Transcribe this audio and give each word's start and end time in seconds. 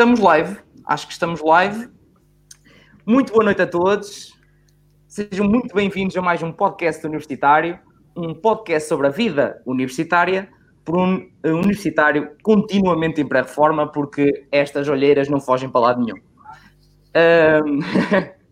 estamos 0.00 0.18
live. 0.18 0.56
Acho 0.86 1.06
que 1.06 1.12
estamos 1.12 1.42
live. 1.42 1.90
Muito 3.04 3.34
boa 3.34 3.44
noite 3.44 3.60
a 3.60 3.66
todos. 3.66 4.32
Sejam 5.06 5.46
muito 5.46 5.74
bem-vindos 5.74 6.16
a 6.16 6.22
mais 6.22 6.42
um 6.42 6.50
podcast 6.50 7.06
universitário. 7.06 7.78
Um 8.16 8.32
podcast 8.32 8.88
sobre 8.88 9.08
a 9.08 9.10
vida 9.10 9.60
universitária 9.66 10.48
por 10.86 10.96
um 10.96 11.28
universitário 11.44 12.30
continuamente 12.42 13.20
em 13.20 13.26
pré-reforma, 13.26 13.92
porque 13.92 14.46
estas 14.50 14.88
olheiras 14.88 15.28
não 15.28 15.38
fogem 15.38 15.68
para 15.68 15.82
lado 15.82 16.02
nenhum. 16.02 16.16
Um... 17.66 17.80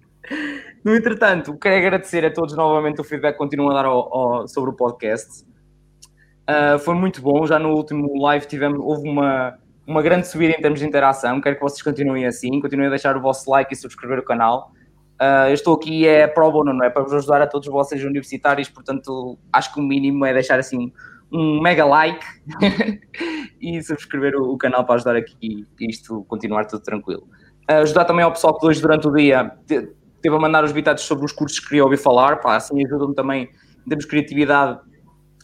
no 0.84 0.94
entretanto, 0.94 1.56
quero 1.56 1.76
agradecer 1.76 2.26
a 2.26 2.30
todos 2.30 2.54
novamente 2.54 3.00
o 3.00 3.04
feedback 3.04 3.32
que 3.32 3.38
continuam 3.38 3.70
a 3.70 3.72
dar 3.72 3.86
ao, 3.86 4.14
ao, 4.14 4.48
sobre 4.48 4.68
o 4.68 4.74
podcast. 4.74 5.46
Uh, 6.42 6.78
foi 6.78 6.94
muito 6.94 7.22
bom. 7.22 7.46
Já 7.46 7.58
no 7.58 7.70
último 7.70 8.20
live 8.20 8.46
tivemos, 8.46 8.78
houve 8.82 9.08
uma, 9.08 9.58
uma 9.88 10.02
grande 10.02 10.28
subida 10.28 10.52
em 10.52 10.60
termos 10.60 10.80
de 10.80 10.86
interação. 10.86 11.40
Quero 11.40 11.56
que 11.56 11.62
vocês 11.62 11.80
continuem 11.80 12.26
assim, 12.26 12.60
continuem 12.60 12.88
a 12.88 12.90
deixar 12.90 13.16
o 13.16 13.22
vosso 13.22 13.50
like 13.50 13.72
e 13.72 13.76
subscrever 13.76 14.18
o 14.18 14.22
canal. 14.22 14.70
Uh, 15.18 15.48
eu 15.48 15.54
estou 15.54 15.74
aqui 15.74 16.06
é 16.06 16.26
pro 16.26 16.52
bono, 16.52 16.74
não 16.74 16.84
é? 16.84 16.90
Para 16.90 17.02
vos 17.02 17.12
ajudar 17.14 17.40
a 17.40 17.46
todos 17.46 17.66
vocês 17.68 18.04
universitários, 18.04 18.68
portanto, 18.68 19.38
acho 19.50 19.72
que 19.72 19.80
o 19.80 19.82
mínimo 19.82 20.26
é 20.26 20.34
deixar 20.34 20.58
assim 20.58 20.92
um 21.32 21.60
mega 21.60 21.86
like 21.86 22.24
e 23.60 23.82
subscrever 23.82 24.36
o, 24.36 24.52
o, 24.52 24.58
canal 24.58 24.84
para 24.84 24.96
ajudar 24.96 25.16
aqui 25.16 25.66
isto 25.80 26.22
continuar 26.28 26.66
tudo 26.66 26.82
tranquilo. 26.82 27.26
Uh, 27.68 27.80
ajudar 27.82 28.04
também 28.04 28.24
ao 28.24 28.30
pessoal 28.30 28.58
que 28.58 28.66
hoje 28.66 28.82
durante 28.82 29.08
o 29.08 29.12
dia 29.12 29.50
teve 30.20 30.36
a 30.36 30.38
mandar 30.38 30.64
os 30.64 30.72
bitados 30.72 31.04
sobre 31.04 31.24
os 31.24 31.32
cursos 31.32 31.58
que 31.60 31.68
queria 31.68 31.84
ouvir 31.84 31.96
falar, 31.96 32.40
pá, 32.40 32.56
assim 32.56 32.84
ajudam-me 32.84 33.14
também 33.14 33.48
em 33.86 33.88
termos 33.88 34.04
de 34.04 34.10
criatividade 34.10 34.80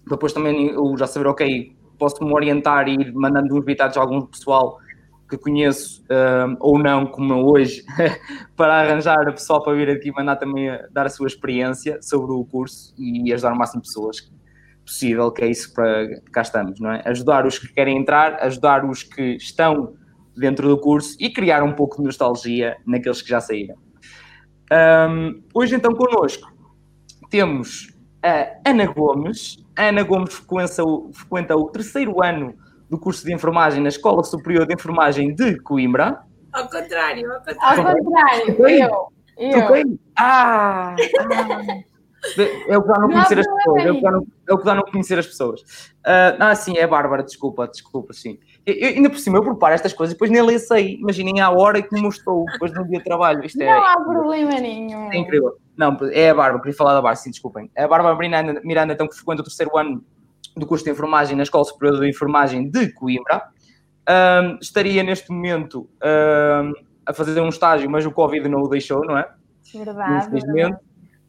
depois 0.07 0.33
também 0.33 0.69
eu 0.69 0.97
já 0.99 1.07
saber, 1.07 1.29
ok, 1.29 1.74
posso-me 1.99 2.33
orientar 2.33 2.89
e 2.89 2.95
ir 2.95 3.13
mandando 3.15 3.57
uns 3.57 3.65
bitados 3.65 3.97
a 3.97 4.01
algum 4.01 4.21
pessoal 4.23 4.79
que 5.29 5.39
conheço 5.39 6.03
uh, 6.05 6.57
ou 6.61 6.79
não, 6.79 7.07
como 7.07 7.35
hoje, 7.51 7.83
para 8.57 8.83
arranjar 8.83 9.25
pessoal 9.33 9.63
para 9.63 9.75
vir 9.75 9.91
aqui 9.91 10.13
mandar 10.13 10.37
também 10.37 10.69
a, 10.69 10.87
dar 10.91 11.07
a 11.07 11.09
sua 11.09 11.27
experiência 11.27 12.01
sobre 12.03 12.33
o 12.33 12.45
curso 12.45 12.95
e 12.99 13.33
ajudar 13.33 13.53
o 13.53 13.57
máximo 13.57 13.83
de 13.83 13.89
pessoas 13.89 14.31
possível, 14.85 15.33
que 15.33 15.43
é 15.43 15.49
isso 15.49 15.73
para 15.73 16.21
cá 16.31 16.43
estamos, 16.43 16.79
não 16.79 16.93
é? 16.93 17.03
Ajudar 17.07 17.47
os 17.47 17.59
que 17.59 17.73
querem 17.73 17.99
entrar, 17.99 18.35
ajudar 18.43 18.85
os 18.85 19.03
que 19.03 19.37
estão 19.37 19.95
dentro 20.37 20.69
do 20.69 20.79
curso 20.79 21.17
e 21.19 21.31
criar 21.31 21.63
um 21.63 21.73
pouco 21.73 21.97
de 21.97 22.05
nostalgia 22.05 22.77
naqueles 22.87 23.23
que 23.23 23.29
já 23.31 23.41
saíram. 23.41 23.77
Um, 24.71 25.43
hoje 25.55 25.75
então 25.75 25.95
connosco 25.95 26.53
temos 27.31 27.93
a 28.23 28.71
Ana 28.71 28.87
Gomes. 28.87 29.64
Ana 29.77 30.03
Gomes 30.03 30.35
frequenta 30.35 30.85
o, 30.85 31.13
frequenta 31.13 31.57
o 31.57 31.69
terceiro 31.71 32.23
ano 32.23 32.55
do 32.89 32.99
curso 32.99 33.25
de 33.25 33.35
enfermagem 33.35 33.83
na 33.83 33.89
Escola 33.89 34.23
Superior 34.23 34.67
de 34.67 34.75
Enfermagem 34.75 35.35
de 35.35 35.59
Coimbra. 35.61 36.23
Ao 36.53 36.69
contrário, 36.69 37.33
ao 37.33 37.39
contrário. 37.41 37.89
Ao 37.89 37.97
contrário, 37.97 38.69
eu. 38.69 39.13
eu. 39.39 39.99
Ah, 40.17 40.95
ah. 41.19 41.67
É 42.69 42.79
o 42.79 42.83
que 42.83 42.89
dá 42.89 42.99
não 42.99 43.09
conhecer 43.09 43.39
as 43.39 43.47
pessoas. 43.47 43.85
É 43.85 43.91
o 44.53 44.59
que 44.59 44.65
dá 44.65 44.75
não, 44.75 44.83
é 44.83 44.91
conhecer 44.91 45.19
as 45.19 45.27
pessoas. 45.27 45.63
Ah, 46.05 46.55
sim, 46.55 46.79
é 46.79 46.87
Bárbara, 46.87 47.23
desculpa, 47.23 47.69
desculpa, 47.69 48.13
sim. 48.13 48.39
Eu, 48.67 48.89
ainda 48.89 49.11
por 49.11 49.19
cima, 49.19 49.39
eu 49.39 49.43
preparo 49.43 49.75
estas 49.75 49.93
coisas 49.93 50.13
e 50.13 50.15
depois 50.15 50.31
nem 50.31 50.45
lhe 50.45 50.59
sei. 50.59 50.95
Imaginem 50.95 51.41
a 51.41 51.51
hora 51.51 51.83
que 51.83 51.95
me 52.01 52.09
estou 52.09 52.47
depois 52.53 52.73
de 52.73 52.81
um 52.81 52.87
dia 52.87 52.99
de 52.99 53.05
trabalho. 53.05 53.45
Isto 53.45 53.61
é, 53.61 53.67
não 53.67 53.85
há 53.85 54.01
problema 54.01 54.53
nenhum. 54.53 55.13
É 55.13 55.17
incrível. 55.17 55.57
Não, 55.77 55.97
é 56.13 56.31
a 56.31 56.35
Bárbara, 56.35 56.63
queria 56.63 56.77
falar 56.77 56.93
da 56.93 57.03
Bárbara, 57.03 57.17
sim, 57.17 57.31
desculpem. 57.31 57.71
É 57.75 57.85
a 57.85 57.89
Bárbara 57.89 58.17
Miranda, 58.17 58.61
Miranda, 58.65 58.93
então, 58.95 59.09
que 59.09 59.15
frequenta 59.15 59.43
o 59.43 59.45
terceiro 59.45 59.77
ano 59.77 60.03
do 60.57 60.67
curso 60.67 60.85
de 60.85 60.91
enfermagem 60.91 61.37
na 61.37 61.43
Escola 61.43 61.65
Superior 61.65 62.01
de 62.01 62.09
Enfermagem 62.09 62.71
de 62.71 62.93
Coimbra. 62.93 63.43
Um, 64.09 64.59
estaria 64.61 65.03
neste 65.03 65.31
momento 65.31 65.89
um, 66.03 66.73
a 67.07 67.13
fazer 67.13 67.41
um 67.41 67.49
estágio, 67.49 67.91
mas 67.91 68.07
o 68.07 68.13
Covid 68.13 68.49
não 68.49 68.63
o 68.63 68.69
deixou, 68.69 69.05
não 69.05 69.19
é? 69.19 69.29
Verdade. 69.75 70.27
Infelizmente. 70.27 70.79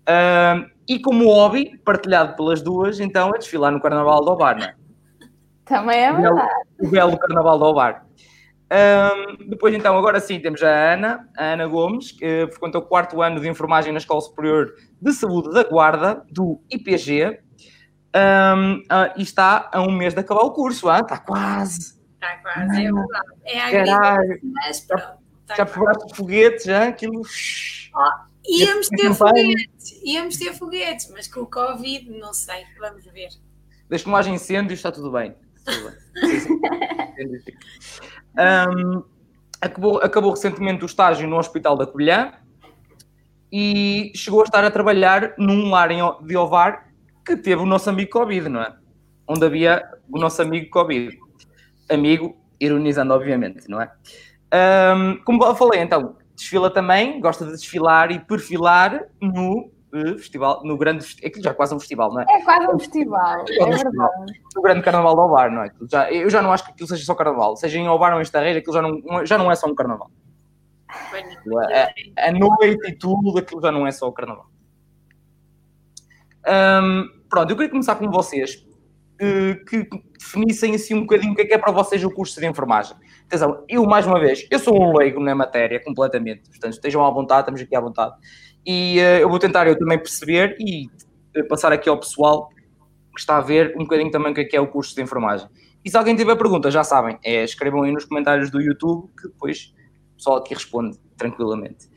Um, 0.07 0.69
e 0.87 0.99
como 0.99 1.25
hobby, 1.25 1.79
partilhado 1.83 2.35
pelas 2.35 2.61
duas, 2.61 2.99
então 2.99 3.29
é 3.33 3.39
desfilar 3.39 3.71
no 3.71 3.81
Carnaval 3.81 4.23
do 4.23 4.31
Obar, 4.31 4.57
não 4.57 4.65
é? 4.65 4.75
Também 5.65 5.99
é 5.99 6.13
verdade. 6.13 6.49
O 6.79 6.87
belo, 6.87 6.87
o 6.87 6.91
belo 6.91 7.17
Carnaval 7.17 7.59
do 7.59 7.65
Obar. 7.65 8.05
Um, 8.65 9.47
depois, 9.47 9.73
então, 9.75 9.97
agora 9.97 10.19
sim, 10.19 10.39
temos 10.39 10.63
a 10.63 10.93
Ana, 10.93 11.29
a 11.37 11.53
Ana 11.53 11.67
Gomes, 11.67 12.11
que 12.11 12.47
frequenta 12.47 12.79
o 12.79 12.81
quarto 12.81 13.21
ano 13.21 13.39
de 13.39 13.47
enfermagem 13.47 13.91
na 13.91 13.99
Escola 13.99 14.21
Superior 14.21 14.73
de 15.01 15.13
Saúde 15.13 15.51
da 15.51 15.63
Guarda, 15.63 16.23
do 16.31 16.59
IPG, 16.71 17.39
um, 18.15 18.77
uh, 18.77 18.83
ah, 18.89 19.13
e 19.17 19.23
está 19.23 19.69
a 19.71 19.81
um 19.81 19.91
mês 19.91 20.13
de 20.13 20.21
acabar 20.21 20.41
o 20.41 20.51
curso, 20.51 20.89
ah? 20.89 20.99
está 20.99 21.17
quase. 21.17 21.99
Está 22.13 22.37
quase, 22.37 22.85
é 22.85 22.91
verdade. 22.91 23.27
É 23.43 23.93
a 23.93 24.17
mas 24.41 24.79
pronto. 24.79 25.25
Tá 25.45 25.55
já 25.55 25.65
provaste 25.65 26.15
foguetes, 26.15 26.63
já? 26.63 26.87
Aquilo. 26.87 27.21
Oh, 27.21 28.09
íamos 28.49 28.87
ter 28.87 29.13
foguetes, 29.13 30.01
íamos 30.03 30.37
ter 30.37 30.53
foguetes, 30.53 31.11
mas 31.11 31.27
com 31.27 31.41
o 31.41 31.45
Covid, 31.45 32.09
não 32.17 32.33
sei, 32.33 32.63
vamos 32.79 33.05
ver. 33.05 33.29
Desde 33.87 34.05
que 34.05 34.09
não 34.09 34.17
haja 34.17 34.31
incêndios, 34.31 34.79
está 34.79 34.91
tudo 34.91 35.11
bem. 35.11 35.35
Um, 38.37 39.03
acabou, 39.61 39.97
acabou 39.99 40.31
recentemente 40.31 40.83
o 40.83 40.85
estágio 40.85 41.27
no 41.27 41.37
Hospital 41.37 41.77
da 41.77 41.87
Colhã 41.87 42.33
e 43.51 44.11
chegou 44.15 44.41
a 44.41 44.43
estar 44.43 44.63
a 44.63 44.71
trabalhar 44.71 45.33
num 45.37 45.69
lar 45.69 45.89
de 46.23 46.35
Ovar 46.35 46.89
que 47.25 47.37
teve 47.37 47.61
o 47.61 47.65
nosso 47.65 47.89
amigo 47.89 48.11
Covid, 48.11 48.49
não 48.49 48.61
é? 48.61 48.75
Onde 49.27 49.45
havia 49.45 49.83
o 50.11 50.19
nosso 50.19 50.41
amigo 50.41 50.69
Covid. 50.69 51.17
Amigo, 51.89 52.37
ironizando, 52.59 53.13
obviamente, 53.13 53.69
não 53.69 53.81
é? 53.81 53.91
Um, 54.53 55.17
como 55.23 55.43
eu 55.43 55.55
falei, 55.55 55.81
então, 55.81 56.17
desfila 56.35 56.69
também, 56.69 57.19
gosta 57.19 57.45
de 57.45 57.51
desfilar 57.51 58.11
e 58.11 58.19
perfilar 58.19 59.05
no 59.21 59.71
festival, 60.17 60.61
no 60.63 60.77
grande. 60.77 61.05
Aquilo 61.25 61.43
já 61.43 61.51
é 61.51 61.53
quase 61.53 61.73
um 61.73 61.79
festival, 61.79 62.13
não 62.13 62.21
é? 62.21 62.25
É 62.29 62.41
quase 62.41 62.67
um 62.67 62.79
festival, 62.79 63.45
é, 63.47 63.61
é 63.61 63.65
verdade. 63.65 64.41
O 64.55 64.61
grande 64.61 64.81
carnaval 64.81 65.15
do 65.15 65.21
Obar, 65.21 65.51
não 65.51 65.63
é? 65.63 65.71
Já, 65.89 66.11
eu 66.11 66.29
já 66.29 66.41
não 66.41 66.51
acho 66.51 66.65
que 66.65 66.71
aquilo 66.71 66.87
seja 66.87 67.05
só 67.05 67.15
carnaval. 67.15 67.55
Seja 67.55 67.77
em 67.77 67.87
Obar 67.87 68.13
ou 68.13 68.19
em 68.19 68.23
Estarreira, 68.23 68.59
aquilo 68.59 68.73
já 68.73 68.81
não, 68.81 69.25
já 69.25 69.37
não 69.37 69.51
é 69.51 69.55
só 69.55 69.67
um 69.67 69.75
carnaval. 69.75 70.09
A, 72.17 72.27
a 72.27 72.31
noite 72.31 72.87
e 72.87 72.93
tudo, 72.93 73.37
aquilo 73.37 73.61
já 73.61 73.71
não 73.71 73.85
é 73.85 73.91
só 73.91 74.07
o 74.07 74.13
carnaval. 74.13 74.47
Um, 76.47 77.09
pronto, 77.29 77.49
eu 77.49 77.55
queria 77.55 77.71
começar 77.71 77.95
com 77.95 78.09
vocês 78.09 78.64
que, 79.17 79.85
que 79.85 80.03
definissem 80.19 80.75
assim 80.75 80.93
um 80.93 81.01
bocadinho 81.01 81.33
o 81.33 81.35
que 81.35 81.41
é, 81.43 81.45
que 81.45 81.53
é 81.53 81.57
para 81.57 81.71
vocês 81.71 82.03
o 82.03 82.11
curso 82.11 82.39
de 82.39 82.47
enfermagem. 82.47 82.95
Atenção, 83.27 83.63
eu 83.67 83.85
mais 83.85 84.05
uma 84.05 84.19
vez, 84.19 84.45
eu 84.51 84.59
sou 84.59 84.79
um 84.79 84.97
leigo 84.97 85.19
na 85.19 85.33
matéria 85.33 85.81
completamente, 85.83 86.49
portanto 86.49 86.73
estejam 86.73 87.05
à 87.05 87.09
vontade, 87.09 87.41
estamos 87.41 87.61
aqui 87.61 87.75
à 87.75 87.79
vontade. 87.79 88.15
E 88.65 88.97
uh, 88.99 89.21
eu 89.21 89.29
vou 89.29 89.39
tentar 89.39 89.67
eu 89.67 89.77
também 89.77 89.97
perceber 89.97 90.55
e 90.59 90.89
eh, 91.35 91.43
passar 91.43 91.71
aqui 91.71 91.87
ao 91.87 91.99
pessoal 91.99 92.49
que 93.13 93.19
está 93.19 93.37
a 93.37 93.41
ver 93.41 93.73
um 93.75 93.79
bocadinho 93.79 94.11
também 94.11 94.31
o 94.31 94.35
que 94.35 94.41
é, 94.41 94.43
que 94.45 94.57
é 94.57 94.61
o 94.61 94.67
curso 94.67 94.95
de 94.95 95.01
enfermagem. 95.01 95.47
E 95.83 95.89
se 95.89 95.95
alguém 95.95 96.15
tiver 96.15 96.35
perguntas, 96.35 96.73
já 96.73 96.83
sabem, 96.83 97.17
é, 97.23 97.43
escrevam 97.43 97.83
aí 97.83 97.91
nos 97.91 98.05
comentários 98.05 98.49
do 98.49 98.59
YouTube 98.59 99.09
que 99.19 99.27
depois 99.27 99.73
o 100.13 100.17
pessoal 100.17 100.37
aqui 100.37 100.53
responde 100.53 100.97
tranquilamente. 101.15 101.87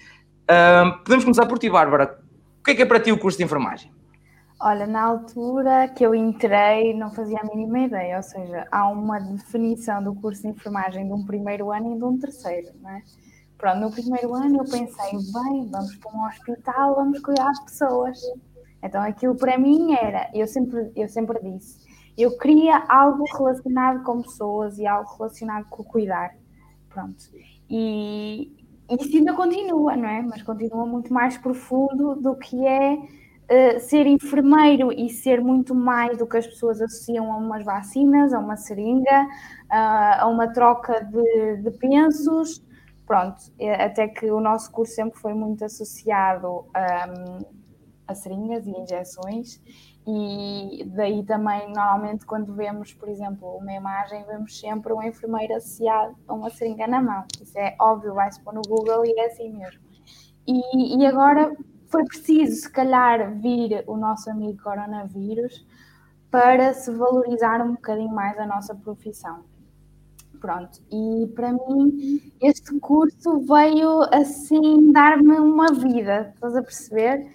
Uh, 0.44 0.98
podemos 0.98 1.24
começar 1.24 1.46
por 1.46 1.58
ti, 1.58 1.70
Bárbara. 1.70 2.18
O 2.60 2.62
que 2.62 2.72
é 2.72 2.74
que 2.74 2.82
é 2.82 2.86
para 2.86 3.00
ti 3.00 3.10
o 3.10 3.18
curso 3.18 3.38
de 3.38 3.44
enfermagem? 3.44 3.90
Olha, 4.60 4.88
na 4.88 5.02
altura 5.02 5.86
que 5.88 6.04
eu 6.04 6.12
entrei, 6.12 6.92
não 6.92 7.12
fazia 7.12 7.38
a 7.38 7.44
mínima 7.44 7.78
ideia, 7.78 8.16
ou 8.16 8.22
seja, 8.24 8.66
há 8.72 8.88
uma 8.88 9.20
definição 9.20 10.02
do 10.02 10.12
curso 10.16 10.42
de 10.42 10.48
enfermagem 10.48 11.06
de 11.06 11.12
um 11.12 11.24
primeiro 11.24 11.70
ano 11.70 11.94
e 11.94 11.98
de 11.98 12.04
um 12.04 12.18
terceiro, 12.18 12.72
não 12.82 12.90
é? 12.90 13.02
Pronto, 13.56 13.78
no 13.78 13.90
primeiro 13.92 14.34
ano 14.34 14.56
eu 14.58 14.64
pensei, 14.64 15.12
bem, 15.12 15.68
vamos 15.70 15.94
para 15.96 16.12
um 16.12 16.26
hospital, 16.26 16.96
vamos 16.96 17.20
cuidar 17.20 17.52
de 17.52 17.64
pessoas. 17.66 18.20
Então 18.82 19.00
aquilo 19.00 19.36
para 19.36 19.56
mim 19.56 19.94
era, 19.94 20.28
eu 20.34 20.46
sempre, 20.46 20.90
eu 20.96 21.08
sempre 21.08 21.38
disse, 21.40 21.78
eu 22.16 22.36
queria 22.36 22.84
algo 22.88 23.24
relacionado 23.36 24.02
com 24.02 24.22
pessoas 24.22 24.76
e 24.76 24.86
algo 24.88 25.08
relacionado 25.16 25.66
com 25.70 25.84
cuidar. 25.84 26.34
Pronto. 26.88 27.16
E 27.70 28.52
isso 28.90 29.16
ainda 29.16 29.34
continua, 29.34 29.96
não 29.96 30.08
é? 30.08 30.20
Mas 30.20 30.42
continua 30.42 30.84
muito 30.84 31.12
mais 31.12 31.38
profundo 31.38 32.16
do 32.16 32.34
que 32.34 32.66
é 32.66 32.98
uh, 33.50 33.80
ser 33.80 34.06
enfermeiro 34.06 34.92
e 34.92 35.08
ser 35.08 35.40
muito 35.40 35.74
mais 35.74 36.18
do 36.18 36.26
que 36.26 36.36
as 36.36 36.46
pessoas 36.46 36.80
associam 36.80 37.32
a 37.32 37.36
umas 37.36 37.64
vacinas, 37.64 38.32
a 38.32 38.38
uma 38.38 38.56
seringa, 38.56 39.24
uh, 39.24 40.20
a 40.20 40.26
uma 40.26 40.52
troca 40.52 41.04
de, 41.04 41.56
de 41.62 41.70
pensos 41.78 42.62
pronto, 43.08 43.38
até 43.80 44.06
que 44.06 44.30
o 44.30 44.38
nosso 44.38 44.70
curso 44.70 44.94
sempre 44.94 45.18
foi 45.18 45.32
muito 45.32 45.64
associado 45.64 46.66
um, 46.76 47.38
a 48.06 48.14
seringas 48.14 48.66
e 48.66 48.70
injeções, 48.70 49.62
e 50.06 50.84
daí 50.94 51.24
também, 51.24 51.72
normalmente, 51.72 52.26
quando 52.26 52.54
vemos, 52.54 52.92
por 52.92 53.08
exemplo, 53.08 53.56
uma 53.56 53.72
imagem, 53.72 54.24
vemos 54.24 54.58
sempre 54.58 54.92
um 54.92 55.02
enfermeiro 55.02 55.54
associado 55.54 56.16
a 56.26 56.34
uma 56.34 56.48
seringa 56.50 56.86
na 56.86 57.02
mão. 57.02 57.24
Isso 57.42 57.58
é 57.58 57.76
óbvio, 57.78 58.14
vai-se 58.14 58.40
pôr 58.40 58.54
no 58.54 58.62
Google 58.62 59.04
e 59.04 59.18
é 59.18 59.26
assim 59.26 59.52
mesmo. 59.52 59.80
E, 60.46 60.98
e 60.98 61.06
agora 61.06 61.54
foi 61.88 62.04
preciso, 62.04 62.62
se 62.62 62.70
calhar, 62.70 63.34
vir 63.40 63.84
o 63.86 63.96
nosso 63.96 64.30
amigo 64.30 64.62
coronavírus 64.62 65.66
para 66.30 66.74
se 66.74 66.90
valorizar 66.90 67.60
um 67.62 67.72
bocadinho 67.72 68.14
mais 68.14 68.38
a 68.38 68.46
nossa 68.46 68.74
profissão 68.74 69.44
Pronto, 70.40 70.80
e 70.90 71.26
para 71.34 71.52
mim 71.52 72.32
este 72.40 72.78
curso 72.78 73.40
veio 73.40 74.02
assim 74.12 74.92
dar-me 74.92 75.38
uma 75.38 75.72
vida, 75.72 76.32
estás 76.34 76.54
a 76.54 76.62
perceber? 76.62 77.28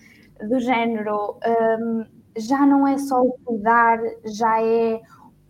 Do 0.47 0.59
género, 0.59 1.37
um, 1.79 2.05
já 2.37 2.65
não 2.65 2.87
é 2.87 2.97
só 2.97 3.21
o 3.21 3.33
cuidar, 3.43 3.99
já 4.25 4.61
é 4.61 5.01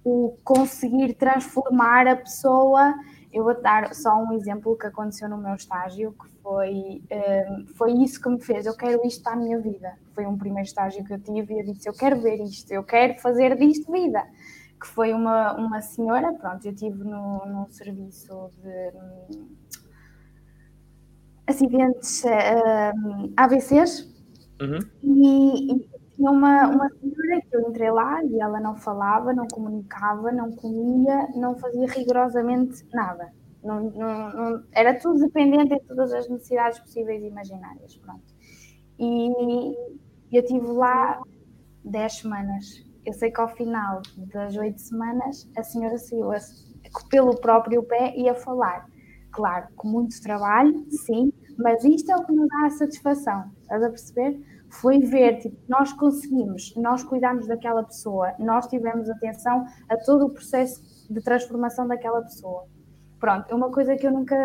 o 0.03 0.35
conseguir 0.43 1.13
transformar 1.13 2.07
a 2.07 2.15
pessoa. 2.15 2.93
Eu 3.31 3.43
vou 3.43 3.61
dar 3.61 3.93
só 3.93 4.15
um 4.15 4.33
exemplo 4.33 4.77
que 4.77 4.87
aconteceu 4.87 5.29
no 5.29 5.37
meu 5.37 5.53
estágio, 5.53 6.11
que 6.13 6.32
foi, 6.43 7.01
um, 7.09 7.65
foi 7.73 7.93
isso 7.93 8.21
que 8.21 8.29
me 8.29 8.39
fez. 8.39 8.65
Eu 8.65 8.75
quero 8.75 9.03
isto 9.07 9.23
para 9.23 9.33
a 9.33 9.37
minha 9.37 9.59
vida. 9.59 9.97
Foi 10.13 10.25
um 10.25 10.37
primeiro 10.37 10.67
estágio 10.67 11.03
que 11.03 11.13
eu 11.13 11.19
tive 11.19 11.53
e 11.53 11.59
eu 11.61 11.65
disse: 11.65 11.89
Eu 11.89 11.93
quero 11.93 12.21
ver 12.21 12.35
isto, 12.43 12.71
eu 12.71 12.83
quero 12.83 13.19
fazer 13.19 13.57
disto 13.57 13.91
vida 13.91 14.23
que 14.83 14.87
foi 14.89 15.13
uma, 15.13 15.53
uma 15.53 15.81
senhora, 15.81 16.33
pronto, 16.33 16.65
eu 16.65 16.73
estive 16.73 17.05
no, 17.05 17.45
no 17.45 17.67
serviço 17.69 18.49
de 18.61 19.37
um, 19.37 19.47
acidentes 21.47 22.23
um, 22.25 23.33
AVCs 23.37 24.13
uhum. 24.61 24.79
e, 25.01 25.71
e, 25.71 25.89
tinha 26.15 26.29
uma, 26.29 26.67
uma 26.67 26.89
senhora 26.89 27.41
que 27.49 27.55
eu 27.55 27.61
entrei 27.69 27.89
lá 27.91 28.21
e 28.25 28.41
ela 28.41 28.59
não 28.59 28.75
falava, 28.75 29.33
não 29.33 29.47
comunicava, 29.47 30.33
não 30.33 30.51
comia, 30.51 31.29
não 31.33 31.55
fazia 31.55 31.87
rigorosamente 31.87 32.85
nada. 32.93 33.31
Não, 33.63 33.89
não, 33.91 34.33
não, 34.33 34.63
era 34.71 34.99
tudo 34.99 35.19
dependente 35.19 35.69
de 35.75 35.79
todas 35.81 36.13
as 36.13 36.27
necessidades 36.29 36.79
possíveis 36.79 37.23
e 37.23 37.27
imaginárias. 37.27 37.95
Pronto. 37.97 38.33
E 38.99 39.75
eu 40.31 40.45
tive 40.45 40.67
lá 40.67 41.21
10 41.83 42.13
semanas 42.13 42.93
eu 43.05 43.13
sei 43.13 43.31
que 43.31 43.41
ao 43.41 43.49
final 43.49 44.01
das 44.33 44.55
oito 44.55 44.79
semanas 44.79 45.49
a 45.57 45.63
senhora 45.63 45.97
saiu 45.97 46.31
a, 46.31 46.37
pelo 47.09 47.35
próprio 47.39 47.83
pé 47.83 48.13
e 48.15 48.29
a 48.29 48.35
falar. 48.35 48.87
Claro, 49.31 49.67
com 49.75 49.87
muito 49.87 50.21
trabalho, 50.21 50.85
sim, 50.89 51.33
mas 51.57 51.83
isto 51.83 52.11
é 52.11 52.15
o 52.15 52.23
que 52.23 52.31
nos 52.31 52.47
dá 52.47 52.65
a 52.65 52.69
satisfação, 52.69 53.51
estás 53.61 53.83
a 53.83 53.89
perceber? 53.89 54.39
Foi 54.69 54.99
ver, 54.99 55.39
tipo, 55.39 55.57
nós 55.67 55.91
conseguimos, 55.93 56.73
nós 56.75 57.03
cuidamos 57.03 57.47
daquela 57.47 57.83
pessoa, 57.83 58.33
nós 58.39 58.67
tivemos 58.67 59.09
atenção 59.09 59.65
a 59.89 59.97
todo 59.97 60.25
o 60.25 60.29
processo 60.29 60.81
de 61.11 61.21
transformação 61.21 61.87
daquela 61.87 62.21
pessoa. 62.21 62.65
Pronto, 63.23 63.55
uma 63.55 63.71
coisa 63.71 63.95
que 63.95 64.05
eu 64.05 64.11
nunca 64.11 64.35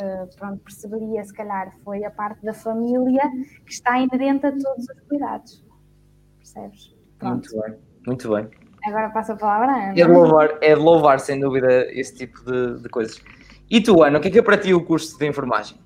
uh, 0.00 0.36
pronto, 0.36 0.62
perceberia, 0.62 1.24
se 1.24 1.34
calhar, 1.34 1.72
foi 1.82 2.04
a 2.04 2.10
parte 2.12 2.40
da 2.44 2.54
família 2.54 3.24
que 3.66 3.72
está 3.72 3.98
inerente 3.98 4.46
a 4.46 4.52
todos 4.52 4.88
os 4.88 5.08
cuidados. 5.08 5.64
Percebes? 6.36 6.94
Pronto. 7.18 7.50
Muito 7.50 7.60
bem. 7.60 7.78
Muito 8.06 8.30
bem. 8.32 8.48
Agora 8.86 9.10
passo 9.10 9.32
a 9.32 9.36
palavra 9.36 9.72
a 9.72 9.90
Ana. 9.90 10.00
É 10.00 10.04
de 10.04 10.04
louvar, 10.04 10.58
é 10.60 10.72
de 10.72 10.80
louvar 10.80 11.18
sem 11.18 11.40
dúvida, 11.40 11.90
esse 11.90 12.14
tipo 12.14 12.40
de, 12.44 12.80
de 12.80 12.88
coisas. 12.88 13.20
E 13.68 13.80
tu, 13.80 14.04
Ana, 14.04 14.20
o 14.20 14.22
que 14.22 14.28
é 14.28 14.30
que 14.30 14.38
é 14.38 14.42
para 14.42 14.56
ti 14.56 14.72
o 14.72 14.84
curso 14.84 15.18
de 15.18 15.26
enfermagem? 15.26 15.76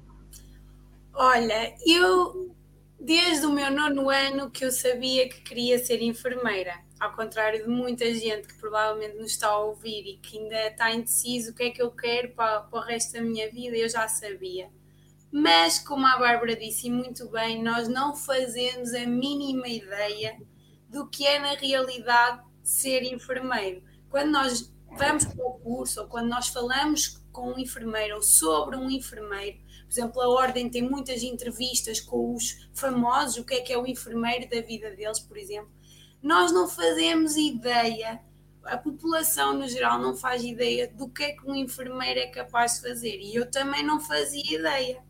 Olha, 1.15 1.73
eu 1.87 2.55
desde 3.01 3.47
o 3.47 3.51
meu 3.51 3.71
nono 3.71 4.11
ano 4.11 4.51
que 4.51 4.63
eu 4.63 4.71
sabia 4.71 5.27
que 5.27 5.41
queria 5.41 5.79
ser 5.79 6.03
enfermeira, 6.03 6.75
ao 7.03 7.13
contrário 7.17 7.65
de 7.65 7.69
muita 7.69 8.15
gente 8.15 8.47
que 8.47 8.55
provavelmente 8.55 9.17
nos 9.17 9.33
está 9.33 9.49
a 9.49 9.59
ouvir 9.59 10.07
e 10.07 10.19
que 10.19 10.39
ainda 10.39 10.69
está 10.69 10.93
indeciso 10.93 11.51
o 11.51 11.55
que 11.55 11.65
é 11.65 11.71
que 11.71 11.83
eu 11.83 11.91
quero 11.91 12.29
para, 12.31 12.61
para 12.61 12.79
o 12.79 12.81
resto 12.81 13.15
da 13.15 13.21
minha 13.21 13.51
vida, 13.51 13.77
eu 13.77 13.89
já 13.89 14.07
sabia. 14.07 14.71
Mas, 15.29 15.81
como 15.81 16.07
a 16.07 16.17
Bárbara 16.17 16.55
disse 16.55 16.89
muito 16.89 17.29
bem, 17.29 17.61
nós 17.61 17.89
não 17.89 18.15
fazemos 18.15 18.95
a 18.95 19.05
mínima 19.05 19.67
ideia 19.67 20.41
do 20.89 21.09
que 21.09 21.27
é 21.27 21.41
na 21.41 21.55
realidade 21.55 22.41
ser 22.63 23.03
enfermeiro. 23.03 23.83
Quando 24.09 24.31
nós 24.31 24.73
vamos 24.97 25.25
para 25.25 25.45
o 25.45 25.55
curso 25.55 26.03
ou 26.03 26.07
quando 26.07 26.29
nós 26.29 26.49
falamos 26.49 27.21
com 27.33 27.53
um 27.53 27.59
enfermeiro 27.59 28.15
ou 28.15 28.23
sobre 28.23 28.77
um 28.77 28.89
enfermeiro, 28.89 29.59
por 29.87 29.93
exemplo, 29.93 30.23
a 30.23 30.29
Ordem 30.29 30.71
tem 30.71 30.83
muitas 30.83 31.25
entrevistas 31.25 32.01
com 32.01 32.33
os 32.33 32.69
famosos, 32.73 33.39
o 33.39 33.45
que 33.45 33.55
é 33.55 33.61
que 33.61 33.73
é 33.73 33.77
o 33.77 33.89
enfermeiro 33.89 34.49
da 34.49 34.61
vida 34.61 34.93
deles, 34.93 35.19
por 35.19 35.37
exemplo. 35.37 35.82
Nós 36.23 36.53
não 36.53 36.69
fazemos 36.69 37.37
ideia, 37.37 38.21
a 38.65 38.77
população 38.77 39.55
no 39.55 39.67
geral 39.67 39.99
não 39.99 40.15
faz 40.15 40.45
ideia 40.45 40.89
do 40.89 41.09
que 41.09 41.25
é 41.25 41.33
que 41.33 41.45
um 41.45 41.55
enfermeiro 41.55 42.21
é 42.21 42.29
capaz 42.29 42.75
de 42.75 42.83
fazer 42.89 43.19
e 43.19 43.35
eu 43.35 43.51
também 43.51 43.85
não 43.85 43.99
fazia 43.99 44.55
ideia. 44.55 45.03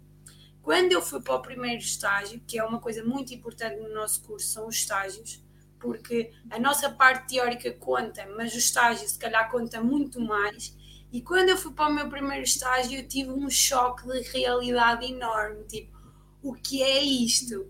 Quando 0.62 0.92
eu 0.92 1.02
fui 1.02 1.20
para 1.20 1.34
o 1.34 1.42
primeiro 1.42 1.82
estágio, 1.82 2.40
que 2.46 2.58
é 2.58 2.64
uma 2.64 2.80
coisa 2.80 3.04
muito 3.04 3.34
importante 3.34 3.76
no 3.80 3.92
nosso 3.92 4.22
curso, 4.22 4.46
são 4.46 4.68
os 4.68 4.76
estágios, 4.76 5.44
porque 5.78 6.32
a 6.48 6.58
nossa 6.58 6.88
parte 6.88 7.34
teórica 7.34 7.70
conta, 7.72 8.26
mas 8.36 8.54
o 8.54 8.58
estágio 8.58 9.06
se 9.06 9.18
calhar 9.18 9.50
conta 9.50 9.82
muito 9.82 10.20
mais. 10.20 10.74
E 11.12 11.20
quando 11.20 11.50
eu 11.50 11.58
fui 11.58 11.72
para 11.72 11.90
o 11.90 11.94
meu 11.94 12.08
primeiro 12.08 12.44
estágio, 12.44 12.98
eu 12.98 13.06
tive 13.06 13.30
um 13.30 13.50
choque 13.50 14.06
de 14.08 14.20
realidade 14.30 15.04
enorme. 15.04 15.64
Tipo, 15.64 15.98
o 16.42 16.54
que 16.54 16.82
é 16.82 17.02
isto? 17.02 17.66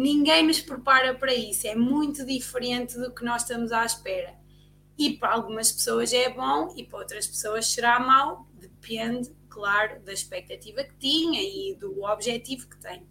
Ninguém 0.00 0.46
nos 0.46 0.62
prepara 0.62 1.14
para 1.14 1.34
isso. 1.34 1.66
É 1.66 1.74
muito 1.74 2.24
diferente 2.24 2.96
do 2.98 3.14
que 3.14 3.22
nós 3.22 3.42
estamos 3.42 3.70
à 3.70 3.84
espera. 3.84 4.34
E 4.96 5.18
para 5.18 5.34
algumas 5.34 5.70
pessoas 5.70 6.10
é 6.14 6.30
bom 6.30 6.72
e 6.74 6.84
para 6.84 7.00
outras 7.00 7.26
pessoas 7.26 7.66
será 7.66 8.00
mau. 8.00 8.48
Depende, 8.54 9.30
claro, 9.50 10.00
da 10.00 10.10
expectativa 10.10 10.82
que 10.84 10.96
tinha 10.96 11.42
e 11.42 11.76
do 11.78 12.02
objetivo 12.02 12.66
que 12.66 12.78
tem. 12.78 13.06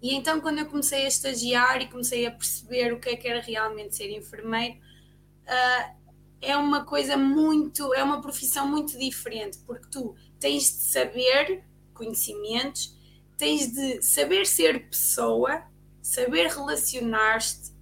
E 0.00 0.14
então, 0.14 0.40
quando 0.40 0.58
eu 0.60 0.66
comecei 0.66 1.04
a 1.04 1.08
estagiar 1.08 1.82
e 1.82 1.90
comecei 1.90 2.24
a 2.24 2.30
perceber 2.30 2.94
o 2.94 2.98
que 2.98 3.10
é 3.10 3.16
que 3.16 3.28
era 3.28 3.42
realmente 3.42 3.94
ser 3.94 4.10
enfermeiro, 4.10 4.76
uh, 4.76 5.94
é 6.40 6.56
uma 6.56 6.86
coisa 6.86 7.14
muito, 7.14 7.92
é 7.92 8.02
uma 8.02 8.22
profissão 8.22 8.66
muito 8.66 8.98
diferente, 8.98 9.58
porque 9.66 9.88
tu 9.90 10.14
tens 10.40 10.64
de 10.64 10.82
saber 10.82 11.62
conhecimentos, 11.92 12.96
tens 13.36 13.70
de 13.70 14.02
saber 14.02 14.46
ser 14.46 14.88
pessoa, 14.88 15.62
saber 16.04 16.48
relacionar-te, 16.48 17.72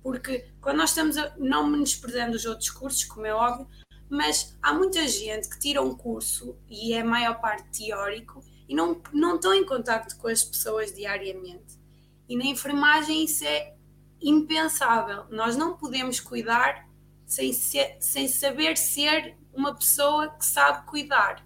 porque 0.00 0.46
quando 0.60 0.76
nós 0.76 0.90
estamos, 0.90 1.16
a, 1.18 1.34
não 1.36 1.66
menosprezando 1.66 2.36
os 2.36 2.46
outros 2.46 2.70
cursos, 2.70 3.04
como 3.04 3.26
é 3.26 3.34
óbvio, 3.34 3.68
mas 4.08 4.56
há 4.62 4.72
muita 4.72 5.06
gente 5.08 5.48
que 5.48 5.58
tira 5.58 5.82
um 5.82 5.94
curso 5.96 6.56
e 6.70 6.94
é 6.94 7.00
a 7.00 7.04
maior 7.04 7.40
parte 7.40 7.84
teórico 7.84 8.40
e 8.68 8.74
não, 8.74 9.02
não 9.12 9.34
estão 9.34 9.52
em 9.52 9.66
contato 9.66 10.16
com 10.16 10.28
as 10.28 10.44
pessoas 10.44 10.94
diariamente. 10.94 11.80
E 12.28 12.36
na 12.36 12.44
enfermagem 12.44 13.24
isso 13.24 13.44
é 13.44 13.74
impensável. 14.20 15.24
Nós 15.30 15.56
não 15.56 15.76
podemos 15.76 16.20
cuidar 16.20 16.88
sem, 17.26 17.52
ser, 17.52 17.96
sem 17.98 18.28
saber 18.28 18.76
ser 18.76 19.36
uma 19.52 19.74
pessoa 19.74 20.28
que 20.28 20.46
sabe 20.46 20.86
cuidar. 20.86 21.44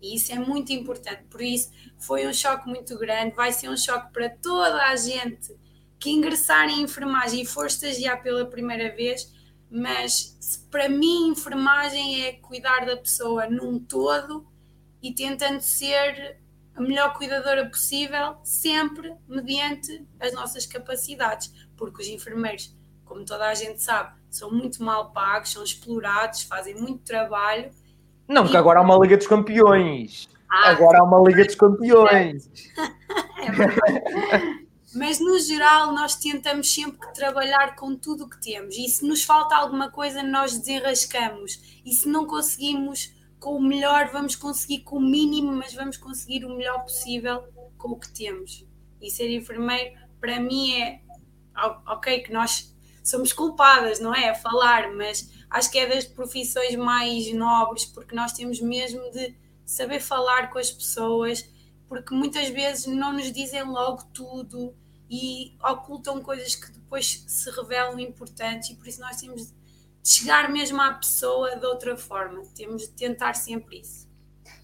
E 0.00 0.16
isso 0.16 0.32
é 0.32 0.38
muito 0.38 0.72
importante. 0.72 1.24
Por 1.30 1.40
isso, 1.40 1.70
foi 1.98 2.26
um 2.26 2.32
choque 2.32 2.68
muito 2.68 2.98
grande. 2.98 3.34
Vai 3.34 3.52
ser 3.52 3.68
um 3.68 3.76
choque 3.76 4.12
para 4.12 4.28
toda 4.28 4.82
a 4.86 4.96
gente 4.96 5.54
que 5.98 6.10
ingressar 6.10 6.68
em 6.68 6.82
enfermagem 6.82 7.42
e 7.42 7.46
for 7.46 7.66
estagiar 7.66 8.22
pela 8.22 8.44
primeira 8.46 8.94
vez. 8.94 9.32
Mas 9.70 10.66
para 10.70 10.88
mim, 10.88 11.28
enfermagem 11.28 12.24
é 12.24 12.32
cuidar 12.34 12.84
da 12.86 12.96
pessoa 12.96 13.48
num 13.48 13.78
todo 13.78 14.46
e 15.02 15.12
tentando 15.12 15.60
ser 15.60 16.38
a 16.74 16.80
melhor 16.80 17.14
cuidadora 17.14 17.68
possível, 17.68 18.36
sempre 18.44 19.14
mediante 19.26 20.06
as 20.20 20.34
nossas 20.34 20.66
capacidades, 20.66 21.52
porque 21.76 22.02
os 22.02 22.08
enfermeiros, 22.08 22.76
como 23.04 23.24
toda 23.24 23.48
a 23.48 23.54
gente 23.54 23.82
sabe, 23.82 24.14
são 24.28 24.50
muito 24.50 24.82
mal 24.82 25.10
pagos, 25.10 25.52
são 25.52 25.64
explorados, 25.64 26.42
fazem 26.42 26.74
muito 26.74 27.02
trabalho. 27.02 27.70
Não, 28.28 28.42
porque 28.42 28.56
agora 28.56 28.80
há 28.80 28.82
uma 28.82 28.98
Liga 28.98 29.16
dos 29.16 29.26
Campeões. 29.26 30.28
Ah, 30.48 30.70
agora 30.70 31.00
há 31.00 31.04
uma 31.04 31.20
Liga 31.28 31.44
dos 31.44 31.54
Campeões. 31.54 32.48
é 33.38 34.66
Mas 34.94 35.20
no 35.20 35.38
geral, 35.38 35.92
nós 35.92 36.16
tentamos 36.16 36.72
sempre 36.72 37.06
trabalhar 37.12 37.76
com 37.76 37.94
tudo 37.94 38.24
o 38.24 38.30
que 38.30 38.40
temos. 38.40 38.76
E 38.76 38.88
se 38.88 39.06
nos 39.06 39.22
falta 39.22 39.54
alguma 39.54 39.90
coisa, 39.90 40.22
nós 40.22 40.56
desenrascamos. 40.56 41.80
E 41.84 41.92
se 41.92 42.08
não 42.08 42.26
conseguimos 42.26 43.14
com 43.38 43.56
o 43.56 43.62
melhor, 43.62 44.10
vamos 44.10 44.34
conseguir 44.34 44.80
com 44.80 44.96
o 44.96 45.00
mínimo, 45.00 45.52
mas 45.52 45.74
vamos 45.74 45.96
conseguir 45.96 46.44
o 46.44 46.56
melhor 46.56 46.82
possível 46.82 47.44
com 47.76 47.92
o 47.92 47.98
que 47.98 48.12
temos. 48.12 48.66
E 49.00 49.10
ser 49.10 49.30
enfermeiro, 49.30 49.94
para 50.20 50.40
mim, 50.40 50.80
é 50.80 51.00
ok 51.86 52.20
que 52.20 52.32
nós 52.32 52.74
somos 53.04 53.32
culpadas, 53.32 54.00
não 54.00 54.14
é? 54.14 54.30
A 54.30 54.34
falar, 54.34 54.92
mas 54.92 55.30
acho 55.56 55.70
que 55.70 55.78
é 55.78 55.86
das 55.86 56.04
profissões 56.04 56.76
mais 56.76 57.32
nobres, 57.32 57.84
porque 57.86 58.14
nós 58.14 58.32
temos 58.32 58.60
mesmo 58.60 59.10
de 59.10 59.34
saber 59.64 60.00
falar 60.00 60.50
com 60.50 60.58
as 60.58 60.70
pessoas, 60.70 61.48
porque 61.88 62.14
muitas 62.14 62.48
vezes 62.48 62.86
não 62.86 63.12
nos 63.12 63.32
dizem 63.32 63.62
logo 63.64 64.04
tudo 64.12 64.74
e 65.10 65.56
ocultam 65.64 66.22
coisas 66.22 66.54
que 66.54 66.70
depois 66.70 67.24
se 67.26 67.50
revelam 67.50 67.98
importantes, 67.98 68.70
e 68.70 68.74
por 68.74 68.86
isso 68.86 69.00
nós 69.00 69.16
temos 69.16 69.46
de 69.46 69.54
chegar 70.04 70.50
mesmo 70.50 70.80
à 70.80 70.92
pessoa 70.92 71.56
de 71.56 71.66
outra 71.66 71.96
forma. 71.96 72.42
Temos 72.54 72.82
de 72.82 72.90
tentar 72.90 73.34
sempre 73.34 73.80
isso. 73.80 74.06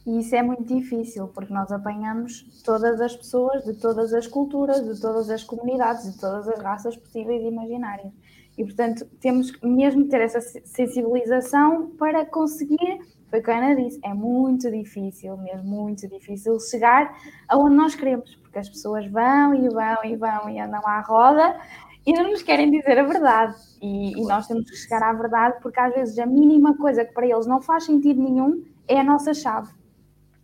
E 0.07 0.19
isso 0.19 0.35
é 0.35 0.43
muito 0.43 0.65
difícil, 0.65 1.29
porque 1.29 1.53
nós 1.53 1.71
apanhamos 1.71 2.43
todas 2.65 3.01
as 3.01 3.17
pessoas 3.17 3.65
de 3.65 3.75
todas 3.75 4.13
as 4.13 4.27
culturas, 4.27 4.85
de 4.85 5.01
todas 5.01 5.31
as 5.31 5.43
comunidades, 5.45 6.13
de 6.13 6.19
todas 6.19 6.49
as 6.49 6.61
raças 6.61 6.97
possíveis 6.97 7.43
e 7.43 7.47
imaginárias. 7.47 8.13
E, 8.57 8.65
portanto, 8.65 9.07
temos 9.21 9.53
mesmo 9.63 10.05
que 10.05 10.11
ter 10.11 10.21
essa 10.21 10.41
sensibilização 10.41 11.91
para 11.97 12.25
conseguir 12.27 13.01
foi 13.33 13.41
o 13.41 13.43
que 13.43 13.51
a 13.51 13.57
Ana 13.57 13.83
disse, 13.83 13.99
é 14.05 14.13
muito 14.13 14.71
difícil, 14.71 15.39
mesmo 15.39 15.65
muito 15.65 16.07
difícil 16.07 16.61
chegar 16.61 17.17
aonde 17.49 17.75
nós 17.75 17.95
queremos, 17.95 18.37
porque 18.37 18.59
as 18.59 18.69
pessoas 18.69 19.11
vão 19.11 19.55
e 19.55 19.71
vão 19.71 20.05
e 20.05 20.17
vão 20.17 20.51
e 20.51 20.61
andam 20.61 20.87
à 20.87 21.01
roda 21.01 21.59
e 22.05 22.13
não 22.13 22.31
nos 22.31 22.43
querem 22.43 22.71
dizer 22.71 22.99
a 22.99 23.05
verdade. 23.05 23.57
E, 23.81 24.13
e, 24.21 24.23
nós 24.27 24.47
temos 24.47 24.71
que 24.71 24.77
chegar 24.77 25.03
à 25.03 25.15
verdade, 25.15 25.57
porque 25.63 25.81
às 25.81 25.95
vezes 25.95 26.19
a 26.19 26.27
mínima 26.27 26.77
coisa 26.77 27.07
que 27.07 27.15
para 27.15 27.27
eles 27.27 27.47
não 27.47 27.63
faz 27.63 27.85
sentido 27.85 28.23
nenhum 28.23 28.67
é 28.87 29.01
a 29.01 29.05
nossa 29.05 29.33
chave. 29.33 29.73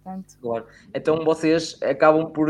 Portanto... 0.02 0.38
Claro. 0.40 0.66
Então 0.94 1.22
vocês 1.26 1.78
acabam 1.82 2.32
por, 2.32 2.48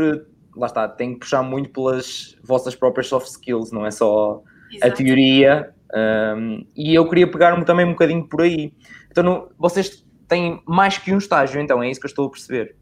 lá 0.55 0.67
está, 0.67 0.87
têm 0.87 1.15
que 1.15 1.19
puxar 1.19 1.43
muito 1.43 1.69
pelas 1.71 2.37
vossas 2.45 2.75
próprias 2.75 3.07
soft 3.07 3.27
skills, 3.27 3.73
não 3.73 3.85
é 3.85 3.91
só 3.91 4.41
Exato. 4.71 4.93
a 4.93 4.95
teoria. 4.95 5.73
Um, 5.91 6.65
e 6.75 6.93
eu 6.93 7.07
queria 7.09 7.29
pegar-me 7.29 7.65
também 7.65 7.85
um 7.85 7.91
bocadinho 7.91 8.27
por 8.27 8.41
aí. 8.41 8.73
Então, 9.09 9.49
vocês 9.57 10.05
têm 10.27 10.61
mais 10.65 10.97
que 10.97 11.13
um 11.13 11.17
estágio, 11.17 11.59
então, 11.59 11.81
é 11.81 11.89
isso 11.89 11.99
que 11.99 12.05
eu 12.05 12.09
estou 12.09 12.27
a 12.27 12.29
perceber. 12.29 12.75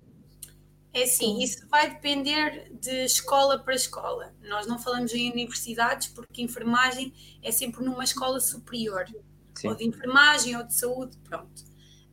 É 0.94 1.06
sim, 1.06 1.42
isso 1.44 1.68
vai 1.70 1.92
depender 1.92 2.72
de 2.82 3.06
escola 3.06 3.60
para 3.60 3.76
escola. 3.76 4.34
Nós 4.50 4.66
não 4.66 4.80
falamos 4.80 5.14
em 5.14 5.32
universidades 5.32 6.08
porque 6.08 6.42
enfermagem 6.42 7.14
é 7.44 7.52
sempre 7.52 7.86
numa 7.86 8.04
escola 8.04 8.40
superior, 8.40 9.06
sim. 9.54 9.68
ou 9.68 9.76
de 9.76 9.86
enfermagem 9.88 10.58
ou 10.58 10.64
de 10.64 10.74
saúde, 10.74 11.16
pronto. 11.24 11.62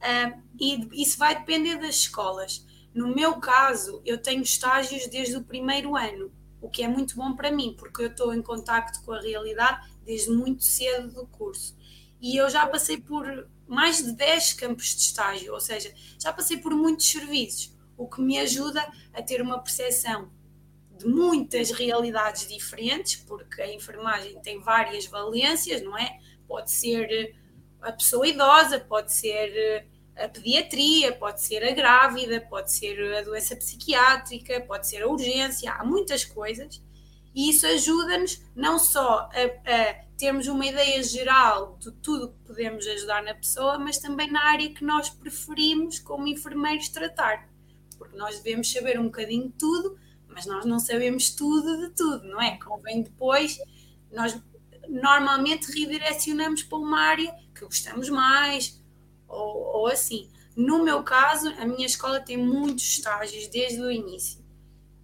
Uh, 0.03 0.43
e 0.61 1.03
isso 1.03 1.19
vai 1.19 1.35
depender 1.35 1.79
das 1.79 1.97
escolas. 1.97 2.67
No 2.95 3.09
meu 3.15 3.41
caso, 3.41 4.03
eu 4.05 4.19
tenho 4.19 4.43
estágios 4.43 5.07
desde 5.09 5.37
o 5.37 5.43
primeiro 5.43 5.97
ano, 5.97 6.31
o 6.65 6.71
que 6.71 6.83
é 6.83 6.89
muito 6.89 7.15
bom 7.15 7.37
para 7.37 7.53
mim, 7.53 7.77
porque 7.79 8.03
eu 8.03 8.07
estou 8.07 8.33
em 8.33 8.41
contacto 8.41 9.03
com 9.05 9.13
a 9.13 9.21
realidade 9.21 9.87
desde 10.03 10.31
muito 10.31 10.65
cedo 10.65 11.13
do 11.13 11.27
curso. 11.27 11.77
E 12.19 12.39
eu 12.39 12.49
já 12.49 12.67
passei 12.67 12.97
por 12.97 13.27
mais 13.67 14.03
de 14.03 14.13
10 14.13 14.55
campos 14.55 14.87
de 14.95 15.03
estágio, 15.03 15.53
ou 15.53 15.61
seja, 15.61 15.93
já 16.19 16.33
passei 16.33 16.57
por 16.57 16.75
muitos 16.75 17.07
serviços 17.07 17.77
o 17.99 18.09
que 18.09 18.23
me 18.23 18.39
ajuda 18.39 18.83
a 19.13 19.23
ter 19.23 19.43
uma 19.43 19.59
percepção 19.59 20.33
de 20.97 21.07
muitas 21.07 21.71
realidades 21.71 22.49
diferentes, 22.49 23.17
porque 23.17 23.61
a 23.61 23.71
enfermagem 23.71 24.41
tem 24.41 24.59
várias 24.59 25.05
valências, 25.05 25.83
não 25.83 25.97
é? 25.99 26.19
Pode 26.49 26.73
ser 26.73 27.37
a 27.83 27.93
pessoa 27.93 28.27
idosa, 28.27 28.81
pode 28.81 29.13
ser 29.13 29.53
eh, 29.55 29.87
a 30.17 30.29
pediatria, 30.29 31.13
pode 31.13 31.43
ser 31.43 31.65
a 31.65 31.73
grávida, 31.73 32.41
pode 32.41 32.73
ser 32.73 33.17
a 33.17 33.23
doença 33.23 33.57
psiquiátrica, 33.57 34.61
pode 34.61 34.87
ser 34.87 35.03
a 35.03 35.09
urgência, 35.09 35.73
há 35.73 35.85
muitas 35.85 36.25
coisas. 36.25 36.83
E 37.35 37.51
isso 37.51 37.67
ajuda-nos 37.67 38.41
não 38.55 38.79
só 38.79 39.29
a, 39.31 39.31
a, 39.31 39.95
termos 40.17 40.47
uma 40.47 40.65
ideia 40.65 41.03
geral 41.03 41.77
de 41.81 41.91
tudo 41.91 42.29
que 42.29 42.47
podemos 42.47 42.87
ajudar 42.87 43.23
na 43.23 43.35
pessoa, 43.35 43.79
mas 43.79 43.99
também 43.99 44.31
na 44.31 44.45
área 44.45 44.73
que 44.73 44.85
nós 44.85 45.11
preferimos 45.11 45.99
como 45.99 46.29
enfermeiros 46.29 46.89
tratar 46.89 47.49
porque 48.05 48.17
nós 48.17 48.41
devemos 48.41 48.71
saber 48.71 48.99
um 48.99 49.05
bocadinho 49.05 49.49
de 49.49 49.55
tudo, 49.55 49.99
mas 50.29 50.47
nós 50.47 50.65
não 50.65 50.79
sabemos 50.79 51.31
tudo 51.31 51.79
de 51.79 51.95
tudo, 51.95 52.27
não 52.29 52.41
é? 52.41 52.59
Convém 52.59 53.03
depois, 53.03 53.59
nós 54.13 54.39
normalmente 54.89 55.71
redirecionamos 55.73 56.63
para 56.63 56.79
uma 56.79 57.01
área 57.01 57.35
que 57.55 57.65
gostamos 57.65 58.09
mais, 58.09 58.83
ou, 59.29 59.81
ou 59.81 59.87
assim. 59.87 60.29
No 60.57 60.85
meu 60.85 61.03
caso, 61.03 61.53
a 61.59 61.67
minha 61.67 61.87
escola 61.87 62.21
tem 62.21 62.37
muitos 62.37 62.85
estágios 62.85 63.49
desde 63.49 63.81
o 63.81 63.91
início. 63.91 64.43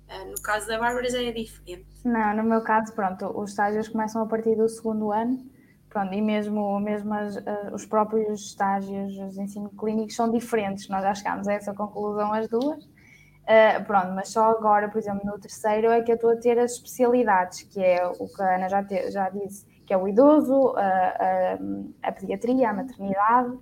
Uh, 0.09 0.31
no 0.31 0.43
caso 0.43 0.67
da 0.67 0.79
Bárbara 0.79 1.09
já 1.09 1.23
é 1.23 1.33
diferente. 1.33 1.87
Não, 2.05 2.37
no 2.37 2.45
meu 2.45 2.63
caso, 2.63 2.93
pronto, 2.93 3.27
os 3.39 3.51
estágios 3.51 3.89
começam 3.89 4.23
a 4.23 4.27
partir 4.27 4.57
do 4.57 4.69
segundo 4.69 5.13
ano 5.13 5.51
Pronto, 5.91 6.15
e 6.15 6.23
mesmo, 6.23 6.79
mesmo 6.79 7.13
as, 7.13 7.37
uh, 7.37 7.75
os 7.75 7.85
próprios 7.85 8.47
estágios 8.47 9.13
de 9.35 9.43
ensino 9.43 9.69
clínico 9.71 10.13
são 10.13 10.31
diferentes, 10.31 10.89
nós 10.89 11.03
já 11.03 11.13
chegámos 11.13 11.49
a 11.49 11.53
essa 11.53 11.75
conclusão 11.75 12.33
as 12.33 12.49
duas. 12.49 12.85
Uh, 12.85 13.85
pronto, 13.85 14.13
mas 14.15 14.29
só 14.29 14.53
agora, 14.53 14.89
por 14.89 14.99
exemplo, 14.99 15.27
no 15.27 15.37
terceiro 15.41 15.91
é 15.91 16.01
que 16.01 16.13
eu 16.13 16.15
estou 16.15 16.31
a 16.31 16.37
ter 16.37 16.57
as 16.61 16.75
especialidades, 16.75 17.65
que 17.65 17.83
é 17.83 18.07
o 18.07 18.29
que 18.29 18.41
a 18.41 18.55
Ana 18.55 18.69
já, 18.69 18.85
te, 18.85 19.11
já 19.11 19.29
disse, 19.31 19.67
que 19.85 19.93
é 19.93 19.97
o 19.97 20.07
idoso, 20.07 20.75
a 20.77 22.13
pediatria, 22.13 22.71
a 22.71 22.73
maternidade, 22.73 23.59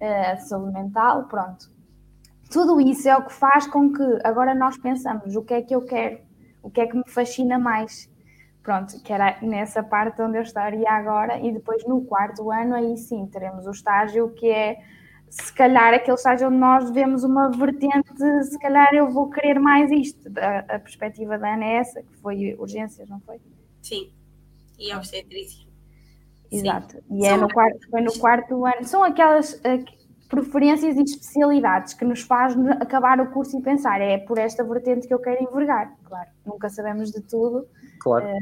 a 0.00 0.36
saúde 0.36 0.72
mental, 0.72 1.24
pronto. 1.24 1.70
Tudo 2.50 2.80
isso 2.80 3.08
é 3.08 3.16
o 3.16 3.24
que 3.24 3.32
faz 3.32 3.66
com 3.66 3.92
que 3.92 4.18
agora 4.24 4.54
nós 4.54 4.76
pensamos 4.78 5.34
o 5.34 5.42
que 5.42 5.54
é 5.54 5.62
que 5.62 5.74
eu 5.74 5.82
quero, 5.82 6.18
o 6.62 6.70
que 6.70 6.80
é 6.80 6.86
que 6.86 6.96
me 6.96 7.08
fascina 7.08 7.58
mais 7.58 8.08
pronto, 8.62 9.00
que 9.00 9.12
era 9.12 9.38
nessa 9.42 9.80
parte 9.80 10.20
onde 10.20 10.38
eu 10.38 10.42
estaria 10.42 10.90
agora, 10.90 11.38
e 11.38 11.52
depois 11.52 11.86
no 11.86 12.04
quarto 12.04 12.50
ano, 12.50 12.74
aí 12.74 12.96
sim, 12.96 13.24
teremos 13.28 13.64
o 13.64 13.70
estágio 13.70 14.30
que 14.30 14.50
é 14.50 14.82
se 15.30 15.52
calhar 15.52 15.94
aquele 15.94 16.16
estágio 16.16 16.48
onde 16.48 16.56
nós 16.56 16.90
vemos 16.90 17.22
uma 17.22 17.48
vertente, 17.50 18.10
se 18.44 18.58
calhar 18.58 18.92
eu 18.92 19.08
vou 19.08 19.30
querer 19.30 19.60
mais 19.60 19.90
isto. 19.92 20.32
A, 20.38 20.76
a 20.76 20.78
perspectiva 20.80 21.38
da 21.38 21.54
Ana 21.54 21.64
é 21.64 21.74
essa, 21.76 22.02
que 22.02 22.16
foi 22.16 22.54
urgências, 22.58 23.08
não 23.08 23.20
foi? 23.20 23.40
Sim, 23.82 24.10
e 24.78 24.92
obstetrícia. 24.94 25.65
Exato, 26.50 26.94
Sim. 26.94 27.22
e 27.22 27.26
é 27.26 27.36
no 27.36 27.48
quarto, 27.48 27.90
foi 27.90 28.00
no 28.00 28.12
quarto 28.18 28.66
ano. 28.66 28.84
São 28.84 29.02
aquelas 29.02 29.54
uh, 29.54 29.84
preferências 30.28 30.96
e 30.96 31.02
especialidades 31.02 31.94
que 31.94 32.04
nos 32.04 32.22
faz 32.22 32.56
acabar 32.80 33.20
o 33.20 33.30
curso 33.30 33.58
e 33.58 33.62
pensar, 33.62 34.00
é 34.00 34.18
por 34.18 34.38
esta 34.38 34.64
vertente 34.64 35.06
que 35.06 35.14
eu 35.14 35.18
quero 35.18 35.42
envergar. 35.42 35.96
Claro, 36.04 36.30
nunca 36.44 36.68
sabemos 36.68 37.10
de 37.10 37.20
tudo, 37.20 37.66
Claro. 38.06 38.24
É, 38.24 38.38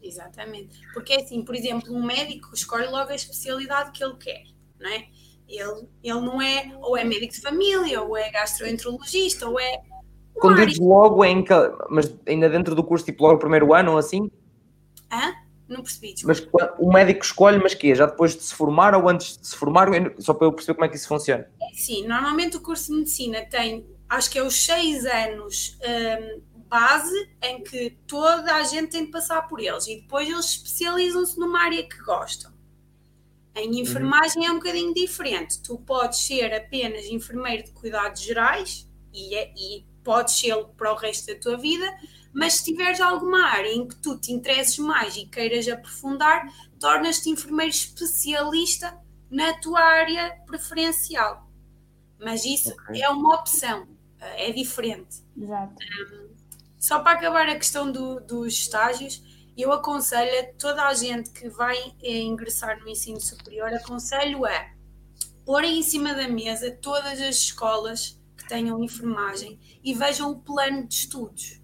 exatamente. 0.00 0.80
Porque 0.94 1.12
é 1.12 1.16
assim, 1.16 1.44
por 1.44 1.56
exemplo, 1.56 1.92
um 1.92 2.04
médico 2.04 2.54
escolhe 2.54 2.86
logo 2.86 3.10
a 3.10 3.14
especialidade 3.16 3.90
que 3.90 4.04
ele 4.04 4.14
quer, 4.14 4.44
não 4.78 4.88
é? 4.88 5.06
Ele, 5.48 5.88
ele 6.02 6.20
não 6.20 6.40
é, 6.40 6.72
ou 6.80 6.96
é 6.96 7.02
médico 7.02 7.32
de 7.34 7.40
família, 7.40 8.00
ou 8.00 8.16
é 8.16 8.30
gastroenterologista, 8.30 9.48
ou 9.48 9.58
é. 9.58 9.82
Quando 10.34 10.64
diz 10.64 10.78
logo, 10.78 11.24
é 11.24 11.30
em 11.30 11.44
que, 11.44 11.52
mas 11.90 12.14
ainda 12.26 12.48
dentro 12.48 12.76
do 12.76 12.84
curso, 12.84 13.04
tipo 13.04 13.24
logo 13.24 13.36
o 13.36 13.40
primeiro 13.40 13.74
ano 13.74 13.92
ou 13.92 13.98
assim? 13.98 14.30
Hã? 15.10 15.34
Não 15.72 15.82
percebi. 15.82 16.12
Desculpa. 16.14 16.48
Mas 16.60 16.70
o 16.78 16.92
médico 16.92 17.24
escolhe, 17.24 17.58
mas 17.58 17.74
que 17.74 17.94
Já 17.94 18.06
depois 18.06 18.36
de 18.36 18.42
se 18.42 18.54
formar 18.54 18.94
ou 18.94 19.08
antes 19.08 19.38
de 19.38 19.46
se 19.46 19.56
formar? 19.56 19.88
Só 20.18 20.34
para 20.34 20.46
eu 20.46 20.52
perceber 20.52 20.74
como 20.74 20.84
é 20.84 20.88
que 20.88 20.96
isso 20.96 21.08
funciona. 21.08 21.48
Sim, 21.74 22.06
normalmente 22.06 22.56
o 22.56 22.60
curso 22.60 22.92
de 22.92 22.98
medicina 22.98 23.44
tem, 23.46 23.86
acho 24.08 24.30
que 24.30 24.38
é 24.38 24.42
os 24.42 24.64
seis 24.64 25.06
anos 25.06 25.78
um, 25.82 26.42
base 26.68 27.30
em 27.42 27.62
que 27.62 27.90
toda 28.06 28.54
a 28.54 28.62
gente 28.64 28.90
tem 28.90 29.04
de 29.06 29.10
passar 29.10 29.48
por 29.48 29.60
eles 29.60 29.86
e 29.86 30.00
depois 30.00 30.28
eles 30.28 30.46
especializam-se 30.46 31.38
numa 31.38 31.62
área 31.64 31.82
que 31.82 31.98
gostam. 31.98 32.52
Em 33.54 33.68
uhum. 33.68 33.78
enfermagem 33.80 34.42
uhum. 34.42 34.48
é 34.48 34.50
um 34.52 34.58
bocadinho 34.58 34.94
diferente. 34.94 35.60
Tu 35.62 35.76
podes 35.78 36.20
ser 36.20 36.52
apenas 36.54 37.04
enfermeiro 37.06 37.64
de 37.64 37.72
cuidados 37.72 38.22
gerais 38.22 38.88
e, 39.12 39.34
é, 39.34 39.52
e 39.54 39.84
podes 40.02 40.38
ser 40.38 40.56
para 40.76 40.92
o 40.92 40.96
resto 40.96 41.26
da 41.26 41.38
tua 41.38 41.56
vida, 41.56 41.86
mas 42.32 42.54
se 42.54 42.64
tiveres 42.64 43.00
alguma 43.00 43.46
área 43.46 43.72
em 43.72 43.86
que 43.86 43.96
tu 43.96 44.18
te 44.18 44.32
interesses 44.32 44.78
mais 44.78 45.16
e 45.16 45.26
queiras 45.26 45.68
aprofundar, 45.68 46.46
tornas-te 46.80 47.28
enfermeiro 47.28 47.70
especialista 47.70 48.98
na 49.30 49.54
tua 49.54 49.80
área 49.80 50.38
preferencial. 50.46 51.48
Mas 52.18 52.44
isso 52.44 52.70
okay. 52.70 53.02
é 53.02 53.08
uma 53.08 53.34
opção, 53.34 53.86
é 54.18 54.52
diferente. 54.52 55.22
Exato. 55.36 55.74
Um, 55.74 56.32
só 56.78 57.00
para 57.00 57.12
acabar 57.12 57.48
a 57.48 57.56
questão 57.56 57.90
do, 57.90 58.20
dos 58.20 58.54
estágios, 58.54 59.22
eu 59.56 59.72
aconselho 59.72 60.40
a 60.40 60.52
toda 60.58 60.86
a 60.86 60.94
gente 60.94 61.30
que 61.30 61.48
vai 61.48 61.76
eh, 62.02 62.18
ingressar 62.18 62.80
no 62.80 62.88
ensino 62.88 63.20
superior, 63.20 63.72
aconselho 63.72 64.44
a 64.44 64.72
pôr 65.44 65.64
em 65.64 65.82
cima 65.82 66.14
da 66.14 66.26
mesa 66.28 66.70
todas 66.70 67.20
as 67.20 67.36
escolas 67.36 68.18
que 68.36 68.48
tenham 68.48 68.82
enfermagem 68.82 69.60
e 69.82 69.94
vejam 69.94 70.30
o 70.30 70.40
plano 70.40 70.86
de 70.86 70.94
estudos, 70.94 71.61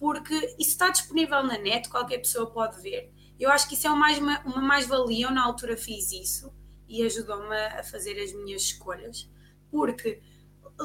porque 0.00 0.34
isso 0.58 0.70
está 0.70 0.88
disponível 0.88 1.44
na 1.44 1.58
net, 1.58 1.90
qualquer 1.90 2.18
pessoa 2.18 2.50
pode 2.50 2.80
ver. 2.80 3.12
Eu 3.38 3.50
acho 3.50 3.68
que 3.68 3.74
isso 3.74 3.86
é 3.86 3.90
uma, 3.90 4.08
uma 4.46 4.62
mais-valia, 4.62 5.26
eu 5.26 5.30
na 5.30 5.44
altura 5.44 5.76
fiz 5.76 6.10
isso 6.10 6.50
e 6.88 7.02
ajudou-me 7.04 7.54
a 7.54 7.84
fazer 7.84 8.18
as 8.18 8.32
minhas 8.32 8.62
escolhas, 8.62 9.30
porque 9.70 10.22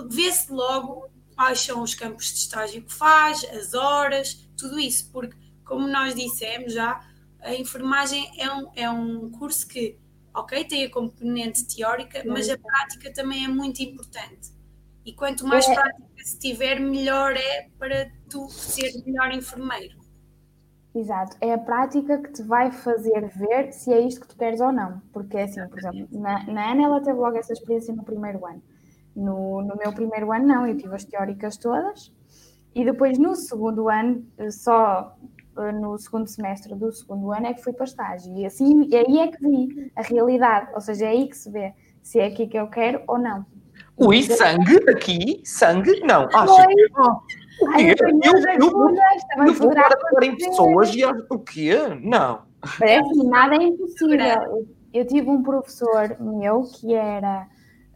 vê-se 0.10 0.52
logo 0.52 1.10
quais 1.34 1.62
são 1.62 1.82
os 1.82 1.96
campos 1.96 2.26
de 2.26 2.40
estágio 2.40 2.84
que 2.84 2.94
faz, 2.94 3.44
as 3.46 3.74
horas, 3.74 4.48
tudo 4.58 4.78
isso, 4.78 5.10
porque, 5.12 5.36
como 5.64 5.88
nós 5.88 6.14
dissemos 6.14 6.74
já, 6.74 7.02
a 7.40 7.56
enfermagem 7.56 8.30
é 8.38 8.52
um, 8.52 8.72
é 8.76 8.90
um 8.90 9.32
curso 9.32 9.66
que, 9.66 9.98
ok, 10.34 10.66
tem 10.66 10.84
a 10.84 10.92
componente 10.92 11.66
teórica, 11.74 12.22
mas 12.26 12.50
a 12.50 12.58
prática 12.58 13.14
também 13.14 13.46
é 13.46 13.48
muito 13.48 13.82
importante. 13.82 14.54
E 15.06 15.14
quanto 15.14 15.46
mais 15.48 15.66
é. 15.68 15.74
prática 15.74 16.15
se 16.26 16.40
tiver, 16.40 16.80
melhor 16.80 17.38
é 17.38 17.70
para 17.78 18.10
tu 18.28 18.50
ser 18.50 18.92
melhor 19.06 19.32
enfermeiro. 19.32 19.96
Exato, 20.96 21.38
é 21.40 21.54
a 21.54 21.58
prática 21.58 22.18
que 22.18 22.32
te 22.32 22.42
vai 22.42 22.72
fazer 22.72 23.28
ver 23.28 23.72
se 23.72 23.94
é 23.94 24.00
isto 24.00 24.22
que 24.22 24.30
tu 24.30 24.36
queres 24.36 24.60
ou 24.60 24.72
não. 24.72 25.04
Porque, 25.14 25.38
assim, 25.38 25.64
por 25.68 25.78
exemplo, 25.78 26.08
na, 26.12 26.44
na 26.46 26.72
Ana 26.72 26.84
ela 26.86 27.00
teve 27.00 27.20
logo 27.20 27.38
essa 27.38 27.54
experiência 27.54 27.94
no 27.94 28.04
primeiro 28.04 28.44
ano. 28.44 28.64
No, 29.16 29.62
no 29.62 29.76
meu 29.76 29.94
primeiro 29.94 30.32
ano, 30.34 30.48
não, 30.48 30.66
eu 30.66 30.76
tive 30.76 30.96
as 30.96 31.06
teóricas 31.06 31.58
todas. 31.58 32.12
E 32.74 32.84
depois, 32.84 33.20
no 33.20 33.36
segundo 33.36 33.88
ano, 33.88 34.26
só 34.50 35.16
eh, 35.60 35.72
no 35.74 35.96
segundo 36.00 36.28
semestre 36.28 36.74
do 36.74 36.92
segundo 36.92 37.32
ano, 37.32 37.46
é 37.46 37.54
que 37.54 37.62
fui 37.64 37.74
para 37.74 37.86
estágio. 37.86 38.36
E 38.36 38.48
assim, 38.48 38.90
aí 38.96 39.20
é 39.20 39.28
que 39.28 39.48
vi 39.48 39.92
a 39.96 40.02
realidade. 40.02 40.72
Ou 40.74 40.82
seja, 40.82 41.06
é 41.06 41.10
aí 41.10 41.28
que 41.28 41.38
se 41.38 41.52
vê 41.52 41.76
se 42.02 42.20
é 42.20 42.26
aqui 42.26 42.48
que 42.48 42.58
eu 42.58 42.68
quero 42.68 43.04
ou 43.08 43.20
não. 43.20 43.46
Ui, 43.98 44.22
sangue 44.24 44.90
aqui? 44.90 45.42
Sangue? 45.46 46.02
Não, 46.02 46.28
acho 46.34 46.68
que 46.68 46.90
não. 46.92 47.22
O 47.62 47.70
Ai, 47.70 47.96
quê? 47.96 48.04
eu 48.58 48.72
vou- 49.54 49.72
agora 49.72 50.26
em 50.26 50.36
pessoas 50.36 50.94
e 50.94 51.04
acho- 51.04 51.26
o 51.30 51.40
quê? 51.40 51.74
Não. 52.02 52.42
É 52.82 53.00
assim, 53.00 53.28
nada 53.30 53.56
é 53.56 53.64
impossível. 53.64 54.68
Eu, 54.94 55.08
tive 55.08 55.30
um 55.30 55.42
professor 55.44 56.18
meu 56.20 56.64
que 56.64 56.94
era 56.94 57.48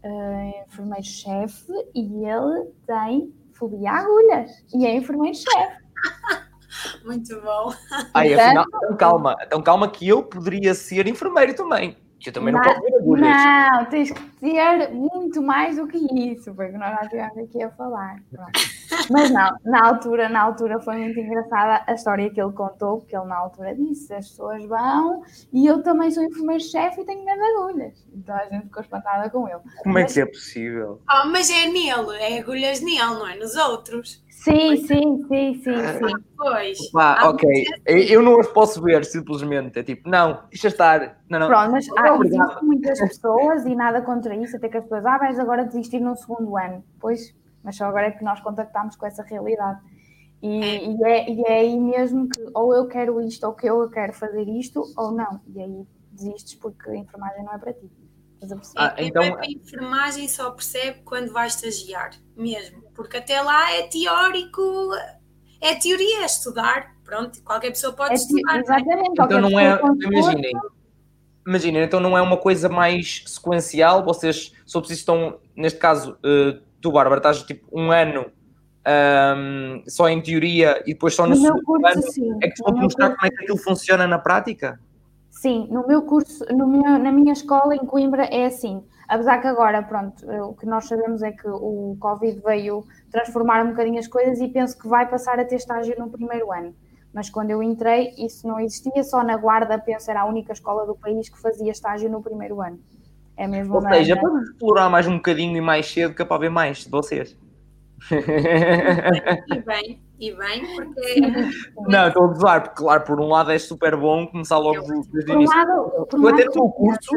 eh, 0.04 0.64
enfermeiro-chefe 0.68 1.72
e 1.94 2.26
ele 2.26 2.70
tem 2.88 3.34
fobia 3.54 3.92
a 3.92 3.98
agulhas 4.00 4.52
e 4.74 4.86
é 4.86 4.96
enfermeiro-chefe. 4.96 5.78
Muito 7.04 7.42
bom. 7.42 7.74
Ai, 8.14 8.34
afinal, 8.34 8.66
então 8.76 8.96
calma, 8.96 9.36
então 9.46 9.62
calma 9.62 9.90
que 9.90 10.08
eu 10.08 10.24
poderia 10.24 10.74
ser 10.74 11.08
enfermeiro 11.08 11.54
também. 11.54 11.98
Que 12.20 12.30
eu 12.30 12.34
também 12.34 12.54
não 12.54 12.62
posso 12.62 12.82
ter 12.82 12.99
Não, 13.20 13.86
tens 13.86 14.12
que 14.12 14.22
ter 14.40 14.90
muito 14.92 15.42
mais 15.42 15.78
do 15.78 15.88
que 15.88 15.98
isso, 15.98 16.54
porque 16.54 16.78
nós 16.78 16.92
já 16.92 17.04
estivemos 17.04 17.38
aqui 17.38 17.64
a 17.64 17.70
falar. 17.72 18.22
Mas 19.10 19.30
não, 19.32 19.56
na 19.66 19.88
altura, 19.88 20.30
na 20.30 20.42
altura 20.42 20.80
foi 20.80 20.98
muito 20.98 21.20
engraçada 21.20 21.84
a 21.86 21.94
história 21.94 22.30
que 22.30 22.42
ele 22.42 22.52
contou, 22.54 23.00
porque 23.00 23.16
ele 23.16 23.26
na 23.26 23.38
altura 23.38 23.76
disse, 23.76 24.14
as 24.14 24.30
pessoas 24.30 24.66
vão 24.66 25.24
e 25.54 25.66
eu 25.66 25.84
também 25.84 26.10
sou 26.12 26.24
enfermeiro-chefe 26.24 27.02
e 27.02 27.06
tenho 27.06 27.24
medo 27.24 27.40
de 27.40 27.46
agulhas. 27.46 28.08
Então 28.14 28.36
a 28.36 28.46
gente 28.46 28.64
ficou 28.64 28.82
espantada 28.82 29.30
com 29.30 29.48
ele. 29.48 29.60
Como 29.84 29.98
é 29.98 30.06
que 30.06 30.20
é 30.20 30.26
possível? 30.26 31.02
Oh, 31.10 31.28
mas 31.28 31.50
é 31.50 31.68
nele, 31.68 32.18
é 32.20 32.40
agulhas 32.40 32.82
nele, 32.82 33.00
não 33.00 33.28
é 33.28 33.36
nos 33.36 33.56
outros. 33.56 34.24
Sim, 34.44 34.78
sim, 34.78 35.26
sim, 35.28 35.54
sim, 35.56 35.64
sim. 35.64 36.24
Pois. 36.38 36.92
Pá, 36.92 37.20
Há 37.20 37.30
ok. 37.30 37.50
muitas- 37.50 37.82
Eu 37.86 37.98
eu 37.98 38.22
não 38.22 38.40
as 38.40 38.48
posso 38.48 38.82
ver, 38.82 39.04
simplesmente. 39.04 39.78
É 39.80 39.84
tipo, 39.84 40.10
não, 40.10 40.44
deixa 40.50 40.70
estar. 40.70 41.22
Não, 41.30 41.40
não. 41.40 41.48
Pronto, 41.48 41.72
mas 41.72 41.86
há, 41.98 42.62
muitas 42.64 43.00
pessoas 43.00 43.66
e 43.66 43.76
nada 43.76 44.02
contra 44.02 44.34
isso, 44.36 44.56
até 44.56 44.70
que 44.70 44.78
as 44.78 44.84
pessoas, 44.84 45.06
ah, 45.06 45.18
vais 45.18 45.38
agora 45.38 45.66
desistir 45.66 46.00
no 46.00 46.16
segundo 46.16 46.56
ano. 46.58 46.84
Pois, 47.02 47.36
mas 47.64 47.76
só 47.76 47.86
agora 47.86 48.08
é 48.08 48.12
que 48.12 48.24
nós 48.24 48.40
contactámos 48.40 48.96
com 48.96 49.06
essa 49.06 49.24
realidade. 49.24 49.80
E 50.42 50.62
É. 50.64 50.86
e 50.86 51.04
é, 51.04 51.30
e 51.32 51.42
é 51.42 51.54
aí 51.60 51.78
mesmo 51.78 52.30
que 52.30 52.40
ou 52.54 52.74
eu 52.74 52.88
quero 52.88 53.20
isto, 53.22 53.46
ou 53.46 53.54
que 53.54 53.68
eu 53.68 53.90
quero 53.90 54.14
fazer 54.14 54.48
isto, 54.48 54.82
ou 54.96 55.12
não. 55.12 55.42
E 55.54 55.62
aí 55.62 55.86
desistes 56.14 56.56
porque 56.56 56.90
a 56.92 56.96
enfermagem 56.96 57.44
não 57.44 57.54
é 57.54 57.58
para 57.58 57.74
ti. 57.74 57.92
Ah, 58.78 58.96
então- 59.00 59.36
a 59.38 59.46
enfermagem 59.46 60.26
só 60.30 60.52
percebe 60.52 61.02
quando 61.04 61.34
vai 61.34 61.48
estagiar, 61.48 62.12
mesmo. 62.38 62.82
Porque 63.00 63.16
até 63.16 63.42
lá 63.42 63.72
é 63.72 63.84
teórico, 63.84 64.62
é 65.62 65.74
teoria, 65.76 66.22
é 66.24 66.26
estudar. 66.26 66.94
Pronto, 67.06 67.42
qualquer 67.46 67.70
pessoa 67.70 67.94
pode 67.94 68.12
É 68.12 68.16
estudar. 68.16 68.42
não 68.52 68.58
é? 68.58 68.60
exatamente. 68.60 69.10
Então 69.14 69.40
não 69.42 69.58
é. 69.58 69.80
Imaginem. 70.04 70.52
Imaginem, 71.48 71.84
então 71.84 72.02
não 72.02 72.18
é 72.18 72.22
uma 72.22 72.36
coisa 72.36 72.68
mais 72.68 73.24
sequencial. 73.26 74.04
Vocês, 74.04 74.52
se 74.68 74.76
eu 74.78 74.82
preciso, 74.82 75.00
estão, 75.00 75.40
neste 75.56 75.80
caso, 75.80 76.18
eh, 76.26 76.60
tu, 76.82 76.92
Bárbara, 76.92 77.20
estás 77.20 77.42
tipo 77.44 77.66
um 77.72 77.90
ano 77.90 78.26
ahm, 78.86 79.82
só 79.88 80.10
em 80.10 80.22
teoria 80.22 80.82
e 80.86 80.92
depois 80.94 81.16
só 81.16 81.26
no, 81.26 81.36
No 81.36 81.42
meu 81.42 81.54
segundo 81.56 81.66
curso, 81.82 81.88
ano 82.00 82.12
sim. 82.12 82.38
é 82.44 82.48
que 82.50 82.56
te 82.56 82.62
vou 82.64 82.76
mostrar 82.76 83.12
como 83.16 83.26
é 83.26 83.30
que 83.30 83.44
aquilo 83.44 83.58
funciona 83.60 84.06
na 84.08 84.20
prática? 84.20 84.78
Sim, 85.32 85.70
no 85.72 85.88
meu 85.88 86.02
curso, 86.02 86.44
no 86.54 86.68
meu- 86.68 87.00
na 87.00 87.12
minha 87.14 87.32
escola 87.32 87.74
em 87.74 87.86
Coimbra 87.86 88.26
é 88.26 88.46
assim. 88.48 88.84
Apesar 89.10 89.42
que 89.42 89.48
agora, 89.48 89.82
pronto, 89.82 90.24
eh, 90.30 90.40
o 90.44 90.54
que 90.54 90.68
nós 90.68 90.88
sabemos 90.88 91.24
é 91.24 91.32
que 91.32 91.48
o 91.48 91.98
Covid 92.00 92.40
veio 92.46 92.86
transformar 93.12 93.66
um 93.66 93.70
bocadinho 93.70 93.98
as 93.98 94.08
coisas 94.08 94.40
e 94.40 94.48
penso 94.48 94.78
que 94.78 94.88
vai 94.88 95.10
passar 95.10 95.40
a 95.40 95.46
ter 95.46 95.56
estágio 95.56 95.96
no 95.98 96.12
primeiro 96.12 96.52
ano. 96.54 96.76
Mas 97.12 97.28
quando 97.28 97.50
eu 97.50 97.64
entrei, 97.64 98.14
isso 98.20 98.48
não 98.48 98.60
existia, 98.60 99.04
só 99.04 99.24
na 99.24 99.36
Guarda, 99.36 99.80
penso, 99.80 100.12
era 100.12 100.22
a 100.22 100.26
única 100.26 100.54
escola 100.54 100.86
do 100.86 100.96
país 100.96 101.28
que 101.28 101.42
fazia 101.42 101.72
estágio 101.72 102.08
no 102.08 102.22
primeiro 102.22 102.62
ano. 102.62 102.80
É 103.36 103.48
mesmo 103.48 103.74
Ou 103.74 103.82
seja, 103.82 104.16
vamos 104.16 104.48
explorar 104.48 104.90
mais 104.90 105.08
um 105.08 105.16
bocadinho 105.16 105.58
e 105.58 105.62
mais 105.62 105.92
cedo 105.92 106.14
que 106.14 106.22
é 106.22 106.26
para 106.26 106.42
ver 106.42 106.50
mais 106.50 106.84
de 106.84 106.92
vocês. 106.92 107.36
E 109.50 109.60
bem, 109.62 110.00
e 110.20 110.32
bem, 110.36 110.62
porque 110.76 111.00
é 111.02 111.88
Não, 111.88 112.08
estou 112.08 112.24
a 112.24 112.28
gozar, 112.28 112.64
porque 112.64 112.82
claro, 112.84 113.04
por 113.04 113.20
um 113.20 113.28
lado 113.28 113.52
é 113.52 113.60
super 113.60 113.96
bom 113.96 114.28
começar 114.28 114.58
logo 114.58 114.78
Eu- 114.78 115.04
desde 115.12 115.32
o 115.32 115.36
início. 115.36 115.56
lado, 115.58 115.72
Eu 116.22 116.28
até 116.30 116.46
no 116.46 116.52
meu 116.56 116.70
curso, 116.70 117.16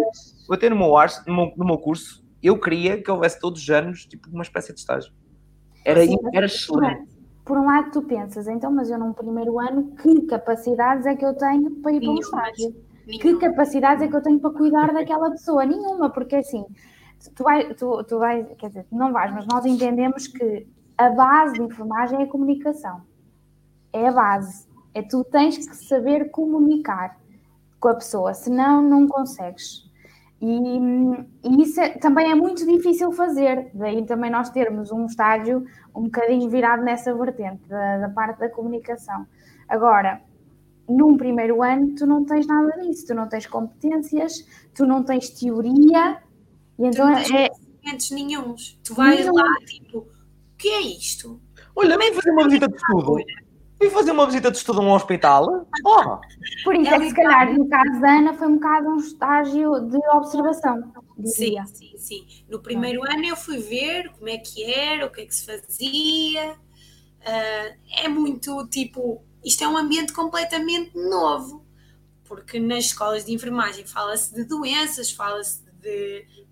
eu 0.48 0.54
até 0.54 0.70
no 0.70 0.76
meu, 0.76 0.96
ars- 0.96 1.22
no 1.26 1.34
meu, 1.34 1.52
no 1.56 1.64
meu 1.66 1.78
curso, 1.78 2.22
eu 2.42 2.58
queria 2.58 3.02
que 3.02 3.10
houvesse 3.10 3.38
todos 3.40 3.62
os 3.62 3.70
anos 3.70 4.04
tipo 4.06 4.28
uma 4.30 4.42
espécie 4.42 4.72
de 4.72 4.80
estágio. 4.80 5.12
Era, 5.84 6.04
Sim, 6.04 6.16
era 6.32 6.46
excelente. 6.46 7.10
Por 7.44 7.58
um 7.58 7.66
lado, 7.66 7.90
tu 7.90 8.02
pensas, 8.02 8.46
então, 8.46 8.70
mas 8.70 8.88
eu 8.88 8.98
num 8.98 9.12
primeiro 9.12 9.58
ano, 9.58 9.94
que 9.96 10.22
capacidades 10.26 11.06
é 11.06 11.16
que 11.16 11.24
eu 11.24 11.34
tenho 11.34 11.70
para 11.82 11.92
ir 11.92 12.00
para 12.00 12.10
um 12.10 12.18
estágio? 12.18 12.74
Que 13.20 13.36
capacidades 13.36 14.02
é 14.04 14.08
que 14.08 14.14
eu 14.14 14.22
tenho 14.22 14.38
para 14.38 14.52
cuidar 14.52 14.92
daquela 14.92 15.28
pessoa? 15.32 15.66
Nenhuma, 15.66 16.08
porque 16.10 16.36
assim, 16.36 16.64
tu 17.30 17.42
vais, 17.44 17.74
tu, 17.74 18.04
tu 18.04 18.18
vais, 18.18 18.46
quer 18.58 18.68
dizer, 18.68 18.86
não 18.90 19.12
vais, 19.12 19.32
mas 19.32 19.46
nós 19.46 19.64
entendemos 19.64 20.26
que 20.26 20.66
a 20.96 21.10
base 21.10 21.54
de 21.54 21.62
enfermagem 21.62 22.20
é 22.20 22.24
a 22.24 22.28
comunicação. 22.28 23.02
É 23.92 24.08
a 24.08 24.12
base. 24.12 24.66
É 24.94 25.02
tu 25.02 25.24
tens 25.24 25.58
que 25.66 25.76
saber 25.76 26.30
comunicar 26.30 27.18
com 27.80 27.88
a 27.88 27.94
pessoa, 27.94 28.34
senão 28.34 28.82
não 28.82 29.06
consegues. 29.06 29.90
E, 30.40 30.68
e 31.44 31.62
isso 31.62 31.80
é- 31.80 31.90
também 31.98 32.30
é 32.30 32.34
muito 32.34 32.66
difícil 32.66 33.12
fazer, 33.12 33.70
daí 33.74 34.04
também 34.04 34.30
nós 34.30 34.50
termos 34.50 34.90
um 34.90 35.06
estágio 35.06 35.64
um 35.94 36.02
bocadinho 36.04 36.50
virado 36.50 36.82
nessa 36.82 37.14
vertente, 37.14 37.68
da, 37.68 37.98
da 37.98 38.08
parte 38.08 38.40
da 38.40 38.48
comunicação. 38.48 39.24
Agora, 39.68 40.20
num 40.88 41.16
primeiro 41.16 41.62
ano, 41.62 41.94
tu 41.94 42.06
não 42.06 42.24
tens 42.24 42.46
nada 42.46 42.72
disso, 42.80 43.06
tu 43.06 43.14
não 43.14 43.28
tens 43.28 43.46
competências, 43.46 44.44
tu 44.74 44.84
não 44.84 45.04
tens 45.04 45.30
teoria, 45.30 46.18
e 46.78 46.82
Tu 46.82 46.86
então 46.88 47.06
não 47.06 47.16
é, 47.18 47.22
tens 47.24 47.30
é- 47.34 47.48
conhecimentos 47.50 48.10
nenhuns. 48.10 48.78
Tu 48.84 48.94
vais 48.94 49.20
Nenhum. 49.20 49.34
lá, 49.34 49.44
tipo, 49.66 49.98
o 49.98 50.08
que 50.58 50.68
é 50.68 50.80
isto? 50.80 51.40
Olha, 51.74 51.96
vem 51.98 52.12
fazer 52.14 52.30
uma 52.30 52.44
visita 52.44 52.68
de 52.68 52.76
estudo. 52.76 53.16
Vem 53.80 53.90
fazer 53.90 54.12
uma 54.12 54.26
visita 54.26 54.50
de 54.50 54.56
estudo 54.58 54.80
a 54.80 54.84
um 54.84 54.92
hospital. 54.92 55.66
Oh, 55.84 56.18
por 56.64 56.76
isso 56.76 56.90
É 56.90 56.94
é 56.94 56.98
que 57.00 57.08
se 57.08 57.14
calhar 57.16 57.52
no 57.52 57.68
caso 57.68 58.00
da 58.00 58.12
Ana 58.18 58.34
foi 58.34 58.46
um 58.46 58.54
bocado 58.54 58.88
um 58.90 58.96
estágio 58.98 59.80
de 59.88 59.96
observação, 60.14 60.92
Sim, 61.24 61.44
diria. 61.46 61.66
sim, 61.66 61.92
sim. 61.96 62.26
No 62.48 62.60
primeiro 62.60 63.02
ano 63.04 63.24
eu 63.24 63.36
fui 63.36 63.58
ver 63.58 64.10
como 64.12 64.28
é 64.28 64.38
que 64.38 64.62
era, 64.62 65.06
o 65.06 65.10
que 65.10 65.22
é 65.22 65.26
que 65.26 65.34
se 65.34 65.44
fazia. 65.46 66.56
Ah, 67.24 67.72
é 68.04 68.08
muito 68.08 68.66
tipo, 68.68 69.24
isto 69.44 69.64
é 69.64 69.68
um 69.68 69.76
ambiente 69.76 70.12
completamente 70.12 70.96
novo, 70.96 71.64
porque 72.24 72.60
nas 72.60 72.84
escolas 72.86 73.24
de 73.24 73.32
enfermagem 73.32 73.84
fala-se 73.84 74.32
de 74.34 74.44
doenças, 74.44 75.10
fala-se 75.10 75.64
de 75.64 75.71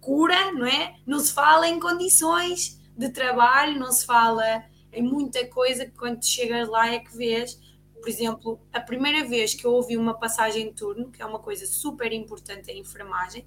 cura, 0.00 0.52
não 0.52 0.66
é? 0.66 0.96
Não 1.06 1.20
se 1.20 1.32
fala 1.32 1.68
em 1.68 1.78
condições 1.78 2.80
de 2.96 3.08
trabalho, 3.10 3.78
não 3.78 3.92
se 3.92 4.04
fala 4.04 4.64
em 4.92 5.02
muita 5.02 5.46
coisa 5.46 5.86
que 5.86 5.92
quando 5.92 6.24
chegas 6.24 6.68
lá 6.68 6.92
é 6.92 6.98
que 6.98 7.16
vês. 7.16 7.58
Por 8.00 8.08
exemplo, 8.08 8.60
a 8.72 8.80
primeira 8.80 9.28
vez 9.28 9.54
que 9.54 9.64
eu 9.64 9.72
ouvi 9.72 9.96
uma 9.96 10.14
passagem 10.18 10.68
de 10.68 10.74
turno, 10.74 11.10
que 11.10 11.22
é 11.22 11.26
uma 11.26 11.38
coisa 11.38 11.66
super 11.66 12.12
importante 12.12 12.70
em 12.70 12.80
enfermagem, 12.80 13.46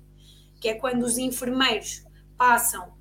que 0.60 0.70
é 0.70 0.76
quando 0.76 1.04
os 1.04 1.18
enfermeiros 1.18 2.04
passam 2.38 2.94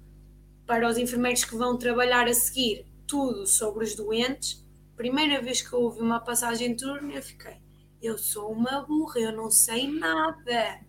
para 0.66 0.88
os 0.88 0.96
enfermeiros 0.96 1.44
que 1.44 1.54
vão 1.56 1.76
trabalhar 1.76 2.26
a 2.26 2.34
seguir 2.34 2.86
tudo 3.06 3.46
sobre 3.46 3.84
os 3.84 3.94
doentes. 3.94 4.64
Primeira 4.96 5.40
vez 5.40 5.60
que 5.60 5.72
eu 5.72 5.80
ouvi 5.80 6.00
uma 6.00 6.20
passagem 6.20 6.74
de 6.74 6.84
turno, 6.84 7.12
eu 7.12 7.22
fiquei, 7.22 7.56
eu 8.00 8.16
sou 8.16 8.50
uma 8.52 8.80
burra, 8.80 9.20
eu 9.20 9.32
não 9.32 9.50
sei 9.50 9.86
nada. 9.88 10.80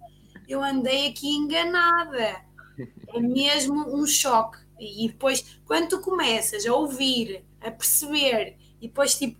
Eu 0.47 0.63
andei 0.63 1.09
aqui 1.09 1.27
enganada. 1.27 2.41
É 3.13 3.19
mesmo 3.19 3.95
um 3.95 4.05
choque. 4.05 4.57
E 4.79 5.07
depois, 5.07 5.59
quando 5.65 5.89
tu 5.89 5.99
começas 5.99 6.65
a 6.65 6.73
ouvir, 6.73 7.43
a 7.61 7.71
perceber, 7.71 8.57
e 8.81 8.87
depois 8.87 9.17
tipo, 9.17 9.37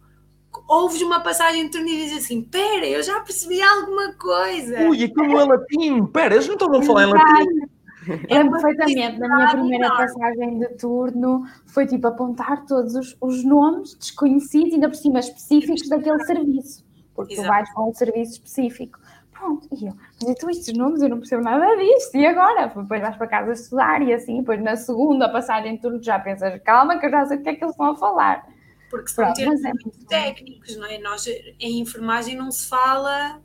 ouves 0.68 1.02
uma 1.02 1.20
passagem 1.20 1.66
de 1.66 1.72
turno 1.72 1.88
e 1.88 1.98
dizes 1.98 2.26
assim: 2.26 2.42
Pera, 2.42 2.86
eu 2.86 3.04
já 3.04 3.20
percebi 3.22 3.62
alguma 3.62 4.14
coisa. 4.14 4.88
ui, 4.88 5.04
aquilo 5.04 5.40
é 5.40 5.44
latim. 5.44 6.06
Pera, 6.08 6.36
eles 6.36 6.48
não 6.48 6.54
estão 6.54 6.74
a 6.74 6.82
falar 6.84 7.04
em 7.04 7.12
latim. 7.12 7.74
Lembro 8.30 8.60
perfeitamente 8.60 9.20
da 9.20 9.28
minha 9.28 9.50
primeira 9.50 9.86
enorme. 9.86 10.06
passagem 10.06 10.60
de 10.60 10.68
turno, 10.78 11.46
foi 11.66 11.88
tipo 11.88 12.06
apontar 12.08 12.66
todos 12.66 12.96
os, 12.96 13.16
os 13.22 13.44
nomes 13.44 13.96
desconhecidos, 13.96 14.74
ainda 14.74 14.90
por 14.90 14.96
cima 14.96 15.20
específicos 15.20 15.88
daquele 15.88 16.24
serviço, 16.26 16.84
porque 17.16 17.36
tu 17.36 17.42
Exato. 17.42 17.56
vais 17.56 17.74
com 17.74 17.90
um 17.90 17.94
serviço 17.94 18.34
específico. 18.34 19.00
Pronto, 19.44 19.68
e 19.74 19.88
eu, 19.88 19.94
mas 20.22 20.30
então 20.30 20.50
estes 20.50 20.74
nomes 20.74 21.02
eu 21.02 21.10
não 21.10 21.18
percebo 21.18 21.44
nada 21.44 21.76
disto, 21.76 22.16
e 22.16 22.26
agora? 22.26 22.68
Depois 22.68 23.02
vais 23.02 23.18
para 23.18 23.28
casa 23.28 23.52
estudar 23.52 24.02
e 24.02 24.14
assim, 24.14 24.40
depois 24.40 24.62
na 24.62 24.78
segunda 24.78 25.28
passagem 25.28 25.76
de 25.76 25.82
turno 25.82 26.02
já 26.02 26.18
pensas, 26.18 26.62
calma 26.64 26.98
que 26.98 27.06
eu 27.06 27.10
já 27.10 27.26
sei 27.26 27.38
o 27.38 27.44
que 27.44 27.50
é 27.50 27.56
que 27.56 27.62
eles 27.62 27.74
estão 27.74 27.92
a 27.92 27.98
falar. 27.98 28.48
Porque 28.90 29.10
são 29.10 29.26
Pronto, 29.26 29.36
termos 29.36 29.66
é 29.66 29.74
muito 29.74 30.06
técnicos, 30.06 30.78
não 30.78 30.86
é? 30.86 30.98
Nós, 30.98 31.28
em 31.28 31.82
enfermagem, 31.82 32.38
não 32.38 32.52
se 32.52 32.70
fala 32.70 33.42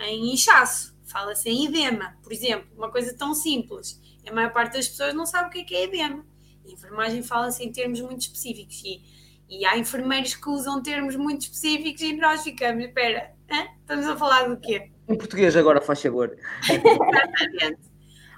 em 0.00 0.32
inchaço, 0.32 0.96
fala-se 1.04 1.50
em 1.50 1.66
edema, 1.66 2.16
por 2.22 2.32
exemplo, 2.32 2.66
uma 2.74 2.90
coisa 2.90 3.14
tão 3.14 3.34
simples. 3.34 4.00
A 4.26 4.32
maior 4.32 4.50
parte 4.50 4.78
das 4.78 4.88
pessoas 4.88 5.12
não 5.12 5.26
sabe 5.26 5.48
o 5.48 5.50
que 5.50 5.58
é, 5.58 5.64
que 5.64 5.74
é 5.74 5.84
edema. 5.84 6.24
Em 6.64 6.72
enfermagem 6.72 7.22
fala-se 7.22 7.62
em 7.62 7.70
termos 7.70 8.00
muito 8.00 8.22
específicos 8.22 8.80
e, 8.82 9.02
e 9.50 9.66
há 9.66 9.76
enfermeiros 9.76 10.34
que 10.36 10.48
usam 10.48 10.82
termos 10.82 11.16
muito 11.16 11.42
específicos 11.42 12.00
e 12.00 12.16
nós 12.16 12.42
ficamos, 12.42 12.82
espera, 12.82 13.34
estamos 13.82 14.06
a 14.06 14.16
falar 14.16 14.48
do 14.48 14.56
quê? 14.56 14.93
Em 15.08 15.16
português 15.16 15.56
agora, 15.56 15.80
faz 15.80 16.02
favor. 16.02 16.36
Exatamente. 16.62 17.78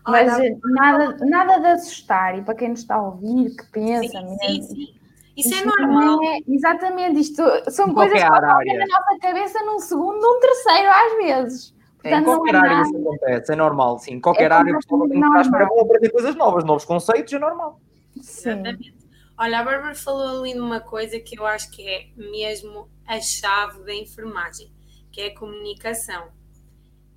Mas 0.09 0.35
Olha, 0.35 0.59
nada, 0.63 1.17
nada 1.27 1.59
de 1.59 1.67
assustar, 1.67 2.39
e 2.39 2.43
para 2.43 2.55
quem 2.55 2.69
nos 2.69 2.81
está 2.81 2.95
a 2.95 3.03
ouvir, 3.03 3.57
que 3.57 3.67
pensa 3.73 4.09
sim, 4.09 4.25
mesmo. 4.25 4.39
Sim, 4.39 4.63
sim. 4.63 4.95
Isso 5.37 5.55
é 5.55 5.65
normal. 5.65 6.19
É, 6.23 6.39
exatamente, 6.49 7.21
isto 7.21 7.43
são 7.71 7.93
coisas 7.93 8.23
que 8.23 8.29
passam 8.29 8.65
na 8.65 8.87
nossa 8.87 9.19
cabeça 9.21 9.63
num 9.65 9.79
segundo, 9.81 10.19
num 10.19 10.41
terceiro, 10.41 10.89
às 10.89 11.17
vezes. 11.17 11.75
Portanto, 12.01 12.21
em 12.21 12.25
qualquer 12.25 12.55
é 12.55 12.59
área 12.59 12.71
nada... 12.71 12.89
isso 12.89 12.97
acontece, 12.97 13.53
é 13.53 13.57
normal, 13.57 13.99
sim. 13.99 14.15
Em 14.15 14.21
qualquer 14.21 14.51
é 14.51 14.55
área, 14.55 14.73
a 14.75 14.79
pessoa 14.79 15.09
tem 15.09 15.21
que 15.21 15.27
estar 15.27 15.39
à 15.39 15.43
espera 15.43 15.65
aprender 15.65 16.11
coisas 16.11 16.37
novas, 16.37 16.65
novos 16.65 16.85
conceitos, 16.85 17.33
é 17.33 17.39
normal. 17.39 17.81
Sim. 18.21 18.51
Exatamente. 18.51 18.97
Olha, 19.39 19.59
a 19.59 19.65
Bárbara 19.65 19.95
falou 19.95 20.41
ali 20.41 20.55
numa 20.55 20.81
coisa 20.81 21.21
que 21.21 21.39
eu 21.39 21.45
acho 21.45 21.71
que 21.71 21.87
é 21.87 22.07
mesmo 22.17 22.89
a 23.07 23.21
chave 23.21 23.81
da 23.85 23.95
enfermagem, 23.95 24.73
que 25.13 25.21
é 25.21 25.27
a 25.27 25.39
comunicação. 25.39 26.29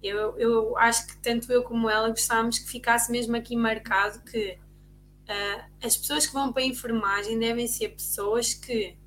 Eu, 0.01 0.38
eu 0.38 0.77
acho 0.77 1.07
que 1.07 1.17
tanto 1.17 1.51
eu 1.51 1.63
como 1.63 1.89
ela 1.89 2.09
gostávamos 2.09 2.59
que 2.59 2.69
ficasse 2.69 3.12
mesmo 3.12 3.35
aqui 3.35 3.55
marcado 3.55 4.23
que 4.23 4.57
uh, 5.29 5.63
as 5.83 5.97
pessoas 5.97 6.25
que 6.25 6.33
vão 6.33 6.53
para 6.53 6.63
a 6.63 6.65
enfermagem 6.65 7.38
devem 7.38 7.67
ser 7.67 7.89
pessoas 7.89 8.53
que 8.53 8.97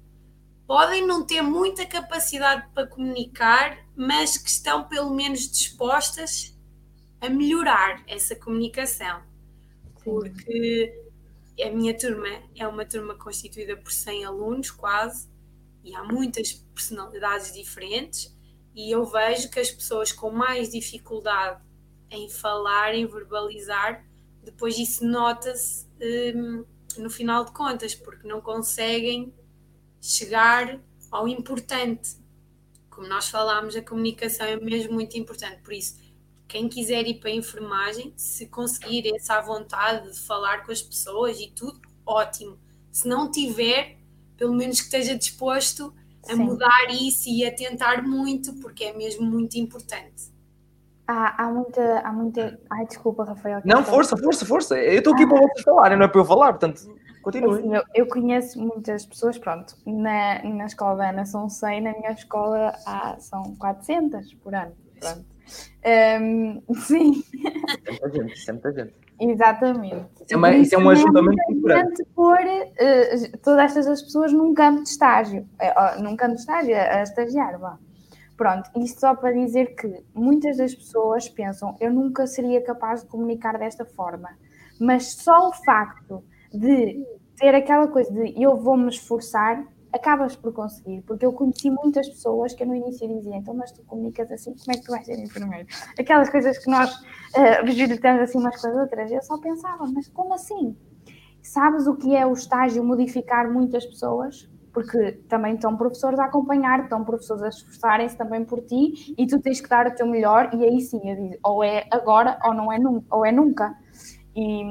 podem 0.67 1.07
não 1.07 1.25
ter 1.25 1.43
muita 1.43 1.87
capacidade 1.87 2.69
para 2.75 2.87
comunicar, 2.87 3.87
mas 3.97 4.37
que 4.37 4.49
estão 4.49 4.89
pelo 4.89 5.15
menos 5.15 5.51
dispostas 5.51 6.57
a 7.21 7.29
melhorar 7.29 8.03
essa 8.07 8.35
comunicação. 8.35 9.23
Porque 10.03 10.93
a 11.63 11.71
minha 11.71 11.97
turma 11.97 12.29
é 12.57 12.67
uma 12.67 12.85
turma 12.85 13.15
constituída 13.15 13.77
por 13.77 13.93
100 13.93 14.25
alunos, 14.25 14.71
quase, 14.71 15.29
e 15.85 15.95
há 15.95 16.03
muitas 16.05 16.53
personalidades 16.53 17.53
diferentes, 17.53 18.32
e 18.75 18.91
eu 18.91 19.05
vejo 19.05 19.51
que 19.51 19.61
as 19.61 19.71
pessoas 19.71 20.13
com 20.13 20.31
mais 20.31 20.71
dificuldade 20.71 21.61
em 22.11 22.29
falar, 22.29 22.95
em 22.95 23.07
verbalizar, 23.07 24.05
depois 24.43 24.79
isso 24.79 25.05
nota-se 25.07 25.87
um, 26.35 26.65
no 26.99 27.11
final 27.11 27.45
de 27.45 27.53
contas, 27.53 27.95
porque 27.95 28.27
não 28.27 28.41
conseguem 28.41 29.33
chegar 30.01 30.81
ao 31.11 31.29
importante. 31.29 32.17
Como 32.91 33.07
nós 33.07 33.29
falámos, 33.29 33.77
a 33.77 33.83
comunicação 33.83 34.47
é 34.47 34.57
mesmo 34.57 34.93
muito 34.93 35.17
importante, 35.17 35.63
por 35.63 35.73
isso 35.73 36.03
quem 36.53 36.69
quiser 36.69 37.07
ir 37.07 37.15
para 37.15 37.31
a 37.31 37.35
enfermagem, 37.35 38.13
se 38.15 38.47
conseguir 38.47 39.11
essa 39.17 39.41
vontade 39.41 40.13
de 40.13 40.19
falar 40.19 40.67
com 40.67 40.71
as 40.71 40.83
pessoas 40.83 41.41
e 41.41 41.51
tudo, 41.51 41.81
ótimo. 42.05 42.59
Se 42.91 43.09
não 43.09 43.31
tiver, 43.31 43.99
pelo 44.37 44.53
menos 44.53 44.79
que 44.79 44.85
esteja 44.85 45.17
disposto 45.17 45.95
a 46.29 46.35
Sim. 46.35 46.45
mudar 46.45 46.87
isso 46.91 47.29
e 47.29 47.45
a 47.45 47.55
tentar 47.55 48.03
muito, 48.03 48.55
porque 48.61 48.85
é 48.85 48.93
mesmo 48.93 49.25
muito 49.25 49.57
importante. 49.57 50.33
Há, 51.07 51.45
há 51.45 51.51
muita, 51.51 51.99
há 52.01 52.13
muita. 52.13 52.61
Ai, 52.71 52.87
desculpa, 52.87 53.25
Rafael. 53.25 53.61
Não, 53.65 53.85
força, 53.85 54.17
força, 54.17 54.47
força. 54.47 54.79
Eu 54.79 54.99
estou 54.99 55.13
aqui 55.15 55.25
ah. 55.25 55.29
para 55.29 55.41
vocês 55.41 55.65
falarem, 55.65 55.99
não 55.99 56.05
é 56.05 56.09
para 56.09 56.21
eu 56.21 56.25
falar, 56.25 56.53
portanto, 56.53 56.81
continue. 57.23 57.59
Assim, 57.59 57.75
eu, 57.75 57.83
eu, 57.95 58.07
conheço 58.07 58.61
muitas 58.61 59.05
pessoas, 59.05 59.37
pronto, 59.37 59.75
na, 59.85 60.43
na 60.45 60.67
escola 60.67 60.97
da 60.97 61.11
Ana 61.11 61.27
são 61.27 61.49
100, 61.49 61.81
na 61.81 61.93
minha 61.93 62.13
escola 62.13 62.73
há, 62.87 63.17
são 63.19 63.57
400 63.57 64.33
por 64.35 64.55
ano. 64.55 64.73
Pronto. 65.01 65.25
Um, 66.23 66.63
sim. 66.77 67.25
Muita 67.89 68.11
gente, 68.11 68.35
isso 68.35 68.51
é 68.51 68.53
muita 68.53 68.73
gente. 68.73 68.95
Exatamente. 69.31 70.25
Isso 70.25 70.35
é, 70.35 70.37
uma, 70.37 70.51
isso 70.51 70.75
é 70.75 70.79
um 70.79 70.91
ajuntamento 70.91 71.53
importante 71.53 72.05
pôr 72.15 72.39
uh, 72.39 73.39
todas 73.43 73.77
estas 73.77 74.03
pessoas 74.03 74.33
num 74.33 74.53
campo 74.53 74.83
de 74.83 74.89
estágio, 74.89 75.47
uh, 75.61 76.03
num 76.03 76.17
campo 76.17 76.35
de 76.35 76.41
estágio, 76.41 76.75
a 76.75 77.03
estagiar, 77.03 77.59
vá. 77.59 77.79
Pronto, 78.37 78.69
isto 78.77 78.99
só 78.99 79.15
para 79.15 79.31
dizer 79.33 79.77
que 79.77 80.03
muitas 80.13 80.57
das 80.57 80.75
pessoas 80.75 81.29
pensam 81.29 81.77
eu 81.81 81.93
nunca 81.93 82.27
seria 82.27 82.61
capaz 82.65 83.03
de 83.03 83.09
comunicar 83.09 83.57
desta 83.59 83.85
forma, 83.85 84.31
mas 84.81 85.13
só 85.13 85.51
o 85.51 85.53
facto 85.53 86.25
de 86.53 87.07
ter 87.37 87.55
aquela 87.55 87.87
coisa 87.87 88.13
de 88.13 88.43
eu 88.43 88.57
vou 88.57 88.77
me 88.77 88.89
esforçar 88.89 89.65
acabas 89.93 90.35
por 90.35 90.53
conseguir, 90.53 91.03
porque 91.03 91.27
eu 91.27 91.33
conheci 91.33 91.71
muitas 91.71 92.09
pessoas 92.09 92.55
que 92.55 92.65
no 92.65 92.75
início 92.75 93.07
diziam, 93.07 93.37
então, 93.37 93.55
mas 93.55 93.71
tu 93.73 93.83
comunicas 93.85 94.31
assim, 94.33 94.55
como 94.55 94.73
é 94.73 94.75
que 94.75 94.85
tu 94.85 94.91
vais 94.91 95.05
ser 95.05 95.19
enfermeiro? 95.19 95.69
Aquelas 95.99 96.31
coisas 96.31 96.59
que 96.59 96.71
nós 96.71 96.91
uh, 96.93 98.23
assim 98.23 98.39
umas 98.39 98.61
com 98.61 98.69
as 98.69 98.77
outras, 98.77 99.13
eu 99.13 99.23
só 99.23 99.39
pensava, 99.39 99.85
mas 99.93 100.09
como 100.09 100.33
assim? 100.35 100.77
Sabes 101.43 101.87
o 101.87 101.97
que 101.97 102.15
é 102.17 102.25
o 102.25 102.33
estágio 102.33 102.83
modificar 102.83 103.53
muitas 103.53 103.85
pessoas? 103.85 104.49
Porque 104.73 105.13
também 105.29 105.55
estão 105.55 105.77
professores 105.77 106.19
a 106.19 106.25
acompanhar, 106.25 106.85
estão 106.85 107.05
professores 107.05 107.43
a 107.43 107.49
esforçarem-se 107.49 108.17
também 108.17 108.45
por 108.45 108.63
ti 108.63 109.15
e 109.19 109.27
tu 109.27 109.39
tens 109.41 109.61
que 109.61 109.69
dar 109.69 109.87
o 109.87 109.95
teu 109.95 110.07
melhor 110.07 110.51
e 110.55 110.65
aí 110.65 110.81
sim, 110.81 111.01
eu 111.05 111.17
digo, 111.17 111.37
ou 111.43 111.63
é 111.63 111.87
agora 111.91 112.39
ou 112.45 112.55
não 112.55 112.73
é 112.73 112.79
ou 113.11 113.27
é 113.27 113.33
nunca. 113.33 113.77
E, 114.35 114.63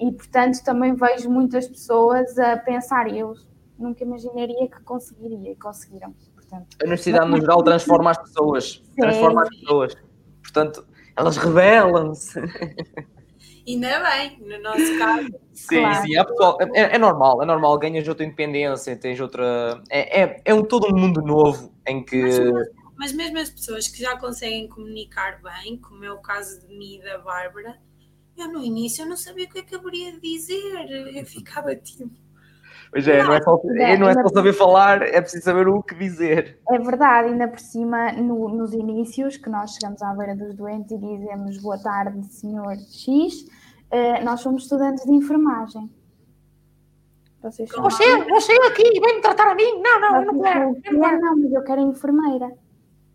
e 0.00 0.12
portanto 0.12 0.64
também 0.64 0.94
vejo 0.94 1.30
muitas 1.30 1.68
pessoas 1.68 2.36
a 2.36 2.56
pensar, 2.56 3.14
eu 3.14 3.34
nunca 3.78 4.04
imaginaria 4.04 4.68
que 4.68 4.80
conseguiria 4.82 5.52
e 5.52 5.56
conseguiram. 5.56 6.14
Portanto, 6.34 6.76
a 6.80 6.84
universidade, 6.84 7.30
no 7.30 7.40
geral, 7.40 7.62
transforma 7.62 8.10
as 8.10 8.18
pessoas. 8.18 8.82
Transforma 8.96 9.42
as 9.42 9.48
pessoas. 9.48 9.94
Portanto, 10.42 10.86
elas 11.16 11.36
rebelam-se. 11.36 12.38
Ainda 13.66 14.10
bem, 14.10 14.38
no 14.40 14.62
nosso 14.62 14.98
caso. 14.98 15.28
Sim, 15.54 15.80
claro. 15.80 16.06
sim, 16.06 16.16
é, 16.16 16.24
pessoal, 16.24 16.58
é, 16.60 16.80
é, 16.80 16.98
normal, 16.98 17.42
é 17.42 17.46
normal, 17.46 17.78
ganhas 17.78 18.06
outra 18.06 18.24
independência, 18.26 18.94
tens 18.94 19.18
outra. 19.20 19.82
É, 19.88 20.22
é, 20.22 20.42
é 20.44 20.54
um, 20.54 20.62
todo 20.62 20.86
um 20.92 20.98
mundo 20.98 21.22
novo 21.22 21.72
em 21.86 22.04
que. 22.04 22.20
Mas, 22.20 22.68
mas 22.96 23.12
mesmo 23.12 23.38
as 23.38 23.50
pessoas 23.50 23.88
que 23.88 24.02
já 24.02 24.18
conseguem 24.18 24.68
comunicar 24.68 25.40
bem, 25.42 25.78
como 25.78 26.04
é 26.04 26.12
o 26.12 26.18
caso 26.18 26.60
de 26.60 26.76
mim 26.76 26.96
e 26.96 27.02
da 27.02 27.16
Bárbara, 27.18 27.78
eu 28.36 28.52
no 28.52 28.62
início 28.62 29.02
eu 29.02 29.08
não 29.08 29.16
sabia 29.16 29.46
o 29.46 29.48
que 29.48 29.60
é 29.60 29.62
que 29.62 29.74
haveria 29.74 30.12
de 30.12 30.20
dizer, 30.20 31.16
eu 31.16 31.24
ficava 31.24 31.74
tipo 31.74 32.10
Pois 32.94 33.08
é, 33.08 33.18
não, 33.18 33.26
não 33.26 33.34
é, 33.34 33.42
só, 33.42 33.60
é, 33.76 33.96
não 33.98 34.08
é 34.08 34.14
só 34.14 34.28
saber 34.28 34.52
falar, 34.52 35.02
é 35.02 35.20
preciso 35.20 35.42
saber 35.42 35.66
o 35.66 35.82
que 35.82 35.96
dizer. 35.96 36.60
É 36.70 36.78
verdade, 36.78 37.30
ainda 37.30 37.48
por 37.48 37.58
cima, 37.58 38.12
no, 38.12 38.48
nos 38.48 38.72
inícios, 38.72 39.36
que 39.36 39.50
nós 39.50 39.72
chegamos 39.74 40.00
à 40.00 40.14
beira 40.14 40.36
dos 40.36 40.54
doentes 40.54 40.92
e 40.92 40.98
dizemos 40.98 41.60
boa 41.60 41.76
tarde, 41.76 42.24
senhor 42.26 42.76
X, 42.76 43.48
uh, 43.90 44.24
nós 44.24 44.42
somos 44.42 44.62
estudantes 44.62 45.04
de 45.04 45.12
enfermagem. 45.12 45.90
Vocês 47.42 47.68
são... 47.68 47.82
Você, 47.82 48.04
você 48.28 48.52
aqui, 48.52 48.84
vem 49.00 49.16
me 49.16 49.20
tratar 49.20 49.50
a 49.50 49.56
mim? 49.56 49.82
Não, 49.82 50.00
não, 50.00 50.20
eu 50.20 50.32
não 50.32 50.40
quero. 50.40 50.76
Não, 50.92 51.20
não, 51.20 51.36
mas 51.36 51.52
eu 51.52 51.64
quero 51.64 51.80
enfermeira. 51.80 52.52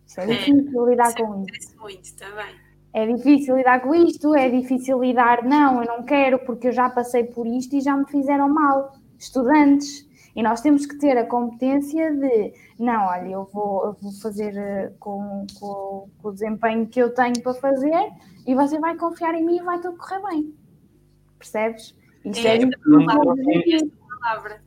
Isso 0.06 0.20
é, 0.20 0.24
é 0.24 0.26
difícil 0.26 0.86
lidar 0.90 1.08
isso 1.08 1.16
com 1.16 1.44
isso. 1.50 1.80
muito 1.80 2.16
também. 2.16 2.54
É 2.92 3.06
difícil 3.06 3.56
lidar 3.56 3.80
com 3.80 3.94
isto, 3.94 4.34
é 4.34 4.50
difícil 4.50 5.00
lidar, 5.00 5.42
não, 5.42 5.82
eu 5.82 5.88
não 5.88 6.02
quero 6.02 6.38
porque 6.40 6.68
eu 6.68 6.72
já 6.72 6.90
passei 6.90 7.24
por 7.24 7.46
isto 7.46 7.76
e 7.76 7.80
já 7.80 7.96
me 7.96 8.04
fizeram 8.04 8.46
mal 8.46 8.99
estudantes. 9.20 10.08
E 10.34 10.42
nós 10.42 10.60
temos 10.60 10.86
que 10.86 10.96
ter 10.96 11.16
a 11.18 11.26
competência 11.26 12.12
de, 12.14 12.54
não, 12.78 13.06
olha, 13.06 13.28
eu 13.28 13.44
vou, 13.52 13.86
eu 13.86 13.96
vou 14.00 14.12
fazer 14.12 14.56
eh, 14.56 14.92
com, 14.98 15.44
com, 15.58 16.08
com, 16.22 16.28
o 16.28 16.32
desempenho 16.32 16.86
que 16.86 17.00
eu 17.00 17.12
tenho 17.12 17.40
para 17.42 17.52
fazer 17.54 18.12
e 18.46 18.54
você 18.54 18.78
vai 18.78 18.96
confiar 18.96 19.34
em 19.34 19.44
mim 19.44 19.56
e 19.56 19.62
vai 19.62 19.80
tudo 19.80 19.98
correr 19.98 20.22
bem. 20.30 20.54
Percebes? 21.36 21.94
Isto 22.24 22.46
é, 22.46 22.58
é, 22.58 22.62
é 22.62 22.68
palavra. 24.20 24.62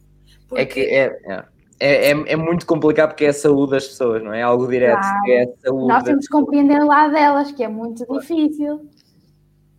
É 0.55 0.65
que 0.65 0.81
é, 0.81 1.05
é, 1.25 1.45
é, 1.79 2.11
é, 2.11 2.35
muito 2.35 2.65
complicado 2.65 3.09
porque 3.09 3.25
é 3.25 3.29
a 3.29 3.33
saúde 3.33 3.71
das 3.71 3.87
pessoas, 3.87 4.21
não 4.21 4.33
é? 4.33 4.41
Algo 4.41 4.67
direto. 4.67 4.99
Claro. 4.99 5.27
É 5.27 5.45
Nós 5.71 6.03
temos 6.03 6.27
que 6.27 6.31
compreender 6.31 6.81
o 6.81 6.87
lado 6.87 7.13
delas, 7.13 7.51
que 7.51 7.63
é 7.63 7.67
muito 7.67 8.05
difícil. 8.05 8.89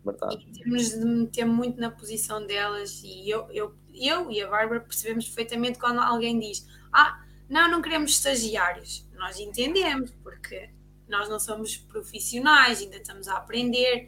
Verdade. 0.05 0.47
E 0.49 0.63
temos 0.63 0.91
de 0.91 1.05
meter 1.05 1.45
muito 1.45 1.81
na 1.81 1.91
posição 1.91 2.47
delas 2.47 3.03
e 3.03 3.31
eu, 3.31 3.51
eu 3.51 3.75
eu 3.95 4.31
e 4.31 4.43
a 4.43 4.49
Bárbara 4.49 4.81
percebemos 4.81 5.27
perfeitamente 5.27 5.79
quando 5.79 6.01
alguém 6.01 6.39
diz: 6.39 6.67
Ah, 6.93 7.23
não, 7.49 7.71
não 7.71 7.83
queremos 7.83 8.11
estagiários. 8.13 9.09
Nós 9.17 9.39
entendemos, 9.39 10.11
porque 10.23 10.71
nós 11.09 11.29
não 11.29 11.39
somos 11.39 11.77
profissionais, 11.77 12.81
ainda 12.81 12.97
estamos 12.97 13.29
a 13.29 13.37
aprender, 13.37 14.07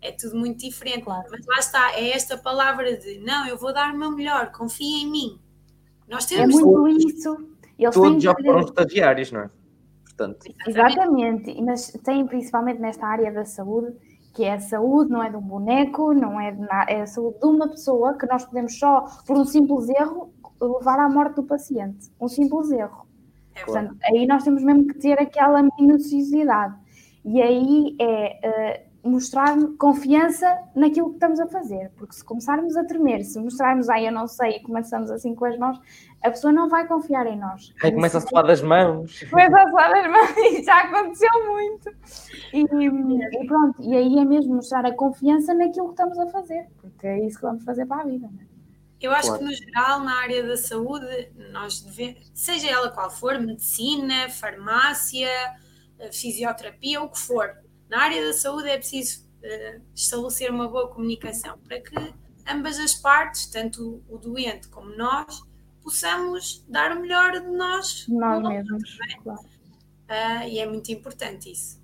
é 0.00 0.12
tudo 0.12 0.36
muito 0.36 0.58
diferente. 0.58 1.04
Claro. 1.04 1.28
Mas 1.30 1.46
lá 1.46 1.58
está, 1.58 1.92
é 1.92 2.10
esta 2.10 2.36
palavra 2.36 2.96
de: 2.96 3.18
Não, 3.20 3.46
eu 3.46 3.56
vou 3.56 3.72
dar 3.72 3.94
o 3.94 3.98
meu 3.98 4.10
melhor, 4.10 4.50
confia 4.52 5.02
em 5.02 5.10
mim. 5.10 5.40
Nós 6.08 6.30
é 6.32 6.36
temos. 6.36 6.58
É 6.58 6.62
muito 6.62 7.08
isso. 7.08 7.48
Eles 7.78 7.94
Todos 7.94 8.22
já 8.22 8.34
foram 8.34 8.60
estagiários, 8.60 9.30
não 9.30 9.42
é? 9.42 9.50
Portanto. 10.04 10.52
Exatamente, 10.66 11.62
mas 11.62 11.92
tem 12.04 12.26
principalmente 12.26 12.80
nesta 12.80 13.06
área 13.06 13.30
da 13.30 13.44
saúde 13.44 13.96
que 14.38 14.44
é 14.44 14.52
a 14.52 14.60
saúde, 14.60 15.10
não 15.10 15.20
é 15.20 15.28
de 15.28 15.36
um 15.36 15.40
boneco, 15.40 16.14
não 16.14 16.40
é, 16.40 16.52
de 16.52 16.60
nada, 16.60 16.88
é 16.88 17.00
a 17.00 17.06
saúde 17.08 17.40
de 17.40 17.46
uma 17.46 17.68
pessoa 17.68 18.16
que 18.16 18.24
nós 18.24 18.44
podemos 18.44 18.78
só, 18.78 19.04
por 19.26 19.36
um 19.36 19.44
simples 19.44 19.88
erro, 19.88 20.32
levar 20.60 21.00
à 21.00 21.08
morte 21.08 21.34
do 21.34 21.42
paciente. 21.42 22.08
Um 22.20 22.28
simples 22.28 22.70
erro. 22.70 23.04
É 23.56 23.64
Portanto, 23.64 23.96
aí 24.04 24.28
nós 24.28 24.44
temos 24.44 24.62
mesmo 24.62 24.86
que 24.86 24.94
ter 24.94 25.20
aquela 25.20 25.60
minuciosidade. 25.76 26.72
E 27.24 27.42
aí 27.42 27.96
é 28.00 28.84
uh, 28.84 28.87
mostrar 29.02 29.56
confiança 29.78 30.46
naquilo 30.74 31.10
que 31.10 31.14
estamos 31.14 31.38
a 31.40 31.46
fazer, 31.46 31.90
porque 31.96 32.14
se 32.14 32.24
começarmos 32.24 32.76
a 32.76 32.84
tremer, 32.84 33.24
se 33.24 33.38
mostrarmos, 33.38 33.88
ai, 33.88 34.08
eu 34.08 34.12
não 34.12 34.26
sei, 34.26 34.56
e 34.56 34.60
começamos 34.60 35.10
assim 35.10 35.34
com 35.34 35.44
as 35.44 35.56
mãos, 35.58 35.80
a 36.22 36.30
pessoa 36.30 36.52
não 36.52 36.68
vai 36.68 36.86
confiar 36.86 37.26
em 37.26 37.38
nós. 37.38 37.72
Aí 37.82 37.92
começa 37.92 38.18
a 38.18 38.20
suar 38.20 38.44
das 38.44 38.60
mãos. 38.60 39.22
Começa 39.30 39.56
a 39.56 39.70
suar 39.70 39.92
das 39.92 40.10
mãos, 40.10 40.36
e 40.36 40.62
já 40.62 40.80
aconteceu 40.80 41.30
muito. 41.46 41.90
E, 42.52 42.60
e, 42.62 43.46
pronto, 43.46 43.82
e 43.82 43.96
aí 43.96 44.18
é 44.18 44.24
mesmo 44.24 44.56
mostrar 44.56 44.84
a 44.84 44.92
confiança 44.92 45.54
naquilo 45.54 45.86
que 45.86 45.92
estamos 45.92 46.18
a 46.18 46.26
fazer, 46.26 46.66
porque 46.80 47.06
é 47.06 47.24
isso 47.24 47.38
que 47.38 47.46
vamos 47.46 47.64
fazer 47.64 47.86
para 47.86 48.02
a 48.02 48.04
vida. 48.04 48.28
Não 48.30 48.40
é? 48.40 48.58
Eu 49.00 49.12
acho 49.12 49.28
claro. 49.28 49.38
que, 49.38 49.44
no 49.44 49.54
geral, 49.54 50.00
na 50.00 50.20
área 50.20 50.44
da 50.44 50.56
saúde, 50.56 51.30
nós 51.52 51.80
devemos, 51.80 52.32
seja 52.34 52.68
ela 52.68 52.90
qual 52.90 53.08
for, 53.08 53.38
medicina, 53.38 54.28
farmácia, 54.28 55.30
eh, 56.00 56.10
fisioterapia, 56.10 57.00
o 57.00 57.08
que 57.08 57.18
for, 57.18 57.56
na 57.88 58.02
área 58.02 58.24
da 58.26 58.32
saúde 58.32 58.68
é 58.68 58.76
preciso 58.76 59.24
uh, 59.42 59.80
estabelecer 59.94 60.50
uma 60.50 60.68
boa 60.68 60.88
comunicação 60.88 61.58
para 61.66 61.80
que 61.80 61.94
ambas 62.46 62.78
as 62.78 62.94
partes, 62.94 63.46
tanto 63.46 64.02
o 64.08 64.18
doente 64.18 64.68
como 64.68 64.94
nós, 64.96 65.42
possamos 65.82 66.64
dar 66.68 66.96
o 66.96 67.00
melhor 67.00 67.32
de 67.32 67.46
nós. 67.46 68.06
Nós 68.08 68.42
mesmos, 68.42 68.98
é? 69.10 69.22
claro. 69.22 69.40
Uh, 69.40 70.48
e 70.48 70.58
é 70.58 70.66
muito 70.66 70.90
importante 70.90 71.50
isso. 71.50 71.80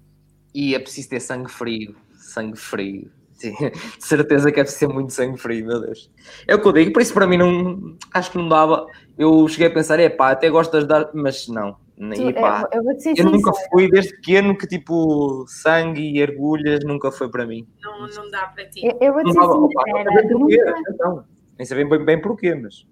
E 0.54 0.74
é 0.74 0.78
preciso 0.78 1.10
ter 1.10 1.20
sangue 1.20 1.50
frio, 1.50 1.94
sangue 2.16 2.56
frio. 2.58 3.10
Sim, 3.32 3.54
de 3.98 4.04
certeza 4.04 4.52
que 4.52 4.60
é 4.60 4.62
preciso 4.62 4.86
ter 4.86 4.94
muito 4.94 5.12
sangue 5.12 5.38
frio, 5.38 5.66
meu 5.66 5.80
Deus. 5.80 6.10
É 6.46 6.54
o 6.54 6.60
que 6.60 6.68
eu 6.68 6.72
digo, 6.72 6.92
por 6.92 7.02
isso 7.02 7.12
para 7.12 7.26
mim 7.26 7.36
não 7.36 7.96
acho 8.12 8.30
que 8.30 8.38
não 8.38 8.48
dava. 8.48 8.86
Eu 9.18 9.46
cheguei 9.48 9.66
a 9.66 9.74
pensar, 9.74 9.98
é 10.00 10.08
pá, 10.08 10.30
até 10.30 10.48
gosto 10.48 10.70
de 10.70 10.78
ajudar, 10.78 11.10
mas 11.12 11.48
não, 11.48 11.76
e, 11.96 12.32
pá, 12.32 12.68
eu, 12.72 12.82
eu, 12.82 13.14
eu 13.16 13.24
nunca 13.30 13.52
fui 13.70 13.88
desde 13.88 14.14
pequeno 14.16 14.56
que 14.56 14.66
tipo 14.66 15.44
sangue 15.46 16.02
e 16.02 16.20
ergulhas 16.20 16.84
nunca 16.84 17.12
foi 17.12 17.30
para 17.30 17.46
mim. 17.46 17.66
Não, 17.80 18.06
não 18.06 18.30
dá 18.30 18.48
para 18.48 18.68
ti. 18.68 18.84
Eu, 18.84 18.98
eu 19.00 19.12
vou 19.12 19.22
dizer 19.22 19.38
não, 19.38 19.68
sincera, 19.68 19.92
opa, 20.04 20.22
nunca... 20.28 20.82
então, 20.88 21.24
nem 21.56 21.66
sabem 21.66 21.88
bem, 21.88 22.04
bem 22.04 22.20
porquê, 22.20 22.54
mas 22.54 22.84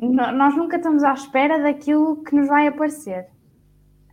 nós 0.00 0.56
nunca 0.56 0.76
estamos 0.76 1.02
à 1.02 1.12
espera 1.12 1.58
daquilo 1.58 2.22
que 2.24 2.34
nos 2.34 2.48
vai 2.48 2.66
aparecer. 2.66 3.28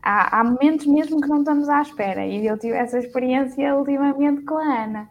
Há, 0.01 0.39
há 0.39 0.43
momentos 0.43 0.85
mesmo 0.85 1.19
que 1.19 1.27
não 1.27 1.39
estamos 1.39 1.67
à 1.67 1.81
espera 1.81 2.25
e 2.25 2.45
eu 2.45 2.57
tive 2.57 2.73
essa 2.73 2.99
experiência 2.99 3.75
ultimamente 3.75 4.43
com 4.43 4.57
a 4.57 4.83
Ana. 4.83 5.09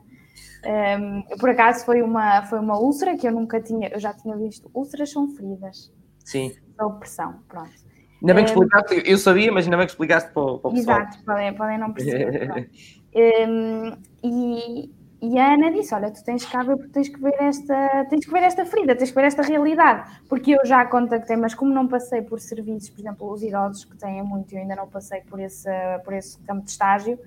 Um, 0.65 1.23
por 1.39 1.51
acaso 1.51 1.85
foi 1.85 2.03
uma, 2.03 2.43
foi 2.47 2.59
uma 2.59 2.79
úlcera 2.79 3.17
que 3.17 3.27
eu 3.27 3.33
nunca 3.33 3.61
tinha, 3.61 3.89
eu 3.89 4.01
já 4.01 4.15
tinha 4.15 4.37
visto. 4.37 4.71
Úlceras 4.73 5.11
são 5.11 5.29
feridas. 5.29 5.93
Sim. 6.25 6.53
Sob 6.81 6.99
pressão, 6.99 7.41
pronto. 7.49 7.88
Ainda 8.21 8.35
bem 8.35 8.45
que 8.45 8.51
explicaste, 8.51 9.03
eu 9.05 9.19
sabia, 9.19 9.53
mas 9.53 9.65
ainda 9.65 9.77
bem 9.77 9.87
que 9.87 9.93
explicaste 9.93 10.31
para, 10.33 10.43
o, 10.43 10.59
para 10.59 10.71
o 10.71 10.75
pessoal. 10.75 11.01
Exato, 11.01 11.25
podem, 11.25 11.55
podem 11.55 11.79
não 11.79 11.93
perceber. 11.93 12.69
um, 13.15 13.93
e, 14.25 14.91
e 15.23 15.39
a 15.39 15.55
Ana 15.55 15.71
disse: 15.71 15.95
Olha, 15.95 16.11
tu 16.11 16.23
tens 16.25 16.45
que 16.45 16.57
ver 16.57 16.77
porque 16.77 16.93
tens 16.93 17.09
que 17.09 17.21
ver 17.21 17.35
esta, 17.39 18.05
tens 18.11 18.25
que 18.25 18.33
ver 18.33 18.43
esta 18.43 18.65
ferida, 18.65 18.97
tens 18.97 19.11
que 19.11 19.17
ver 19.17 19.27
esta 19.27 19.43
realidade. 19.43 20.11
Porque 20.29 20.53
eu 20.53 20.65
já 20.65 20.85
contactei, 20.87 21.37
mas 21.37 21.55
como 21.55 21.73
não 21.73 21.87
passei 21.87 22.23
por 22.23 22.41
serviços, 22.41 22.91
por 22.91 23.01
exemplo, 23.01 23.33
os 23.33 23.43
idosos 23.43 23.85
que 23.85 23.97
têm 23.97 24.23
muito, 24.23 24.53
eu 24.53 24.61
ainda 24.61 24.75
não 24.75 24.89
passei 24.89 25.21
por 25.21 25.39
esse, 25.39 25.71
por 26.05 26.13
esse 26.13 26.39
campo 26.43 26.65
de 26.65 26.71
estágio, 26.71 27.19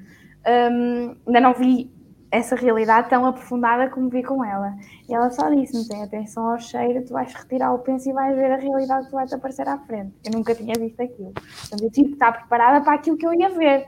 um, 0.71 1.15
ainda 1.25 1.39
não 1.39 1.53
vi 1.53 1.89
essa 2.31 2.55
realidade 2.55 3.09
tão 3.09 3.25
aprofundada 3.25 3.89
como 3.89 4.09
vi 4.09 4.23
com 4.23 4.43
ela. 4.43 4.73
E 5.07 5.13
ela 5.13 5.29
só 5.29 5.49
disse-me: 5.49 5.87
tem 5.87 6.01
atenção 6.01 6.49
ao 6.49 6.59
cheiro, 6.59 7.05
tu 7.05 7.13
vais 7.13 7.31
retirar 7.33 7.73
o 7.73 7.79
penso 7.79 8.09
e 8.09 8.13
vais 8.13 8.35
ver 8.35 8.51
a 8.51 8.57
realidade 8.57 9.07
que 9.07 9.11
vai 9.11 9.27
te 9.27 9.35
aparecer 9.35 9.67
à 9.67 9.77
frente. 9.79 10.15
Eu 10.25 10.31
nunca 10.31 10.55
tinha 10.55 10.73
visto 10.79 11.01
aquilo. 11.01 11.33
Portanto, 11.33 11.83
eu 11.83 11.91
tive 11.91 12.07
que 12.07 12.13
estar 12.13 12.31
preparada 12.31 12.83
para 12.83 12.95
aquilo 12.95 13.17
que 13.17 13.27
eu 13.27 13.33
ia 13.33 13.49
ver. 13.49 13.85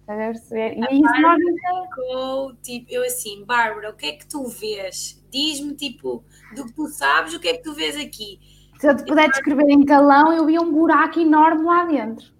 Estás 0.00 0.20
a 0.20 0.24
perceber? 0.24 0.78
E 0.78 0.86
a 0.86 0.92
isso 0.92 1.20
nós 1.20 1.38
ficou, 1.84 2.56
tipo, 2.62 2.86
eu 2.90 3.02
assim, 3.04 3.44
Bárbara, 3.44 3.90
o 3.90 3.96
que 3.96 4.06
é 4.06 4.12
que 4.12 4.26
tu 4.26 4.46
vês? 4.46 5.22
Diz-me, 5.30 5.74
tipo, 5.74 6.24
do 6.54 6.66
que 6.66 6.72
tu 6.72 6.86
sabes, 6.88 7.34
o 7.34 7.40
que 7.40 7.48
é 7.48 7.56
que 7.56 7.62
tu 7.62 7.74
vês 7.74 7.96
aqui? 7.96 8.38
Se 8.78 8.88
eu 8.88 8.96
te 8.96 9.04
puder 9.04 9.28
descrever 9.28 9.68
em 9.68 9.84
calão, 9.84 10.32
eu 10.32 10.46
vi 10.46 10.58
um 10.58 10.72
buraco 10.72 11.18
enorme 11.18 11.64
lá 11.64 11.84
dentro. 11.84 12.32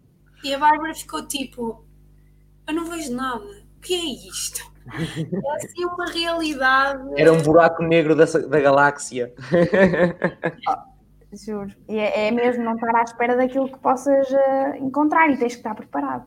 E 0.43 0.55
a 0.55 0.59
Bárbara 0.59 0.95
ficou 0.95 1.27
tipo, 1.27 1.85
eu 2.67 2.75
não 2.75 2.87
vejo 2.87 3.13
nada. 3.13 3.45
O 3.77 3.81
que 3.81 3.95
é 3.95 4.29
isto? 4.29 4.78
É 5.45 5.57
assim 5.57 5.85
uma 5.85 6.07
realidade. 6.07 7.03
Era 7.17 7.33
um 7.33 7.43
buraco 7.43 7.83
negro 7.83 8.15
da, 8.15 8.25
da 8.25 8.61
galáxia. 8.61 9.33
Oh, 10.69 10.77
juro. 11.37 11.75
E 11.89 11.99
é, 11.99 12.29
é, 12.29 12.31
mesmo 12.31 12.65
não 12.65 12.75
estar 12.75 12.97
à 12.97 13.03
espera 13.03 13.37
daquilo 13.37 13.71
que 13.71 13.79
possas 13.79 14.31
uh, 14.31 14.77
encontrar 14.81 15.31
e 15.31 15.37
tens 15.37 15.53
que 15.53 15.61
estar 15.61 15.75
preparado. 15.75 16.27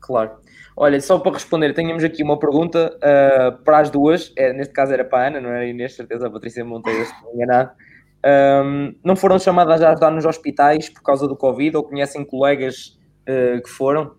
Claro. 0.00 0.32
Olha, 0.76 1.00
só 1.00 1.18
para 1.18 1.32
responder, 1.32 1.72
tínhamos 1.74 2.02
aqui 2.02 2.22
uma 2.22 2.38
pergunta 2.38 2.96
uh, 2.96 3.62
para 3.62 3.78
as 3.78 3.90
duas. 3.90 4.32
É, 4.36 4.52
neste 4.52 4.72
caso 4.72 4.92
era 4.92 5.04
para 5.04 5.24
a 5.24 5.26
Ana, 5.28 5.40
não 5.40 5.50
era 5.50 5.66
Inês, 5.66 5.94
certeza, 5.94 6.26
a 6.26 6.30
Patrícia 6.30 6.64
Monteiro, 6.64 7.04
se 7.04 7.12
não 7.22 7.34
enganar. 7.34 7.74
Um, 8.24 8.94
não 9.04 9.16
foram 9.16 9.38
chamadas 9.38 9.82
a 9.82 9.90
ajudar 9.90 10.10
nos 10.12 10.24
hospitais 10.24 10.88
por 10.88 11.02
causa 11.02 11.26
do 11.26 11.36
Covid 11.36 11.76
ou 11.76 11.82
conhecem 11.82 12.24
colegas 12.24 12.98
uh, 13.28 13.60
que 13.62 13.68
foram? 13.68 14.14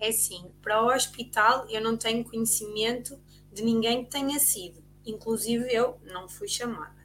É 0.00 0.10
sim, 0.10 0.50
para 0.62 0.82
o 0.82 0.94
hospital 0.94 1.66
eu 1.68 1.80
não 1.80 1.96
tenho 1.96 2.24
conhecimento 2.24 3.18
de 3.52 3.62
ninguém 3.62 4.04
que 4.04 4.10
tenha 4.10 4.38
sido, 4.38 4.82
inclusive 5.04 5.66
eu 5.70 6.00
não 6.04 6.28
fui 6.28 6.48
chamada. 6.48 7.02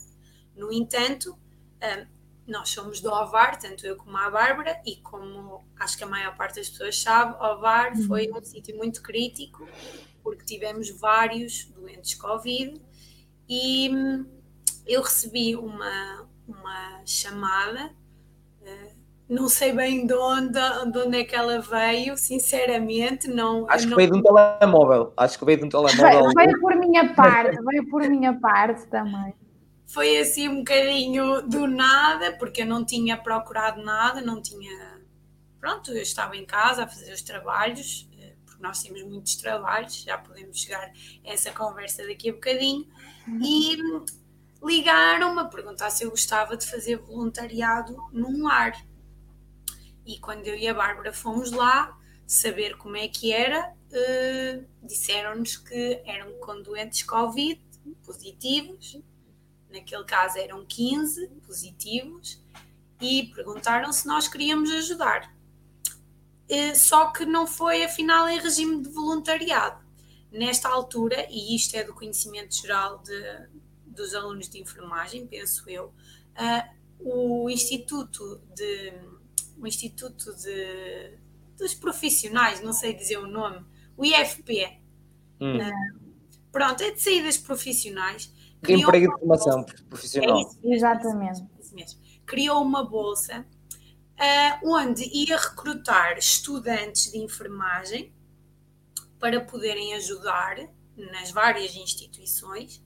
No 0.55 0.71
entanto, 0.71 1.37
nós 2.47 2.69
somos 2.69 3.01
do 3.01 3.11
OVAR, 3.11 3.59
tanto 3.59 3.85
eu 3.85 3.97
como 3.97 4.15
a 4.17 4.29
Bárbara, 4.29 4.81
e 4.85 4.95
como 4.97 5.67
acho 5.77 5.97
que 5.97 6.03
a 6.03 6.07
maior 6.07 6.35
parte 6.35 6.55
das 6.55 6.69
pessoas 6.69 6.99
sabe, 6.99 7.35
OVAR 7.43 7.93
uhum. 7.95 8.07
foi 8.07 8.31
um 8.31 8.43
sítio 8.43 8.75
muito 8.77 9.01
crítico, 9.01 9.67
porque 10.23 10.45
tivemos 10.45 10.89
vários 10.89 11.65
doentes 11.65 12.15
Covid, 12.15 12.81
e 13.49 13.89
hum, 13.89 14.25
eu 14.85 15.01
recebi 15.01 15.55
uma, 15.55 16.29
uma 16.47 17.01
chamada 17.05 17.93
não 19.29 19.49
sei 19.49 19.73
bem 19.73 20.07
de 20.07 20.13
onde, 20.13 20.53
de 20.91 20.97
onde 20.99 21.17
é 21.17 21.23
que 21.23 21.35
ela 21.35 21.59
veio, 21.59 22.17
sinceramente, 22.17 23.27
não. 23.27 23.69
Acho 23.69 23.83
que 23.83 23.89
não... 23.89 23.97
veio 23.97 24.11
de 24.11 24.17
um 24.17 24.21
telemóvel. 24.21 25.13
Acho 25.17 25.37
que 25.37 25.45
veio 25.45 25.59
de 25.59 25.65
um 25.65 25.69
telemóvel. 25.69 26.31
Veio, 26.33 26.33
veio 26.33 26.61
por 26.61 26.75
minha 26.77 27.13
parte, 27.13 27.57
veio 27.61 27.89
por 27.89 28.01
minha 28.07 28.33
parte 28.39 28.87
também. 28.87 29.33
Foi 29.85 30.17
assim 30.17 30.47
um 30.47 30.59
bocadinho 30.59 31.41
do 31.41 31.67
nada, 31.67 32.37
porque 32.37 32.61
eu 32.61 32.65
não 32.65 32.85
tinha 32.85 33.17
procurado 33.17 33.81
nada, 33.81 34.21
não 34.21 34.41
tinha. 34.41 34.97
Pronto, 35.59 35.91
eu 35.91 36.01
estava 36.01 36.37
em 36.37 36.45
casa 36.45 36.83
a 36.83 36.87
fazer 36.87 37.11
os 37.11 37.21
trabalhos, 37.21 38.07
eh, 38.17 38.33
porque 38.45 38.63
nós 38.63 38.81
temos 38.81 39.03
muitos 39.03 39.35
trabalhos, 39.35 40.03
já 40.03 40.17
podemos 40.17 40.61
chegar 40.61 40.83
a 40.83 40.91
essa 41.25 41.51
conversa 41.51 42.05
daqui 42.07 42.29
a 42.29 42.33
bocadinho, 42.33 42.85
e 43.41 43.77
ligaram-me 44.63 45.41
a 45.41 45.45
perguntar 45.45 45.89
se 45.89 46.03
eu 46.03 46.11
gostava 46.11 46.55
de 46.55 46.65
fazer 46.69 46.97
voluntariado 46.97 47.95
num 48.13 48.43
lar 48.43 48.73
e 50.07 50.17
quando 50.17 50.47
eu 50.47 50.55
e 50.55 50.65
a 50.67 50.73
Bárbara 50.73 51.11
fomos 51.11 51.51
lá 51.51 51.95
saber 52.25 52.77
como 52.77 52.95
é 52.95 53.09
que 53.09 53.33
era, 53.33 53.73
uh, 53.91 54.65
disseram-nos 54.81 55.57
que 55.57 56.01
eram 56.05 56.31
com 56.39 56.61
doentes 56.61 57.03
Covid 57.03 57.61
positivos, 58.05 58.97
naquele 59.69 60.05
caso 60.05 60.37
eram 60.37 60.65
15 60.65 61.27
positivos, 61.45 62.41
e 63.01 63.31
perguntaram 63.35 63.91
se 63.91 64.07
nós 64.07 64.29
queríamos 64.29 64.71
ajudar. 64.71 65.33
Uh, 66.49 66.75
só 66.75 67.11
que 67.11 67.25
não 67.25 67.45
foi 67.45 67.83
afinal 67.83 68.29
em 68.29 68.39
regime 68.39 68.81
de 68.81 68.89
voluntariado. 68.89 69.85
Nesta 70.31 70.69
altura, 70.69 71.27
e 71.29 71.53
isto 71.53 71.75
é 71.75 71.83
do 71.83 71.93
conhecimento 71.93 72.55
geral 72.55 72.99
de, 72.99 73.49
dos 73.85 74.13
alunos 74.13 74.47
de 74.47 74.61
enfermagem, 74.61 75.27
penso 75.27 75.69
eu, 75.69 75.93
uh, 76.37 76.77
o 76.99 77.49
Instituto 77.49 78.41
de 78.55 79.16
o 79.59 79.67
Instituto 79.67 80.35
de, 80.35 81.17
dos 81.57 81.73
Profissionais, 81.73 82.61
não 82.61 82.73
sei 82.73 82.93
dizer 82.93 83.17
o 83.17 83.27
nome, 83.27 83.65
o 83.95 84.05
IFP. 84.05 84.79
Hum. 85.39 85.57
Uh, 85.57 86.13
pronto, 86.51 86.81
é 86.83 86.91
de 86.91 87.01
saídas 87.01 87.37
profissionais. 87.37 88.33
Emprego 88.67 89.13
de 89.13 89.19
formação 89.19 89.63
profissional. 89.89 90.37
É 90.37 90.41
isso, 90.41 90.59
Exatamente. 90.63 91.45
Isso 91.59 91.75
mesmo. 91.75 91.99
Criou 92.25 92.61
uma 92.61 92.83
bolsa 92.83 93.45
uh, 94.17 94.69
onde 94.69 95.03
ia 95.03 95.37
recrutar 95.37 96.17
estudantes 96.17 97.11
de 97.11 97.19
enfermagem 97.19 98.13
para 99.19 99.41
poderem 99.41 99.93
ajudar 99.95 100.57
nas 100.95 101.31
várias 101.31 101.75
instituições 101.75 102.83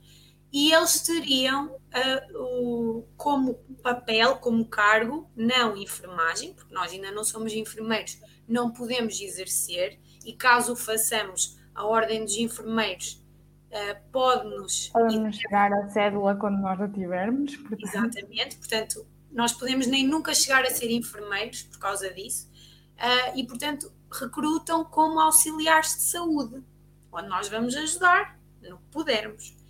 e 0.51 0.73
eles 0.73 0.99
teriam 1.01 1.67
uh, 1.67 2.37
o, 2.37 3.07
como 3.15 3.55
papel, 3.81 4.35
como 4.37 4.65
cargo, 4.65 5.29
não 5.35 5.77
enfermagem, 5.77 6.53
porque 6.53 6.73
nós 6.73 6.91
ainda 6.91 7.11
não 7.11 7.23
somos 7.23 7.53
enfermeiros, 7.53 8.19
não 8.47 8.71
podemos 8.71 9.19
exercer, 9.21 9.99
e 10.25 10.33
caso 10.33 10.73
o 10.73 10.75
façamos, 10.75 11.57
a 11.73 11.85
Ordem 11.85 12.25
dos 12.25 12.35
Enfermeiros 12.35 13.23
uh, 13.71 14.11
pode-nos. 14.11 14.89
Pode-nos 14.89 15.37
chegar 15.37 15.71
a 15.71 15.89
cédula 15.89 16.35
quando 16.35 16.59
nós 16.59 16.79
a 16.81 16.87
tivermos. 16.87 17.55
Portanto. 17.55 17.83
Exatamente, 17.83 18.57
portanto, 18.57 19.07
nós 19.31 19.53
podemos 19.53 19.87
nem 19.87 20.05
nunca 20.05 20.33
chegar 20.33 20.63
a 20.63 20.69
ser 20.69 20.91
enfermeiros 20.91 21.63
por 21.63 21.79
causa 21.79 22.13
disso, 22.13 22.49
uh, 22.97 23.37
e 23.37 23.45
portanto 23.47 23.91
recrutam 24.11 24.83
como 24.83 25.19
auxiliares 25.19 25.95
de 25.95 26.01
saúde 26.01 26.61
onde 27.11 27.27
nós 27.27 27.47
vamos 27.47 27.75
ajudar 27.75 28.37
no 28.61 28.77
que 28.77 28.83
pudermos. 28.91 29.60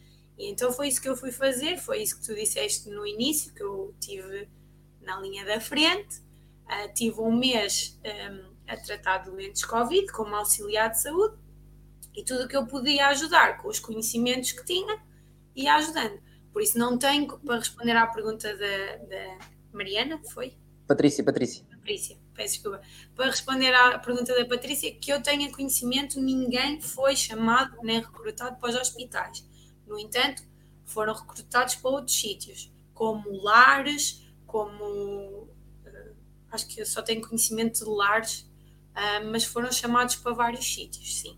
E 0.42 0.50
então 0.50 0.72
foi 0.72 0.88
isso 0.88 1.00
que 1.00 1.08
eu 1.08 1.16
fui 1.16 1.32
fazer, 1.32 1.78
foi 1.78 2.02
isso 2.02 2.20
que 2.20 2.26
tu 2.26 2.34
disseste 2.34 2.90
no 2.90 3.06
início, 3.06 3.54
que 3.54 3.62
eu 3.62 3.94
tive 4.00 4.50
na 5.00 5.22
linha 5.22 5.46
da 5.46 5.62
frente. 5.62 6.18
Uh, 6.66 6.92
tive 6.96 7.22
um 7.22 7.32
mês 7.32 8.00
um, 8.04 8.52
a 8.68 8.76
tratar 8.76 9.20
doentes 9.20 9.64
Covid 9.64 10.12
como 10.12 10.34
auxiliar 10.34 10.90
de 10.90 11.00
saúde 11.00 11.38
e 12.16 12.24
tudo 12.24 12.46
o 12.46 12.48
que 12.48 12.58
eu 12.58 12.66
podia 12.66 13.10
ajudar 13.10 13.62
com 13.62 13.68
os 13.68 13.80
conhecimentos 13.80 14.52
que 14.52 14.66
tinha, 14.66 15.00
ia 15.56 15.76
ajudando. 15.76 16.20
Por 16.52 16.64
isso 16.64 16.76
não 16.76 16.98
tenho, 16.98 17.28
para 17.40 17.58
responder 17.58 17.96
à 17.96 18.08
pergunta 18.08 18.52
da, 18.58 18.96
da 19.06 19.38
Mariana, 19.72 20.20
foi? 20.34 20.58
Patrícia, 20.88 21.24
Patrícia. 21.24 21.64
Patrícia, 21.70 22.18
peço 22.34 22.56
desculpa. 22.56 22.82
Para 23.16 23.28
responder 23.28 23.76
à 23.76 24.00
pergunta 24.00 24.34
da 24.34 24.44
Patrícia, 24.46 24.92
que 24.96 25.14
eu 25.14 25.22
tenha 25.22 25.52
conhecimento, 25.52 26.20
ninguém 26.20 26.82
foi 26.82 27.16
chamado 27.16 27.78
nem 27.84 28.00
recrutado 28.00 28.58
para 28.60 28.70
os 28.70 28.76
hospitais. 28.76 29.51
No 29.92 30.00
entanto, 30.00 30.42
foram 30.86 31.14
recrutados 31.14 31.76
para 31.76 31.92
outros 31.92 32.18
sítios, 32.18 32.74
como 32.94 33.30
lares, 33.44 34.26
como. 34.48 34.86
Uh, 34.86 36.16
acho 36.50 36.66
que 36.66 36.80
eu 36.80 36.86
só 36.86 37.02
tenho 37.02 37.22
conhecimento 37.22 37.84
de 37.84 37.90
lares, 37.90 38.50
uh, 38.96 39.30
mas 39.30 39.44
foram 39.44 39.70
chamados 39.70 40.16
para 40.16 40.34
vários 40.34 40.66
sítios, 40.66 41.20
sim. 41.20 41.38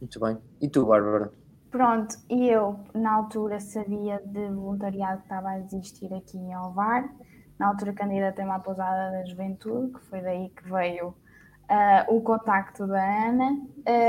Muito 0.00 0.18
bem. 0.18 0.38
E 0.58 0.70
tu, 0.70 0.86
Bárbara? 0.86 1.30
Pronto, 1.70 2.16
e 2.30 2.48
eu 2.48 2.80
na 2.94 3.12
altura 3.12 3.60
sabia 3.60 4.22
de 4.24 4.48
voluntariado 4.48 5.18
que 5.18 5.24
estava 5.24 5.50
a 5.50 5.60
existir 5.60 6.14
aqui 6.14 6.38
em 6.38 6.54
Alvar. 6.54 7.14
Na 7.58 7.68
altura 7.68 7.92
candidatei-me 7.92 8.52
à 8.52 8.58
pousada 8.58 9.12
da 9.12 9.24
juventude, 9.26 9.92
que 9.92 10.00
foi 10.06 10.22
daí 10.22 10.48
que 10.48 10.64
veio 10.64 11.08
uh, 11.08 12.14
o 12.14 12.22
contacto 12.22 12.86
da 12.86 13.28
Ana, 13.28 13.50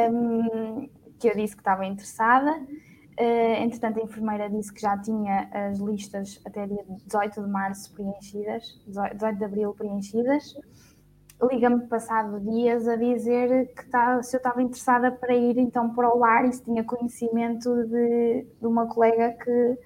um, 0.09 0.89
que 1.19 1.27
eu 1.27 1.35
disse 1.35 1.53
que 1.53 1.61
estava 1.61 1.85
interessada. 1.85 2.65
Uh, 3.17 3.63
entretanto, 3.63 3.99
a 3.99 4.03
enfermeira 4.03 4.49
disse 4.49 4.73
que 4.73 4.81
já 4.81 4.97
tinha 4.97 5.49
as 5.53 5.79
listas 5.79 6.41
até 6.45 6.67
dia 6.67 6.83
18 7.05 7.41
de 7.41 7.49
março 7.49 7.93
preenchidas, 7.93 8.77
18 8.85 9.37
de 9.37 9.45
abril 9.45 9.73
preenchidas 9.73 10.53
liga-me 11.43 11.87
passado 11.87 12.39
dias 12.39 12.87
a 12.87 12.95
dizer 12.95 13.73
que 13.73 13.85
tá, 13.89 14.21
se 14.23 14.35
eu 14.35 14.37
estava 14.37 14.61
interessada 14.61 15.11
para 15.11 15.35
ir 15.35 15.57
então 15.57 15.93
para 15.93 16.13
o 16.13 16.17
lar 16.17 16.45
e 16.45 16.53
se 16.53 16.63
tinha 16.63 16.83
conhecimento 16.83 17.69
de, 17.87 18.47
de 18.59 18.67
uma 18.67 18.87
colega 18.87 19.33
que 19.43 19.77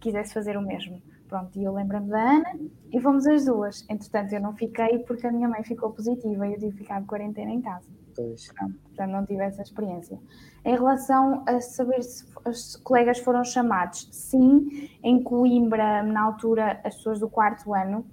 quisesse 0.00 0.32
fazer 0.32 0.56
o 0.56 0.62
mesmo. 0.62 1.02
Pronto, 1.28 1.58
e 1.58 1.64
eu 1.64 1.74
lembro-me 1.74 2.08
da 2.08 2.36
Ana 2.36 2.58
e 2.90 3.00
fomos 3.00 3.26
as 3.26 3.44
duas. 3.44 3.84
Entretanto, 3.90 4.32
eu 4.32 4.40
não 4.40 4.54
fiquei 4.54 5.00
porque 5.00 5.26
a 5.26 5.32
minha 5.32 5.48
mãe 5.48 5.62
ficou 5.62 5.90
positiva 5.92 6.46
e 6.46 6.54
eu 6.54 6.58
tive 6.58 6.72
que 6.72 6.78
ficar 6.78 7.00
de 7.00 7.06
quarentena 7.06 7.50
em 7.50 7.60
casa. 7.60 7.86
Pois. 8.18 8.52
Portanto, 8.52 9.10
não 9.10 9.24
tive 9.24 9.44
essa 9.44 9.62
experiência. 9.62 10.18
Em 10.64 10.74
relação 10.74 11.44
a 11.46 11.60
saber 11.60 12.02
se 12.02 12.26
os 12.44 12.74
colegas 12.76 13.18
foram 13.20 13.44
chamados, 13.44 14.08
sim, 14.10 14.90
em 15.04 15.22
Coimbra, 15.22 16.02
na 16.02 16.22
altura, 16.22 16.80
as 16.82 16.96
pessoas 16.96 17.20
do 17.20 17.28
quarto 17.28 17.72
ano 17.72 18.04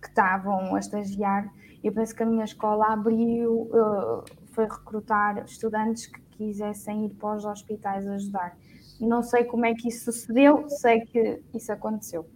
que 0.00 0.08
estavam 0.08 0.74
a 0.74 0.78
estagiar 0.78 1.52
eu 1.86 1.92
penso 1.92 2.16
que 2.16 2.22
a 2.24 2.26
minha 2.26 2.44
escola 2.44 2.86
abriu, 2.92 3.70
uh, 3.70 4.24
foi 4.46 4.64
recrutar 4.64 5.44
estudantes 5.44 6.06
que 6.06 6.20
quisessem 6.32 7.06
ir 7.06 7.10
para 7.10 7.36
os 7.36 7.44
hospitais 7.44 8.04
ajudar. 8.08 8.58
Não 9.00 9.22
sei 9.22 9.44
como 9.44 9.66
é 9.66 9.72
que 9.72 9.88
isso 9.88 10.10
sucedeu, 10.10 10.68
sei 10.68 11.02
que 11.02 11.40
isso 11.54 11.70
aconteceu. 11.70 12.26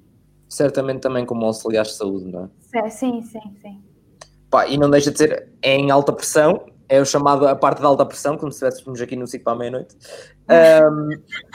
Certamente 0.48 1.00
também 1.00 1.26
como 1.26 1.44
auxiliar 1.44 1.84
de 1.84 1.94
saúde, 1.94 2.26
não 2.26 2.50
é? 2.74 2.90
Sim, 2.90 3.22
sim, 3.22 3.56
sim. 3.60 3.82
Pá, 4.48 4.68
e 4.68 4.78
não 4.78 4.88
deixa 4.88 5.10
de 5.10 5.18
ser 5.18 5.48
é 5.60 5.76
em 5.76 5.90
alta 5.90 6.12
pressão, 6.12 6.64
é 6.90 7.00
o 7.00 7.06
chamado 7.06 7.46
a 7.46 7.56
parte 7.56 7.80
da 7.80 7.88
alta 7.88 8.04
pressão, 8.04 8.36
como 8.36 8.52
se 8.52 8.56
estivéssemos 8.64 9.00
aqui 9.00 9.16
no 9.16 9.26
ciclo 9.26 9.44
para 9.44 9.52
a 9.54 9.56
meia-noite. 9.56 9.96
Um, 10.50 11.10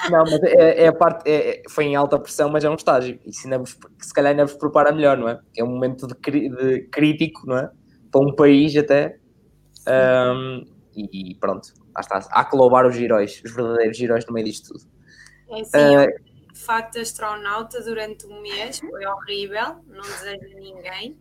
não, 0.09 0.23
mas 0.23 0.41
é, 0.43 0.85
é 0.85 0.87
a 0.87 0.93
parte, 0.93 1.29
é, 1.29 1.61
foi 1.69 1.83
em 1.83 1.97
alta 1.97 2.17
pressão, 2.17 2.49
mas 2.49 2.63
é 2.63 2.69
um 2.69 2.75
estágio. 2.75 3.19
E 3.25 3.33
se, 3.33 3.45
vos, 3.57 3.77
se 3.99 4.13
calhar 4.13 4.31
ainda 4.31 4.45
vos 4.45 4.53
prepara 4.53 4.93
melhor, 4.93 5.17
não 5.17 5.27
é? 5.27 5.37
É 5.57 5.65
um 5.65 5.67
momento 5.67 6.07
de, 6.07 6.15
de 6.15 6.87
crítico, 6.87 7.45
não 7.45 7.57
é? 7.57 7.69
para 8.15 8.21
um 8.21 8.33
país 8.33 8.73
até. 8.77 9.19
Um, 9.85 10.65
e 10.95 11.35
pronto, 11.35 11.73
lá 11.93 11.99
está. 11.99 12.25
Há 12.31 12.45
que 12.45 12.55
louvar 12.55 12.85
os 12.85 12.95
heróis, 12.95 13.41
os 13.43 13.53
verdadeiros 13.53 13.99
heróis 13.99 14.25
no 14.25 14.33
meio 14.33 14.45
disto 14.45 14.69
tudo. 14.69 14.85
É 15.49 15.63
sim, 15.65 15.97
uh, 15.97 16.53
de 16.53 16.59
facto, 16.59 16.99
astronauta 16.99 17.83
durante 17.83 18.25
um 18.25 18.41
mês 18.41 18.79
foi 18.79 19.05
horrível, 19.05 19.83
não 19.87 20.01
desejo 20.01 20.55
a 20.55 20.59
ninguém. 20.59 21.19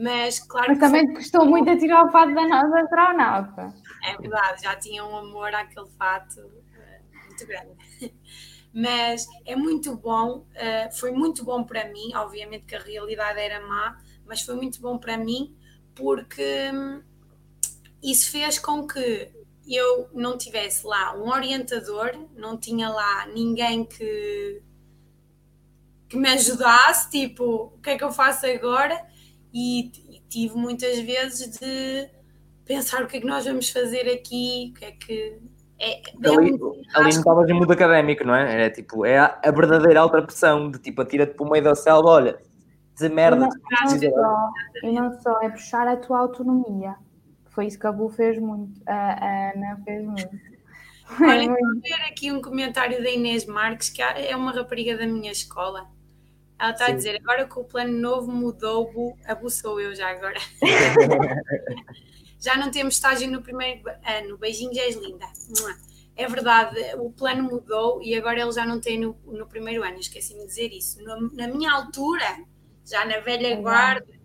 Mas 0.00 0.40
claro 0.40 0.68
mas 0.68 0.78
também 0.78 1.06
foi... 1.06 1.16
custou 1.16 1.44
muito 1.44 1.68
a 1.68 1.78
tirar 1.78 2.06
o 2.06 2.10
fato 2.10 2.34
da 2.34 2.48
nossa 2.48 2.80
astronauta. 2.80 3.74
É 4.02 4.16
verdade, 4.16 4.62
já 4.62 4.74
tinha 4.76 5.04
um 5.04 5.14
amor 5.14 5.54
àquele 5.54 5.90
fato 5.90 6.40
uh, 6.40 7.26
muito 7.26 7.46
grande. 7.46 7.76
Mas 8.72 9.26
é 9.44 9.56
muito 9.56 9.96
bom, 9.96 10.38
uh, 10.38 10.96
foi 10.96 11.10
muito 11.10 11.44
bom 11.44 11.64
para 11.64 11.86
mim, 11.88 12.14
obviamente 12.14 12.66
que 12.66 12.76
a 12.76 12.78
realidade 12.78 13.40
era 13.40 13.66
má, 13.66 14.00
mas 14.24 14.42
foi 14.42 14.54
muito 14.54 14.80
bom 14.80 14.96
para 14.96 15.18
mim 15.18 15.56
porque 15.92 16.70
hum, 16.72 17.02
isso 18.00 18.30
fez 18.30 18.60
com 18.60 18.86
que 18.86 19.28
eu 19.66 20.08
não 20.14 20.38
tivesse 20.38 20.86
lá 20.86 21.16
um 21.16 21.30
orientador, 21.30 22.12
não 22.36 22.56
tinha 22.56 22.88
lá 22.88 23.26
ninguém 23.26 23.84
que, 23.84 24.62
que 26.08 26.16
me 26.16 26.28
ajudasse, 26.28 27.10
tipo, 27.10 27.72
o 27.74 27.80
que 27.80 27.90
é 27.90 27.98
que 27.98 28.04
eu 28.04 28.12
faço 28.12 28.46
agora? 28.46 29.09
E, 29.52 29.92
e 30.08 30.22
tive 30.28 30.56
muitas 30.56 30.98
vezes 31.00 31.58
de 31.58 32.08
pensar 32.64 33.02
o 33.02 33.06
que 33.06 33.16
é 33.16 33.20
que 33.20 33.26
nós 33.26 33.44
vamos 33.44 33.68
fazer 33.70 34.08
aqui, 34.10 34.72
o 34.72 34.78
que 34.78 34.84
é 34.84 34.92
que. 34.92 35.38
É, 35.78 35.98
é 35.98 36.02
ali, 36.24 36.50
ali 36.50 36.58
não 36.58 37.08
estavas 37.08 37.48
em 37.48 37.54
mundo 37.54 37.72
académico, 37.72 38.24
não 38.24 38.34
é? 38.34 38.66
É 38.66 38.70
tipo, 38.70 39.04
é 39.04 39.18
a, 39.18 39.40
a 39.42 39.50
verdadeira 39.50 40.00
alta 40.00 40.22
pressão 40.22 40.70
de 40.70 40.78
tipo, 40.78 41.00
atira-te 41.00 41.34
para 41.34 41.46
o 41.46 41.50
meio 41.50 41.64
da 41.64 41.74
selva, 41.74 42.08
olha, 42.08 42.40
de 42.96 43.08
merda. 43.08 43.48
E 43.48 44.08
não, 44.08 44.10
só, 44.10 44.50
e 44.82 44.92
não 44.92 45.20
só, 45.20 45.40
é 45.42 45.48
puxar 45.48 45.88
a 45.88 45.96
tua 45.96 46.20
autonomia. 46.20 46.94
Foi 47.48 47.66
isso 47.66 47.78
que 47.78 47.86
a 47.86 47.92
Bu 47.92 48.08
fez 48.08 48.38
muito, 48.38 48.80
a, 48.86 48.92
a 48.92 49.52
Ana 49.52 49.80
fez 49.84 50.04
muito. 50.04 50.28
Olha, 51.20 51.48
vou 51.48 51.80
ver 51.82 52.02
aqui 52.08 52.30
um 52.30 52.40
comentário 52.40 53.02
da 53.02 53.10
Inês 53.10 53.44
Marques, 53.46 53.88
que 53.88 54.00
é 54.00 54.36
uma 54.36 54.52
rapariga 54.52 54.96
da 54.96 55.06
minha 55.06 55.32
escola. 55.32 55.88
Ela 56.60 56.72
está 56.72 56.86
a 56.86 56.90
dizer, 56.90 57.16
agora 57.16 57.48
que 57.48 57.58
o 57.58 57.64
plano 57.64 57.98
novo 57.98 58.30
mudou, 58.30 58.92
Bu, 58.92 59.18
a 59.24 59.34
Bu 59.34 59.48
sou 59.48 59.80
eu 59.80 59.94
já 59.94 60.10
agora. 60.10 60.38
já 62.38 62.54
não 62.54 62.70
temos 62.70 62.96
estágio 62.96 63.30
no 63.30 63.40
primeiro 63.40 63.82
ano. 64.04 64.36
Beijinhos, 64.36 64.76
és 64.76 64.94
linda. 64.94 65.24
É 66.14 66.28
verdade, 66.28 66.78
o 66.98 67.10
plano 67.10 67.44
mudou 67.44 68.02
e 68.02 68.14
agora 68.14 68.42
ele 68.42 68.52
já 68.52 68.66
não 68.66 68.78
tem 68.78 69.00
no, 69.00 69.16
no 69.24 69.46
primeiro 69.46 69.82
ano. 69.82 69.98
Esqueci-me 69.98 70.40
de 70.40 70.48
dizer 70.48 70.70
isso. 70.70 71.02
No, 71.02 71.32
na 71.32 71.48
minha 71.48 71.72
altura, 71.72 72.44
já 72.84 73.06
na 73.06 73.20
velha 73.20 73.56
guarda, 73.56 74.19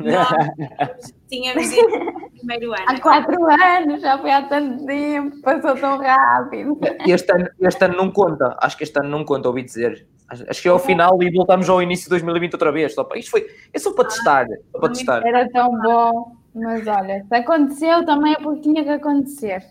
nós 0.00 1.14
tínhamos 1.28 1.72
ido 1.72 1.88
no 1.88 2.30
primeiro 2.30 2.72
ano. 2.72 2.84
Há 2.86 3.00
quatro 3.00 3.44
anos, 3.44 4.00
já 4.00 4.18
foi 4.18 4.30
há 4.30 4.42
tanto 4.42 4.84
tempo, 4.86 5.40
passou 5.42 5.76
tão 5.76 5.98
rápido. 5.98 6.78
Este 7.06 7.32
ano, 7.32 7.48
este 7.60 7.84
ano 7.84 7.96
não 7.96 8.10
conta, 8.10 8.56
acho 8.60 8.76
que 8.76 8.84
este 8.84 8.98
ano 8.98 9.08
não 9.08 9.24
conta, 9.24 9.48
ouvi 9.48 9.62
dizer. 9.62 10.06
Acho 10.28 10.60
que 10.60 10.68
é 10.68 10.70
ao 10.70 10.78
final 10.78 11.22
e 11.22 11.30
voltamos 11.30 11.70
ao 11.70 11.82
início 11.82 12.04
de 12.04 12.10
2020 12.10 12.52
outra 12.52 12.70
vez. 12.70 12.94
Só 12.94 13.02
para, 13.02 13.18
isto 13.18 13.30
foi, 13.30 13.46
é 13.72 13.78
só 13.78 13.92
para 13.94 14.04
ah, 14.04 14.08
testar. 14.08 14.46
Só 14.72 14.78
para 14.78 14.88
testar. 14.90 15.26
Era 15.26 15.48
tão 15.48 15.70
bom, 15.80 16.36
mas 16.54 16.86
olha, 16.86 17.24
se 17.26 17.34
aconteceu 17.34 18.04
também 18.04 18.34
é 18.34 18.36
porque 18.36 18.60
tinha 18.60 18.84
que 18.84 18.90
acontecer. 18.90 19.62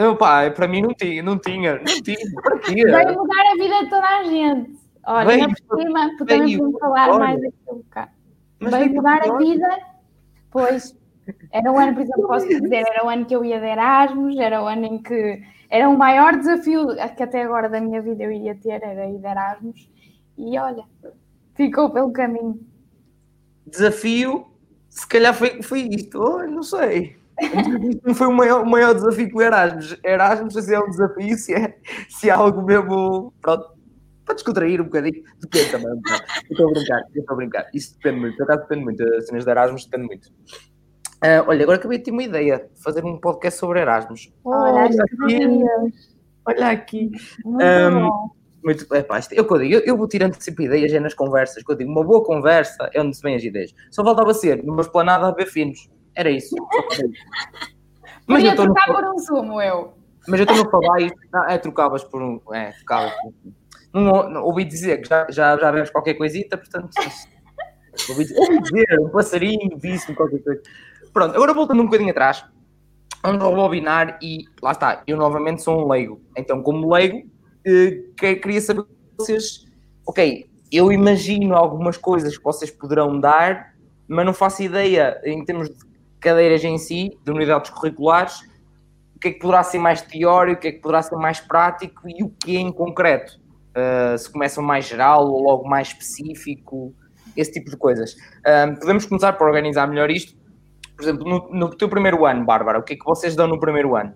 Não, 0.00 0.16
pá, 0.16 0.50
para 0.50 0.68
mim 0.68 0.82
não 0.82 0.92
tinha, 0.92 1.22
não 1.22 1.38
tinha, 1.38 1.76
não 1.76 1.84
tinha. 1.84 2.42
Para 2.42 2.58
quê? 2.58 2.84
Vai 2.86 3.06
mudar 3.06 3.52
a 3.52 3.54
vida 3.54 3.84
de 3.84 3.90
toda 3.90 4.06
a 4.06 4.24
gente. 4.24 4.78
Olha, 5.06 5.26
veio, 5.26 5.48
por 5.68 5.80
cima, 5.80 6.10
podemos 6.18 6.78
falar 6.80 7.10
olha, 7.10 7.18
mais 7.18 7.38
aqui 7.38 7.54
um 7.70 7.76
bocado. 7.76 8.10
Vai 8.70 8.88
mudar 8.88 9.20
a 9.28 9.36
vida, 9.36 9.78
pois 10.50 10.96
era 11.50 11.72
o 11.72 11.78
ano, 11.78 11.94
por 11.94 12.02
exemplo, 12.02 12.26
posso 12.26 12.48
dizer, 12.48 12.84
era 12.90 13.04
o 13.04 13.08
ano 13.08 13.24
que 13.24 13.34
eu 13.34 13.44
ia 13.44 13.58
de 13.58 13.66
Erasmus, 13.66 14.38
era 14.38 14.62
o 14.62 14.66
ano 14.66 14.84
em 14.84 15.02
que 15.02 15.42
era 15.70 15.88
o 15.88 15.96
maior 15.96 16.36
desafio 16.36 16.88
que 17.16 17.22
até 17.22 17.42
agora 17.42 17.68
da 17.68 17.80
minha 17.80 18.00
vida 18.02 18.24
eu 18.24 18.30
iria 18.30 18.54
ter, 18.54 18.82
era 18.82 19.06
ir 19.06 19.18
de 19.18 19.26
Erasmus, 19.26 19.90
e 20.36 20.58
olha, 20.58 20.84
ficou 21.54 21.90
pelo 21.90 22.12
caminho. 22.12 22.60
Desafio, 23.66 24.46
se 24.90 25.06
calhar 25.06 25.34
foi, 25.34 25.62
foi 25.62 25.82
isto, 25.82 26.20
oh, 26.20 26.46
não 26.46 26.62
sei. 26.62 27.16
Não 28.04 28.14
foi 28.14 28.28
o 28.28 28.32
maior, 28.32 28.62
o 28.62 28.70
maior 28.70 28.94
desafio 28.94 29.28
que 29.28 29.36
o 29.36 29.42
Erasmus. 29.42 29.98
Erasmus 30.04 30.54
se 30.54 30.74
é 30.74 30.78
um 30.78 30.88
desafio, 30.88 31.36
se 31.36 31.54
é, 31.54 31.76
se 32.08 32.30
é 32.30 32.32
algo 32.32 32.62
mesmo. 32.62 33.32
Pronto, 33.40 33.73
para 34.24 34.34
descontrair 34.34 34.80
um 34.80 34.84
bocadinho, 34.84 35.22
depende 35.40 35.70
também. 35.70 35.88
Um 35.88 36.00
estou 36.50 36.68
a 36.68 36.72
brincar, 36.72 37.02
estou 37.14 37.32
a 37.32 37.36
brincar. 37.36 37.70
Isso 37.74 37.94
depende 37.96 38.20
muito, 38.20 38.36
por 38.36 38.44
acaso 38.44 38.60
depende 38.62 38.84
muito. 38.84 39.02
As 39.14 39.26
cenas 39.26 39.44
de 39.44 39.50
Erasmus 39.50 39.84
depende 39.86 40.06
muito. 40.06 40.28
Uh, 40.28 41.42
olha, 41.46 41.62
agora 41.62 41.78
acabei 41.78 41.98
de 41.98 42.04
ter 42.04 42.10
uma 42.10 42.22
ideia, 42.22 42.68
fazer 42.82 43.04
um 43.04 43.18
podcast 43.18 43.58
sobre 43.58 43.80
Erasmus. 43.80 44.32
Olha, 44.44 44.82
olha 44.82 45.02
aqui. 45.02 45.64
Olha 46.46 46.68
aqui. 46.68 47.10
Muito 47.44 47.64
um, 47.64 48.30
muito, 48.64 48.94
epá, 48.94 49.18
isto, 49.18 49.34
eu, 49.34 49.46
eu, 49.46 49.58
digo, 49.58 49.74
eu, 49.74 49.80
eu 49.80 49.96
vou 49.96 50.08
tirando 50.08 50.40
sempre 50.40 50.64
ideias 50.64 50.90
é 50.90 50.98
nas 50.98 51.12
conversas, 51.12 51.62
que 51.62 51.70
eu 51.70 51.76
digo, 51.76 51.90
uma 51.90 52.02
boa 52.02 52.24
conversa 52.24 52.88
é 52.94 53.00
onde 53.00 53.14
se 53.14 53.22
vêm 53.22 53.36
as 53.36 53.44
ideias. 53.44 53.74
Só 53.90 54.02
faltava 54.02 54.32
ser, 54.32 54.64
numa 54.64 54.80
esplanada 54.80 55.28
a 55.28 55.32
ver 55.32 55.46
finos. 55.46 55.90
Era 56.14 56.30
isso. 56.30 56.56
Mas 58.26 58.42
Podia 58.42 58.56
trocar 58.56 58.88
no... 58.88 58.94
por 58.94 59.04
um 59.04 59.18
sumo, 59.18 59.60
eu. 59.60 59.92
Mas 60.26 60.40
eu 60.40 60.46
tenho 60.46 60.66
a 60.66 60.70
falar 60.70 61.00
isto, 61.02 61.18
não, 61.30 61.44
é 61.44 61.58
trocavas 61.58 62.04
por 62.04 62.22
um. 62.22 62.40
É, 62.54 62.70
trocavas 62.72 63.12
por 63.12 63.28
um. 63.28 63.52
Não, 63.94 64.42
ouvi 64.42 64.64
dizer 64.64 65.00
que 65.00 65.08
já, 65.08 65.26
já, 65.30 65.56
já 65.56 65.70
vemos 65.70 65.88
qualquer 65.88 66.14
coisita, 66.14 66.58
portanto. 66.58 66.90
ouvi 68.10 68.24
dizer, 68.24 69.00
um 69.00 69.08
passarinho, 69.08 69.78
disse 69.78 70.12
qualquer 70.14 70.42
coisa. 70.42 70.60
Pronto, 71.12 71.36
agora 71.36 71.54
voltando 71.54 71.80
um 71.80 71.84
bocadinho 71.84 72.10
atrás, 72.10 72.44
vamos 73.22 73.42
rebobinar 73.42 74.18
e 74.20 74.46
lá 74.60 74.72
está, 74.72 75.02
eu 75.06 75.16
novamente 75.16 75.62
sou 75.62 75.84
um 75.84 75.88
leigo. 75.88 76.20
Então, 76.36 76.60
como 76.60 76.92
leigo, 76.92 77.22
eh, 77.64 78.02
queria 78.16 78.60
saber 78.60 78.82
se 78.82 79.16
vocês. 79.16 79.64
Ok, 80.04 80.50
eu 80.72 80.90
imagino 80.90 81.54
algumas 81.54 81.96
coisas 81.96 82.36
que 82.36 82.42
vocês 82.42 82.70
poderão 82.70 83.20
dar, 83.20 83.74
mas 84.08 84.26
não 84.26 84.34
faço 84.34 84.62
ideia 84.62 85.20
em 85.24 85.44
termos 85.44 85.70
de 85.70 85.76
cadeiras 86.20 86.64
em 86.64 86.76
si, 86.78 87.16
de 87.24 87.30
unidades 87.30 87.70
curriculares, 87.70 88.40
o 89.14 89.20
que 89.20 89.28
é 89.28 89.30
que 89.30 89.38
poderá 89.38 89.62
ser 89.62 89.78
mais 89.78 90.02
teórico, 90.02 90.58
o 90.58 90.60
que 90.60 90.68
é 90.68 90.72
que 90.72 90.80
poderá 90.80 91.00
ser 91.00 91.16
mais 91.16 91.38
prático 91.38 92.08
e 92.08 92.24
o 92.24 92.28
que 92.28 92.56
é 92.56 92.60
em 92.60 92.72
concreto. 92.72 93.43
Uh, 93.76 94.16
se 94.16 94.30
começa 94.30 94.62
mais 94.62 94.86
geral 94.86 95.26
ou 95.26 95.42
logo 95.42 95.68
mais 95.68 95.88
específico, 95.88 96.94
esse 97.36 97.52
tipo 97.52 97.70
de 97.70 97.76
coisas. 97.76 98.14
Podemos 98.78 99.06
começar 99.06 99.32
por 99.32 99.48
organizar 99.48 99.88
melhor 99.88 100.08
isto. 100.10 100.36
Por 100.96 101.02
exemplo, 101.02 101.28
no, 101.28 101.50
no 101.50 101.70
teu 101.70 101.88
primeiro 101.88 102.24
ano, 102.24 102.44
Bárbara, 102.44 102.78
o 102.78 102.82
que 102.82 102.92
é 102.92 102.96
que 102.96 103.04
vocês 103.04 103.34
dão 103.34 103.48
no 103.48 103.58
primeiro 103.58 103.96
ano? 103.96 104.14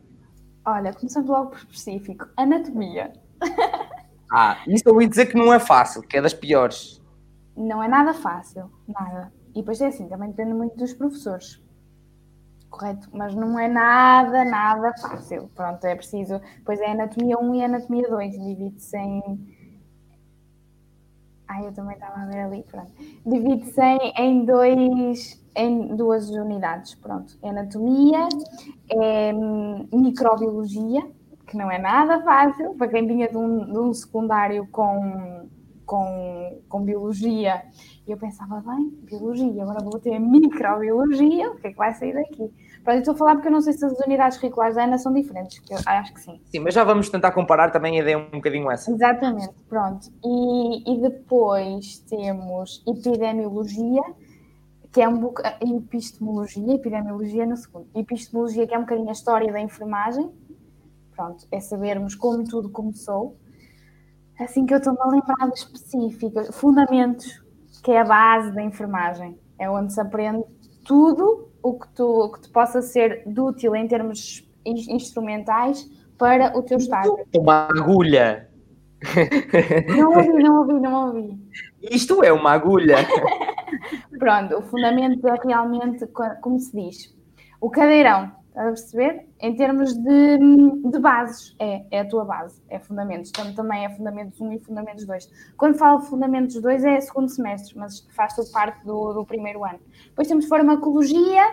Olha, 0.65 0.93
começando 0.93 1.29
logo 1.29 1.51
por 1.51 1.59
específico, 1.59 2.27
anatomia. 2.37 3.13
Ah, 4.31 4.59
isso 4.67 4.85
eu 4.87 4.93
ouvi 4.93 5.07
dizer 5.07 5.27
que 5.27 5.37
não 5.37 5.53
é 5.53 5.59
fácil, 5.59 6.03
que 6.03 6.17
é 6.17 6.21
das 6.21 6.35
piores. 6.35 7.03
Não 7.57 7.83
é 7.83 7.89
nada 7.89 8.13
fácil, 8.13 8.71
nada. 8.87 9.33
E 9.55 9.61
depois 9.61 9.81
é 9.81 9.87
assim, 9.87 10.07
também 10.07 10.29
depende 10.29 10.53
muito 10.53 10.77
dos 10.77 10.93
professores. 10.93 11.63
Correto? 12.71 13.09
Mas 13.13 13.35
não 13.35 13.59
é 13.59 13.69
nada, 13.69 14.45
nada 14.45 14.93
fácil. 15.01 15.51
Pronto, 15.55 15.85
é 15.85 15.95
preciso. 15.95 16.41
Pois 16.65 16.81
é 16.81 16.91
anatomia 16.91 17.39
1 17.39 17.55
e 17.55 17.65
anatomia 17.65 18.09
2, 18.09 18.33
divide-se 18.33 18.97
em. 18.97 19.59
Ai, 21.49 21.67
eu 21.67 21.73
também 21.73 21.95
estava 21.95 22.21
a 22.21 22.27
ver 22.27 22.41
ali, 22.41 22.63
pronto. 22.71 22.93
Divide-se 23.25 23.81
em, 23.81 24.13
em, 24.19 24.45
dois, 24.45 25.43
em 25.57 25.97
duas 25.97 26.29
unidades, 26.29 26.95
pronto. 26.95 27.39
Anatomia, 27.43 28.29
é 28.91 29.33
microbiologia, 29.91 31.03
que 31.47 31.57
não 31.57 31.71
é 31.71 31.79
nada 31.79 32.23
fácil, 32.23 32.75
para 32.75 32.89
quem 32.89 33.07
vinha 33.07 33.29
de 33.29 33.37
um, 33.39 33.65
de 33.65 33.79
um 33.79 33.95
secundário 33.95 34.69
com, 34.71 35.49
com, 35.89 36.61
com 36.69 36.83
biologia, 36.83 37.63
e 38.07 38.11
eu 38.11 38.19
pensava, 38.19 38.61
bem, 38.61 38.91
biologia, 39.05 39.63
agora 39.63 39.83
vou 39.83 39.99
ter 39.99 40.19
microbiologia, 40.19 41.51
o 41.51 41.57
que 41.57 41.69
é 41.69 41.71
que 41.71 41.79
vai 41.79 41.95
sair 41.95 42.13
daqui? 42.13 42.53
Pronto, 42.85 42.97
eu 42.97 42.99
estou 42.99 43.15
a 43.15 43.17
falar 43.17 43.35
porque 43.37 43.49
eu 43.49 43.53
não 43.53 43.63
sei 43.63 43.73
se 43.73 43.87
as 43.87 43.99
unidades 44.01 44.37
curriculares 44.37 44.77
da 44.77 44.85
ANA 44.85 44.99
são 44.99 45.15
diferentes, 45.15 45.59
que 45.61 45.73
eu 45.73 45.79
acho 45.87 46.13
que 46.13 46.21
sim. 46.21 46.39
Sim, 46.45 46.59
mas 46.59 46.75
já 46.75 46.85
vamos 46.85 47.09
tentar 47.09 47.33
comparar 47.33 47.71
também 47.71 47.99
a 47.99 48.03
ideia 48.03 48.19
um 48.19 48.31
bocadinho 48.33 48.71
essa. 48.71 48.91
Exatamente, 48.91 49.55
pronto. 49.67 50.09
E, 50.23 50.93
e 50.93 51.01
depois 51.01 52.01
temos 52.01 52.85
epidemiologia, 52.87 54.03
que 54.93 55.01
é 55.01 55.09
um 55.09 55.19
pouco 55.19 55.41
epistemologia, 55.63 56.75
epidemiologia 56.75 57.47
no 57.47 57.57
segundo. 57.57 57.89
Epistemologia, 57.95 58.67
que 58.67 58.75
é 58.75 58.79
um 58.79 58.83
bocadinho 58.83 59.09
a 59.09 59.13
história 59.13 59.51
da 59.51 59.61
enfermagem, 59.61 60.31
pronto, 61.17 61.47
é 61.51 61.61
sabermos 61.61 62.15
como 62.15 62.45
tudo 62.45 62.69
começou. 62.69 63.39
Assim 64.41 64.65
que 64.65 64.73
eu 64.73 64.79
estou-me 64.79 65.01
a 65.01 65.09
lembrar 65.09 65.51
de 65.51 65.59
específicas, 65.59 66.57
fundamentos, 66.57 67.43
que 67.83 67.91
é 67.91 68.01
a 68.01 68.05
base 68.05 68.53
da 68.53 68.63
enfermagem, 68.63 69.39
é 69.59 69.69
onde 69.69 69.93
se 69.93 70.01
aprende 70.01 70.45
tudo 70.85 71.51
o 71.63 71.79
que, 71.79 71.89
tu, 71.89 72.05
o 72.05 72.33
que 72.33 72.43
te 72.43 72.49
possa 72.51 72.81
ser 72.81 73.25
de 73.27 73.41
útil 73.41 73.75
em 73.75 73.89
termos 73.89 74.49
instrumentais 74.65 75.89
para 76.17 76.57
o 76.57 76.63
teu 76.63 76.79
estágio. 76.79 77.17
Uma 77.37 77.69
agulha. 77.69 78.49
Não 79.97 80.17
ouvi, 80.17 80.43
não 80.43 80.59
ouvi, 80.59 80.81
não 80.81 81.07
ouvi. 81.07 81.39
Isto 81.83 82.23
é 82.25 82.33
uma 82.33 82.53
agulha. 82.53 82.97
Pronto, 84.19 84.59
o 84.59 84.63
fundamento 84.63 85.27
é 85.29 85.37
realmente, 85.45 86.07
como 86.41 86.59
se 86.59 86.73
diz, 86.73 87.17
o 87.61 87.71
cadeirão 87.71 88.33
a 88.59 88.65
perceber? 88.65 89.27
Em 89.41 89.55
termos 89.55 89.95
de, 89.95 90.39
de 90.91 90.99
bases, 90.99 91.55
é, 91.61 91.85
é 91.91 92.01
a 92.01 92.09
tua 92.09 92.25
base, 92.25 92.61
é 92.69 92.79
fundamentos. 92.79 93.31
Então, 93.31 93.55
também 93.55 93.85
é 93.85 93.91
fundamentos 93.91 94.41
1 94.41 94.53
e 94.53 94.59
fundamentos 94.59 95.07
2. 95.07 95.31
Quando 95.57 95.79
falo 95.79 96.01
fundamentos 96.01 96.61
2 96.61 96.85
é 96.85 97.01
segundo 97.01 97.29
semestre, 97.29 97.79
mas 97.79 98.07
faz 98.15 98.35
tudo 98.35 98.51
parte 98.51 98.85
do, 98.85 99.13
do 99.13 99.25
primeiro 99.25 99.65
ano. 99.65 99.79
Depois 100.07 100.27
temos 100.27 100.47
farmacologia, 100.47 101.45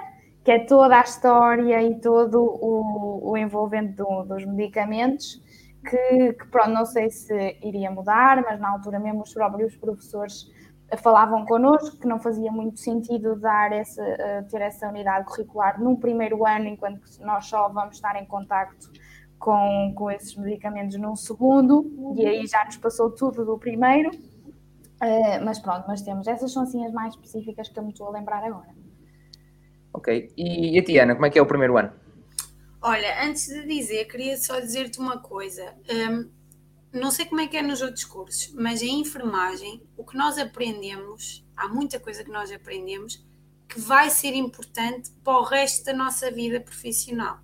que 0.44 0.52
é 0.52 0.60
toda 0.66 0.98
a 0.98 1.02
história 1.02 1.82
e 1.84 2.00
todo 2.00 2.42
o, 2.42 3.32
o 3.32 3.38
envolvente 3.38 3.94
do, 3.94 4.24
dos 4.24 4.44
medicamentos, 4.46 5.42
que, 5.88 6.34
que, 6.34 6.48
pronto, 6.48 6.70
não 6.70 6.86
sei 6.86 7.12
se 7.12 7.58
iria 7.62 7.92
mudar, 7.92 8.42
mas 8.42 8.60
na 8.60 8.72
altura 8.72 9.00
mesmo 9.00 9.22
os 9.22 9.34
próprios 9.34 9.76
professores 9.76 10.50
falavam 10.98 11.46
connosco 11.46 11.98
que 11.98 12.08
não 12.08 12.20
fazia 12.20 12.52
muito 12.52 12.80
sentido 12.80 13.36
dar 13.36 13.72
esse, 13.72 14.02
uh, 14.02 14.48
ter 14.50 14.62
essa 14.62 14.88
unidade 14.88 15.26
curricular 15.26 15.82
num 15.82 15.96
primeiro 15.96 16.46
ano, 16.46 16.68
enquanto 16.68 17.02
nós 17.22 17.46
só 17.46 17.70
vamos 17.70 17.96
estar 17.96 18.16
em 18.22 18.26
contacto 18.26 18.92
com, 19.40 19.94
com 19.96 20.10
esses 20.12 20.36
medicamentos 20.36 20.98
num 20.98 21.16
segundo, 21.16 22.14
e 22.16 22.26
aí 22.26 22.48
já 22.48 22.64
nos 22.66 22.78
passou 22.78 23.12
tudo 23.12 23.46
do 23.46 23.58
primeiro. 23.58 24.10
Uh, 24.10 25.44
mas 25.44 25.60
pronto, 25.60 25.86
mas 25.88 26.02
temos. 26.02 26.28
Essas 26.28 26.52
são 26.52 26.64
assim 26.64 26.86
as 26.86 26.94
mais 26.94 27.14
específicas 27.14 27.70
que 27.70 27.78
eu 27.78 27.84
me 27.84 27.92
estou 27.92 28.08
a 28.08 28.12
lembrar 28.12 28.44
agora. 28.44 28.74
Ok. 29.94 30.32
E 30.38 30.78
a 30.78 30.84
Tiana, 30.84 31.16
como 31.16 31.26
é 31.26 31.30
que 31.30 31.40
é 31.40 31.42
o 31.42 31.46
primeiro 31.46 31.78
ano? 31.78 31.92
Olha, 32.82 33.26
antes 33.26 33.48
de 33.48 33.66
dizer, 33.66 34.06
queria 34.06 34.38
só 34.38 34.60
dizer-te 34.60 35.00
uma 35.00 35.18
coisa. 35.18 35.74
Um, 35.90 36.30
não 36.96 37.12
sei 37.12 37.26
como 37.26 37.42
é 37.42 37.48
que 37.48 37.58
é 37.58 37.62
nos 37.62 37.82
outros 37.82 38.06
cursos, 38.06 38.54
mas 38.54 38.82
em 38.82 39.02
enfermagem, 39.02 39.84
o 39.98 40.06
que 40.06 40.16
nós 40.16 40.38
aprendemos, 40.38 41.46
há 41.56 41.68
muita 41.68 42.00
coisa 42.00 42.24
que 42.24 42.32
nós 42.32 42.52
aprendemos 42.52 43.22
que 43.68 43.80
vai 43.80 44.10
ser 44.10 44.34
importante 44.34 45.12
para 45.24 45.38
o 45.38 45.44
resto 45.44 45.84
da 45.84 45.94
nossa 45.94 46.32
vida 46.32 46.62
profissional. 46.62 47.40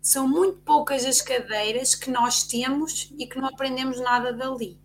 São 0.00 0.28
muito 0.28 0.58
poucas 0.58 1.04
as 1.04 1.20
cadeiras 1.20 1.94
que 1.96 2.10
nós 2.10 2.44
temos 2.44 3.12
e 3.18 3.26
que 3.26 3.38
não 3.38 3.48
aprendemos 3.48 3.98
nada 3.98 4.32
dali. 4.32 4.80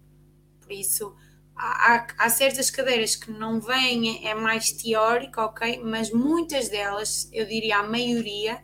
Por 0.59 0.71
isso, 0.71 1.15
há, 1.55 2.07
há, 2.17 2.29
certas 2.29 2.71
cadeiras 2.71 3.15
que 3.15 3.29
não 3.29 3.59
vêm, 3.61 4.27
é 4.27 4.33
mais 4.33 4.71
teórico, 4.71 5.41
ok? 5.41 5.79
Mas 5.83 6.11
muitas 6.11 6.69
delas, 6.69 7.29
eu 7.31 7.45
diria 7.45 7.77
a 7.77 7.87
maioria, 7.87 8.63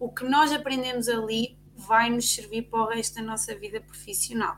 o 0.00 0.10
que 0.10 0.24
nós 0.24 0.52
aprendemos 0.52 1.08
ali 1.08 1.59
vai 1.80 2.10
nos 2.10 2.34
servir 2.34 2.62
para 2.62 2.82
o 2.82 2.86
resto 2.86 3.16
da 3.16 3.22
nossa 3.22 3.54
vida 3.54 3.80
profissional. 3.80 4.56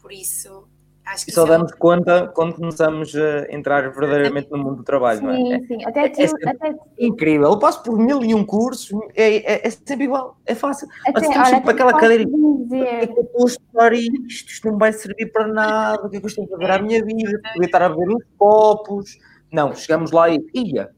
Por 0.00 0.12
isso, 0.12 0.68
acho 1.04 1.24
que. 1.24 1.30
E 1.30 1.34
só 1.34 1.44
é 1.44 1.48
damos 1.48 1.72
é 1.72 1.76
conta 1.76 2.28
quando 2.28 2.54
começamos 2.54 3.14
a 3.14 3.52
entrar 3.52 3.90
verdadeiramente 3.90 4.50
no 4.50 4.58
mundo 4.58 4.76
do 4.76 4.84
trabalho, 4.84 5.18
sim, 5.18 5.24
não 5.26 5.32
é? 5.32 5.58
Sim, 5.58 5.66
sim. 5.66 5.84
Até, 5.84 6.00
é, 6.00 6.24
é 6.24 6.50
até... 6.50 6.74
incrível. 6.98 7.48
Eu 7.50 7.58
passo 7.58 7.82
por 7.82 7.98
mil 7.98 8.22
e 8.22 8.34
um 8.34 8.44
cursos, 8.44 8.90
é, 9.14 9.36
é, 9.36 9.66
é 9.66 9.70
sempre 9.70 10.04
igual, 10.04 10.38
é 10.46 10.54
fácil. 10.54 10.88
Até, 11.06 11.20
Mas 11.20 11.28
temos 11.28 11.48
sempre 11.48 11.70
aquela 11.70 11.98
cadeira. 11.98 12.24
Dizer... 12.24 13.10
Eu 13.16 13.22
estou 13.22 13.42
a 13.42 13.46
estudar 13.46 13.92
isto, 13.92 14.50
isto 14.50 14.70
não 14.70 14.78
vai 14.78 14.92
servir 14.92 15.32
para 15.32 15.48
nada, 15.48 16.06
o 16.06 16.10
que 16.10 16.16
é 16.16 16.20
que 16.20 16.26
eu 16.26 16.28
estou 16.28 16.44
a 16.44 16.48
fazer 16.48 16.70
à 16.70 16.78
minha 16.80 17.04
vida? 17.04 17.40
Podia 17.52 17.66
estar 17.66 17.82
a 17.82 17.88
ver 17.88 18.08
uns 18.08 18.24
copos. 18.36 19.18
Não, 19.52 19.74
chegamos 19.74 20.12
lá 20.12 20.30
e. 20.30 20.38
Ia, 20.54 20.90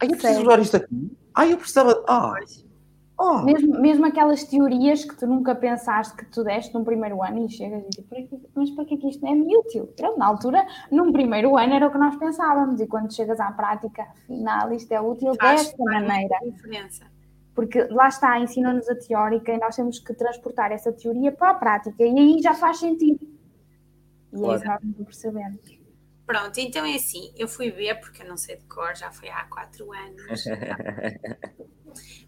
ai, 0.00 0.08
eu 0.08 0.16
preciso 0.16 0.42
usar 0.42 0.60
isto 0.60 0.76
aqui. 0.76 1.10
Ai, 1.34 1.52
eu 1.52 1.56
precisava. 1.58 2.04
Ah, 2.06 2.34
Oh. 3.16 3.42
Mesmo, 3.42 3.80
mesmo 3.80 4.06
aquelas 4.06 4.42
teorias 4.42 5.04
que 5.04 5.16
tu 5.16 5.26
nunca 5.26 5.54
pensaste 5.54 6.16
que 6.16 6.24
tu 6.26 6.42
deste 6.42 6.74
num 6.74 6.82
primeiro 6.82 7.22
ano 7.22 7.46
e 7.46 7.48
chegas 7.48 7.84
e 7.84 8.02
dizes, 8.02 8.50
mas 8.54 8.70
para 8.72 8.84
que 8.84 8.94
é 8.94 8.96
que 8.96 9.08
isto 9.08 9.24
é 9.24 9.30
útil? 9.30 9.86
Pronto, 9.96 10.18
na 10.18 10.26
altura, 10.26 10.66
num 10.90 11.12
primeiro 11.12 11.56
ano 11.56 11.74
era 11.74 11.86
o 11.86 11.92
que 11.92 11.98
nós 11.98 12.16
pensávamos 12.16 12.80
e 12.80 12.86
quando 12.88 13.14
chegas 13.14 13.38
à 13.38 13.52
prática, 13.52 14.02
afinal, 14.02 14.72
isto 14.72 14.90
é 14.90 15.00
útil 15.00 15.32
faz, 15.40 15.66
desta 15.66 15.84
maneira. 15.84 16.36
Diferença. 16.42 17.04
Porque 17.54 17.84
lá 17.84 18.08
está, 18.08 18.40
ensinou-nos 18.40 18.88
a 18.88 18.96
teórica 18.96 19.52
e 19.52 19.58
nós 19.58 19.76
temos 19.76 20.00
que 20.00 20.12
transportar 20.12 20.72
essa 20.72 20.92
teoria 20.92 21.30
para 21.30 21.50
a 21.50 21.54
prática 21.54 22.02
e 22.02 22.18
aí 22.18 22.42
já 22.42 22.52
faz 22.52 22.78
sentido. 22.78 23.20
E 24.32 24.36
claro. 24.36 24.54
é 24.54 24.56
isso 24.56 24.66
nós 24.66 24.80
não 24.82 25.04
percebemos. 25.04 25.84
Pronto, 26.26 26.58
então 26.58 26.84
é 26.84 26.96
assim, 26.96 27.32
eu 27.36 27.46
fui 27.46 27.70
ver, 27.70 28.00
porque 28.00 28.22
eu 28.22 28.28
não 28.28 28.36
sei 28.36 28.56
de 28.56 28.64
cor, 28.64 28.96
já 28.96 29.12
foi 29.12 29.28
há 29.28 29.44
quatro 29.44 29.92
anos. 29.92 30.44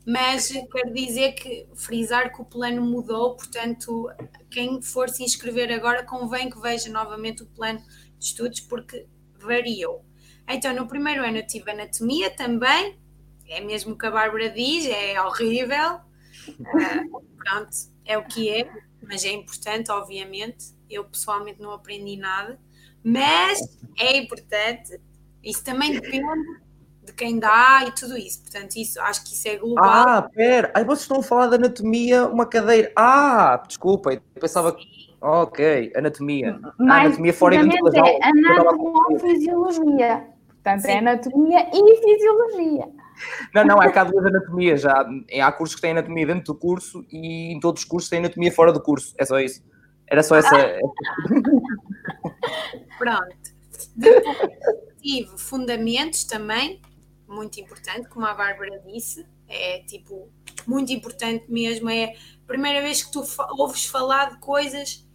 Mas 0.07 0.49
quero 0.49 0.93
dizer 0.93 1.33
que 1.33 1.67
frisar 1.75 2.33
que 2.33 2.41
o 2.41 2.45
plano 2.45 2.83
mudou, 2.83 3.37
portanto, 3.37 4.09
quem 4.51 4.81
for 4.81 5.09
se 5.09 5.25
inscrever 5.25 5.73
agora 5.73 6.05
convém 6.05 6.49
que 6.49 6.61
veja 6.61 6.91
novamente 6.91 7.43
o 7.43 7.47
plano 7.47 7.81
de 8.19 8.25
estudos, 8.25 8.61
porque 8.61 9.07
variou. 9.39 10.05
Então, 10.49 10.75
no 10.75 10.87
primeiro 10.87 11.25
ano 11.25 11.39
eu 11.39 11.47
tive 11.47 11.71
anatomia 11.71 12.31
também, 12.31 12.99
é 13.49 13.61
mesmo 13.61 13.95
o 13.95 13.99
que 13.99 14.07
a 14.07 14.11
Bárbara 14.11 14.51
diz, 14.51 14.87
é 14.87 15.21
horrível. 15.21 16.01
Uh, 16.49 17.21
pronto, 17.37 17.71
é 18.05 18.17
o 18.17 18.25
que 18.25 18.51
é, 18.51 18.71
mas 19.03 19.25
é 19.25 19.33
importante, 19.33 19.91
obviamente. 19.91 20.75
Eu 20.89 21.05
pessoalmente 21.05 21.61
não 21.61 21.73
aprendi 21.73 22.17
nada, 22.17 22.61
mas 23.03 23.61
é 23.99 24.17
importante. 24.17 25.01
Isso 25.43 25.65
também 25.65 25.93
depende 25.93 26.27
de 27.07 27.13
quem 27.13 27.39
dá 27.39 27.85
e 27.87 27.93
tudo 27.93 28.17
isso. 28.19 28.43
Portanto, 28.43 28.77
isso, 28.77 29.01
acho 29.01 29.25
que 29.25 29.33
isso 29.33 29.49
é 29.49 29.57
global. 29.57 29.85
Ah, 29.85 30.29
pera, 30.35 30.73
aí 30.75 30.85
vocês 30.85 31.03
estão 31.03 31.21
a 31.21 31.23
falar 31.23 31.47
de 31.47 31.55
anatomia, 31.55 32.27
uma 32.27 32.45
cadeira. 32.45 32.91
Ah, 32.97 33.63
desculpa, 33.67 34.13
eu 34.13 34.21
pensava 34.41 34.73
que. 34.73 34.85
Ok, 35.21 35.93
anatomia. 35.97 36.59
Mais 36.79 37.07
anatomia 37.07 37.33
fora 37.33 37.55
e 37.55 37.63
dentro 37.63 37.85
das 37.85 37.95
aulas. 37.95 38.13
é 38.13 38.19
anatomofisiologia. 38.29 40.27
Portanto, 40.49 40.81
Sim. 40.83 40.91
é 40.91 40.99
anatomia 40.99 41.71
e 41.73 41.97
fisiologia. 41.97 42.89
Não, 43.55 43.65
não, 43.65 43.83
é 43.83 43.99
há 43.99 44.05
duas 44.05 44.27
anatomias 44.27 44.83
já. 44.83 45.07
Há 45.43 45.53
cursos 45.53 45.77
que 45.77 45.81
têm 45.81 45.93
anatomia 45.93 46.27
dentro 46.27 46.53
do 46.53 46.55
curso 46.55 47.05
e 47.11 47.53
em 47.53 47.61
todos 47.61 47.83
os 47.83 47.89
cursos 47.89 48.11
têm 48.11 48.19
anatomia 48.19 48.53
fora 48.53 48.73
do 48.73 48.83
curso. 48.83 49.15
É 49.17 49.25
só 49.25 49.41
isso. 49.41 49.63
Era 50.07 50.23
só 50.23 50.37
essa. 50.37 50.55
Pronto. 52.99 53.37
Depois 53.97 54.57
tive 55.01 55.39
fundamentos 55.39 56.25
também, 56.25 56.81
muito 57.29 57.61
importante, 57.61 58.09
como 58.09 58.27
a 58.27 58.35
Bárbara 58.35 58.79
disse. 58.87 59.27
É 59.49 59.81
tipo, 59.85 60.31
muito 60.67 60.93
importante 60.93 61.51
mesmo. 61.51 61.89
É 61.89 62.15
a 62.15 62.47
primeira 62.47 62.81
vez 62.83 63.03
que 63.03 63.13
tu 63.13 63.25
ouves 63.59 63.87
falar 63.87 64.31
de 64.31 64.39
coisas 64.39 65.07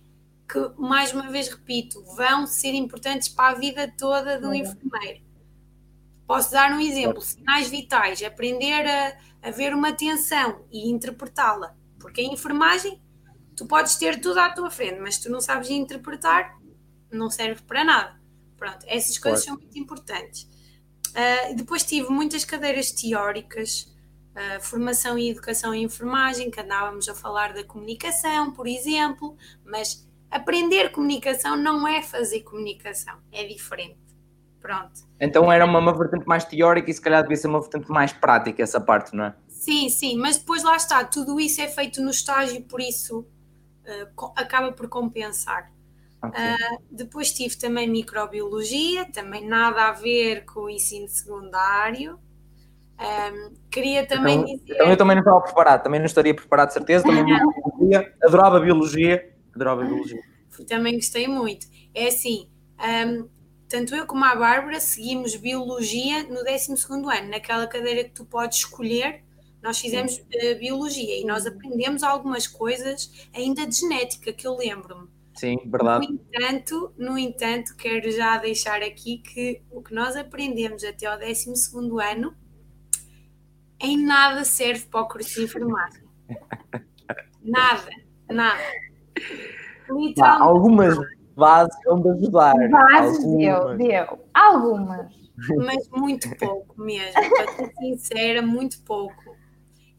que, 0.49 0.59
mais 0.78 1.14
uma 1.14 1.30
vez 1.30 1.47
repito, 1.47 2.03
vão 2.16 2.45
ser 2.45 2.74
importantes 2.74 3.30
para 3.30 3.55
a 3.55 3.59
vida 3.59 3.93
toda 3.97 4.39
de 4.39 4.45
um 4.45 4.53
enfermeiro. 4.53 5.22
Posso 6.28 6.51
dar 6.51 6.72
um 6.72 6.80
exemplo: 6.80 7.22
sinais 7.22 7.70
vitais, 7.70 8.24
aprender 8.24 8.88
a, 8.88 9.18
a 9.41 9.51
ver 9.51 9.74
uma 9.74 9.93
tensão 9.93 10.66
e 10.72 10.89
interpretá-la. 10.89 11.76
Porque 11.99 12.22
a 12.22 12.24
enfermagem, 12.24 13.01
tu 13.55 13.66
podes 13.66 13.95
ter 13.95 14.20
tudo 14.20 14.39
à 14.39 14.49
tua 14.49 14.72
frente, 14.72 14.99
mas 14.99 15.18
tu 15.20 15.30
não 15.30 15.39
sabes 15.39 15.70
interpretar, 15.70 16.57
não 17.12 17.30
serve 17.30 17.62
para 17.64 17.84
nada. 17.84 18.22
Pronto, 18.57 18.86
essas 18.88 19.18
coisas 19.18 19.43
são 19.43 19.55
muito 19.55 19.78
importantes. 19.78 20.47
Ah, 21.16 21.53
depois 21.53 21.84
tive 21.84 22.09
muitas 22.09 22.45
cadeiras 22.45 22.91
teóricas, 22.91 23.93
ah, 24.36 24.59
formação 24.62 25.18
e 25.18 25.30
educação 25.30 25.74
em 25.74 25.84
enfermagem, 25.84 26.49
que 26.51 26.59
andávamos 26.59 27.07
a 27.09 27.16
falar 27.16 27.53
da 27.53 27.64
comunicação, 27.64 28.51
por 28.51 28.68
exemplo, 28.68 29.36
mas 29.66 30.07
aprender 30.30 30.91
comunicação 30.91 31.55
não 31.57 31.88
é 31.88 32.01
fazer 32.01 32.41
comunicação, 32.41 33.18
é 33.32 33.43
diferente. 33.45 33.97
Pronto. 34.59 35.01
Então 35.20 35.51
era 35.51 35.66
uma, 35.66 35.80
uma 35.80 35.93
vertente 35.97 36.26
mais 36.28 36.45
teórica 36.45 36.89
e 36.89 36.93
se 36.93 37.01
calhar 37.01 37.24
devia 37.24 37.36
ser 37.36 37.47
uma 37.47 37.59
vertente 37.59 37.89
mais 37.89 38.14
prática 38.14 38.62
essa 38.62 38.80
parte, 38.80 39.16
não 39.16 39.26
é? 39.26 39.36
Sim, 39.49 39.89
sim, 39.89 40.18
mas 40.18 40.38
depois 40.38 40.64
lá 40.64 40.76
está, 40.76 41.03
tudo 41.03 41.39
isso 41.39 41.59
é 41.62 41.68
feito 41.68 41.99
no 42.01 42.12
estágio, 42.12 42.62
por 42.64 42.80
isso 42.80 43.26
co- 44.16 44.34
acaba 44.36 44.72
por 44.72 44.88
compensar. 44.88 45.72
Ok. 46.24 46.39
Ah, 46.39 46.78
depois 46.91 47.32
tive 47.32 47.57
também 47.57 47.89
microbiologia, 47.89 49.05
também 49.11 49.47
nada 49.47 49.88
a 49.88 49.91
ver 49.91 50.45
com 50.45 50.61
o 50.61 50.69
ensino 50.69 51.07
secundário. 51.07 52.19
Ahm, 52.97 53.55
queria 53.72 54.05
também 54.05 54.36
então, 54.36 54.45
dizer. 54.45 54.74
então 54.76 54.89
eu 54.89 54.97
também 54.97 55.15
não 55.15 55.24
estava 55.24 55.41
preparado, 55.41 55.84
também 55.84 55.99
não 55.99 56.05
estaria 56.05 56.36
preparado 56.36 56.67
de 56.67 56.74
certeza, 56.74 57.03
também 57.03 57.26
biologia, 57.26 58.13
adorava 58.22 58.59
biologia, 58.59 59.34
adorava 59.55 59.84
biologia. 59.84 60.22
também 60.67 60.95
gostei 60.95 61.28
muito. 61.28 61.65
É 61.95 62.07
assim, 62.07 62.47
ahm, 62.78 63.28
tanto 63.67 63.95
eu 63.95 64.05
como 64.05 64.24
a 64.24 64.36
Bárbara 64.36 64.80
seguimos 64.80 65.36
biologia 65.36 66.24
no 66.24 66.43
12 66.43 66.74
ano, 66.93 67.30
naquela 67.30 67.65
cadeira 67.65 68.03
que 68.03 68.11
tu 68.11 68.26
podes 68.26 68.59
escolher. 68.59 69.24
Nós 69.63 69.80
fizemos 69.80 70.22
eh, 70.34 70.55
biologia 70.55 71.19
e 71.19 71.24
nós 71.24 71.45
aprendemos 71.45 72.03
algumas 72.03 72.47
coisas 72.47 73.30
ainda 73.34 73.65
de 73.65 73.76
genética, 73.76 74.34
que 74.34 74.45
eu 74.45 74.57
lembro-me. 74.57 75.07
Sim, 75.36 75.57
No 75.65 75.71
verdade. 75.71 76.07
entanto, 76.07 76.93
no 76.97 77.17
entanto, 77.17 77.75
quero 77.77 78.11
já 78.11 78.38
deixar 78.38 78.82
aqui 78.84 79.19
que 79.19 79.61
o 79.71 79.82
que 79.82 79.93
nós 79.93 80.15
aprendemos 80.15 80.84
até 80.84 81.05
ao 81.07 81.17
12 81.17 81.53
ano 82.03 82.36
em 83.79 83.97
nada 84.05 84.43
serve 84.43 84.86
para 84.86 85.01
o 85.01 85.07
curso 85.07 85.36
de 85.36 85.43
enfermagem. 85.45 86.03
Nada, 87.43 87.89
nada. 88.29 88.61
Literalmente, 89.89 90.21
algumas 90.21 90.97
bases 91.36 91.75
vão 91.86 91.99
de 92.01 92.09
ajudar. 92.09 92.53
Bases 92.69 93.23
deu, 93.25 93.77
deu. 93.77 94.25
Algumas. 94.34 95.11
mas 95.57 95.89
muito 95.89 96.29
pouco 96.38 96.79
mesmo. 96.79 97.13
Para 97.13 97.51
ser 97.53 97.73
sincera, 97.79 98.41
muito 98.43 98.84
pouco. 98.84 99.36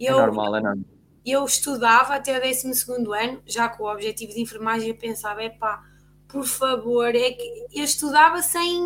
É 0.01 0.11
Eu, 0.11 0.19
normal, 0.19 0.57
é 0.57 0.61
normal. 0.61 0.85
Eu 1.25 1.45
estudava 1.45 2.15
até 2.15 2.37
o 2.37 2.41
12 2.41 2.85
ano, 3.19 3.43
já 3.47 3.69
com 3.69 3.85
o 3.85 3.93
objetivo 3.93 4.33
de 4.33 4.41
enfermagem, 4.41 4.89
eu 4.89 4.97
pensava, 4.97 5.43
epá, 5.45 5.83
por 6.29 6.45
favor, 6.45 7.15
é 7.15 7.31
que 7.33 7.67
eu 7.73 7.85
estudava 7.85 8.43
sem, 8.43 8.81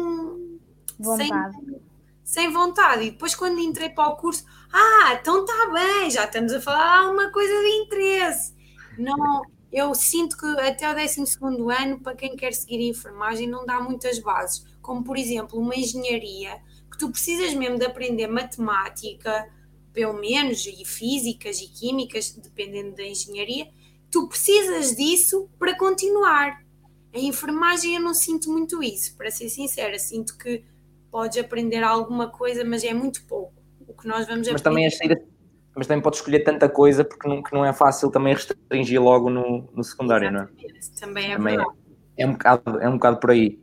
Vontade. 0.99 1.57
sem, 1.57 1.81
sem 2.25 2.53
vontade. 2.53 3.05
E 3.05 3.11
depois, 3.13 3.35
quando 3.35 3.61
entrei 3.61 3.89
para 3.89 4.09
o 4.09 4.17
curso, 4.17 4.45
ah, 4.73 5.17
então 5.19 5.45
está 5.45 5.71
bem, 5.73 6.11
já 6.11 6.25
estamos 6.25 6.53
a 6.53 6.61
falar 6.61 7.01
alguma 7.01 7.31
coisa 7.31 7.53
de 7.53 7.69
interesse. 7.69 8.55
Não, 8.99 9.43
eu 9.73 9.95
sinto 9.95 10.37
que 10.37 10.47
até 10.61 10.91
o 10.91 10.95
12 10.95 11.39
ano, 11.83 12.01
para 12.01 12.17
quem 12.17 12.37
quer 12.37 12.53
seguir 12.53 12.79
a 12.79 12.91
enfermagem, 12.91 13.49
não 13.49 13.65
dá 13.65 13.81
muitas 13.81 14.19
bases. 14.19 14.65
Como, 14.83 15.03
por 15.05 15.17
exemplo, 15.17 15.59
uma 15.59 15.75
engenharia, 15.75 16.61
que 16.91 16.99
tu 16.99 17.11
precisas 17.11 17.55
mesmo 17.55 17.79
de 17.79 17.87
aprender 17.87 18.27
matemática, 18.27 19.49
pelo 19.97 20.13
menos, 20.13 20.67
e 20.67 20.85
físicas 20.85 21.59
e 21.59 21.69
químicas, 21.69 22.31
dependendo 22.33 22.95
da 22.95 23.03
engenharia, 23.03 23.67
tu 24.11 24.29
precisas 24.29 24.95
disso 24.95 25.49
para 25.59 25.75
continuar. 25.75 26.63
A 27.15 27.19
enfermagem 27.19 27.97
eu 27.97 28.03
não 28.03 28.13
sinto 28.13 28.51
muito 28.53 28.83
isso, 28.83 29.17
para 29.17 29.31
ser 29.31 29.49
sincera, 29.49 29.99
sinto 29.99 30.37
que 30.37 30.63
podes 31.11 31.39
aprender 31.39 31.83
alguma 31.83 32.29
coisa, 32.29 32.63
mas 32.63 32.85
é 32.85 32.93
muito 32.93 33.25
pouco. 33.27 33.55
O 33.89 33.95
que 33.95 34.07
nós 34.07 34.27
vamos 34.27 34.47
Mas 34.47 34.61
aprender. 34.61 34.63
também, 34.63 34.91
saídas- 34.91 35.25
mas 35.75 35.87
também 35.87 36.03
podes 36.03 36.19
escolher 36.19 36.41
tanta 36.41 36.69
coisa 36.69 37.03
porque 37.03 37.27
não, 37.27 37.43
que 37.43 37.55
não 37.55 37.65
é 37.65 37.73
fácil 37.73 38.11
também 38.11 38.35
restringir 38.35 39.03
logo 39.03 39.31
no, 39.31 39.67
no 39.75 39.83
secundário, 39.83 40.31
não 40.31 40.41
é? 40.41 40.43
Exatamente, 40.43 41.01
Também 41.01 41.33
é 41.33 41.37
Também 41.39 41.55
é. 41.55 41.57
verdade. 41.57 41.79
É 42.19 42.27
um 42.27 42.33
bocado, 42.33 42.81
é 42.81 42.89
um 42.91 42.93
bocado 42.93 43.19
por 43.21 43.31
aí. 43.31 43.59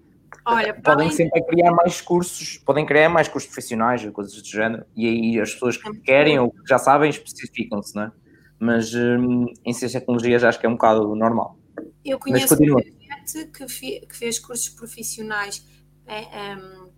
Olha, 0.45 0.73
podem 0.73 1.09
sempre 1.09 1.41
criar 1.43 1.71
mais 1.71 2.01
cursos, 2.01 2.57
podem 2.57 2.86
criar 2.86 3.09
mais 3.09 3.27
cursos 3.27 3.49
profissionais, 3.49 4.05
coisas 4.11 4.41
do 4.41 4.47
género, 4.47 4.86
e 4.95 5.07
aí 5.07 5.39
as 5.39 5.53
pessoas 5.53 5.77
que 5.77 5.93
querem 5.99 6.39
ou 6.39 6.51
que 6.51 6.67
já 6.67 6.77
sabem 6.77 7.09
especificam-se, 7.09 7.95
não 7.95 8.03
é? 8.03 8.11
Mas 8.59 8.93
hum, 8.93 9.45
em 9.65 9.73
ciência 9.73 9.97
e 9.97 9.99
tecnologia 9.99 10.39
já 10.39 10.49
acho 10.49 10.59
que 10.59 10.65
é 10.65 10.69
um 10.69 10.73
bocado 10.73 11.15
normal. 11.15 11.57
Eu 12.03 12.19
conheço 12.19 12.55
gente 12.57 13.45
que, 13.51 13.67
fe- 13.67 14.05
que 14.07 14.15
fez 14.15 14.39
cursos 14.39 14.69
profissionais 14.69 15.65
é, 16.05 16.53
em, 16.53 16.89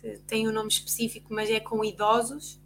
que 0.00 0.18
tem 0.26 0.48
um 0.48 0.52
nome 0.52 0.68
específico, 0.68 1.32
mas 1.32 1.50
é 1.50 1.60
com 1.60 1.84
idosos, 1.84 2.60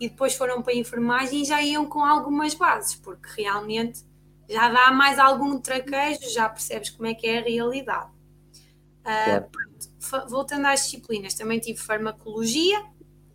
e 0.00 0.08
depois 0.08 0.34
foram 0.34 0.62
para 0.62 0.72
a 0.72 0.76
enfermagem 0.76 1.42
e 1.42 1.44
já 1.44 1.62
iam 1.62 1.86
com 1.86 2.04
algumas 2.04 2.54
bases, 2.54 2.96
porque 2.96 3.28
realmente 3.42 4.02
já 4.48 4.68
dá 4.68 4.90
mais 4.90 5.18
algum 5.18 5.58
traquejo, 5.60 6.28
já 6.30 6.48
percebes 6.48 6.90
como 6.90 7.06
é 7.06 7.14
que 7.14 7.26
é 7.26 7.38
a 7.38 7.42
realidade. 7.42 8.10
Ah, 9.04 9.42
pronto, 9.50 9.88
fa- 10.00 10.24
voltando 10.26 10.66
às 10.66 10.84
disciplinas, 10.84 11.34
também 11.34 11.60
tive 11.60 11.78
farmacologia, 11.78 12.84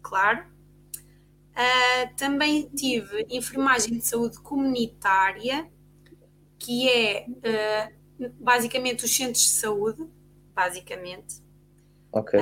claro. 0.02 0.46
Ah, 1.56 2.08
também 2.18 2.70
tive 2.70 3.26
enfermagem 3.30 3.98
de 3.98 4.06
saúde 4.06 4.40
comunitária, 4.40 5.70
que 6.60 6.90
é 6.90 7.28
ah, 7.46 7.92
basicamente 8.40 9.06
os 9.06 9.16
centros 9.16 9.44
de 9.46 9.52
saúde, 9.52 10.08
basicamente. 10.56 11.42
Ok. 12.12 12.34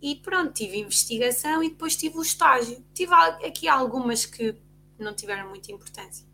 E 0.00 0.14
pronto, 0.16 0.52
tive 0.52 0.78
investigação 0.78 1.62
e 1.62 1.70
depois 1.70 1.96
tive 1.96 2.16
o 2.18 2.22
estágio. 2.22 2.84
Tive 2.94 3.12
aqui 3.14 3.66
algumas 3.66 4.24
que 4.24 4.54
não 4.98 5.14
tiveram 5.14 5.48
muita 5.48 5.72
importância, 5.72 6.24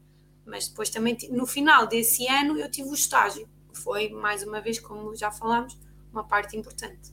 mas 0.44 0.68
depois 0.68 0.90
também, 0.90 1.16
no 1.30 1.46
final 1.46 1.86
desse 1.86 2.26
ano, 2.28 2.58
eu 2.58 2.70
tive 2.70 2.88
o 2.90 2.94
estágio, 2.94 3.48
foi, 3.74 4.08
mais 4.10 4.42
uma 4.42 4.60
vez, 4.60 4.78
como 4.78 5.14
já 5.14 5.30
falámos, 5.30 5.78
uma 6.12 6.24
parte 6.24 6.56
importante. 6.56 7.12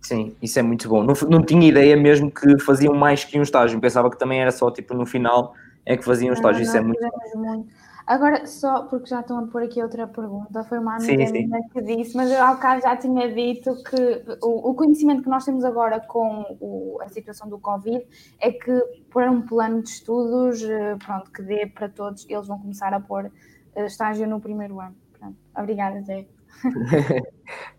Sim, 0.00 0.34
isso 0.40 0.58
é 0.58 0.62
muito 0.62 0.88
bom. 0.88 1.02
Não, 1.02 1.14
não 1.28 1.42
tinha 1.44 1.68
ideia 1.68 1.96
mesmo 1.96 2.30
que 2.30 2.58
faziam 2.60 2.94
mais 2.94 3.24
que 3.24 3.38
um 3.38 3.42
estágio. 3.42 3.78
Pensava 3.80 4.10
que 4.10 4.18
também 4.18 4.40
era 4.40 4.50
só 4.50 4.70
tipo 4.70 4.94
no 4.94 5.04
final 5.04 5.54
é 5.84 5.96
que 5.96 6.04
faziam 6.04 6.30
um 6.30 6.34
estágio. 6.34 6.62
Isso 6.62 6.76
é 6.76 6.80
Nós 6.80 6.86
muito 6.86 7.36
muito. 7.36 7.68
Agora, 8.06 8.44
só 8.44 8.84
porque 8.86 9.06
já 9.06 9.20
estão 9.20 9.38
a 9.38 9.46
pôr 9.46 9.62
aqui 9.62 9.80
outra 9.80 10.04
pergunta, 10.08 10.64
foi 10.64 10.78
uma 10.78 10.96
amiga 10.96 11.26
sim. 11.26 11.46
minha 11.46 11.60
que 11.68 11.80
disse, 11.80 12.16
mas 12.16 12.28
eu 12.28 12.42
ao 12.42 12.56
bocado 12.56 12.82
já 12.82 12.96
tinha 12.96 13.32
dito 13.32 13.72
que 13.84 14.24
o, 14.42 14.70
o 14.70 14.74
conhecimento 14.74 15.22
que 15.22 15.28
nós 15.28 15.44
temos 15.44 15.64
agora 15.64 16.00
com 16.00 16.44
o- 16.60 16.98
a 17.02 17.08
situação 17.08 17.48
do 17.48 17.56
Covid 17.60 18.04
é 18.40 18.50
que 18.50 18.82
para 19.12 19.30
um 19.30 19.42
plano 19.42 19.80
de 19.82 19.90
estudos, 19.90 20.60
eh, 20.60 20.96
pronto, 20.96 21.30
que 21.30 21.40
dê 21.42 21.66
para 21.66 21.88
todos, 21.88 22.26
eles 22.28 22.48
vão 22.48 22.58
começar 22.58 22.92
a 22.92 22.98
pôr 22.98 23.30
eh, 23.76 23.86
estágio 23.86 24.26
no 24.26 24.40
primeiro 24.40 24.80
ano. 24.80 24.96
Pronto. 25.20 25.36
Obrigada, 25.56 26.02
Zé. 26.02 26.26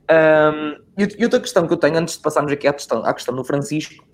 Um, 0.10 0.78
e, 0.98 1.24
outra 1.24 1.40
questão 1.40 1.68
que 1.68 1.74
eu 1.74 1.78
tenho, 1.78 1.98
antes 1.98 2.16
de 2.16 2.22
passarmos 2.22 2.52
aqui 2.52 2.68
à 2.68 2.74
questão, 2.74 3.04
à 3.04 3.14
questão 3.14 3.36
do 3.36 3.44
Francisco, 3.44 4.06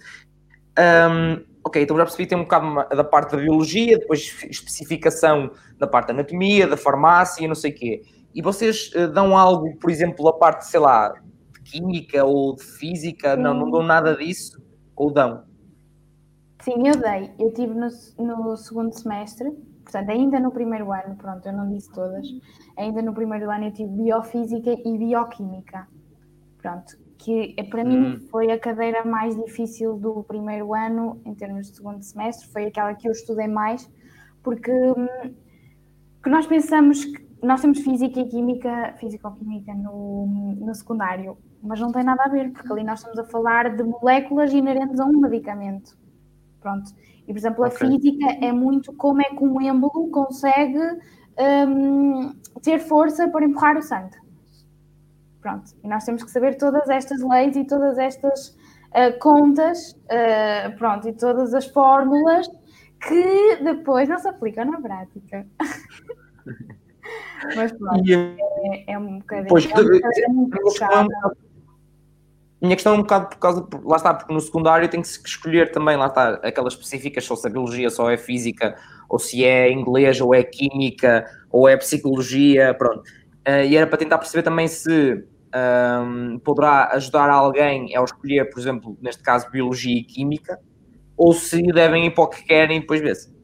um, 0.80 1.44
ok, 1.64 1.84
então 1.84 1.98
já 1.98 2.04
percebi 2.04 2.24
que 2.24 2.30
tem 2.30 2.38
um 2.38 2.44
bocado 2.44 2.96
da 2.96 3.04
parte 3.04 3.32
da 3.32 3.38
biologia, 3.38 4.00
depois 4.00 4.22
especificação 4.50 5.52
da 5.78 5.86
parte 5.86 6.08
da 6.08 6.14
anatomia, 6.14 6.68
da 6.68 6.78
farmácia, 6.78 7.48
não 7.48 7.56
sei 7.56 7.72
o 7.72 7.76
quê. 7.76 8.02
E 8.34 8.42
vocês 8.42 8.92
eh, 8.94 9.08
dão 9.08 9.36
algo, 9.36 9.76
por 9.78 9.90
exemplo, 9.90 10.28
a 10.28 10.34
parte, 10.34 10.68
sei 10.68 10.80
lá, 10.80 11.10
de 11.54 11.62
química 11.72 12.24
ou 12.24 12.56
de 12.56 12.64
física? 12.64 13.36
Não, 13.36 13.54
não 13.54 13.72
dão 13.72 13.82
nada 13.82 14.16
disso? 14.16 14.62
Ou 14.96 15.12
dão? 15.12 15.44
Sim, 16.62 16.88
eu 16.88 16.96
dei. 16.96 17.32
Eu 17.40 17.52
tive 17.54 17.74
no, 17.74 17.88
no 18.20 18.56
segundo 18.58 18.94
semestre, 18.94 19.52
portanto, 19.88 20.10
ainda 20.10 20.38
no 20.38 20.52
primeiro 20.52 20.92
ano, 20.92 21.16
pronto, 21.16 21.46
eu 21.48 21.54
não 21.54 21.70
disse 21.70 21.90
todas, 21.94 22.28
ainda 22.78 23.02
no 23.02 23.14
primeiro 23.14 23.50
ano 23.50 23.66
eu 23.66 23.72
tive 23.72 23.90
Biofísica 23.90 24.72
e 24.72 24.98
Bioquímica. 24.98 25.88
Pronto, 26.58 26.98
que 27.18 27.56
é, 27.58 27.64
para 27.64 27.84
hum. 27.84 27.88
mim 27.88 28.20
foi 28.30 28.52
a 28.52 28.60
cadeira 28.60 29.06
mais 29.06 29.36
difícil 29.36 29.98
do 29.98 30.24
primeiro 30.24 30.74
ano, 30.74 31.22
em 31.26 31.34
termos 31.34 31.68
de 31.68 31.78
segundo 31.78 32.04
semestre, 32.04 32.50
foi 32.50 32.66
aquela 32.66 32.94
que 32.96 33.08
eu 33.08 33.14
estudei 33.14 33.48
mais, 33.48 33.90
porque, 34.44 34.72
hum, 34.72 35.34
nós 36.26 36.46
pensamos 36.46 37.06
que 37.06 37.26
nós 37.42 37.62
temos 37.62 37.80
física 37.80 38.20
e 38.20 38.28
química, 38.28 38.94
físico-química 39.00 39.74
no, 39.74 40.56
no 40.60 40.76
secundário, 40.76 41.38
mas 41.64 41.80
não 41.80 41.94
tem 41.94 42.04
nada 42.04 42.24
a 42.24 42.28
ver, 42.28 42.52
porque 42.52 42.70
ali 42.74 42.84
nós 42.84 43.00
estamos 43.00 43.20
a 43.20 43.24
falar 43.24 43.74
de 43.76 43.84
moléculas 43.84 44.52
inerentes 44.52 45.00
a 45.00 45.06
um 45.06 45.20
medicamento. 45.20 45.98
Pronto. 46.60 46.92
E, 47.28 47.34
por 47.34 47.38
exemplo, 47.38 47.64
a 47.64 47.68
okay. 47.68 47.88
física 47.88 48.26
é 48.42 48.52
muito 48.52 48.94
como 48.94 49.22
é 49.22 49.26
que 49.26 49.44
um 49.44 49.62
êmbolo 49.62 50.10
consegue 50.10 50.80
um, 51.68 52.34
ter 52.62 52.80
força 52.80 53.28
para 53.28 53.46
empurrar 53.46 53.78
o 53.78 53.82
sangue. 53.82 54.18
Pronto. 55.42 55.72
E 55.84 55.88
nós 55.88 56.06
temos 56.06 56.24
que 56.24 56.32
saber 56.32 56.56
todas 56.56 56.90
estas 56.90 57.22
leis 57.22 57.56
e 57.56 57.66
todas 57.66 57.98
estas 57.98 58.50
uh, 58.50 59.20
contas, 59.20 59.92
uh, 59.92 60.76
pronto, 60.78 61.08
e 61.08 61.14
todas 61.14 61.54
as 61.54 61.66
fórmulas 61.68 62.48
que 63.06 63.58
depois 63.64 64.10
não 64.10 64.18
se 64.18 64.28
aplicam 64.28 64.66
na 64.66 64.82
prática. 64.82 65.46
Mas 67.56 67.72
pronto, 67.72 68.04
é, 68.10 68.92
é, 68.92 68.98
um 68.98 69.20
bocadinho. 69.20 69.48
Pois, 69.50 69.66
é 69.66 70.30
um 70.30 70.46
bocadinho 70.46 71.47
minha 72.62 72.76
questão 72.76 72.94
é 72.94 72.98
um 72.98 73.02
bocado 73.02 73.30
por 73.30 73.38
causa, 73.38 73.68
lá 73.84 73.98
está, 73.98 74.14
porque 74.14 74.34
no 74.34 74.42
secundário 74.42 74.90
tem 74.90 75.02
que 75.02 75.08
se 75.08 75.22
escolher 75.24 75.72
também, 75.72 75.96
lá 75.96 76.08
está, 76.08 76.36
aquelas 76.44 76.74
específicas, 76.74 77.30
ou 77.30 77.38
se 77.38 77.48
é 77.48 77.52
biologia, 77.52 77.90
só 77.90 78.10
é 78.10 78.18
física, 78.18 78.76
ou 79.08 79.20
se 79.20 79.44
é 79.44 79.72
inglês, 79.72 80.20
ou 80.20 80.34
é 80.34 80.44
química, 80.44 81.26
ou 81.52 81.70
é 81.70 81.78
psicologia, 81.78 82.74
pronto. 82.74 83.02
Uh, 83.48 83.64
e 83.68 83.78
era 83.78 83.86
para 83.86 83.98
tentar 83.98 84.18
perceber 84.18 84.44
também 84.44 84.68
se 84.68 85.24
um, 86.04 86.40
poderá 86.40 86.90
ajudar 86.94 87.30
alguém 87.30 87.96
ao 87.96 88.06
escolher, 88.06 88.50
por 88.50 88.60
exemplo, 88.60 88.98
neste 89.02 89.22
caso, 89.22 89.50
biologia 89.52 89.96
e 89.96 90.04
química, 90.04 90.60
ou 91.16 91.34
se 91.34 91.62
devem 91.62 92.08
ir 92.08 92.12
para 92.12 92.24
o 92.24 92.28
que 92.28 92.44
querem 92.44 92.78
e 92.78 92.80
depois 92.82 93.02
ver-se. 93.02 93.36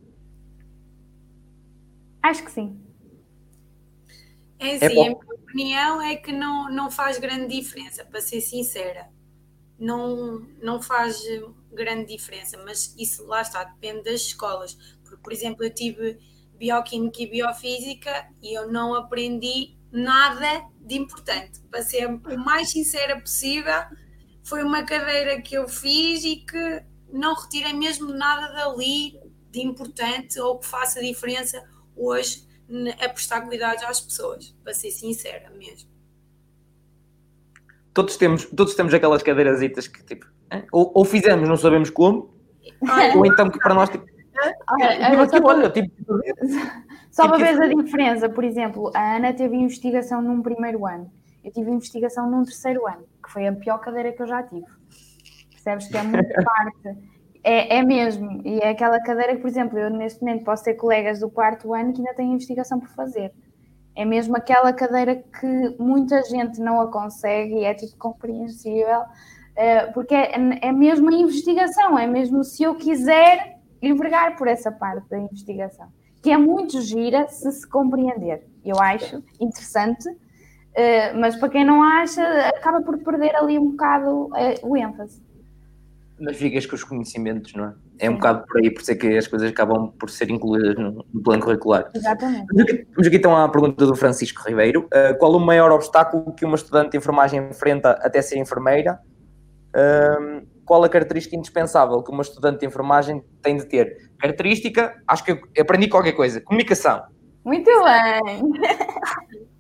Acho 2.22 2.44
que 2.44 2.52
sim. 2.52 2.80
É 4.60 4.78
sim, 4.78 4.86
é 4.86 4.86
a 4.86 4.90
minha 4.90 5.16
opinião 5.54 6.02
é 6.02 6.16
que 6.16 6.32
não, 6.32 6.68
não 6.70 6.90
faz 6.90 7.20
grande 7.20 7.56
diferença, 7.56 8.04
para 8.04 8.20
ser 8.20 8.42
sincera. 8.42 9.08
Não, 9.80 10.40
não 10.62 10.82
faz 10.82 11.22
grande 11.72 12.16
diferença, 12.16 12.58
mas 12.66 12.96
isso 12.98 13.26
lá 13.28 13.42
está, 13.42 13.64
depende 13.64 14.04
das 14.04 14.22
escolas. 14.22 14.74
Porque, 15.04 15.18
por 15.18 15.32
exemplo, 15.32 15.64
eu 15.64 15.74
tive 15.74 16.18
bioquímica 16.58 17.22
e 17.22 17.28
biofísica 17.28 18.28
e 18.42 18.58
eu 18.58 18.72
não 18.72 18.96
aprendi 18.96 19.78
nada 19.92 20.68
de 20.82 20.96
importante. 20.96 21.60
Para 21.70 21.84
ser 21.84 22.08
o 22.08 22.38
mais 22.40 22.72
sincera 22.72 23.20
possível, 23.20 23.84
foi 24.44 24.64
uma 24.64 24.84
cadeira 24.84 25.40
que 25.42 25.56
eu 25.56 25.68
fiz 25.68 26.24
e 26.24 26.38
que 26.38 26.84
não 27.12 27.36
retirei 27.36 27.74
mesmo 27.74 28.12
nada 28.12 28.52
dali 28.54 29.20
de 29.52 29.62
importante 29.62 30.40
ou 30.40 30.58
que 30.58 30.66
faça 30.66 31.00
diferença 31.00 31.64
hoje 31.96 32.53
a 33.00 33.10
prestar 33.10 33.42
cuidados 33.42 33.84
às 33.84 34.02
pessoas, 34.02 34.56
para 34.64 34.74
ser 34.74 34.92
sincera 34.92 35.50
mesmo. 35.52 35.90
Todos 37.94 38.18
temos, 38.18 38.46
todos 38.46 38.74
temos 38.74 38.94
aquelas 38.94 39.22
cadeirasitas 39.22 39.88
que 39.88 40.04
tipo, 40.04 40.26
ou, 40.72 40.92
ou 40.96 41.06
fizemos, 41.06 41.48
não 41.48 41.58
sabemos 41.58 41.90
como, 41.90 42.34
ou 43.16 43.26
então 43.26 43.50
que 43.50 43.60
para 43.60 43.74
nós 43.74 43.90
tipo, 43.90 44.06
Olha, 44.68 45.28
tipo, 45.28 45.48
olha, 45.48 45.70
tipo, 45.70 45.92
só 47.12 47.28
para 47.28 47.38
ver 47.54 47.62
a 47.62 47.68
diferença, 47.68 48.28
por 48.28 48.44
exemplo, 48.44 48.92
a 48.96 49.18
Ana 49.18 49.32
teve 49.32 49.56
investigação 49.56 50.22
num 50.22 50.42
primeiro 50.42 50.86
ano, 50.86 51.12
eu 51.44 51.52
tive 51.52 51.70
investigação 51.70 52.30
num 52.30 52.44
terceiro 52.44 52.88
ano, 52.88 53.06
que 53.24 53.32
foi 53.32 53.48
a 53.48 53.54
pior 53.54 53.78
cadeira 53.80 54.12
que 54.12 54.22
eu 54.22 54.28
já 54.28 54.42
tive. 54.44 54.66
Percebes 55.52 55.88
que 55.88 55.98
é 55.98 56.04
muito 56.04 56.34
parte 56.44 56.98
é, 57.44 57.78
é 57.78 57.84
mesmo, 57.84 58.42
e 58.46 58.60
é 58.60 58.70
aquela 58.70 59.02
cadeira 59.02 59.36
que, 59.36 59.42
por 59.42 59.50
exemplo, 59.50 59.78
eu 59.78 59.90
neste 59.90 60.22
momento 60.22 60.46
posso 60.46 60.64
ter 60.64 60.76
colegas 60.76 61.20
do 61.20 61.30
quarto 61.30 61.74
ano 61.74 61.92
que 61.92 62.00
ainda 62.00 62.14
têm 62.14 62.32
investigação 62.32 62.80
por 62.80 62.88
fazer. 62.90 63.34
É 63.96 64.06
mesmo 64.06 64.38
aquela 64.38 64.72
cadeira 64.72 65.16
que 65.16 65.76
muita 65.78 66.24
gente 66.24 66.60
não 66.60 66.80
a 66.80 66.90
consegue 66.90 67.56
e 67.56 67.64
é 67.66 67.74
tipo 67.74 67.98
compreensível, 67.98 69.02
eh, 69.56 69.88
porque 69.88 70.16
é, 70.16 70.32
é 70.62 70.72
mesmo 70.72 71.10
a 71.10 71.14
investigação, 71.14 72.00
é 72.00 72.08
mesmo 72.08 72.44
se 72.46 72.64
eu 72.64 72.76
quiser 72.76 73.58
envergar 73.82 74.38
por 74.38 74.48
essa 74.48 74.72
parte 74.72 75.08
da 75.10 75.20
investigação, 75.20 75.88
que 76.24 76.32
é 76.32 76.38
muito 76.38 76.82
gira 76.82 77.28
se 77.28 77.52
se 77.52 77.70
compreender. 77.70 78.48
Eu 78.64 78.80
acho 78.80 79.22
interessante, 79.40 80.10
eh, 80.74 81.14
mas 81.14 81.36
para 81.36 81.50
quem 81.50 81.66
não 81.66 81.84
acha, 81.84 82.24
acaba 82.48 82.82
por 82.82 82.98
perder 83.00 83.36
ali 83.36 83.60
um 83.60 83.72
bocado 83.72 84.30
eh, 84.38 84.56
o 84.64 84.78
ênfase 84.78 85.22
mas 86.24 86.38
ficas 86.38 86.66
com 86.66 86.76
os 86.76 86.84
conhecimentos, 86.84 87.54
não 87.54 87.66
é? 87.66 87.74
É 88.00 88.10
um 88.10 88.16
bocado 88.16 88.46
por 88.48 88.58
aí, 88.58 88.72
por 88.72 88.82
ser 88.82 88.96
que 88.96 89.18
as 89.18 89.28
coisas 89.28 89.50
acabam 89.50 89.92
por 90.00 90.10
ser 90.10 90.30
incluídas 90.30 90.76
no, 90.76 91.06
no 91.14 91.22
plano 91.22 91.44
curricular. 91.44 91.90
Exatamente. 91.94 92.46
Vamos 92.96 93.08
aqui 93.08 93.18
então 93.18 93.36
à 93.36 93.48
pergunta 93.50 93.86
do 93.86 93.96
Francisco 93.96 94.42
Ribeiro. 94.48 94.88
Uh, 94.88 95.18
qual 95.20 95.34
o 95.34 95.40
maior 95.40 95.72
obstáculo 95.72 96.34
que 96.34 96.46
uma 96.46 96.56
estudante 96.56 96.92
de 96.92 96.98
enfermagem 96.98 97.48
enfrenta 97.50 97.92
até 98.02 98.22
ser 98.22 98.38
enfermeira? 98.40 99.00
Uh, 99.76 100.48
qual 100.66 100.84
a 100.84 100.90
característica 100.90 101.36
indispensável 101.36 102.02
que 102.02 102.12
uma 102.12 102.22
estudante 102.22 102.62
de 102.62 102.66
enfermagem 102.66 103.24
tem 103.42 103.58
de 103.58 103.66
ter? 103.66 104.12
Característica, 104.20 104.96
acho 105.08 105.24
que 105.24 105.32
eu 105.32 105.40
aprendi 105.60 105.88
qualquer 105.88 106.14
coisa. 106.14 106.40
Comunicação. 106.42 107.04
Muito 107.44 107.70
bem. 107.84 108.42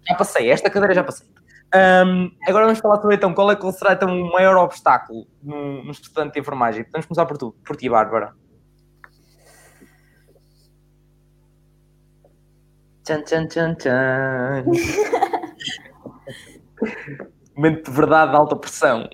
Já 0.07 0.15
passei, 0.15 0.49
esta 0.49 0.69
cadeira 0.69 0.93
já 0.93 1.03
passei. 1.03 1.27
Um, 1.75 2.29
agora 2.47 2.65
vamos 2.65 2.79
falar 2.79 3.01
sobre 3.01 3.15
então 3.15 3.33
qual 3.33 3.49
é 3.49 3.55
que 3.55 3.71
será 3.71 3.93
então 3.93 4.07
o 4.07 4.31
maior 4.31 4.55
obstáculo 4.57 5.25
no, 5.41 5.83
no 5.83 5.91
estudante 5.91 6.33
de 6.33 6.39
enfermagem. 6.39 6.83
Podemos 6.83 7.07
começar 7.07 7.25
por 7.25 7.35
tu, 7.35 7.55
por 7.65 7.75
ti, 7.75 7.89
Bárbara. 7.89 8.35
Tchan, 13.03 13.23
tchan, 13.23 13.47
tchan, 13.47 13.73
tchan. 13.75 14.65
Momento 17.55 17.89
de 17.89 17.97
verdade 17.97 18.31
de 18.31 18.37
alta 18.37 18.55
pressão. 18.55 19.09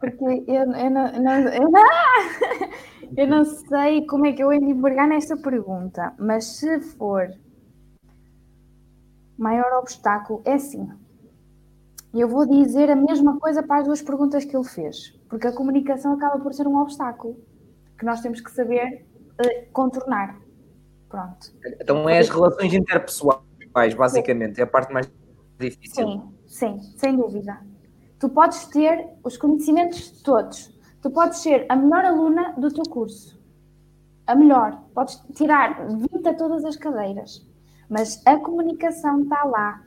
Porque 0.00 0.24
eu, 0.24 0.44
eu, 0.48 0.66
não, 0.66 1.06
eu, 1.06 1.22
não, 1.22 1.38
eu, 1.50 1.70
não, 1.70 1.84
eu 3.16 3.28
não 3.28 3.44
sei 3.44 4.04
como 4.06 4.26
é 4.26 4.32
que 4.32 4.42
eu 4.42 4.52
ia 4.52 4.60
me 4.60 4.72
embargar 4.72 5.06
nesta 5.06 5.36
pergunta, 5.36 6.12
mas 6.18 6.46
se 6.46 6.80
for 6.80 7.30
maior 9.38 9.72
obstáculo, 9.78 10.42
é 10.44 10.58
sim 10.58 10.88
e 12.12 12.20
eu 12.20 12.28
vou 12.28 12.44
dizer 12.44 12.90
a 12.90 12.96
mesma 12.96 13.38
coisa 13.38 13.62
para 13.62 13.80
as 13.80 13.84
duas 13.84 14.02
perguntas 14.02 14.44
que 14.44 14.56
ele 14.56 14.64
fez, 14.64 15.16
porque 15.28 15.46
a 15.46 15.52
comunicação 15.52 16.12
acaba 16.14 16.40
por 16.40 16.52
ser 16.52 16.66
um 16.66 16.76
obstáculo 16.76 17.36
que 17.98 18.04
nós 18.04 18.20
temos 18.20 18.40
que 18.40 18.50
saber 18.50 19.06
uh, 19.40 19.72
contornar. 19.72 20.40
Pronto. 21.08 21.52
Então 21.80 22.08
é 22.08 22.18
as 22.18 22.28
relações 22.28 22.72
interpessoais, 22.72 23.94
basicamente, 23.96 24.56
sim. 24.56 24.60
é 24.60 24.64
a 24.64 24.66
parte 24.66 24.92
mais 24.92 25.10
difícil. 25.58 26.06
Sim, 26.06 26.22
sim, 26.46 26.80
sem 26.96 27.16
dúvida. 27.16 27.60
Tu 28.18 28.28
podes 28.28 28.64
ter 28.66 29.08
os 29.22 29.36
conhecimentos 29.36 30.22
todos. 30.22 30.78
Tu 31.00 31.10
podes 31.10 31.38
ser 31.38 31.64
a 31.68 31.76
melhor 31.76 32.04
aluna 32.04 32.52
do 32.58 32.72
teu 32.72 32.84
curso. 32.84 33.40
A 34.26 34.34
melhor. 34.34 34.82
Podes 34.94 35.16
tirar 35.34 35.86
20 35.88 36.28
a 36.28 36.34
todas 36.34 36.64
as 36.64 36.76
cadeiras. 36.76 37.46
Mas 37.88 38.22
a 38.26 38.36
comunicação 38.36 39.22
está 39.22 39.42
lá 39.44 39.82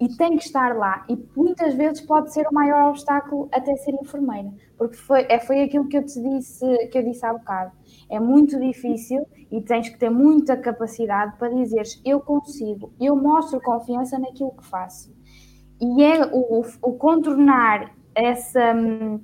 e 0.00 0.08
tem 0.16 0.36
que 0.36 0.44
estar 0.44 0.76
lá. 0.76 1.04
E 1.08 1.16
muitas 1.36 1.74
vezes 1.74 2.00
pode 2.00 2.32
ser 2.32 2.46
o 2.46 2.54
maior 2.54 2.90
obstáculo 2.90 3.48
até 3.52 3.74
ser 3.76 3.94
enfermeira, 3.94 4.52
porque 4.76 4.96
foi, 4.96 5.26
é, 5.28 5.38
foi 5.38 5.62
aquilo 5.62 5.88
que 5.88 5.96
eu 5.96 6.04
te 6.04 6.20
disse, 6.20 6.66
que 6.88 6.98
eu 6.98 7.02
disse 7.02 7.24
há 7.24 7.32
bocado. 7.32 7.72
É 8.10 8.20
muito 8.20 8.58
difícil 8.60 9.26
e 9.50 9.60
tens 9.60 9.88
que 9.88 9.98
ter 9.98 10.10
muita 10.10 10.56
capacidade 10.56 11.36
para 11.38 11.48
dizeres 11.48 12.00
eu 12.04 12.20
consigo, 12.20 12.92
eu 13.00 13.16
mostro 13.16 13.60
confiança 13.60 14.18
naquilo 14.18 14.52
que 14.52 14.66
faço. 14.66 15.14
E 15.80 16.02
é 16.02 16.24
o, 16.26 16.62
o 16.82 16.92
contornar 16.94 17.94
essa. 18.14 18.74
Hum, 18.74 19.20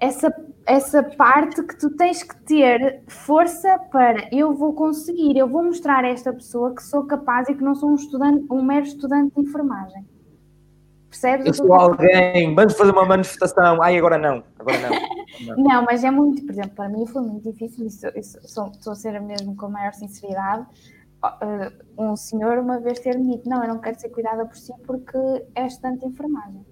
essa, 0.00 0.32
essa 0.68 1.02
parte 1.02 1.62
que 1.62 1.78
tu 1.78 1.88
tens 1.96 2.22
que 2.22 2.36
ter 2.44 3.02
força 3.08 3.78
para 3.90 4.28
eu 4.30 4.54
vou 4.54 4.74
conseguir, 4.74 5.34
eu 5.38 5.48
vou 5.48 5.64
mostrar 5.64 6.04
a 6.04 6.08
esta 6.08 6.30
pessoa 6.30 6.74
que 6.74 6.82
sou 6.82 7.06
capaz 7.06 7.48
e 7.48 7.54
que 7.54 7.64
não 7.64 7.74
sou 7.74 7.90
um, 7.90 7.94
estudante, 7.94 8.46
um 8.50 8.62
mero 8.62 8.84
estudante 8.84 9.34
de 9.34 9.40
enfermagem. 9.40 10.06
Percebes? 11.08 11.46
Eu 11.46 11.54
sou 11.54 11.72
alguém, 11.72 12.54
vamos 12.54 12.76
fazer 12.76 12.92
uma 12.92 13.06
manifestação, 13.06 13.82
ai 13.82 13.96
agora 13.96 14.18
não, 14.18 14.44
agora 14.58 14.78
não. 14.78 14.90
não. 15.56 15.64
não. 15.64 15.84
mas 15.84 16.04
é 16.04 16.10
muito, 16.10 16.44
por 16.44 16.52
exemplo, 16.52 16.72
para 16.72 16.88
mim 16.90 17.06
foi 17.06 17.22
muito 17.22 17.50
difícil, 17.50 17.86
estou 18.14 18.92
a 18.92 18.94
ser 18.94 19.18
mesmo 19.22 19.56
com 19.56 19.66
a 19.66 19.70
maior 19.70 19.94
sinceridade, 19.94 20.66
uh, 21.24 22.02
um 22.02 22.14
senhor 22.14 22.58
uma 22.58 22.78
vez 22.78 23.00
ter-me 23.00 23.36
dito, 23.36 23.48
não, 23.48 23.62
eu 23.62 23.68
não 23.68 23.78
quero 23.80 23.98
ser 23.98 24.10
cuidada 24.10 24.44
por 24.44 24.56
si 24.56 24.74
porque 24.86 25.16
é 25.54 25.66
estudante 25.66 26.00
de 26.00 26.08
enfermagem. 26.08 26.66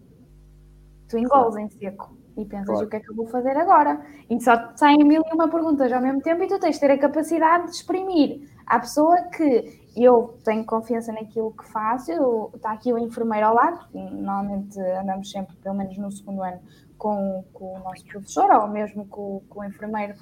Tu 1.09 1.16
engoles 1.16 1.57
em 1.57 1.70
seco 1.70 2.16
e 2.37 2.45
pensas 2.45 2.66
claro. 2.66 2.87
o 2.87 2.91
que 2.91 2.97
é 2.97 3.01
que 3.01 3.11
eu 3.11 3.14
vou 3.14 3.26
fazer 3.26 3.57
agora. 3.57 4.01
E 4.28 4.41
só 4.41 4.72
saem 4.76 5.05
mil 5.05 5.22
e 5.22 5.34
uma 5.34 5.49
perguntas 5.49 5.93
ao 5.93 6.01
mesmo 6.01 6.20
tempo 6.20 6.43
e 6.43 6.47
tu 6.47 6.59
tens 6.59 6.74
de 6.74 6.80
ter 6.80 6.91
a 6.91 6.99
capacidade 6.99 7.66
de 7.66 7.70
exprimir 7.72 8.49
à 8.66 8.78
pessoa 8.78 9.22
que 9.34 9.87
eu 9.97 10.39
tenho 10.45 10.64
confiança 10.64 11.12
naquilo 11.12 11.53
que 11.53 11.66
faço, 11.68 12.12
eu, 12.12 12.51
está 12.55 12.72
aqui 12.72 12.93
o 12.93 12.99
enfermeiro 12.99 13.47
ao 13.47 13.55
lado, 13.55 13.87
normalmente 13.95 14.78
andamos 14.78 15.30
sempre, 15.30 15.57
pelo 15.57 15.74
menos 15.74 15.97
no 15.97 16.12
segundo 16.12 16.43
ano, 16.43 16.61
com, 16.99 17.45
com 17.53 17.76
o 17.76 17.78
nosso 17.78 18.05
professor 18.05 18.51
ou 18.51 18.68
mesmo 18.68 19.07
com, 19.07 19.41
com 19.49 19.61
o 19.61 19.64
enfermeiro 19.64 20.14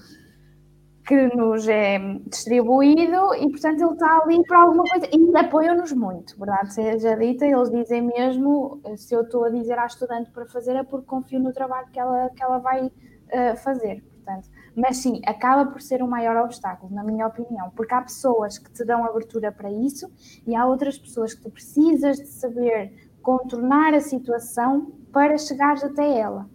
que 1.06 1.26
nos 1.36 1.68
é 1.68 1.98
distribuído 2.26 3.34
e, 3.34 3.50
portanto, 3.50 3.82
ele 3.82 3.92
está 3.92 4.18
ali 4.22 4.42
para 4.44 4.62
alguma 4.62 4.84
coisa. 4.84 5.06
E 5.12 5.36
apoiam-nos 5.36 5.92
muito, 5.92 6.38
verdade 6.38 6.72
seja 6.72 7.16
dita, 7.16 7.46
eles 7.46 7.70
dizem 7.70 8.02
mesmo, 8.02 8.80
se 8.96 9.14
eu 9.14 9.22
estou 9.22 9.44
a 9.44 9.50
dizer 9.50 9.78
à 9.78 9.86
estudante 9.86 10.30
para 10.30 10.46
fazer 10.46 10.76
é 10.76 10.82
porque 10.82 11.06
confio 11.06 11.40
no 11.40 11.52
trabalho 11.52 11.86
que 11.92 12.00
ela, 12.00 12.30
que 12.30 12.42
ela 12.42 12.58
vai 12.58 12.86
uh, 12.86 13.56
fazer, 13.62 14.02
portanto, 14.02 14.48
mas 14.74 14.96
sim, 14.96 15.20
acaba 15.26 15.70
por 15.70 15.82
ser 15.82 16.02
o 16.02 16.08
maior 16.08 16.36
obstáculo, 16.42 16.92
na 16.94 17.04
minha 17.04 17.26
opinião, 17.26 17.70
porque 17.76 17.94
há 17.94 18.00
pessoas 18.00 18.58
que 18.58 18.72
te 18.72 18.84
dão 18.84 19.04
abertura 19.04 19.52
para 19.52 19.70
isso 19.70 20.10
e 20.46 20.56
há 20.56 20.66
outras 20.66 20.98
pessoas 20.98 21.34
que 21.34 21.42
tu 21.42 21.50
precisas 21.50 22.16
de 22.16 22.26
saber 22.26 22.92
contornar 23.22 23.94
a 23.94 24.00
situação 24.00 24.92
para 25.12 25.36
chegares 25.36 25.84
até 25.84 26.18
ela. 26.18 26.48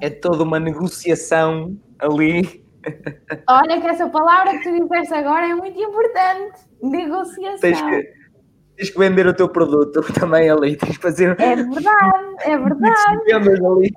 É 0.00 0.08
toda 0.10 0.42
uma 0.42 0.58
negociação 0.58 1.76
ali 1.98 2.61
Olha 3.48 3.80
que 3.80 3.86
essa 3.86 4.08
palavra 4.08 4.58
que 4.58 4.64
tu 4.64 4.82
disseste 4.82 5.14
agora 5.14 5.48
é 5.48 5.54
muito 5.54 5.80
importante. 5.80 6.60
Negociação. 6.82 7.60
Tens 7.60 7.80
que, 7.80 8.12
tens 8.76 8.90
que 8.90 8.98
vender 8.98 9.26
o 9.26 9.34
teu 9.34 9.48
produto 9.48 10.00
também 10.18 10.50
ali. 10.50 10.76
Tens 10.76 10.96
que 10.96 11.02
fazer. 11.02 11.40
É 11.40 11.56
verdade, 11.56 12.36
é 12.40 12.58
verdade. 12.58 13.66
ali. 13.66 13.92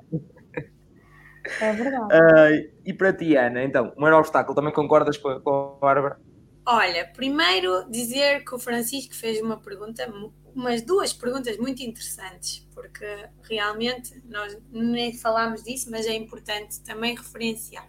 É 1.61 1.73
verdade. 1.73 2.05
Uh, 2.05 2.71
e 2.85 2.93
para 2.93 3.13
ti, 3.13 3.35
Ana, 3.35 3.63
então, 3.63 3.93
o 3.95 4.01
maior 4.01 4.19
obstáculo, 4.19 4.55
também 4.55 4.73
concordas 4.73 5.17
com 5.17 5.29
a, 5.29 5.39
com 5.39 5.77
a 5.77 5.79
Bárbara? 5.79 6.19
Olha, 6.67 7.05
primeiro 7.05 7.87
dizer 7.91 8.43
que 8.43 8.55
o 8.55 8.59
Francisco 8.59 9.13
fez 9.13 9.39
uma 9.39 9.57
pergunta, 9.57 10.11
umas 10.55 10.81
duas 10.81 11.13
perguntas 11.13 11.57
muito 11.57 11.83
interessantes, 11.83 12.67
porque 12.73 13.05
realmente 13.43 14.19
nós 14.25 14.57
nem 14.71 15.15
falámos 15.15 15.63
disso, 15.63 15.91
mas 15.91 16.07
é 16.07 16.15
importante 16.15 16.83
também 16.83 17.15
referenciar. 17.15 17.87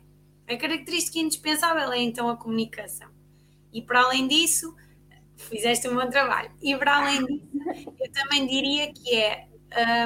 A 0.48 0.56
característica 0.56 1.18
indispensável 1.18 1.92
é 1.92 1.98
então 1.98 2.28
a 2.28 2.36
comunicação. 2.36 3.08
E 3.72 3.82
para 3.82 4.02
além 4.02 4.28
disso, 4.28 4.74
fizeste 5.36 5.88
um 5.88 5.94
bom 5.94 6.08
trabalho. 6.08 6.50
E 6.62 6.76
para 6.76 6.96
além 6.96 7.24
disso, 7.26 7.94
eu 8.00 8.12
também 8.12 8.46
diria 8.46 8.92
que 8.92 9.14
é 9.14 9.48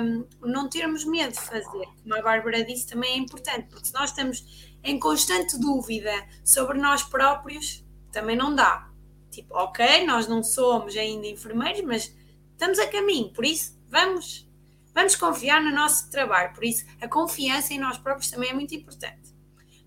um, 0.02 0.26
não 0.40 0.68
termos 0.68 1.04
medo 1.04 1.32
de 1.32 1.40
fazer. 1.40 1.86
Como 2.02 2.14
a 2.14 2.22
Bárbara 2.22 2.64
disse, 2.64 2.86
também 2.86 3.12
é 3.12 3.16
importante, 3.16 3.68
porque 3.68 3.86
se 3.86 3.94
nós 3.94 4.10
estamos 4.10 4.70
em 4.82 4.98
constante 4.98 5.58
dúvida 5.58 6.12
sobre 6.44 6.78
nós 6.78 7.02
próprios, 7.02 7.84
também 8.10 8.36
não 8.36 8.54
dá. 8.54 8.90
Tipo, 9.30 9.54
ok, 9.54 10.06
nós 10.06 10.26
não 10.26 10.42
somos 10.42 10.96
ainda 10.96 11.26
enfermeiros, 11.26 11.82
mas 11.82 12.16
estamos 12.52 12.78
a 12.78 12.88
caminho, 12.88 13.32
por 13.32 13.44
isso 13.44 13.78
vamos, 13.88 14.48
vamos 14.94 15.14
confiar 15.14 15.62
no 15.62 15.70
nosso 15.70 16.10
trabalho. 16.10 16.52
Por 16.52 16.64
isso, 16.64 16.84
a 17.00 17.06
confiança 17.06 17.72
em 17.72 17.78
nós 17.78 17.98
próprios 17.98 18.30
também 18.30 18.50
é 18.50 18.54
muito 18.54 18.74
importante. 18.74 19.19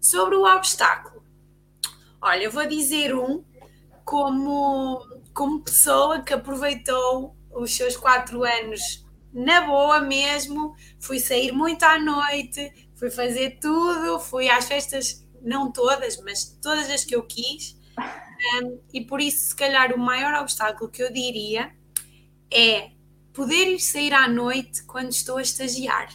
Sobre 0.03 0.35
o 0.35 0.43
obstáculo, 0.43 1.23
olha, 2.21 2.43
eu 2.43 2.51
vou 2.51 2.67
dizer 2.67 3.15
um 3.15 3.41
como, 4.03 4.99
como 5.33 5.63
pessoa 5.63 6.21
que 6.21 6.33
aproveitou 6.33 7.33
os 7.49 7.73
seus 7.73 7.95
quatro 7.95 8.43
anos 8.43 9.07
na 9.31 9.61
boa 9.61 10.01
mesmo, 10.01 10.75
fui 10.99 11.19
sair 11.19 11.53
muito 11.53 11.83
à 11.83 11.97
noite, 11.97 12.89
fui 12.95 13.09
fazer 13.09 13.59
tudo, 13.61 14.19
fui 14.19 14.49
às 14.49 14.67
festas, 14.67 15.25
não 15.41 15.71
todas, 15.71 16.21
mas 16.21 16.59
todas 16.61 16.89
as 16.89 17.05
que 17.05 17.15
eu 17.15 17.23
quis. 17.23 17.79
Um, 18.61 18.81
e 18.93 19.05
por 19.05 19.21
isso, 19.21 19.51
se 19.51 19.55
calhar, 19.55 19.93
o 19.93 19.97
maior 19.97 20.33
obstáculo 20.33 20.91
que 20.91 21.01
eu 21.01 21.13
diria 21.13 21.73
é 22.51 22.91
poder 23.31 23.69
ir 23.69 23.79
sair 23.79 24.13
à 24.13 24.27
noite 24.27 24.83
quando 24.83 25.11
estou 25.11 25.37
a 25.37 25.41
estagiar. 25.41 26.09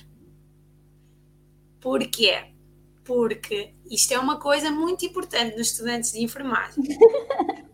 Porquê? 1.80 2.58
porque 3.08 3.72
isto 3.90 4.12
é 4.12 4.18
uma 4.18 4.38
coisa 4.38 4.70
muito 4.70 5.04
importante 5.04 5.56
nos 5.56 5.68
estudantes 5.68 6.12
de 6.12 6.22
enfermagem. 6.22 6.82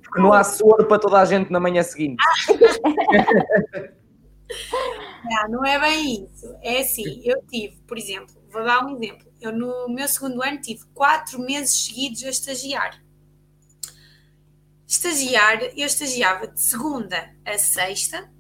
Porque 0.03 0.21
não 0.21 0.33
há 0.33 0.45
soro 0.45 0.87
para 0.87 0.99
toda 0.99 1.21
a 1.21 1.25
gente 1.25 1.51
na 1.51 1.61
manhã 1.61 1.83
seguinte. 1.83 2.23
não, 5.25 5.49
não 5.49 5.65
é 5.65 5.79
bem 5.79 6.25
isso. 6.25 6.55
É 6.63 6.81
assim, 6.81 7.21
eu 7.25 7.43
tive, 7.47 7.77
por 7.87 7.99
exemplo, 7.99 8.35
vou 8.51 8.65
dar 8.65 8.85
um 8.85 8.97
exemplo. 8.97 9.27
Eu 9.41 9.53
no 9.53 9.89
meu 9.89 10.09
segundo 10.09 10.43
ano 10.43 10.61
tive 10.61 10.85
quatro 10.95 11.39
meses 11.41 11.87
seguidos 11.87 12.23
a 12.25 12.31
estagiar. 12.31 13.03
Estagiar, 14.87 15.63
eu 15.77 15.87
estagiava 15.87 16.47
de 16.47 16.61
segunda 16.61 17.35
a 17.45 17.59
sexta, 17.59 18.31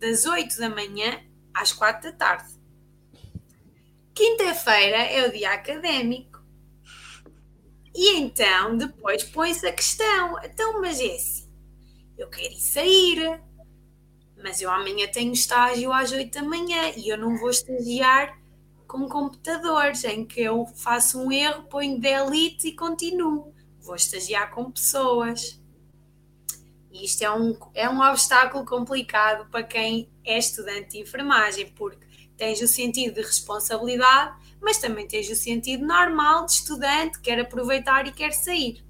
das 0.00 0.24
oito 0.24 0.58
da 0.58 0.70
manhã 0.70 1.20
às 1.52 1.72
quatro 1.72 2.10
da 2.10 2.16
tarde. 2.16 2.54
Quinta-feira 4.14 4.96
é 4.96 5.26
o 5.26 5.32
dia 5.32 5.52
académico. 5.52 6.35
E 7.96 8.18
então 8.18 8.76
depois 8.76 9.24
põe-se 9.24 9.66
a 9.66 9.72
questão: 9.72 10.36
então, 10.44 10.80
mas 10.82 11.00
é 11.00 11.14
assim, 11.14 11.48
eu 12.18 12.28
quero 12.28 12.52
ir 12.52 12.60
sair, 12.60 13.40
mas 14.42 14.60
eu 14.60 14.70
amanhã 14.70 15.08
tenho 15.08 15.32
estágio 15.32 15.90
às 15.90 16.12
8 16.12 16.34
da 16.34 16.42
manhã 16.42 16.92
e 16.94 17.08
eu 17.08 17.16
não 17.16 17.38
vou 17.38 17.48
estagiar 17.48 18.38
com 18.86 19.08
computadores 19.08 20.04
em 20.04 20.24
que 20.24 20.42
eu 20.42 20.66
faço 20.66 21.18
um 21.18 21.32
erro, 21.32 21.64
ponho 21.64 21.98
delete 21.98 22.68
e 22.68 22.76
continuo. 22.76 23.54
Vou 23.80 23.96
estagiar 23.96 24.50
com 24.50 24.70
pessoas. 24.70 25.60
E 26.92 27.04
isto 27.04 27.22
é 27.22 27.30
um, 27.30 27.58
é 27.74 27.88
um 27.88 28.00
obstáculo 28.00 28.64
complicado 28.64 29.50
para 29.50 29.62
quem 29.62 30.08
é 30.24 30.38
estudante 30.38 30.90
de 30.90 30.98
enfermagem, 31.00 31.72
porque 31.74 32.06
tens 32.36 32.60
o 32.60 32.68
sentido 32.68 33.14
de 33.14 33.22
responsabilidade, 33.22 34.36
mas 34.60 34.78
também 34.78 35.06
tens 35.06 35.28
o 35.30 35.36
sentido 35.36 35.86
normal 35.86 36.46
de 36.46 36.52
estudante, 36.52 37.20
quer 37.20 37.40
aproveitar 37.40 38.06
e 38.06 38.12
quer 38.12 38.32
sair. 38.32 38.84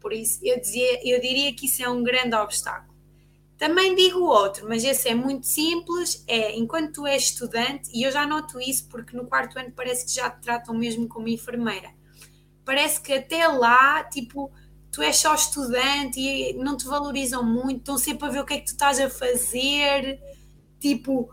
Por 0.00 0.12
isso, 0.12 0.38
eu, 0.42 0.60
dizia, 0.60 1.00
eu 1.08 1.20
diria 1.20 1.54
que 1.54 1.66
isso 1.66 1.82
é 1.82 1.88
um 1.88 2.02
grande 2.02 2.34
obstáculo. 2.34 2.96
Também 3.56 3.96
digo 3.96 4.20
outro, 4.20 4.68
mas 4.68 4.84
esse 4.84 5.08
é 5.08 5.14
muito 5.14 5.44
simples, 5.44 6.22
é 6.28 6.56
enquanto 6.56 6.92
tu 6.92 7.06
és 7.06 7.24
estudante, 7.24 7.90
e 7.92 8.04
eu 8.04 8.12
já 8.12 8.24
noto 8.24 8.60
isso 8.60 8.88
porque 8.88 9.16
no 9.16 9.26
quarto 9.26 9.58
ano 9.58 9.72
parece 9.74 10.06
que 10.06 10.12
já 10.12 10.30
te 10.30 10.42
tratam 10.42 10.74
mesmo 10.76 11.08
como 11.08 11.26
enfermeira. 11.26 11.90
Parece 12.64 13.00
que 13.00 13.12
até 13.12 13.48
lá, 13.48 14.04
tipo, 14.04 14.52
tu 14.92 15.02
és 15.02 15.16
só 15.16 15.34
estudante 15.34 16.20
e 16.20 16.52
não 16.54 16.76
te 16.76 16.86
valorizam 16.86 17.42
muito, 17.44 17.78
estão 17.78 17.98
sempre 17.98 18.26
a 18.26 18.30
ver 18.30 18.40
o 18.40 18.44
que 18.44 18.54
é 18.54 18.58
que 18.58 18.66
tu 18.66 18.72
estás 18.72 19.00
a 19.00 19.10
fazer, 19.10 20.20
tipo, 20.78 21.28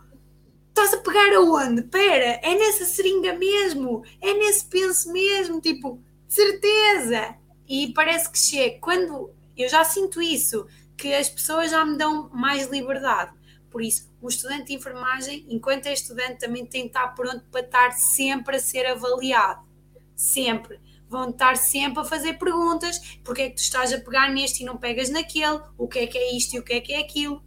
Estás 0.77 0.93
a 0.93 0.97
pegar 0.97 1.33
aonde? 1.33 1.83
Pera, 1.83 2.37
é 2.43 2.53
nessa 2.53 2.83
seringa 2.83 3.31
mesmo, 3.31 4.03
é 4.19 4.33
nesse 4.33 4.65
penso 4.65 5.09
mesmo, 5.09 5.61
tipo, 5.61 6.03
certeza. 6.27 7.33
E 7.65 7.93
parece 7.93 8.29
que 8.29 8.37
chega, 8.37 8.77
quando 8.81 9.33
eu 9.55 9.69
já 9.69 9.85
sinto 9.85 10.21
isso, 10.21 10.67
que 10.97 11.13
as 11.13 11.29
pessoas 11.29 11.71
já 11.71 11.85
me 11.85 11.97
dão 11.97 12.29
mais 12.33 12.67
liberdade. 12.67 13.31
Por 13.71 13.81
isso, 13.81 14.13
o 14.21 14.27
estudante 14.27 14.65
de 14.65 14.73
enfermagem, 14.73 15.45
enquanto 15.47 15.85
é 15.85 15.93
estudante, 15.93 16.39
também 16.39 16.65
tem 16.65 16.81
que 16.81 16.87
estar 16.87 17.07
pronto 17.15 17.45
para 17.49 17.61
estar 17.61 17.91
sempre 17.93 18.57
a 18.57 18.59
ser 18.59 18.85
avaliado. 18.85 19.65
Sempre. 20.13 20.77
Vão 21.07 21.29
estar 21.29 21.55
sempre 21.55 22.01
a 22.01 22.03
fazer 22.03 22.33
perguntas: 22.33 22.99
porque 23.23 23.43
é 23.43 23.49
que 23.49 23.55
tu 23.55 23.61
estás 23.61 23.93
a 23.93 23.99
pegar 24.01 24.29
neste 24.29 24.61
e 24.63 24.65
não 24.65 24.75
pegas 24.75 25.09
naquele? 25.09 25.61
O 25.77 25.87
que 25.87 25.99
é 25.99 26.07
que 26.07 26.17
é 26.17 26.35
isto 26.35 26.53
e 26.53 26.59
o 26.59 26.63
que 26.63 26.73
é 26.73 26.81
que 26.81 26.91
é 26.91 26.99
aquilo? 26.99 27.41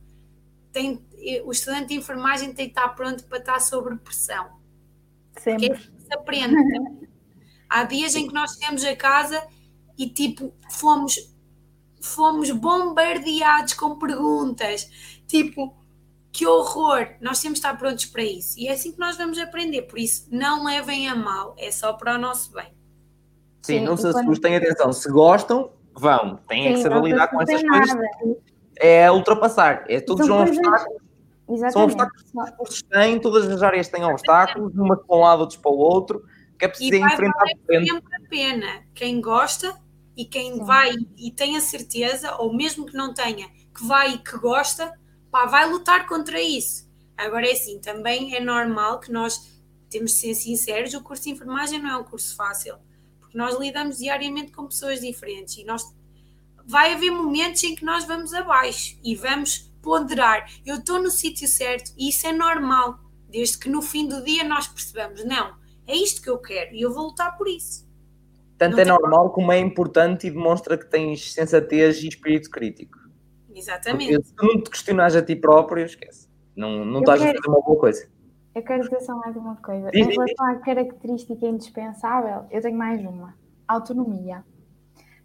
Tem, 0.72 0.97
o 1.45 1.51
estudante 1.51 1.89
de 1.89 1.95
enfermagem 1.95 2.53
tem 2.53 2.66
que 2.66 2.79
estar 2.79 2.89
pronto 2.91 3.25
para 3.25 3.39
estar 3.39 3.61
sob 3.61 3.97
pressão. 3.97 4.59
Sempre. 5.39 5.69
Porque 5.69 5.83
é 5.83 5.99
se 6.09 6.14
aprende. 6.14 6.57
Há 7.69 7.85
dias 7.85 8.14
em 8.14 8.27
que 8.27 8.35
nós 8.35 8.53
chegamos 8.53 8.85
a 8.85 8.97
casa 8.97 9.43
e 9.97 10.09
tipo 10.09 10.55
fomos 10.71 11.37
fomos 12.01 12.51
bombardeados 12.51 13.75
com 13.75 13.99
perguntas, 13.99 14.89
tipo 15.27 15.77
que 16.31 16.47
horror, 16.47 17.09
nós 17.21 17.41
temos 17.41 17.59
de 17.59 17.66
estar 17.66 17.77
prontos 17.77 18.05
para 18.05 18.23
isso. 18.23 18.59
E 18.59 18.69
é 18.69 18.73
assim 18.73 18.93
que 18.93 18.99
nós 19.01 19.16
vamos 19.16 19.39
aprender, 19.39 19.83
por 19.83 19.99
isso 19.99 20.29
não 20.31 20.64
levem 20.64 21.09
a 21.09 21.14
mal, 21.14 21.55
é 21.59 21.71
só 21.73 21.93
para 21.95 22.14
o 22.14 22.19
nosso 22.19 22.53
bem. 22.53 22.73
Sim, 23.62 23.79
Sim 23.79 23.81
não 23.81 23.97
se 23.97 24.07
assustem, 24.07 24.57
atenção, 24.57 24.93
se 24.93 25.11
gostam, 25.11 25.73
vão, 25.93 26.37
têm 26.49 26.69
Sim, 26.69 26.75
que 26.75 26.83
saber 26.83 27.03
lidar 27.03 27.29
com 27.29 27.43
essas 27.43 27.62
coisas. 27.62 27.97
É 28.77 29.11
ultrapassar, 29.11 29.85
é 29.89 30.01
todos 30.01 30.29
os 30.29 30.31
obstáculos 30.31 31.08
Exatamente. 31.49 31.73
São 31.73 31.85
obstáculos 31.85 32.23
que 32.23 32.39
os 32.39 32.51
cursos 32.51 32.83
têm, 32.83 33.21
todas 33.21 33.49
as 33.49 33.63
áreas 33.63 33.89
têm 33.89 34.05
obstáculos, 34.05 34.75
uma 34.75 34.97
para 34.97 35.17
um 35.17 35.21
lado, 35.21 35.41
outros 35.41 35.59
para 35.59 35.71
o 35.71 35.79
outro, 35.79 36.23
que 36.59 36.65
é 36.65 36.69
preciso 36.69 36.97
enfrentar 36.97 37.39
valer 37.39 37.87
sempre 37.87 38.17
a 38.17 38.29
pena. 38.29 38.83
Quem 38.95 39.21
gosta 39.21 39.75
e 40.17 40.25
quem 40.25 40.55
Sim. 40.55 40.65
vai 40.65 40.91
e 41.17 41.31
tem 41.31 41.57
a 41.57 41.61
certeza, 41.61 42.37
ou 42.37 42.53
mesmo 42.53 42.85
que 42.85 42.97
não 42.97 43.15
tenha, 43.15 43.49
que 43.49 43.87
vai 43.87 44.15
e 44.15 44.19
que 44.19 44.37
gosta, 44.37 44.93
pá, 45.31 45.47
vai 45.47 45.71
lutar 45.71 46.07
contra 46.07 46.41
isso. 46.41 46.89
Agora 47.17 47.49
é 47.49 47.53
assim, 47.53 47.81
também 47.81 48.35
é 48.35 48.41
normal 48.41 49.01
que 49.01 49.11
nós 49.11 49.59
temos 49.89 50.13
de 50.13 50.19
ser 50.19 50.35
sinceros, 50.35 50.93
o 50.95 51.03
curso 51.03 51.25
de 51.25 51.31
enfermagem 51.31 51.81
não 51.81 51.91
é 51.91 51.97
um 51.97 52.05
curso 52.05 52.37
fácil, 52.37 52.77
porque 53.19 53.39
nós 53.39 53.59
lidamos 53.59 53.99
diariamente 53.99 54.53
com 54.53 54.67
pessoas 54.67 55.01
diferentes 55.01 55.57
e 55.57 55.65
nós 55.65 55.83
vai 56.67 56.93
haver 56.93 57.11
momentos 57.11 57.63
em 57.65 57.75
que 57.75 57.85
nós 57.85 58.05
vamos 58.05 58.35
abaixo 58.35 58.99
e 59.03 59.15
vamos 59.15 59.68
ponderar, 59.89 60.45
eu 60.66 60.76
estou 60.76 61.03
no 61.03 61.11
sítio 61.11 61.49
certo 61.49 61.93
e 61.97 62.11
isso 62.11 62.26
é 62.26 62.32
normal, 62.32 62.99
desde 63.26 63.57
que 63.57 63.70
no 63.70 63.80
fim 63.80 64.07
do 64.07 64.22
dia 64.22 64.45
nós 64.45 64.68
percebamos, 64.68 65.24
não, 65.24 65.55
é 65.86 65.97
isto 65.97 66.20
que 66.20 66.28
eu 66.28 66.36
quero 66.36 66.74
e 66.74 66.82
eu 66.82 66.93
vou 66.93 67.07
lutar 67.07 67.39
por 67.39 67.49
isso. 67.49 67.89
Tanto 68.59 68.76
não 68.76 68.82
é 68.82 68.84
normal 68.84 69.30
como 69.30 69.51
é 69.51 69.59
importante 69.59 70.26
e 70.26 70.30
demonstra 70.30 70.76
que 70.76 70.84
tens 70.84 71.32
sensatez 71.32 72.03
e 72.03 72.09
espírito 72.09 72.51
crítico. 72.51 72.99
Exatamente. 73.55 74.12
Porque 74.12 74.28
se 74.28 74.34
tu 74.34 74.47
não 74.47 74.62
te 74.62 74.70
questionas 74.70 75.16
a 75.16 75.22
ti 75.22 75.34
próprio, 75.34 75.86
esquece. 75.86 76.28
Não, 76.55 76.84
não 76.84 77.01
estás 77.01 77.20
quero... 77.20 77.39
a 77.39 77.43
fazer 77.43 77.49
uma 77.49 77.64
boa 77.64 77.80
coisa. 77.80 78.11
Eu 78.55 78.62
quero 78.62 78.82
dizer 78.82 79.01
só 79.01 79.16
mais 79.16 79.34
uma 79.36 79.57
coisa. 79.57 79.91
Em 79.95 80.05
relação 80.05 80.47
à 80.47 80.57
característica 80.57 81.47
indispensável, 81.47 82.47
eu 82.51 82.61
tenho 82.61 82.76
mais 82.76 83.01
uma. 83.01 83.34
Autonomia. 83.66 84.45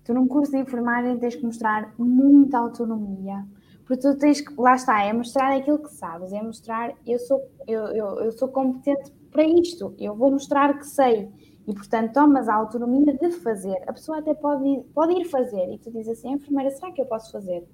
Tu 0.05 0.13
num 0.13 0.27
curso 0.27 0.51
de 0.51 0.59
enfermagem 0.59 1.17
tens 1.17 1.35
que 1.35 1.43
mostrar 1.43 1.93
muita 1.97 2.59
autonomia. 2.59 3.43
Porque 3.85 4.01
tu 4.01 4.17
tens 4.17 4.39
que, 4.41 4.53
lá 4.59 4.75
está, 4.75 5.03
é 5.03 5.11
mostrar 5.11 5.55
aquilo 5.55 5.79
que 5.79 5.91
sabes, 5.93 6.31
é 6.31 6.41
mostrar 6.41 6.93
eu 7.05 7.19
sou, 7.19 7.41
eu, 7.67 7.87
eu, 7.87 8.19
eu 8.21 8.31
sou 8.31 8.47
competente 8.47 9.11
para 9.31 9.43
isto, 9.43 9.93
eu 9.99 10.15
vou 10.15 10.31
mostrar 10.31 10.77
que 10.77 10.85
sei. 10.85 11.29
E, 11.67 11.73
portanto, 11.73 12.13
tomas 12.13 12.49
a 12.49 12.55
autonomia 12.55 13.13
de 13.13 13.31
fazer. 13.31 13.77
A 13.87 13.93
pessoa 13.93 14.19
até 14.19 14.33
pode 14.33 14.65
ir, 14.65 14.83
pode 14.93 15.13
ir 15.13 15.25
fazer 15.25 15.73
e 15.73 15.77
tu 15.77 15.91
dizes 15.91 16.19
assim, 16.19 16.33
enfermeira, 16.33 16.69
será 16.71 16.91
que 16.91 17.01
eu 17.01 17.05
posso 17.05 17.31
fazer? 17.31 17.65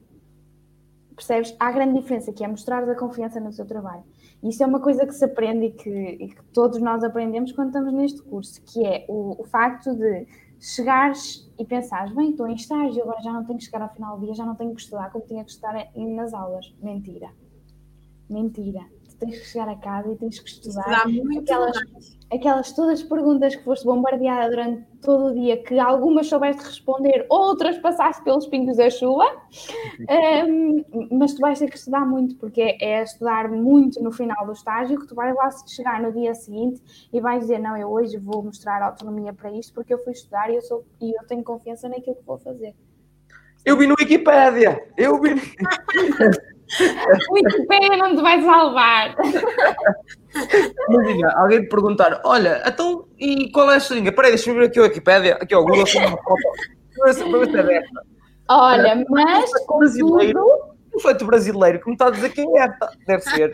Percebes? 1.15 1.55
Há 1.59 1.71
grande 1.71 1.99
diferença 1.99 2.31
que 2.31 2.43
é 2.43 2.47
mostrar 2.47 2.87
a 2.87 2.95
confiança 2.95 3.39
no 3.39 3.51
seu 3.51 3.65
trabalho. 3.65 4.03
Isso 4.43 4.63
é 4.63 4.65
uma 4.65 4.79
coisa 4.79 5.05
que 5.05 5.13
se 5.13 5.25
aprende 5.25 5.65
e 5.65 5.71
que, 5.71 5.89
e 5.89 6.27
que 6.29 6.43
todos 6.53 6.79
nós 6.79 7.03
aprendemos 7.03 7.51
quando 7.51 7.69
estamos 7.69 7.93
neste 7.93 8.21
curso, 8.21 8.61
que 8.61 8.85
é 8.85 9.05
o, 9.09 9.41
o 9.41 9.43
facto 9.43 9.93
de 9.95 10.25
chegares 10.59 11.49
e 11.57 11.65
pensares, 11.65 12.13
bem, 12.13 12.31
estou 12.31 12.47
em 12.47 12.55
estágio, 12.55 13.01
agora 13.01 13.21
já 13.21 13.33
não 13.33 13.45
tenho 13.45 13.57
que 13.57 13.65
chegar 13.65 13.81
ao 13.81 13.93
final 13.93 14.17
do 14.17 14.25
dia, 14.25 14.35
já 14.35 14.45
não 14.45 14.55
tenho 14.55 14.73
que 14.73 14.81
estudar 14.81 15.11
como 15.11 15.25
tinha 15.25 15.43
que 15.43 15.51
estudar 15.51 15.91
nas 15.95 16.33
aulas. 16.33 16.73
Mentira. 16.81 17.29
Mentira 18.29 18.98
tens 19.19 19.39
que 19.39 19.45
chegar 19.45 19.69
a 19.69 19.75
casa 19.75 20.11
e 20.11 20.15
tens 20.15 20.39
que 20.39 20.49
estudar 20.49 21.05
aquelas, 21.37 21.77
aquelas 22.31 22.71
todas 22.71 23.01
as 23.01 23.03
perguntas 23.03 23.55
que 23.55 23.63
foste 23.63 23.85
bombardeada 23.85 24.49
durante 24.49 24.85
todo 25.01 25.27
o 25.27 25.33
dia, 25.33 25.61
que 25.61 25.77
algumas 25.77 26.27
soubeste 26.27 26.63
responder, 26.63 27.25
outras 27.29 27.77
passaste 27.77 28.23
pelos 28.23 28.47
pingos 28.47 28.77
da 28.77 28.89
chuva, 28.89 29.25
um, 30.47 30.83
mas 31.11 31.33
tu 31.33 31.41
vais 31.41 31.59
ter 31.59 31.69
que 31.69 31.77
estudar 31.77 32.05
muito, 32.05 32.35
porque 32.35 32.61
é, 32.61 32.77
é 32.81 33.03
estudar 33.03 33.49
muito 33.49 34.01
no 34.01 34.11
final 34.11 34.45
do 34.45 34.53
estágio 34.53 34.99
que 34.99 35.07
tu 35.07 35.15
vais 35.15 35.35
lá 35.35 35.49
chegar 35.67 36.01
no 36.01 36.11
dia 36.11 36.33
seguinte 36.33 36.81
e 37.11 37.19
vais 37.19 37.41
dizer, 37.41 37.59
não, 37.59 37.75
eu 37.75 37.89
hoje 37.89 38.17
vou 38.17 38.43
mostrar 38.43 38.81
autonomia 38.81 39.33
para 39.33 39.51
isto 39.51 39.73
porque 39.73 39.93
eu 39.93 39.99
fui 39.99 40.13
estudar 40.13 40.49
e 40.49 40.55
eu, 40.55 40.61
sou, 40.61 40.85
e 41.01 41.17
eu 41.17 41.25
tenho 41.27 41.43
confiança 41.43 41.89
naquilo 41.89 42.15
que 42.15 42.25
vou 42.25 42.37
fazer. 42.37 42.73
Eu 43.65 43.77
vi 43.77 43.87
no 43.87 43.95
Wikipédia! 43.99 44.87
Eu 44.97 45.19
vi. 45.21 45.35
O 47.29 47.33
Wikipedia 47.33 47.97
não 47.97 48.15
te 48.15 48.21
vai 48.21 48.41
salvar. 48.41 49.15
Imagina, 50.89 51.33
alguém 51.37 51.61
te 51.61 51.69
perguntar: 51.69 52.21
Olha, 52.23 52.61
então, 52.65 53.05
e 53.17 53.51
qual 53.51 53.71
é 53.71 53.77
a 53.77 53.79
seringa? 53.79 54.11
Peraí, 54.11 54.31
deixa-me 54.31 54.59
ver 54.59 54.65
aqui 54.65 54.79
o 54.79 54.83
Wikipedia, 54.83 55.35
aqui 55.35 55.53
ao 55.53 55.65
Google, 55.65 55.83
assim, 55.83 55.99
uma 55.99 56.17
foto. 56.17 57.51
Para 57.51 57.63
ver. 57.63 57.83
Olha, 58.49 59.03
mas. 59.09 59.49
Brasileiro, 59.67 60.45
o 60.93 60.99
feito 60.99 61.25
brasileiro, 61.25 61.79
como 61.81 61.93
está 61.93 62.07
a 62.07 62.11
dizer 62.11 62.29
quem 62.29 62.59
é, 62.59 62.67
deve 63.07 63.21
ser. 63.23 63.51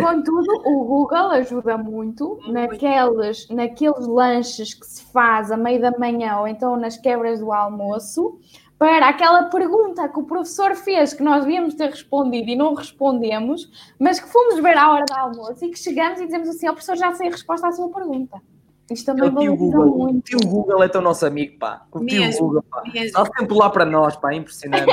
Contudo, 0.00 0.52
o 0.66 0.84
Google 0.84 1.30
ajuda 1.30 1.78
muito, 1.78 2.36
muito 2.42 2.52
naqueles, 2.52 3.48
naqueles 3.48 4.06
lanches 4.06 4.74
que 4.74 4.84
se 4.84 5.04
faz 5.12 5.50
a 5.50 5.56
meio 5.56 5.80
da 5.80 5.96
manhã 5.96 6.38
ou 6.38 6.48
então 6.48 6.76
nas 6.76 6.98
quebras 6.98 7.38
do 7.40 7.52
almoço 7.52 8.38
para 8.78 9.08
aquela 9.08 9.44
pergunta 9.44 10.08
que 10.08 10.20
o 10.20 10.22
professor 10.22 10.74
fez, 10.76 11.12
que 11.12 11.22
nós 11.22 11.44
devíamos 11.44 11.74
ter 11.74 11.90
respondido 11.90 12.48
e 12.48 12.54
não 12.54 12.74
respondemos, 12.74 13.68
mas 13.98 14.20
que 14.20 14.28
fomos 14.28 14.60
ver 14.60 14.78
à 14.78 14.92
hora 14.92 15.04
do 15.04 15.14
almoço 15.14 15.64
e 15.64 15.70
que 15.70 15.78
chegamos 15.78 16.20
e 16.20 16.26
dizemos 16.26 16.48
assim: 16.48 16.68
o 16.68 16.72
professor 16.72 16.96
já 16.96 17.12
sei 17.12 17.26
a 17.26 17.32
resposta 17.32 17.66
à 17.66 17.72
sua 17.72 17.90
pergunta. 17.90 18.40
Isto 18.88 19.06
também 19.06 19.30
valoriza 19.30 19.78
muito. 19.78 20.18
O 20.18 20.22
tio 20.22 20.38
Google 20.48 20.82
é 20.82 20.88
teu 20.88 21.02
nosso 21.02 21.26
amigo, 21.26 21.58
pá. 21.58 21.86
O 21.92 22.06
tio 22.06 22.22
Google, 22.38 22.62
pá. 22.70 22.82
Está 22.94 23.24
sempre 23.36 23.56
lá 23.56 23.68
para 23.68 23.84
nós, 23.84 24.16
pá. 24.16 24.32
Impressionante. 24.32 24.86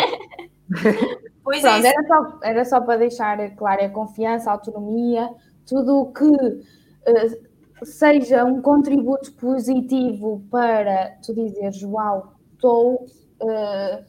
pois 1.44 1.64
é 1.64 1.70
Pronto, 1.70 1.86
é. 1.86 1.90
Era, 1.90 2.08
só, 2.08 2.40
era 2.44 2.66
só 2.66 2.82
para 2.82 2.98
deixar 2.98 3.56
claro 3.56 3.86
a 3.86 3.90
confiança, 3.90 4.50
a 4.50 4.54
autonomia, 4.54 5.30
tudo 5.66 6.00
o 6.02 6.12
que 6.12 6.26
uh, 6.26 7.86
seja 7.86 8.44
um 8.44 8.62
contributo 8.62 9.32
positivo 9.34 10.44
para 10.52 11.18
tu 11.26 11.34
dizeres, 11.34 11.82
uau, 11.84 12.34
estou 12.54 13.06
uh, 13.46 14.06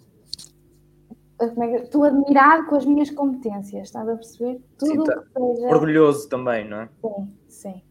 estou 1.83 2.05
admirado 2.05 2.67
com 2.67 2.77
as 2.77 2.85
minhas 2.85 3.11
competências, 3.11 3.89
estás 3.89 4.09
a 4.09 4.15
perceber? 4.15 4.61
Tudo 4.79 4.91
sim, 4.91 5.05
tá. 5.05 5.23
seja... 5.37 5.69
Orgulhoso 5.69 6.29
também, 6.29 6.69
não 6.69 6.81
é? 6.81 6.89
Sim, 7.01 7.37
sim. 7.49 7.83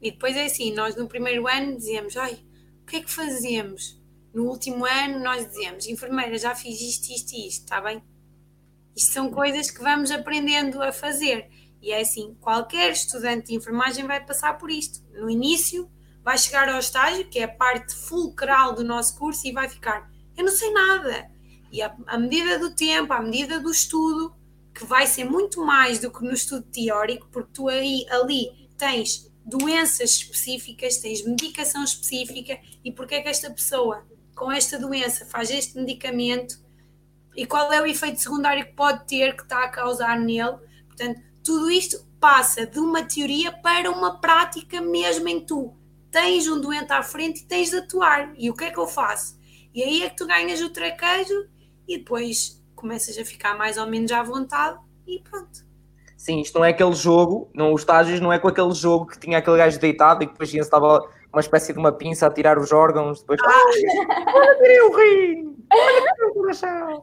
E 0.00 0.10
depois 0.10 0.36
é 0.36 0.44
assim, 0.44 0.74
nós 0.74 0.94
no 0.94 1.08
primeiro 1.08 1.48
ano 1.48 1.76
dizíamos, 1.76 2.16
ai, 2.16 2.38
o 2.82 2.86
que 2.86 2.96
é 2.96 3.00
que 3.00 3.10
fazíamos? 3.10 4.00
No 4.32 4.44
último 4.44 4.84
ano 4.84 5.18
nós 5.18 5.46
dizíamos, 5.46 5.86
enfermeira, 5.86 6.36
já 6.38 6.54
fiz 6.54 6.80
isto, 6.80 7.10
isto 7.10 7.32
e 7.32 7.48
isto, 7.48 7.64
está 7.64 7.80
bem? 7.80 8.02
Isto 8.94 9.12
são 9.12 9.30
coisas 9.30 9.70
que 9.70 9.82
vamos 9.82 10.10
aprendendo 10.10 10.82
a 10.82 10.92
fazer. 10.92 11.48
E 11.82 11.92
é 11.92 12.00
assim, 12.00 12.34
qualquer 12.40 12.90
estudante 12.92 13.48
de 13.48 13.54
enfermagem 13.54 14.06
vai 14.06 14.24
passar 14.24 14.58
por 14.58 14.70
isto. 14.70 15.04
No 15.12 15.30
início, 15.30 15.90
vai 16.22 16.36
chegar 16.38 16.68
ao 16.68 16.78
estágio, 16.78 17.28
que 17.28 17.38
é 17.38 17.44
a 17.44 17.48
parte 17.48 17.94
fulcral 17.94 18.74
do 18.74 18.82
nosso 18.82 19.18
curso, 19.18 19.46
e 19.46 19.52
vai 19.52 19.68
ficar 19.68 20.10
eu 20.36 20.44
não 20.44 20.52
sei 20.52 20.70
nada. 20.72 21.30
E 21.72 21.82
à, 21.82 22.18
medida 22.18 22.58
do 22.58 22.74
tempo, 22.74 23.12
à 23.12 23.20
medida 23.20 23.58
do 23.60 23.70
estudo, 23.70 24.34
que 24.74 24.84
vai 24.84 25.06
ser 25.06 25.24
muito 25.24 25.64
mais 25.64 25.98
do 25.98 26.10
que 26.10 26.22
no 26.22 26.32
estudo 26.32 26.62
teórico, 26.62 27.28
porque 27.30 27.50
tu 27.52 27.68
aí, 27.68 28.06
ali 28.10 28.68
tens 28.76 29.30
doenças 29.44 30.10
específicas, 30.10 30.98
tens 30.98 31.24
medicação 31.24 31.82
específica 31.84 32.58
e 32.84 32.92
porque 32.92 33.14
é 33.14 33.22
que 33.22 33.28
esta 33.28 33.50
pessoa 33.50 34.04
com 34.34 34.52
esta 34.52 34.78
doença 34.78 35.24
faz 35.24 35.50
este 35.50 35.78
medicamento 35.78 36.58
e 37.34 37.46
qual 37.46 37.72
é 37.72 37.80
o 37.80 37.86
efeito 37.86 38.20
secundário 38.20 38.66
que 38.66 38.72
pode 38.72 39.06
ter 39.06 39.34
que 39.34 39.42
está 39.42 39.64
a 39.64 39.68
causar 39.68 40.18
nele. 40.18 40.58
Portanto, 40.86 41.20
tudo 41.44 41.70
isto 41.70 42.04
passa 42.20 42.66
de 42.66 42.78
uma 42.78 43.02
teoria 43.02 43.52
para 43.52 43.90
uma 43.90 44.20
prática 44.20 44.80
mesmo 44.80 45.28
em 45.28 45.40
tu. 45.40 45.74
Tens 46.10 46.48
um 46.48 46.60
doente 46.60 46.92
à 46.92 47.02
frente 47.02 47.42
e 47.42 47.46
tens 47.46 47.70
de 47.70 47.76
atuar. 47.76 48.32
E 48.36 48.50
o 48.50 48.54
que 48.54 48.64
é 48.64 48.70
que 48.70 48.78
eu 48.78 48.86
faço? 48.86 49.35
E 49.76 49.82
aí 49.82 50.02
é 50.04 50.08
que 50.08 50.16
tu 50.16 50.26
ganhas 50.26 50.62
o 50.62 50.70
traquejo 50.70 51.50
e 51.86 51.98
depois 51.98 52.64
começas 52.74 53.18
a 53.18 53.24
ficar 53.26 53.58
mais 53.58 53.76
ou 53.76 53.86
menos 53.86 54.10
à 54.10 54.22
vontade 54.22 54.78
e 55.06 55.20
pronto. 55.20 55.66
Sim, 56.16 56.40
isto 56.40 56.58
não 56.58 56.64
é 56.64 56.70
aquele 56.70 56.94
jogo, 56.94 57.50
não, 57.54 57.74
os 57.74 57.82
estágios 57.82 58.18
não 58.18 58.32
é 58.32 58.38
com 58.38 58.48
aquele 58.48 58.72
jogo 58.72 59.04
que 59.04 59.18
tinha 59.18 59.36
aquele 59.36 59.58
gajo 59.58 59.78
deitado 59.78 60.22
e 60.22 60.26
que 60.26 60.32
depois 60.32 60.54
estava 60.54 61.06
uma 61.30 61.40
espécie 61.40 61.74
de 61.74 61.78
uma 61.78 61.92
pinça 61.92 62.26
a 62.26 62.30
tirar 62.30 62.58
os 62.58 62.72
órgãos, 62.72 63.20
depois. 63.20 63.38
Ah, 63.42 64.32
olha, 64.34 64.56
tirei 64.56 64.80
o 64.80 64.96
rim! 64.96 65.66
Olha, 65.70 66.30
o 66.30 66.32
coração! 66.32 67.02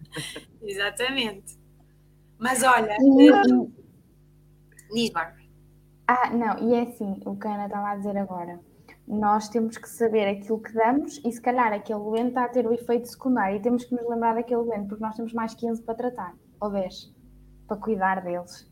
Exatamente. 0.62 1.58
Mas 2.38 2.62
olha. 2.62 2.94
Diz, 4.92 5.08
Bárbara. 5.08 5.42
Ah, 6.06 6.28
não, 6.28 6.58
e 6.58 6.74
é 6.74 6.82
assim, 6.82 7.22
o 7.24 7.34
que 7.36 7.48
a 7.48 7.54
Ana 7.54 7.64
estava 7.64 7.88
a 7.88 7.96
dizer 7.96 8.18
agora 8.18 8.60
nós 9.06 9.48
temos 9.48 9.76
que 9.76 9.88
saber 9.88 10.28
aquilo 10.28 10.60
que 10.60 10.72
damos 10.72 11.20
e 11.24 11.32
se 11.32 11.40
calhar 11.40 11.72
aquele 11.72 11.98
doente 11.98 12.28
está 12.28 12.44
a 12.44 12.48
ter 12.48 12.66
o 12.66 12.72
efeito 12.72 13.08
secundário 13.08 13.56
e 13.56 13.60
temos 13.60 13.84
que 13.84 13.94
nos 13.94 14.08
lembrar 14.08 14.34
daquele 14.34 14.62
doente 14.62 14.88
porque 14.88 15.02
nós 15.02 15.16
temos 15.16 15.32
mais 15.32 15.54
15 15.54 15.82
para 15.82 15.94
tratar, 15.94 16.34
ou 16.60 16.70
10, 16.70 17.12
para 17.66 17.76
cuidar 17.76 18.22
deles. 18.22 18.70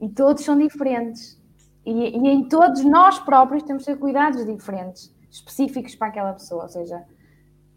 E 0.00 0.08
todos 0.08 0.44
são 0.44 0.58
diferentes. 0.58 1.40
E, 1.86 1.90
e 1.90 2.28
em 2.28 2.48
todos 2.48 2.84
nós 2.84 3.18
próprios 3.18 3.62
temos 3.62 3.84
que 3.84 3.92
ter 3.92 3.98
cuidados 3.98 4.44
diferentes, 4.44 5.14
específicos 5.30 5.94
para 5.94 6.08
aquela 6.08 6.32
pessoa, 6.32 6.64
ou 6.64 6.68
seja, 6.68 7.02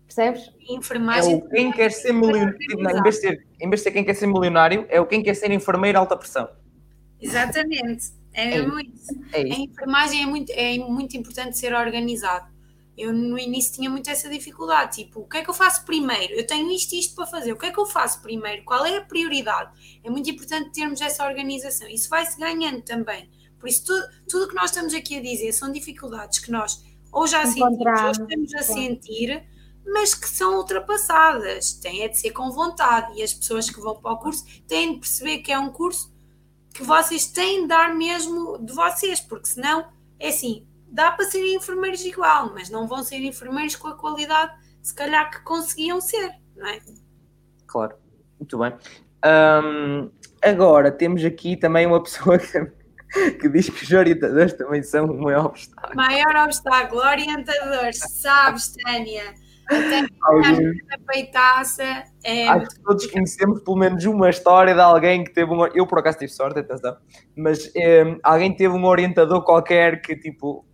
percebes? 0.06 0.52
Enfermagem. 0.70 1.34
É 1.34 1.38
o 1.38 1.50
quem 1.50 1.72
quer 1.72 1.92
ser 1.92 2.14
milionário, 2.14 2.58
em, 2.60 3.02
vez 3.04 3.16
de 3.16 3.22
ser, 3.22 3.48
em 3.60 3.70
vez 3.70 3.80
de 3.80 3.84
ser 3.84 3.92
quem 3.92 4.04
quer 4.04 4.16
ser 4.16 4.28
milionário, 4.28 4.86
é 4.90 5.00
o 5.00 5.06
quem 5.06 5.24
quer 5.24 5.36
ser 5.36 5.52
enfermeiro 5.52 5.98
alta 5.98 6.18
pressão. 6.18 6.50
Exatamente. 7.22 8.21
É, 8.34 8.58
é 8.58 8.60
isso. 8.60 9.22
É. 9.32 9.42
A 9.42 9.60
enfermagem 9.60 10.24
é 10.24 10.26
muito, 10.26 10.52
é 10.52 10.78
muito 10.78 11.18
importante 11.18 11.58
ser 11.58 11.74
organizado. 11.74 12.50
Eu 12.98 13.14
no 13.14 13.38
início 13.40 13.74
tinha 13.74 13.90
muito 13.90 14.10
essa 14.10 14.30
dificuldade, 14.30 15.04
tipo, 15.04 15.22
o 15.22 15.28
que 15.28 15.38
é 15.38 15.44
que 15.44 15.50
eu 15.50 15.54
faço 15.54 15.86
primeiro? 15.86 16.34
Eu 16.34 16.46
tenho 16.46 16.70
isto 16.72 16.94
e 16.94 17.00
isto 17.00 17.16
para 17.16 17.26
fazer, 17.26 17.54
o 17.54 17.58
que 17.58 17.66
é 17.66 17.72
que 17.72 17.80
eu 17.80 17.86
faço 17.86 18.22
primeiro? 18.22 18.64
Qual 18.64 18.86
é 18.86 18.98
a 18.98 19.02
prioridade? 19.02 19.72
É 20.04 20.10
muito 20.10 20.30
importante 20.30 20.72
termos 20.72 21.02
essa 21.02 21.26
organização. 21.26 21.88
Isso 21.88 22.10
vai-se 22.10 22.38
ganhando 22.38 22.82
também. 22.82 23.30
Por 23.58 23.70
isso, 23.70 23.86
tudo, 23.86 24.04
tudo 24.30 24.48
que 24.50 24.56
nós 24.56 24.72
estamos 24.72 24.94
aqui 24.94 25.18
a 25.18 25.22
dizer 25.22 25.52
são 25.54 25.72
dificuldades 25.72 26.40
que 26.40 26.52
nós 26.52 26.84
ou 27.12 27.28
já 27.28 27.46
sentimos 27.46 28.02
ou 28.02 28.12
estamos 28.12 28.56
a 28.56 28.64
sentir, 28.64 29.44
mas 29.86 30.14
que 30.14 30.28
são 30.28 30.58
ultrapassadas. 30.58 31.74
Tem 31.74 32.04
é 32.04 32.08
de 32.08 32.18
ser 32.18 32.32
com 32.32 32.50
vontade. 32.52 33.20
E 33.20 33.24
as 33.24 33.34
pessoas 33.34 33.70
que 33.70 33.80
vão 33.80 33.96
para 33.96 34.14
o 34.14 34.18
curso 34.18 34.46
têm 34.68 34.94
de 34.94 35.00
perceber 35.00 35.40
que 35.40 35.52
é 35.52 35.60
um 35.60 35.70
curso 35.70 36.11
que 36.74 36.84
vocês 36.84 37.28
têm 37.28 37.64
de 37.64 37.68
dar 37.68 37.94
mesmo 37.94 38.58
de 38.60 38.74
vocês, 38.74 39.20
porque 39.20 39.48
senão 39.48 39.88
é 40.20 40.30
assim, 40.30 40.68
dá 40.88 41.12
para 41.12 41.26
serem 41.26 41.56
enfermeiros 41.56 42.04
igual, 42.06 42.54
mas 42.54 42.70
não 42.70 42.88
vão 42.88 43.04
ser 43.04 43.18
enfermeiros 43.18 43.76
com 43.76 43.88
a 43.88 43.96
qualidade, 43.96 44.54
se 44.82 44.94
calhar, 44.94 45.30
que 45.32 45.42
conseguiam 45.42 46.00
ser, 46.00 46.32
não 46.56 46.68
é? 46.68 46.80
Claro, 47.68 47.96
muito 48.40 48.58
bem. 48.58 48.74
Um, 49.24 50.12
agora 50.42 50.92
temos 50.92 51.24
aqui 51.24 51.56
também 51.56 51.86
uma 51.86 52.02
pessoa 52.02 52.38
que, 52.38 53.32
que 53.40 53.50
diz 53.50 53.70
que 53.70 53.84
os 53.84 53.92
orientadores 53.92 54.54
também 54.54 54.84
são 54.84 55.06
um 55.06 55.22
maior 55.22 55.46
obstáculo. 55.48 55.96
Maior 55.96 56.36
obstáculo, 56.46 57.02
orientadores, 57.02 58.00
sabes, 58.00 58.74
Tânia? 58.84 59.34
A 59.72 60.98
peitaça 61.08 62.04
é... 62.24 62.48
Acho 62.48 62.68
que 62.68 62.82
todos 62.82 63.06
conhecemos 63.08 63.62
pelo 63.64 63.78
menos 63.78 64.06
uma 64.06 64.30
história 64.30 64.74
de 64.74 64.82
alguém 64.82 65.24
que 65.24 65.34
teve 65.34 65.52
um. 65.52 65.66
Eu 65.68 65.88
por 65.88 66.00
acaso 66.00 66.20
tive 66.20 66.32
sorte, 66.32 66.60
atenção, 66.60 66.98
mas 67.36 67.68
um, 67.68 68.20
alguém 68.24 68.56
teve 68.56 68.74
um 68.74 68.86
orientador 68.86 69.44
qualquer 69.44 70.02
que 70.02 70.16
tipo. 70.16 70.66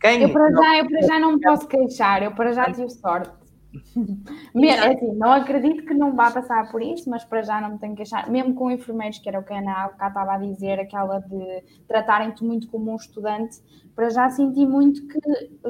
Quem? 0.00 0.22
Eu 0.22 0.32
para, 0.32 0.50
já, 0.50 0.78
eu 0.78 0.88
para 0.88 1.06
já 1.06 1.18
não 1.18 1.32
me 1.34 1.40
posso 1.40 1.68
queixar, 1.68 2.22
eu 2.22 2.32
para 2.32 2.52
já 2.52 2.72
tive 2.72 2.88
sorte. 2.90 3.39
Mesmo, 4.54 4.84
assim, 4.84 5.12
não 5.14 5.32
acredito 5.32 5.84
que 5.84 5.94
não 5.94 6.14
vá 6.14 6.30
passar 6.30 6.70
por 6.70 6.82
isso, 6.82 7.08
mas 7.08 7.24
para 7.24 7.42
já 7.42 7.60
não 7.60 7.72
me 7.72 7.78
tenho 7.78 7.92
que 7.92 7.98
queixar. 7.98 8.28
Mesmo 8.30 8.54
com 8.54 8.70
enfermeiros, 8.70 9.18
que 9.18 9.28
era 9.28 9.38
o 9.38 9.44
que 9.44 9.52
a 9.52 9.58
Ana 9.58 9.88
cá 9.90 10.08
estava 10.08 10.34
a 10.34 10.38
dizer, 10.38 10.80
aquela 10.80 11.20
de 11.20 11.62
tratarem-te 11.86 12.44
muito 12.44 12.68
como 12.68 12.92
um 12.92 12.96
estudante, 12.96 13.58
para 13.94 14.10
já 14.10 14.28
senti 14.30 14.66
muito 14.66 15.06
que 15.06 15.20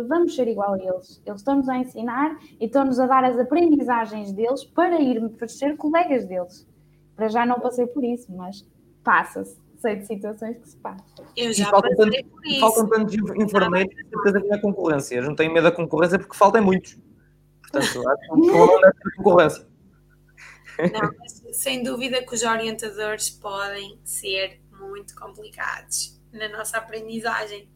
vamos 0.08 0.34
ser 0.34 0.48
igual 0.48 0.74
a 0.74 0.78
eles. 0.78 1.22
Eles 1.26 1.40
estão-nos 1.40 1.68
a 1.68 1.76
ensinar 1.76 2.38
e 2.58 2.66
estão-nos 2.66 2.98
a 2.98 3.06
dar 3.06 3.24
as 3.24 3.38
aprendizagens 3.38 4.32
deles 4.32 4.64
para 4.64 5.00
ir 5.00 5.28
para 5.30 5.48
ser 5.48 5.76
colegas 5.76 6.24
deles. 6.26 6.66
Para 7.14 7.28
já 7.28 7.44
não 7.44 7.60
passei 7.60 7.86
por 7.86 8.02
isso, 8.04 8.32
mas 8.34 8.66
passa-se. 9.04 9.58
Sei 9.78 9.96
de 9.96 10.06
situações 10.06 10.58
que 10.58 10.68
se 10.68 10.76
passam. 10.76 11.24
Eu 11.34 11.54
já 11.54 11.70
passei 11.70 11.96
tanto, 11.96 12.24
por 12.28 12.46
isso. 12.46 12.60
Faltam 12.60 12.86
tantos 12.86 13.14
enfermeiros, 13.14 13.94
certeza 13.94 14.40
que 14.40 14.48
não 14.48 14.56
é 14.56 14.60
concorrência. 14.60 15.16
Eu 15.16 15.22
não 15.22 15.34
tenho 15.34 15.52
medo 15.54 15.64
da 15.64 15.72
concorrência 15.72 16.18
porque 16.18 16.36
faltam 16.36 16.62
muitos. 16.62 16.98
Portanto, 17.70 18.08
acho 18.08 18.20
que 18.20 18.32
um 18.32 18.46
problema 18.46 18.92
concorrência. 19.16 19.70
Não, 20.92 21.10
mas 21.18 21.56
sem 21.56 21.82
dúvida 21.82 22.24
que 22.24 22.34
os 22.34 22.42
orientadores 22.42 23.30
podem 23.30 24.00
ser 24.04 24.60
muito 24.72 25.14
complicados 25.14 26.20
na 26.32 26.48
nossa 26.48 26.78
aprendizagem. 26.78 27.68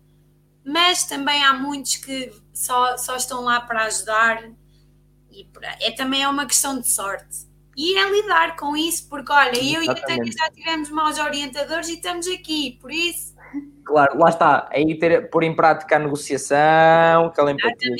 Mas 0.65 1.05
também 1.05 1.45
há 1.45 1.53
muitos 1.53 1.97
que 1.97 2.33
só, 2.53 2.97
só 2.97 3.17
estão 3.17 3.43
lá 3.43 3.61
para 3.61 3.85
ajudar 3.85 4.51
e 5.31 5.45
para, 5.45 5.77
é 5.81 5.91
também 5.91 6.23
é 6.23 6.29
uma 6.29 6.47
questão 6.47 6.81
de 6.81 6.89
sorte. 6.89 7.47
E 7.77 7.99
é 7.99 8.09
lidar 8.09 8.57
com 8.57 8.77
isso, 8.77 9.09
porque 9.09 9.33
olha, 9.33 9.57
eu 9.57 9.83
Exatamente. 9.83 9.87
e 9.87 9.91
a 9.91 10.07
Tânia 10.07 10.33
já 10.33 10.51
tivemos 10.51 10.91
maus 10.91 11.19
orientadores 11.19 11.89
e 11.89 11.95
estamos 11.95 12.27
aqui, 12.29 12.79
por 12.81 12.91
isso 12.91 13.34
Claro, 13.85 14.19
lá 14.19 14.29
está. 14.31 14.69
Aí 14.73 14.99
ter, 14.99 15.29
pôr 15.31 15.43
em 15.45 15.55
prática 15.55 15.97
a 15.97 15.99
negociação, 15.99 17.27
aquela 17.27 17.53
empatia 17.53 17.93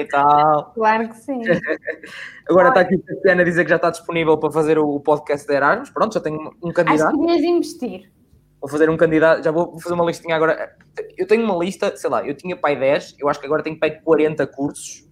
e 0.00 0.04
tal. 0.08 0.72
Claro 0.74 1.08
que 1.08 1.16
sim. 1.16 1.42
Agora 2.48 2.68
está 2.68 2.80
aqui 2.80 2.94
a 2.94 3.14
Tatiana 3.14 3.42
a 3.42 3.44
dizer 3.44 3.64
que 3.64 3.70
já 3.70 3.76
está 3.76 3.90
disponível 3.90 4.38
para 4.38 4.52
fazer 4.52 4.78
o 4.78 5.00
podcast 5.00 5.46
de 5.46 5.54
Erasmus. 5.54 5.90
Pronto, 5.90 6.14
já 6.14 6.20
tenho 6.20 6.38
um 6.62 6.72
candidato. 6.72 7.08
Acho 7.08 7.18
que 7.18 7.26
devias 7.26 7.42
investir. 7.42 8.12
Vou 8.60 8.70
fazer 8.70 8.88
um 8.88 8.96
candidato, 8.96 9.42
já 9.42 9.50
vou 9.50 9.78
fazer 9.80 9.94
uma 9.94 10.04
listinha 10.04 10.36
agora. 10.36 10.76
Eu 11.18 11.26
tenho 11.26 11.44
uma 11.44 11.56
lista, 11.64 11.96
sei 11.96 12.08
lá, 12.08 12.24
eu 12.24 12.32
tinha 12.32 12.56
pai 12.56 12.78
10, 12.78 13.16
eu 13.18 13.28
acho 13.28 13.40
que 13.40 13.46
agora 13.46 13.60
tenho 13.60 13.76
pai 13.76 13.90
40 13.90 14.46
cursos 14.46 15.04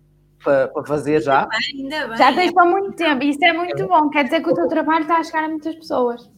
para, 0.45 0.69
para 0.69 0.85
fazer 0.85 1.21
já. 1.21 1.49
Ainda 1.75 2.09
bem, 2.09 2.17
Já 2.17 2.33
tens 2.33 2.53
para 2.53 2.65
muito 2.65 2.93
tempo, 2.93 3.25
isso 3.25 3.45
é 3.45 3.53
muito 3.53 3.89
bom. 3.89 4.09
Quer 4.11 4.25
dizer 4.25 4.41
que 4.41 4.51
o 4.51 4.55
teu 4.55 4.69
trabalho 4.69 5.03
está 5.03 5.19
a 5.19 5.25
chegar 5.25 5.45
a 5.45 5.49
muitas 5.49 5.75
pessoas. 5.75 6.31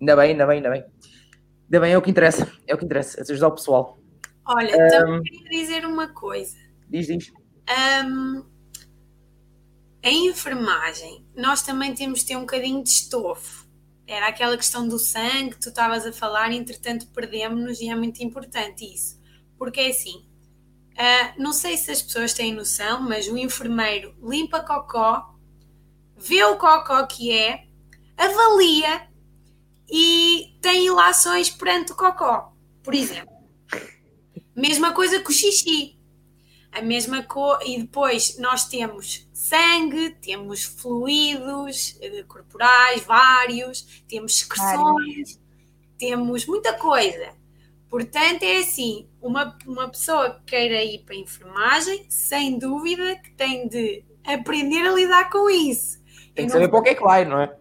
Ainda 0.00 0.16
bem, 0.16 0.32
ainda 0.32 0.46
bem, 0.46 0.56
ainda 0.56 0.70
bem. 0.70 0.84
Ainda 1.70 1.80
bem, 1.82 1.92
é 1.92 1.98
o 1.98 2.02
que 2.02 2.10
interessa. 2.10 2.50
É 2.66 2.74
o 2.74 2.78
que 2.78 2.84
interessa, 2.84 3.20
é 3.20 3.22
ajudar 3.22 3.46
o 3.46 3.54
pessoal. 3.54 4.00
Olha, 4.44 4.74
um, 4.74 4.88
também 4.88 5.22
queria 5.22 5.60
dizer 5.60 5.86
uma 5.86 6.08
coisa. 6.08 6.56
Diz, 6.88 7.06
diz. 7.06 7.32
Um, 8.04 8.44
em 10.02 10.26
enfermagem, 10.26 11.24
nós 11.36 11.62
também 11.62 11.94
temos 11.94 12.20
de 12.20 12.26
ter 12.26 12.36
um 12.36 12.40
bocadinho 12.40 12.82
de 12.82 12.88
estofo. 12.88 13.68
Era 14.04 14.26
aquela 14.26 14.56
questão 14.56 14.88
do 14.88 14.98
sangue 14.98 15.50
que 15.50 15.60
tu 15.60 15.68
estavas 15.68 16.04
a 16.04 16.12
falar, 16.12 16.50
entretanto 16.50 17.06
perdemos-nos 17.14 17.80
e 17.80 17.88
é 17.88 17.94
muito 17.94 18.20
importante 18.20 18.84
isso. 18.84 19.20
Porque 19.56 19.78
é 19.78 19.90
assim, 19.90 20.26
uh, 20.94 21.40
não 21.40 21.52
sei 21.52 21.76
se 21.76 21.92
as 21.92 22.02
pessoas 22.02 22.34
têm 22.34 22.52
noção, 22.52 23.00
mas 23.00 23.28
o 23.28 23.38
enfermeiro 23.38 24.12
limpa 24.20 24.58
cocó, 24.58 25.36
vê 26.16 26.42
o 26.42 26.56
cocó 26.56 27.06
que 27.06 27.30
é, 27.30 27.62
avalia 28.16 29.08
e 29.90 30.56
tem 30.60 30.86
ilações 30.86 31.50
perante 31.50 31.92
o 31.92 31.96
cocó, 31.96 32.52
por 32.82 32.94
exemplo. 32.94 33.34
Mesma 34.54 34.92
coisa 34.92 35.20
com 35.20 35.30
o 35.30 35.34
xixi. 35.34 35.98
A 36.70 36.80
mesma 36.80 37.22
coisa. 37.22 37.64
E 37.64 37.80
depois 37.80 38.38
nós 38.38 38.68
temos 38.68 39.28
sangue, 39.32 40.10
temos 40.22 40.62
fluidos 40.62 41.98
eh, 42.00 42.22
corporais, 42.28 43.02
vários, 43.04 44.04
temos 44.08 44.38
secreções, 44.38 45.40
temos 45.98 46.46
muita 46.46 46.74
coisa. 46.74 47.32
Portanto, 47.88 48.44
é 48.44 48.58
assim: 48.58 49.08
uma, 49.20 49.58
uma 49.66 49.88
pessoa 49.88 50.30
que 50.30 50.56
queira 50.56 50.84
ir 50.84 51.00
para 51.00 51.16
a 51.16 51.18
enfermagem, 51.18 52.06
sem 52.08 52.58
dúvida 52.58 53.16
que 53.16 53.32
tem 53.32 53.66
de 53.66 54.04
aprender 54.24 54.86
a 54.86 54.92
lidar 54.92 55.30
com 55.30 55.50
isso. 55.50 56.00
Tem 56.34 56.46
que 56.46 56.52
saber 56.52 56.68
para 56.68 56.78
o 56.78 56.82
que 56.82 56.90
é 56.90 56.94
que 56.94 57.02
vai, 57.02 57.24
não 57.24 57.40
é? 57.40 57.59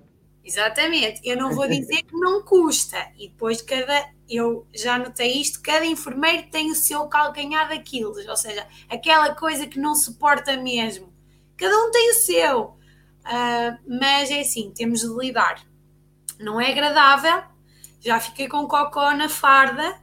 Exatamente. 0.50 1.22
Eu 1.24 1.38
não 1.38 1.52
vou 1.54 1.68
dizer 1.70 2.02
que 2.04 2.14
não 2.14 2.41
custa. 2.41 2.97
E 3.18 3.28
depois 3.30 3.62
cada. 3.62 4.10
Eu 4.28 4.68
já 4.74 4.97
notei 4.97 5.41
isto, 5.41 5.60
cada 5.62 5.86
enfermeiro 5.86 6.50
tem 6.52 6.70
o 6.70 6.76
seu 6.76 7.08
calcanhar 7.08 7.68
daquilo, 7.68 8.14
ou 8.30 8.38
seja, 8.38 8.68
aquela 8.88 9.34
coisa 9.34 9.66
que 9.66 9.80
não 9.80 9.95
suporta 9.95 10.56
mesmo. 10.56 11.12
Cada 11.58 11.76
um 11.76 11.89
tem 11.89 12.12
o 12.12 12.14
seu. 12.14 12.62
Uh, 12.62 13.78
mas 13.88 14.30
é 14.30 14.41
assim, 14.41 14.72
temos 14.72 15.02
de 15.02 15.08
lidar. 15.08 15.64
Não 16.39 16.62
é 16.62 16.72
agradável. 16.72 17.43
Já 18.00 18.20
fiquei 18.20 18.47
com 18.47 18.68
cocó 18.68 19.14
na 19.14 19.28
farda. 19.28 19.97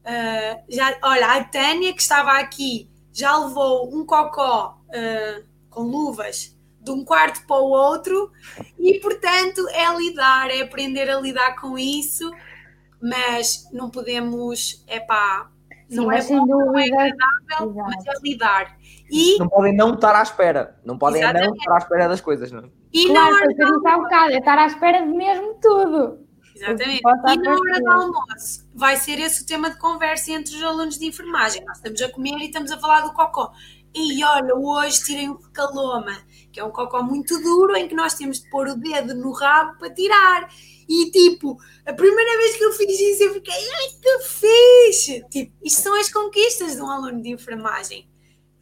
Uh, 0.00 0.64
já, 0.68 0.98
olha, 1.02 1.34
a 1.34 1.44
Tânia 1.44 1.92
que 1.92 2.02
estava 2.02 2.32
aqui 2.40 2.90
já 3.12 3.36
levou 3.36 3.94
um 3.94 4.04
cocó 4.04 4.82
uh, 4.88 5.44
com 5.70 5.82
luvas 5.82 6.58
de 6.80 6.90
um 6.90 7.04
quarto 7.04 7.46
para 7.46 7.56
o 7.56 7.70
outro 7.70 8.30
e, 8.78 8.98
portanto, 9.00 9.66
é 9.70 9.96
lidar, 9.96 10.50
é 10.50 10.62
aprender 10.62 11.10
a 11.10 11.20
lidar 11.20 11.54
com 11.60 11.78
isso, 11.78 12.30
mas 13.00 13.68
não 13.72 13.90
podemos, 13.90 14.82
é 14.86 14.98
pá, 14.98 15.50
não 15.90 16.10
é 16.10 16.22
bom, 16.22 16.46
não 16.46 16.78
é 16.78 16.84
agradável, 16.84 17.70
Exato. 17.70 17.74
mas 17.74 18.06
é 18.06 18.12
lidar. 18.22 18.76
E, 19.10 19.38
não 19.38 19.48
podem 19.48 19.76
não 19.76 19.94
estar 19.94 20.14
à 20.14 20.22
espera, 20.22 20.78
não 20.84 20.96
podem 20.96 21.20
Exatamente. 21.20 21.48
não 21.48 21.56
estar 21.56 21.74
à 21.74 21.78
espera 21.78 22.08
das 22.08 22.20
coisas, 22.20 22.52
não 22.52 22.70
E 22.92 23.06
claro, 23.08 23.46
não 23.58 23.92
hora 23.92 23.98
bocado, 23.98 24.32
é 24.32 24.38
estar 24.38 24.58
à 24.58 24.66
espera 24.66 25.04
de 25.04 25.12
mesmo 25.12 25.54
tudo. 25.60 26.30
Exatamente. 26.54 27.00
E 27.00 27.36
na 27.36 27.54
hora 27.54 27.80
do 27.80 27.90
almoço 27.90 28.68
vai 28.74 28.96
ser 28.96 29.18
esse 29.18 29.42
o 29.42 29.46
tema 29.46 29.70
de 29.70 29.78
conversa 29.78 30.30
entre 30.32 30.54
os 30.54 30.62
alunos 30.62 30.98
de 30.98 31.06
enfermagem. 31.06 31.64
Nós 31.64 31.78
estamos 31.78 32.00
a 32.02 32.08
comer 32.10 32.36
e 32.38 32.46
estamos 32.46 32.70
a 32.70 32.78
falar 32.78 33.00
do 33.00 33.12
cocó. 33.12 33.52
E 33.94 34.22
olha, 34.22 34.54
hoje 34.54 35.02
tirei 35.02 35.28
um 35.28 35.38
caloma 35.52 36.16
que 36.52 36.60
é 36.60 36.64
um 36.64 36.70
cocó 36.70 37.02
muito 37.02 37.40
duro 37.42 37.76
em 37.76 37.88
que 37.88 37.94
nós 37.94 38.14
temos 38.14 38.40
de 38.40 38.50
pôr 38.50 38.68
o 38.68 38.76
dedo 38.76 39.14
no 39.14 39.32
rabo 39.32 39.78
para 39.78 39.92
tirar. 39.92 40.48
E 40.88 41.10
tipo, 41.10 41.56
a 41.86 41.92
primeira 41.92 42.36
vez 42.38 42.56
que 42.56 42.64
eu 42.64 42.72
fiz 42.72 43.00
isso, 43.00 43.22
eu 43.22 43.34
fiquei, 43.34 43.54
ai 43.54 43.88
que 44.02 44.18
fixe! 44.24 45.24
Tipo, 45.30 45.52
isto 45.62 45.82
são 45.82 45.94
as 45.94 46.12
conquistas 46.12 46.76
de 46.76 46.82
um 46.82 46.90
aluno 46.90 47.22
de 47.22 47.30
enfermagem. 47.30 48.08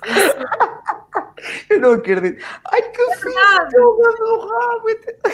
eu 1.70 1.80
não 1.80 1.92
acredito. 1.92 2.44
Ai 2.70 2.82
que 2.82 3.00
é 3.00 3.16
fixe! 3.16 3.78
no 3.78 4.46
rabo! 4.46 4.86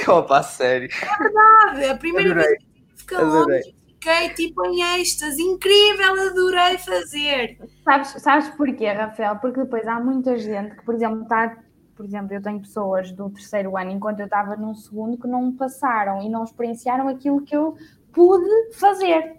Opa, 0.18 0.42
sério. 0.42 0.88
É 1.02 1.18
verdade, 1.18 1.84
a 1.86 1.96
primeira 1.96 2.30
adorei. 2.30 2.48
vez 2.48 2.58
que 2.58 2.68
eu 2.68 2.78
tive 2.94 3.04
calor, 3.06 3.60
fiquei 4.04 4.28
tipo 4.34 4.66
em 4.66 5.00
êxtase, 5.00 5.42
incrível, 5.42 6.28
adorei 6.28 6.78
fazer. 6.78 7.58
Sabes, 7.82 8.08
sabes 8.22 8.48
porquê, 8.50 8.88
Rafael? 8.92 9.36
Porque 9.36 9.60
depois 9.60 9.86
há 9.86 9.98
muita 9.98 10.38
gente 10.38 10.76
que, 10.76 10.84
por 10.84 10.94
exemplo, 10.94 11.22
está 11.22 11.56
por 11.94 12.04
exemplo, 12.04 12.34
eu 12.34 12.42
tenho 12.42 12.60
pessoas 12.60 13.12
do 13.12 13.30
terceiro 13.30 13.76
ano, 13.76 13.90
enquanto 13.90 14.20
eu 14.20 14.26
estava 14.26 14.56
num 14.56 14.74
segundo, 14.74 15.16
que 15.16 15.26
não 15.26 15.52
passaram 15.52 16.22
e 16.22 16.28
não 16.28 16.44
experienciaram 16.44 17.08
aquilo 17.08 17.42
que 17.42 17.56
eu 17.56 17.76
pude 18.12 18.72
fazer. 18.74 19.36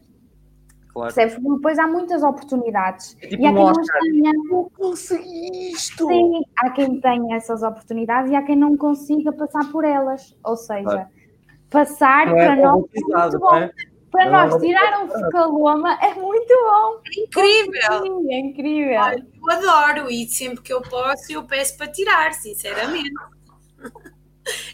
Claro. 0.96 1.14
Percebes? 1.14 1.44
Depois 1.44 1.78
há 1.78 1.88
muitas 1.88 2.24
oportunidades. 2.24 3.18
É 3.22 3.28
tipo 3.28 3.44
e 3.44 3.46
há 3.46 3.54
quem 3.54 3.66
não 3.66 3.74
tenha. 3.74 4.32
Eu 4.50 4.72
consegui 4.78 5.72
isto! 5.72 6.08
Sim, 6.08 6.42
há 6.58 6.70
quem 6.70 7.02
tenha 7.02 7.36
essas 7.36 7.64
oportunidades 7.64 8.32
e 8.32 8.36
há 8.36 8.42
quem 8.42 8.56
não 8.56 8.78
consiga 8.78 9.34
passar 9.34 9.70
por 9.72 9.84
elas. 9.84 10.34
Ou 10.42 10.56
seja, 10.56 10.84
claro. 10.84 11.08
passar 11.70 12.28
não 12.28 12.38
é 12.38 12.46
para 12.46 12.56
nós 12.56 12.86
é 12.94 13.02
muito 13.02 13.40
bom. 13.40 13.56
É? 13.56 13.72
Para 14.16 14.30
nós 14.30 14.62
tirar 14.62 15.04
um 15.04 15.08
focaloma 15.10 15.94
é 16.02 16.14
muito 16.16 16.54
bom. 16.54 17.02
É 17.06 17.22
incrível. 17.22 18.04
Sim, 18.04 18.34
é 18.34 18.40
incrível. 18.40 19.02
Olha, 19.02 19.28
eu 19.36 19.52
adoro 19.52 20.12
e 20.12 20.28
sempre 20.28 20.62
que 20.62 20.74
eu 20.74 20.82
posso 20.82 21.32
eu 21.32 21.44
peço 21.44 21.78
para 21.78 21.88
tirar, 21.88 22.34
sinceramente. 22.34 23.14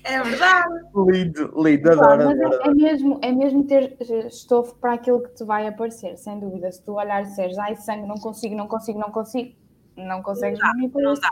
É 0.03 0.21
verdade. 0.21 0.69
Lindo, 0.93 1.53
lindo, 1.55 1.91
adoro. 1.91 2.25
Mas 2.25 2.39
é, 2.39 2.67
é 2.67 2.73
mesmo, 2.73 3.19
é 3.21 3.31
mesmo 3.31 3.63
ter 3.63 3.95
estofo 4.27 4.75
para 4.75 4.93
aquilo 4.93 5.23
que 5.23 5.33
te 5.33 5.45
vai 5.45 5.65
aparecer, 5.65 6.17
sem 6.17 6.39
dúvida. 6.39 6.69
Se 6.71 6.83
tu 6.83 6.95
olhares 6.95 7.27
e 7.27 7.29
disseres, 7.31 7.57
ai, 7.57 7.75
sangue, 7.77 8.05
não 8.05 8.15
consigo, 8.15 8.53
não 8.53 8.67
consigo, 8.67 8.99
não 8.99 9.11
consigo, 9.11 9.55
não 9.95 10.21
consegues 10.21 10.59
Não 10.59 10.89
dá, 10.89 11.01
não 11.01 11.13
dá. 11.13 11.31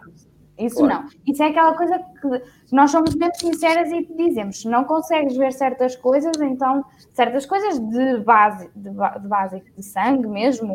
Isso 0.59 0.77
Claro. 0.77 1.03
não. 1.03 1.09
Isso 1.25 1.41
é 1.41 1.47
aquela 1.47 1.73
coisa 1.73 1.97
que 2.21 2.75
nós 2.75 2.91
somos 2.91 3.15
mesmo 3.15 3.35
sinceras 3.35 3.89
e 3.91 4.03
te 4.03 4.13
dizemos, 4.15 4.61
se 4.61 4.67
não 4.67 4.83
consegues 4.83 5.35
ver 5.37 5.53
certas 5.53 5.95
coisas, 5.95 6.35
então 6.41 6.83
certas 7.13 7.45
coisas 7.45 7.79
de 7.79 8.17
base, 8.19 8.69
de, 8.75 8.89
de 8.89 9.27
básico, 9.27 9.65
de 9.75 9.83
sangue 9.83 10.27
mesmo, 10.27 10.73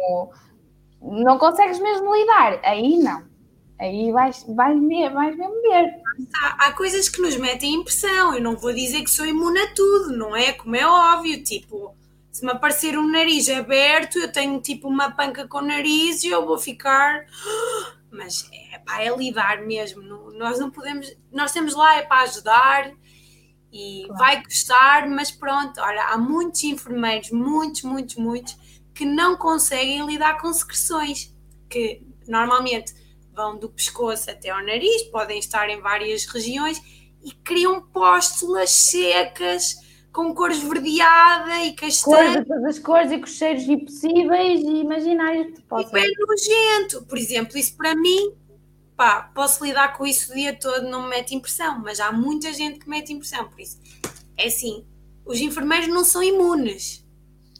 não 1.03 1.39
consegues 1.39 1.79
mesmo 1.79 2.15
lidar, 2.15 2.61
aí 2.65 2.99
não. 2.99 3.23
Aí 3.79 4.11
vais, 4.13 4.45
vais, 4.49 4.81
vais 5.13 5.37
mesmo 5.37 5.63
ver. 5.63 5.95
Há, 6.37 6.67
há 6.67 6.73
coisas 6.73 7.09
que 7.09 7.21
nos 7.21 7.37
metem 7.37 7.75
impressão. 7.75 8.35
Eu 8.35 8.41
não 8.41 8.57
vou 8.57 8.73
dizer 8.73 9.03
que 9.03 9.11
sou 9.11 9.27
imune 9.27 9.59
a 9.59 9.75
tudo, 9.75 10.17
não 10.17 10.35
é? 10.35 10.53
Como 10.53 10.77
é 10.77 10.87
óbvio, 10.87 11.43
tipo, 11.43 11.93
se 12.31 12.45
me 12.47 12.53
aparecer 12.53 12.97
um 12.97 13.11
nariz 13.11 13.49
aberto, 13.49 14.19
eu 14.19 14.33
tenho 14.33 14.61
tipo 14.61 14.89
uma 14.89 15.11
panca 15.11 15.47
com 15.49 15.59
o 15.59 15.63
nariz 15.63 16.23
e 16.23 16.29
eu 16.29 16.47
vou 16.47 16.57
ficar. 16.57 17.27
Mas 18.13 18.49
é 18.87 18.93
pá, 18.93 19.01
é 19.03 19.17
lidar 19.17 19.63
mesmo. 19.63 20.03
não- 20.03 20.31
nós 20.33 20.59
não 20.59 20.71
podemos. 20.71 21.15
Nós 21.33 21.51
estamos 21.51 21.75
lá 21.75 21.97
é 21.97 22.03
para 22.03 22.23
ajudar 22.23 22.93
e 23.73 24.05
Claro. 24.07 24.19
vai 24.19 24.43
custar, 24.43 25.09
mas 25.09 25.31
pronto, 25.31 25.81
olha, 25.81 26.05
há 26.05 26.19
muitos 26.19 26.63
enfermeiros, 26.65 27.31
muitos, 27.31 27.83
muitos, 27.83 28.17
muitos, 28.17 28.57
que 28.95 29.05
não 29.05 29.37
conseguem 29.37 30.07
lidar 30.07 30.41
com 30.41 30.53
secreções, 30.53 31.35
que 31.69 32.03
normalmente 32.29 32.93
vão 33.33 33.59
do 33.59 33.69
pescoço 33.69 34.31
até 34.31 34.51
ao 34.51 34.65
nariz, 34.65 35.03
podem 35.11 35.39
estar 35.41 35.69
em 35.69 35.81
várias 35.81 36.25
regiões 36.27 36.81
e 37.25 37.33
criam 37.33 37.83
póstulas 37.83 38.71
secas 38.71 39.75
com 40.13 40.33
cor 40.33 40.53
esverdeada 40.53 41.65
e 41.65 41.75
Cores 41.75 42.01
castanha. 42.05 42.45
todas 42.45 42.65
as 42.67 42.79
cores 42.79 43.11
e 43.11 43.19
com 43.19 43.27
cheiros 43.27 43.65
impossíveis 43.65 44.61
e 44.61 44.77
imaginários 44.77 45.47
que 45.49 45.53
te 45.55 45.61
E 45.61 45.65
possam. 45.65 45.91
bem 45.91 46.09
nojento. 46.29 47.05
Por 47.07 47.19
exemplo, 47.19 47.59
isso 47.59 47.77
para 47.77 47.97
mim, 47.97 48.33
pá, 48.97 49.31
posso 49.35 49.65
lidar 49.65 49.97
com 49.97 50.07
isso 50.07 50.33
o 50.33 50.35
dia 50.35 50.59
todo, 50.59 50.89
não 50.89 51.03
me 51.03 51.09
mete 51.11 51.35
impressão, 51.35 51.81
mas 51.81 52.01
há 52.01 52.13
muita 52.13 52.53
gente 52.53 52.79
que 52.79 52.89
mete 52.89 53.13
impressão, 53.13 53.49
por 53.49 53.61
isso. 53.61 53.79
É 54.37 54.47
assim, 54.47 54.87
os 55.25 55.41
enfermeiros 55.41 55.89
não 55.89 56.05
são 56.05 56.23
imunes. 56.23 57.05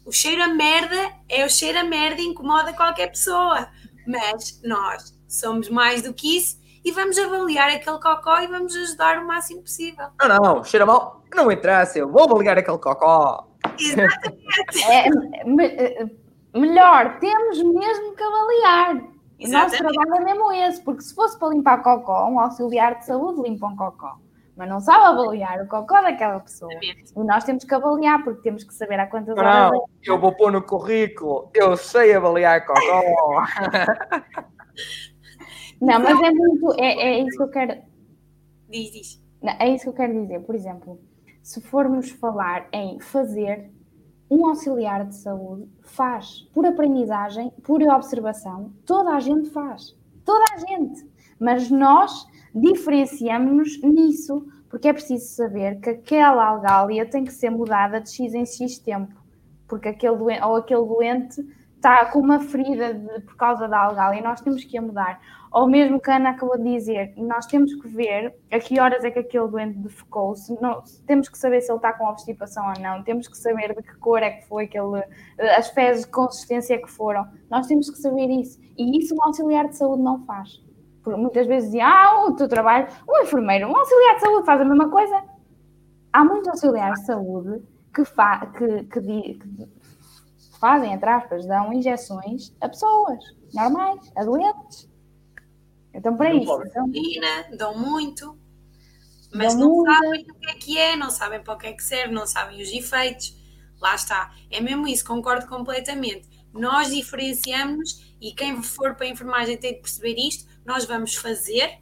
O 0.05 0.11
cheiro 0.11 0.43
a 0.43 0.47
merda 0.47 1.11
é 1.27 1.45
o 1.45 1.49
cheiro 1.49 1.79
a 1.79 1.83
merda 1.83 2.21
e 2.21 2.25
incomoda 2.25 2.73
qualquer 2.73 3.07
pessoa. 3.07 3.67
Mas 4.07 4.61
nós 4.63 5.17
somos 5.27 5.67
mais 5.69 6.03
do 6.03 6.13
que 6.13 6.37
isso 6.37 6.59
e 6.83 6.91
vamos 6.91 7.17
avaliar 7.17 7.69
aquele 7.69 7.99
cocó 7.99 8.39
e 8.39 8.47
vamos 8.47 8.75
ajudar 8.75 9.17
o 9.17 9.25
máximo 9.25 9.61
possível. 9.63 10.05
Não, 10.21 10.37
não, 10.37 10.63
cheira 10.63 10.85
mal, 10.85 11.23
não 11.33 11.51
interessa, 11.51 11.97
eu 11.97 12.11
vou 12.11 12.37
ligar 12.37 12.55
aquele 12.57 12.77
cocó. 12.77 13.47
Exatamente. 13.79 14.83
É, 14.87 15.09
me- 15.43 16.11
melhor, 16.53 17.17
temos 17.19 17.57
mesmo 17.63 18.15
que 18.15 18.23
avaliar. 18.23 19.01
O 19.39 19.47
nosso 19.49 19.77
trabalho 19.77 20.15
é 20.15 20.25
mesmo 20.25 20.51
esse, 20.51 20.81
porque 20.81 21.01
se 21.01 21.13
fosse 21.13 21.37
para 21.37 21.49
limpar 21.49 21.83
cocó, 21.83 22.29
um 22.29 22.39
auxiliar 22.39 22.99
de 22.99 23.05
saúde 23.05 23.41
limpa 23.41 23.67
um 23.67 23.75
cocó, 23.75 24.17
mas 24.55 24.69
não 24.69 24.79
sabe 24.79 25.03
avaliar 25.05 25.61
o 25.61 25.67
cocó 25.67 26.01
daquela 26.01 26.39
pessoa. 26.39 26.71
E 26.81 27.23
nós 27.23 27.43
temos 27.43 27.65
que 27.65 27.73
avaliar, 27.73 28.23
porque 28.23 28.41
temos 28.41 28.63
que 28.63 28.73
saber 28.73 28.99
há 28.99 29.07
quantas 29.07 29.37
horas. 29.37 29.71
Não, 29.71 29.85
eu 30.03 30.19
vou 30.19 30.33
pôr 30.33 30.51
no 30.51 30.61
currículo, 30.61 31.49
eu 31.53 31.75
sei 31.75 32.13
avaliar 32.13 32.65
cocó. 32.65 32.81
Não, 35.81 35.99
mas 35.99 36.21
é 36.21 36.31
muito. 36.31 36.73
É, 36.79 36.85
é 36.85 37.19
isso 37.19 37.37
que 37.37 37.43
eu 37.43 37.49
quero. 37.49 37.81
Diz, 38.69 38.91
diz. 38.91 39.23
Não, 39.41 39.53
é 39.59 39.69
isso 39.69 39.83
que 39.83 39.89
eu 39.89 39.93
quero 39.93 40.13
dizer. 40.13 40.39
Por 40.39 40.55
exemplo, 40.55 40.99
se 41.43 41.61
formos 41.61 42.09
falar 42.11 42.67
em 42.71 42.99
fazer, 42.99 43.71
um 44.29 44.47
auxiliar 44.47 45.05
de 45.05 45.15
saúde 45.15 45.69
faz 45.81 46.47
por 46.53 46.65
aprendizagem, 46.65 47.51
por 47.63 47.81
observação, 47.83 48.71
toda 48.85 49.11
a 49.11 49.19
gente 49.19 49.49
faz. 49.49 49.95
Toda 50.23 50.43
a 50.53 50.57
gente. 50.57 51.07
Mas 51.39 51.69
nós 51.69 52.27
diferenciamos-nos 52.53 53.81
nisso, 53.83 54.47
porque 54.69 54.87
é 54.87 54.93
preciso 54.93 55.27
saber 55.35 55.79
que 55.79 55.89
aquela 55.89 56.47
algália 56.47 57.05
tem 57.05 57.23
que 57.23 57.33
ser 57.33 57.49
mudada 57.49 58.01
de 58.01 58.09
X 58.09 58.33
em 58.33 58.45
X 58.45 58.79
tempo. 58.79 59.13
Porque 59.67 59.89
aquele 59.89 60.15
doente, 60.15 60.43
ou 60.43 60.55
aquele 60.55 60.85
doente 60.85 61.45
está 61.85 62.05
com 62.07 62.19
uma 62.19 62.39
ferida 62.39 62.93
de- 62.95 63.21
por 63.21 63.35
causa 63.35 63.67
da 63.67 63.79
algália 63.79 64.19
e 64.19 64.23
nós 64.23 64.41
temos 64.41 64.63
que 64.63 64.75
a 64.77 64.81
mudar. 64.81 65.19
Ou 65.51 65.67
mesmo 65.67 66.01
que 66.01 66.09
a 66.09 66.15
Ana 66.15 66.31
acabou 66.31 66.57
de 66.57 66.63
dizer, 66.63 67.13
nós 67.15 67.45
temos 67.45 67.73
que 67.75 67.87
ver 67.87 68.35
a 68.51 68.59
que 68.59 68.79
horas 68.79 69.03
é 69.03 69.11
que 69.11 69.19
aquele 69.19 69.47
doente 69.47 69.77
defecou, 69.77 70.35
se 70.35 70.59
não- 70.59 70.81
temos 71.05 71.29
que 71.29 71.37
saber 71.37 71.61
se 71.61 71.71
ele 71.71 71.77
está 71.77 71.93
com 71.93 72.05
obstipação 72.05 72.65
ou 72.67 72.81
não, 72.81 73.03
temos 73.03 73.27
que 73.27 73.37
saber 73.37 73.73
de 73.75 73.83
que 73.83 73.95
cor 73.99 74.21
é 74.23 74.31
que 74.31 74.47
foi 74.47 74.65
aquele, 74.65 74.99
eh, 75.37 75.55
as 75.55 75.69
fezes 75.69 76.05
de 76.05 76.11
consistência 76.11 76.81
que 76.81 76.89
foram. 76.89 77.25
Nós 77.49 77.67
temos 77.67 77.89
que 77.89 77.97
saber 77.97 78.27
isso. 78.29 78.59
E 78.77 78.97
isso 78.97 79.15
um 79.15 79.23
auxiliar 79.23 79.67
de 79.69 79.77
saúde 79.77 80.01
não 80.01 80.25
faz. 80.25 80.61
Porque 81.03 81.19
muitas 81.19 81.45
vezes 81.45 81.69
dizem, 81.69 81.83
ah, 81.83 82.25
o 82.27 82.35
teu 82.35 82.49
trabalho, 82.49 82.87
um 83.07 83.21
enfermeiro, 83.21 83.67
um 83.69 83.77
auxiliar 83.77 84.15
de 84.15 84.21
saúde 84.21 84.45
faz 84.45 84.59
a 84.59 84.65
mesma 84.65 84.89
coisa. 84.89 85.23
Há 86.11 86.25
muitos 86.25 86.47
auxiliares 86.49 86.99
de 87.01 87.05
saúde 87.05 87.63
que, 87.93 88.03
fa 88.03 88.47
que, 88.47 88.83
que, 88.85 89.01
que 89.01 89.67
fazem, 90.65 90.93
entre 90.93 91.07
aspas, 91.07 91.45
dão 91.45 91.71
injeções 91.71 92.51
a 92.59 92.67
pessoas 92.67 93.19
normais, 93.53 94.11
a 94.15 94.23
doentes. 94.23 94.89
Então, 95.93 96.17
para 96.17 96.33
isso, 96.33 96.59
então, 96.63 96.89
dão 97.55 97.77
muito, 97.77 98.35
mas 99.31 99.53
Dão 99.53 99.61
não 99.69 99.75
muito. 99.75 99.93
sabem 99.93 100.21
o 100.27 100.39
que 100.39 100.49
é 100.49 100.53
que 100.55 100.77
é, 100.77 100.95
não 100.95 101.11
sabem 101.11 101.43
para 101.43 101.53
o 101.53 101.57
que 101.57 101.67
é 101.67 101.73
que 101.73 101.83
serve, 101.83 102.11
não 102.15 102.25
sabem 102.25 102.59
os 102.59 102.71
efeitos. 102.71 103.37
Lá 103.79 103.93
está. 103.93 104.33
É 104.49 104.59
mesmo 104.59 104.87
isso, 104.87 105.05
concordo 105.05 105.45
completamente. 105.45 106.27
Nós 106.51 106.89
diferenciamos 106.89 108.15
e 108.19 108.31
quem 108.33 108.63
for 108.63 108.95
para 108.95 109.05
a 109.05 109.09
enfermagem 109.09 109.57
tem 109.57 109.75
de 109.75 109.81
perceber 109.81 110.15
isto. 110.17 110.49
Nós 110.65 110.85
vamos 110.85 111.13
fazer, 111.13 111.79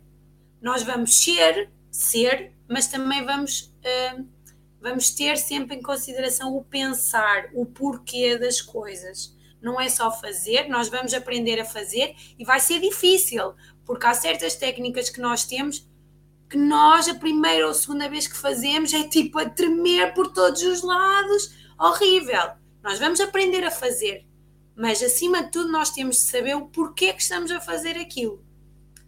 nós 0.62 0.84
vamos 0.84 1.22
ser, 1.24 1.72
ser, 1.90 2.54
mas 2.70 2.88
também 2.88 3.24
vamos, 3.26 3.74
hum, 4.18 4.28
vamos 4.84 5.12
ter 5.12 5.38
sempre 5.38 5.78
em 5.78 5.82
consideração 5.82 6.58
o 6.58 6.62
pensar, 6.62 7.50
o 7.54 7.66
porquê 7.66 8.38
das 8.38 8.62
coisas. 8.62 9.34
Não 9.62 9.80
é 9.80 9.88
só 9.88 10.12
fazer, 10.12 10.68
nós 10.68 10.90
vamos 10.90 11.14
aprender 11.14 11.58
a 11.58 11.64
fazer 11.64 12.14
e 12.38 12.44
vai 12.44 12.60
ser 12.60 12.82
difícil, 12.82 13.54
porque 13.86 14.06
há 14.06 14.14
certas 14.14 14.56
técnicas 14.56 15.10
que 15.10 15.22
nós 15.22 15.46
temos 15.46 15.90
que 16.50 16.58
nós, 16.58 17.08
a 17.08 17.16
primeira 17.16 17.66
ou 17.66 17.74
segunda 17.74 18.10
vez 18.10 18.28
que 18.28 18.38
fazemos, 18.38 18.94
é 18.94 19.08
tipo 19.08 19.40
a 19.40 19.50
tremer 19.50 20.14
por 20.14 20.32
todos 20.34 20.62
os 20.62 20.84
lados, 20.84 21.56
horrível. 21.80 22.52
Nós 22.84 23.00
vamos 23.00 23.22
aprender 23.22 23.64
a 23.64 23.72
fazer, 23.72 24.28
mas 24.76 25.02
acima 25.02 25.44
de 25.44 25.52
tudo 25.52 25.72
nós 25.72 25.92
temos 25.92 26.18
de 26.18 26.24
saber 26.24 26.56
o 26.56 26.68
porquê 26.68 27.14
que 27.14 27.22
estamos 27.22 27.50
a 27.50 27.62
fazer 27.62 27.98
aquilo. 27.98 28.44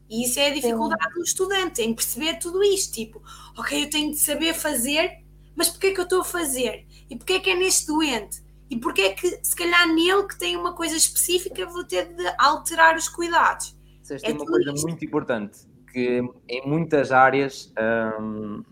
E 0.09 0.23
isso 0.23 0.39
é 0.39 0.47
a 0.47 0.53
dificuldade 0.53 1.13
do 1.13 1.21
estudante, 1.21 1.81
em 1.81 1.93
perceber 1.93 2.39
tudo 2.39 2.63
isto. 2.63 2.93
Tipo, 2.93 3.21
ok, 3.57 3.83
eu 3.83 3.89
tenho 3.89 4.11
de 4.11 4.17
saber 4.17 4.53
fazer, 4.53 5.24
mas 5.55 5.69
porquê 5.69 5.91
que 5.91 5.99
eu 5.99 6.03
estou 6.03 6.21
a 6.21 6.25
fazer? 6.25 6.85
E 7.09 7.15
porquê 7.15 7.39
que 7.39 7.49
é 7.49 7.55
neste 7.55 7.87
doente? 7.87 8.43
E 8.69 8.77
porquê 8.77 9.01
é 9.03 9.09
que, 9.13 9.27
se 9.43 9.55
calhar, 9.55 9.87
nele 9.87 10.27
que 10.27 10.37
tem 10.37 10.55
uma 10.55 10.73
coisa 10.73 10.95
específica, 10.95 11.65
vou 11.65 11.83
ter 11.83 12.13
de 12.13 12.23
alterar 12.37 12.95
os 12.95 13.07
cuidados? 13.07 13.75
Vocês 14.01 14.23
É 14.23 14.31
uma 14.31 14.45
coisa 14.45 14.71
isto. 14.71 14.87
muito 14.87 15.05
importante, 15.05 15.59
que 15.91 16.21
em 16.49 16.67
muitas 16.67 17.11
áreas 17.11 17.71
hum, 18.19 18.63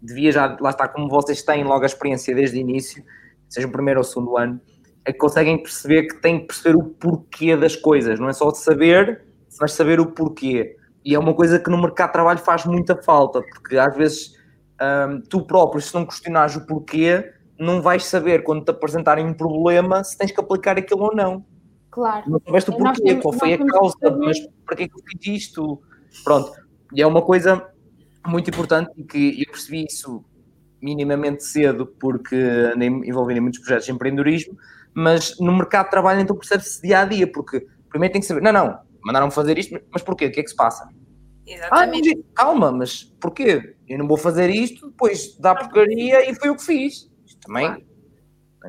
devia 0.00 0.32
já, 0.32 0.56
lá 0.60 0.70
está, 0.70 0.88
como 0.88 1.08
vocês 1.08 1.42
têm 1.42 1.64
logo 1.64 1.82
a 1.82 1.86
experiência 1.86 2.34
desde 2.34 2.58
o 2.58 2.60
início, 2.60 3.04
seja 3.48 3.66
o 3.66 3.70
primeiro 3.70 4.00
ou 4.00 4.06
o 4.06 4.08
segundo 4.08 4.36
ano, 4.36 4.60
é 5.04 5.12
que 5.12 5.18
conseguem 5.18 5.60
perceber 5.60 6.06
que 6.06 6.20
têm 6.20 6.40
que 6.40 6.46
perceber 6.46 6.76
o 6.76 6.84
porquê 6.84 7.56
das 7.56 7.76
coisas, 7.76 8.18
não 8.18 8.28
é 8.28 8.32
só 8.32 8.50
saber, 8.54 9.24
mas 9.60 9.72
saber 9.72 10.00
o 10.00 10.06
porquê. 10.06 10.76
E 11.04 11.14
é 11.14 11.18
uma 11.18 11.34
coisa 11.34 11.58
que 11.58 11.68
no 11.68 11.80
mercado 11.80 12.08
de 12.08 12.12
trabalho 12.12 12.38
faz 12.38 12.64
muita 12.64 13.00
falta, 13.02 13.42
porque 13.42 13.76
às 13.76 13.94
vezes 13.96 14.36
hum, 14.82 15.22
tu 15.28 15.46
próprio, 15.46 15.80
se 15.80 15.94
não 15.94 16.04
questionares 16.04 16.56
o 16.56 16.66
porquê, 16.66 17.32
não 17.58 17.80
vais 17.80 18.04
saber 18.04 18.42
quando 18.42 18.64
te 18.64 18.70
apresentarem 18.70 19.24
um 19.24 19.34
problema 19.34 20.02
se 20.02 20.16
tens 20.16 20.32
que 20.32 20.40
aplicar 20.40 20.76
aquilo 20.76 21.04
ou 21.04 21.14
não. 21.14 21.44
claro. 21.90 22.28
Não 22.28 22.40
soubeste 22.44 22.70
o 22.70 22.76
porquê, 22.76 23.14
qual 23.16 23.32
foi 23.32 23.54
a 23.54 23.66
causa, 23.66 23.96
mas 24.18 24.38
para 24.66 24.76
que 24.76 24.82
é 24.84 24.88
que 24.88 24.94
eu 24.94 25.02
fiz 25.04 25.42
isto? 25.42 25.80
Pronto, 26.24 26.52
e 26.92 27.00
é 27.00 27.06
uma 27.06 27.22
coisa 27.22 27.66
muito 28.26 28.50
importante 28.50 28.90
que 29.04 29.40
eu 29.40 29.50
percebi 29.50 29.84
isso 29.84 30.24
minimamente 30.80 31.44
cedo 31.44 31.86
porque 31.86 32.34
andei 32.74 32.88
envolvido 32.88 33.38
em 33.38 33.42
muitos 33.42 33.60
projetos 33.60 33.86
de 33.86 33.92
empreendedorismo, 33.92 34.56
mas 34.92 35.38
no 35.38 35.56
mercado 35.56 35.84
de 35.84 35.90
trabalho 35.90 36.20
então 36.20 36.36
percebe-se 36.36 36.82
dia 36.82 37.00
a 37.00 37.04
dia, 37.04 37.30
porque 37.30 37.66
primeiro 37.88 38.12
tem 38.12 38.20
que 38.20 38.26
saber, 38.26 38.42
não, 38.42 38.52
não, 38.52 38.80
mandaram-me 39.04 39.32
fazer 39.32 39.58
isto, 39.58 39.78
mas 39.92 40.02
porquê? 40.02 40.26
O 40.26 40.32
que 40.32 40.40
é 40.40 40.42
que 40.42 40.50
se 40.50 40.56
passa? 40.56 40.88
Ah, 41.48 41.52
Exatamente. 41.52 42.16
mas, 42.16 42.24
calma, 42.34 42.72
mas 42.72 43.04
porquê? 43.20 43.74
Eu 43.88 43.98
não 43.98 44.06
vou 44.08 44.16
fazer 44.16 44.48
isto, 44.50 44.88
depois 44.90 45.36
dá 45.38 45.54
porcaria 45.54 46.30
e 46.30 46.34
foi 46.34 46.50
o 46.50 46.56
que 46.56 46.64
fiz. 46.64 47.10
Isto 47.26 47.40
também 47.46 47.66
Claro. 47.66 47.82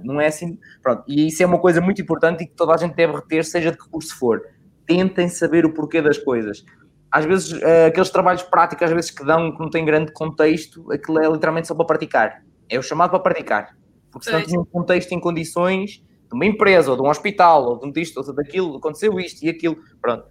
não 0.04 0.20
é 0.22 0.28
assim. 0.28 0.60
Pronto, 0.82 1.04
e 1.08 1.28
isso 1.28 1.44
é 1.44 1.46
uma 1.46 1.60
coisa 1.60 1.80
muito 1.82 2.02
importante 2.02 2.44
e 2.44 2.48
que 2.48 2.54
toda 2.56 2.74
a 2.74 2.78
gente 2.78 2.96
deve 2.96 3.14
reter, 3.14 3.46
seja 3.46 3.72
de 3.72 3.78
que 3.78 3.90
curso 3.90 4.18
for. 4.18 4.42
Tentem 4.86 5.30
saber 5.30 5.66
o 5.66 5.74
porquê 5.74 6.02
das 6.02 6.18
coisas. 6.18 6.66
às 7.12 7.26
vezes 7.26 7.52
uh, 7.54 7.88
aqueles 7.88 8.10
trabalhos 8.10 8.42
práticos, 8.44 8.84
às 8.88 8.92
vezes 8.92 9.12
que 9.12 9.24
dão, 9.24 9.52
que 9.54 9.60
não 9.60 9.70
têm 9.70 9.86
grande 9.86 10.12
contexto, 10.14 10.92
aquilo 10.92 11.20
é 11.24 11.30
literalmente 11.30 11.68
só 11.68 11.76
para 11.76 11.86
praticar. 11.86 12.44
É 12.70 12.80
o 12.80 12.82
chamado 12.84 13.12
para 13.12 13.20
praticar. 13.20 13.78
Porque 14.12 14.26
se 14.26 14.32
não 14.34 14.42
tinha 14.44 14.60
um 14.60 14.66
contexto 14.66 15.12
em 15.12 15.20
condições 15.20 16.04
de 16.28 16.34
uma 16.34 16.46
empresa, 16.46 16.90
ou 16.92 16.98
de 16.98 17.04
um 17.04 17.10
hospital, 17.10 17.66
ou 17.66 17.80
de 17.80 17.86
um 17.88 17.92
disto, 17.92 18.18
ou 18.18 18.34
daquilo, 18.36 18.78
aconteceu 18.78 19.20
isto 19.20 19.44
e 19.46 19.50
aquilo. 19.50 19.78
Pronto. 20.02 20.26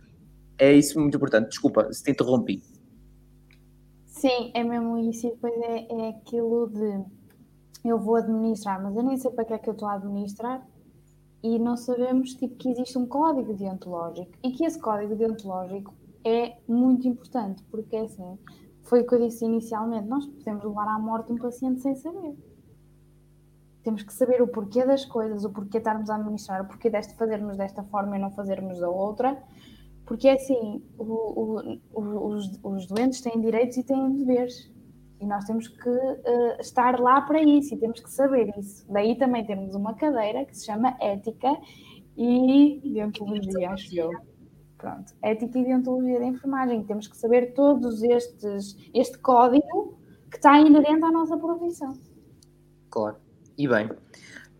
É 0.58 0.72
isso 0.72 0.98
muito 0.98 1.16
importante. 1.16 1.48
Desculpa 1.48 1.92
se 1.92 2.02
te 2.02 2.10
interrompi. 2.10 2.62
Sim, 4.06 4.52
é 4.54 4.62
mesmo 4.62 4.96
isso. 4.98 5.26
E 5.26 5.30
depois 5.30 5.54
é, 5.54 5.86
é 5.90 6.08
aquilo 6.10 6.68
de 6.68 7.04
eu 7.84 7.98
vou 7.98 8.16
administrar, 8.16 8.80
mas 8.82 8.94
eu 8.94 9.02
nem 9.02 9.16
sei 9.16 9.30
para 9.30 9.44
que 9.44 9.52
é 9.52 9.58
que 9.58 9.68
eu 9.68 9.72
estou 9.72 9.88
a 9.88 9.94
administrar 9.94 10.64
e 11.42 11.58
não 11.58 11.76
sabemos 11.76 12.34
tipo, 12.34 12.54
que 12.56 12.70
existe 12.70 12.96
um 12.96 13.06
código 13.06 13.52
deontológico 13.54 14.30
e 14.44 14.52
que 14.52 14.64
esse 14.64 14.78
código 14.78 15.16
deontológico 15.16 15.92
é 16.24 16.56
muito 16.68 17.08
importante, 17.08 17.64
porque 17.64 17.96
é 17.96 18.02
assim, 18.02 18.38
foi 18.82 19.00
o 19.00 19.06
que 19.06 19.14
eu 19.14 19.20
disse 19.20 19.44
inicialmente, 19.44 20.06
nós 20.06 20.24
podemos 20.26 20.64
levar 20.64 20.86
à 20.86 20.98
morte 20.98 21.32
um 21.32 21.38
paciente 21.38 21.80
sem 21.80 21.96
saber. 21.96 22.36
Temos 23.82 24.04
que 24.04 24.12
saber 24.12 24.40
o 24.40 24.46
porquê 24.46 24.86
das 24.86 25.04
coisas, 25.04 25.44
o 25.44 25.50
porquê 25.50 25.78
estarmos 25.78 26.08
a 26.08 26.14
administrar, 26.14 26.62
o 26.62 26.66
porquê 26.66 26.88
deste 26.88 27.14
fazermos 27.16 27.56
desta 27.56 27.82
forma 27.82 28.16
e 28.16 28.20
não 28.20 28.30
fazermos 28.30 28.78
da 28.78 28.88
outra, 28.88 29.42
porque 30.04 30.28
assim, 30.28 30.82
o, 30.98 31.78
o, 31.94 32.28
os, 32.28 32.58
os 32.62 32.86
doentes 32.86 33.20
têm 33.20 33.40
direitos 33.40 33.76
e 33.76 33.82
têm 33.82 34.16
deveres. 34.16 34.70
E 35.20 35.26
nós 35.26 35.44
temos 35.44 35.68
que 35.68 35.88
uh, 35.88 36.60
estar 36.60 36.98
lá 36.98 37.20
para 37.20 37.40
isso 37.40 37.74
e 37.74 37.78
temos 37.78 38.00
que 38.00 38.10
saber 38.10 38.52
isso. 38.58 38.84
Daí 38.90 39.16
também 39.16 39.44
temos 39.44 39.74
uma 39.74 39.94
cadeira 39.94 40.44
que 40.44 40.56
se 40.56 40.66
chama 40.66 40.96
Ética 41.00 41.56
e 42.16 42.80
Deontologia, 42.84 43.70
acho 43.70 43.96
eu. 43.96 44.10
Pronto, 44.76 45.12
Ética 45.22 45.60
e 45.60 45.64
Deontologia 45.64 46.18
da 46.18 46.26
Enfermagem. 46.26 46.82
Temos 46.82 47.06
que 47.06 47.16
saber 47.16 47.54
todos 47.54 48.02
estes, 48.02 48.76
este 48.92 49.16
código 49.18 49.96
que 50.28 50.38
está 50.38 50.58
inerente 50.58 51.04
à 51.04 51.12
nossa 51.12 51.36
profissão. 51.36 51.92
Claro. 52.90 53.16
E 53.56 53.68
bem. 53.68 53.88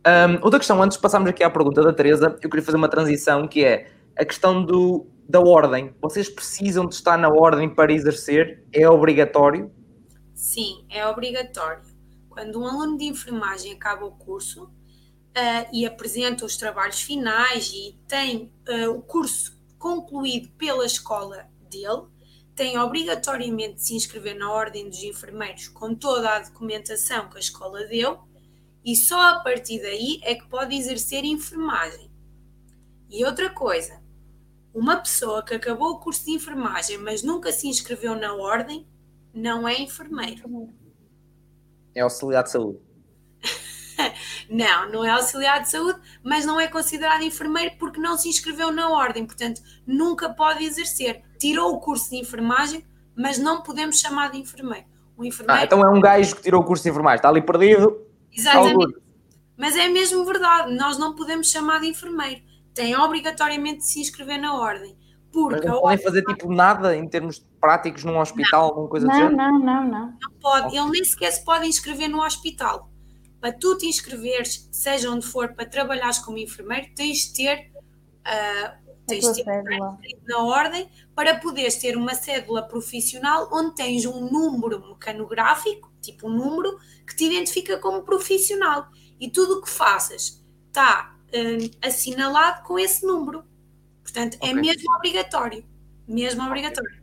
Um, 0.07 0.45
outra 0.45 0.61
questão, 0.61 0.81
antes 0.81 0.97
de 0.97 1.03
passarmos 1.03 1.29
aqui 1.29 1.43
à 1.43 1.51
pergunta 1.51 1.83
da 1.83 1.93
Teresa, 1.93 2.37
eu 2.41 2.49
queria 2.49 2.65
fazer 2.65 2.77
uma 2.77 2.89
transição 2.89 3.49
que 3.49 3.65
é 3.65 3.91
a 4.17 4.25
questão 4.25 4.65
do, 4.65 5.07
da 5.29 5.41
ordem. 5.41 5.95
Vocês 6.01 6.29
precisam 6.29 6.87
de 6.87 6.95
estar 6.95 7.17
na 7.17 7.29
ordem 7.29 7.73
para 7.73 7.93
exercer? 7.93 8.67
É 8.73 8.89
obrigatório? 8.89 9.73
Sim, 10.35 10.85
é 10.91 11.07
obrigatório. 11.07 11.83
Quando 12.29 12.61
um 12.61 12.67
aluno 12.67 12.97
de 12.97 13.05
enfermagem 13.05 13.73
acaba 13.73 14.05
o 14.05 14.13
curso 14.13 14.65
uh, 14.65 15.69
e 15.73 15.87
apresenta 15.87 16.45
os 16.45 16.57
trabalhos 16.57 17.01
finais 17.01 17.71
e 17.75 17.99
tem 18.09 18.53
uh, 18.69 18.91
o 18.91 19.03
curso 19.03 19.61
concluído 19.79 20.51
pela 20.53 20.85
escola 20.85 21.47
dele, 21.71 22.07
tem 22.55 22.79
obrigatoriamente 22.79 23.75
de 23.75 23.83
se 23.83 23.95
inscrever 23.95 24.37
na 24.37 24.53
Ordem 24.53 24.89
dos 24.89 25.03
Enfermeiros 25.03 25.69
com 25.69 25.95
toda 25.95 26.37
a 26.37 26.39
documentação 26.41 27.29
que 27.29 27.37
a 27.37 27.41
escola 27.41 27.85
deu 27.87 28.21
e 28.85 28.97
só 28.97 29.21
a 29.21 29.41
partir 29.41 29.81
daí 29.81 30.21
é 30.23 30.35
que 30.35 30.47
pode 30.49 30.75
exercer 30.75 31.25
enfermagem. 31.25 32.11
E 33.09 33.25
outra 33.25 33.51
coisa, 33.51 34.02
uma 34.75 34.97
pessoa 34.97 35.45
que 35.45 35.55
acabou 35.55 35.91
o 35.91 35.99
curso 35.99 36.25
de 36.25 36.33
enfermagem 36.33 36.99
mas 36.99 37.23
nunca 37.23 37.53
se 37.53 37.69
inscreveu 37.69 38.15
na 38.15 38.35
Ordem 38.35 38.87
não 39.35 39.67
é 39.67 39.81
enfermeiro. 39.81 40.69
É 41.95 42.01
auxiliar 42.01 42.43
de 42.43 42.51
saúde. 42.51 42.79
não, 44.49 44.91
não 44.91 45.05
é 45.05 45.11
auxiliar 45.11 45.63
de 45.63 45.71
saúde, 45.71 46.01
mas 46.23 46.45
não 46.45 46.61
é 46.61 46.69
considerado 46.69 47.23
enfermeiro 47.23 47.77
porque 47.79 48.01
não 48.01 48.17
se 48.17 48.29
inscreveu 48.29 48.71
na 48.71 48.91
ordem, 48.91 49.25
portanto, 49.27 49.63
nunca 49.87 50.29
pode 50.29 50.65
exercer. 50.65 51.23
Tirou 51.39 51.73
o 51.73 51.81
curso 51.81 52.11
de 52.11 52.17
enfermagem, 52.17 52.85
mas 53.17 53.39
não 53.39 53.63
podemos 53.63 53.99
chamar 54.01 54.31
de 54.31 54.39
enfermeiro. 54.39 54.87
O 55.17 55.25
enfermeiro... 55.25 55.63
Ah, 55.63 55.65
então 55.65 55.83
é 55.83 55.89
um 55.89 56.01
gajo 56.01 56.37
que 56.37 56.43
tirou 56.43 56.61
o 56.61 56.65
curso 56.65 56.83
de 56.83 56.91
enfermagem, 56.91 57.17
está 57.17 57.29
ali 57.29 57.43
perdido. 57.43 58.07
Exatamente. 58.33 59.01
Mas 59.57 59.77
é 59.77 59.89
mesmo 59.89 60.25
verdade, 60.25 60.75
nós 60.75 60.99
não 60.99 61.15
podemos 61.15 61.51
chamar 61.51 61.81
de 61.81 61.89
enfermeiro. 61.89 62.43
Tem 62.75 62.97
obrigatoriamente 62.97 63.79
de 63.79 63.87
se 63.87 64.01
inscrever 64.01 64.41
na 64.41 64.59
ordem. 64.59 64.97
Porque 65.33 65.67
Mas 65.67 65.75
não 65.75 65.81
podem 65.81 65.99
fazer 65.99 66.23
tipo 66.23 66.53
nada 66.53 66.95
em 66.95 67.09
termos 67.09 67.45
práticos 67.59 68.05
num 68.05 68.19
hospital, 68.19 68.65
alguma 68.65 68.89
coisa 68.89 69.07
não, 69.07 69.15
género? 69.15 69.37
Não, 69.37 69.59
não, 69.59 69.85
não. 69.85 70.07
Não 70.21 70.33
pode. 70.41 70.77
Ele 70.77 70.91
nem 70.91 71.05
sequer 71.05 71.33
se 71.33 71.43
pode 71.43 71.67
inscrever 71.67 72.09
no 72.09 72.23
hospital. 72.23 72.91
Para 73.41 73.53
tu 73.53 73.77
te 73.79 73.87
inscreveres, 73.87 74.69
seja 74.71 75.11
onde 75.11 75.27
for, 75.27 75.55
para 75.55 75.65
trabalhares 75.65 76.19
como 76.19 76.39
enfermeiro, 76.39 76.89
tens 76.95 77.29
de 77.29 77.35
ter, 77.35 77.73
uh, 78.21 78.95
tens 79.07 79.33
de 79.33 79.43
ter 79.43 79.63
na 80.29 80.39
ordem 80.39 80.89
para 81.15 81.41
poderes 81.41 81.77
ter 81.77 81.97
uma 81.97 82.15
cédula 82.15 82.63
profissional 82.63 83.49
onde 83.53 83.75
tens 83.75 84.05
um 84.05 84.31
número 84.31 84.87
mecanográfico, 84.87 85.91
tipo 86.01 86.29
um 86.29 86.33
número, 86.33 86.79
que 87.07 87.17
te 87.17 87.25
identifica 87.25 87.79
como 87.79 88.03
profissional. 88.03 88.87
E 89.19 89.31
tudo 89.31 89.59
o 89.59 89.63
que 89.63 89.71
faças 89.71 90.45
está 90.69 91.17
uh, 91.35 91.87
assinalado 91.87 92.63
com 92.65 92.79
esse 92.79 93.07
número. 93.07 93.45
Portanto, 94.03 94.35
é 94.35 94.37
okay. 94.37 94.51
é 94.51 94.55
mesmo 94.55 94.95
obrigatório. 94.97 95.65
Mesmo 96.07 96.43
obrigatório. 96.45 97.03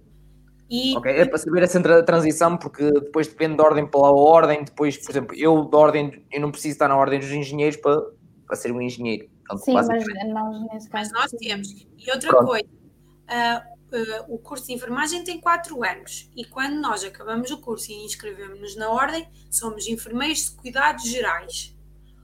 E, 0.69 0.95
ok, 0.95 1.11
é 1.11 1.25
para 1.25 1.37
saber 1.37 1.63
essa 1.63 2.03
transição, 2.03 2.55
porque 2.55 2.91
depois 2.91 3.27
depende 3.27 3.57
da 3.57 3.63
ordem 3.63 3.87
pela 3.87 4.11
ordem. 4.11 4.63
Depois, 4.63 4.97
por 4.97 5.09
exemplo, 5.09 5.35
eu 5.35 5.65
da 5.65 5.77
ordem, 5.77 6.23
eu 6.31 6.39
não 6.39 6.51
preciso 6.51 6.73
estar 6.73 6.87
na 6.87 6.95
ordem 6.95 7.19
dos 7.19 7.31
engenheiros 7.31 7.77
para, 7.77 7.99
para 8.45 8.55
ser 8.55 8.71
um 8.71 8.79
engenheiro. 8.79 9.27
Portanto, 9.47 9.65
Sim, 9.65 9.73
mas 9.73 9.87
nós 9.87 10.71
nesse 10.71 10.89
caso. 10.89 11.11
Mas 11.11 11.11
nós 11.11 11.31
temos. 11.31 11.69
E 11.97 12.11
outra 12.11 12.29
Pronto. 12.29 12.45
coisa, 12.45 12.67
uh, 12.67 13.79
uh, 13.97 14.35
o 14.35 14.37
curso 14.37 14.67
de 14.67 14.73
enfermagem 14.73 15.23
tem 15.23 15.41
4 15.41 15.83
anos 15.83 16.29
e 16.35 16.45
quando 16.45 16.79
nós 16.79 17.03
acabamos 17.03 17.49
o 17.49 17.57
curso 17.59 17.91
e 17.91 18.05
inscrevemos-nos 18.05 18.75
na 18.75 18.89
ordem, 18.91 19.27
somos 19.49 19.87
enfermeiros 19.87 20.45
de 20.45 20.51
cuidados 20.51 21.03
gerais. 21.05 21.75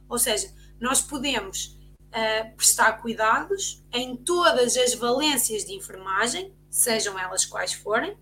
Ou 0.08 0.20
seja, 0.20 0.54
nós 0.80 1.02
podemos 1.02 1.75
uh, 2.16 2.56
prestar 2.56 2.94
cuidados 3.02 3.84
em 3.92 4.16
todas 4.16 4.78
as 4.78 4.94
valências 4.96 5.66
de 5.66 5.74
enfermagem, 5.74 6.54
sejam 6.70 7.20
elas 7.20 7.46
quais 7.46 7.74
forem, 7.74 8.18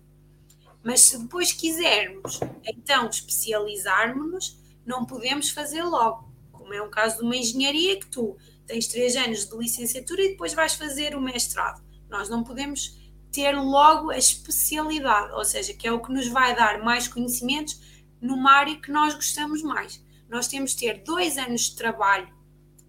mas 0.82 1.02
se 1.02 1.18
depois 1.18 1.52
quisermos 1.52 2.40
então 2.66 3.08
especializarmos-nos, 3.08 4.58
não 4.84 5.06
podemos 5.06 5.48
fazer 5.50 5.82
logo, 5.82 6.28
como 6.52 6.74
é 6.74 6.82
um 6.82 6.90
caso 6.90 7.18
de 7.18 7.22
uma 7.22 7.36
engenharia 7.36 7.98
que 7.98 8.06
tu 8.06 8.36
tens 8.66 8.86
três 8.86 9.16
anos 9.16 9.46
de 9.46 9.56
licenciatura 9.56 10.22
e 10.22 10.28
depois 10.30 10.52
vais 10.52 10.74
fazer 10.74 11.16
o 11.16 11.20
mestrado. 11.20 11.82
Nós 12.08 12.28
não 12.28 12.44
podemos 12.44 12.98
ter 13.32 13.52
logo 13.52 14.10
a 14.10 14.18
especialidade, 14.18 15.32
ou 15.32 15.44
seja, 15.44 15.72
que 15.72 15.88
é 15.88 15.92
o 15.92 16.00
que 16.00 16.12
nos 16.12 16.28
vai 16.28 16.54
dar 16.54 16.82
mais 16.82 17.08
conhecimentos 17.08 17.80
numa 18.20 18.52
área 18.52 18.76
que 18.76 18.92
nós 18.92 19.14
gostamos 19.14 19.62
mais. 19.62 20.02
Nós 20.28 20.48
temos 20.48 20.72
de 20.72 20.78
ter 20.78 21.02
dois 21.02 21.36
anos 21.38 21.62
de 21.62 21.76
trabalho 21.76 22.32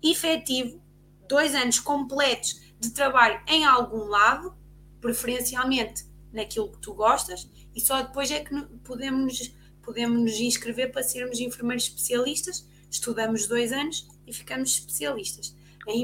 efetivo 0.03 0.84
dois 1.27 1.53
anos 1.55 1.79
completos 1.79 2.61
de 2.79 2.91
trabalho 2.91 3.39
em 3.47 3.65
algum 3.65 4.05
lado, 4.05 4.55
preferencialmente 5.01 6.05
naquilo 6.31 6.71
que 6.71 6.79
tu 6.79 6.93
gostas, 6.93 7.49
e 7.73 7.79
só 7.79 8.01
depois 8.01 8.31
é 8.31 8.39
que 8.39 8.55
podemos, 8.83 9.53
podemos 9.81 10.21
nos 10.21 10.39
inscrever 10.39 10.91
para 10.91 11.03
sermos 11.03 11.39
enfermeiros 11.39 11.85
especialistas. 11.85 12.67
Estudamos 12.89 13.47
dois 13.47 13.71
anos 13.71 14.07
e 14.25 14.33
ficamos 14.33 14.71
especialistas. 14.71 15.55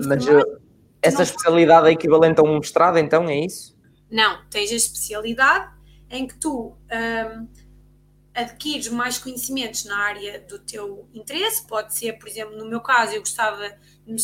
Mas 0.06 0.28
uh, 0.28 0.62
essa 1.02 1.24
especialidade 1.24 1.88
é 1.88 1.92
equivalente 1.92 2.40
a 2.40 2.44
um 2.44 2.58
mestrado, 2.60 2.98
então, 2.98 3.28
é 3.28 3.46
isso? 3.46 3.78
Não, 4.10 4.46
tens 4.50 4.72
a 4.72 4.76
especialidade 4.76 5.74
em 6.10 6.28
que 6.28 6.38
tu 6.38 6.76
um, 6.92 7.48
adquires 8.34 8.90
mais 8.90 9.18
conhecimentos 9.18 9.86
na 9.86 9.98
área 9.98 10.42
do 10.42 10.60
teu 10.60 11.08
interesse. 11.14 11.66
Pode 11.66 11.96
ser, 11.96 12.20
por 12.20 12.28
exemplo, 12.28 12.58
no 12.58 12.66
meu 12.66 12.82
caso, 12.82 13.14
eu 13.14 13.22
gostava 13.22 13.74
me 14.06 14.16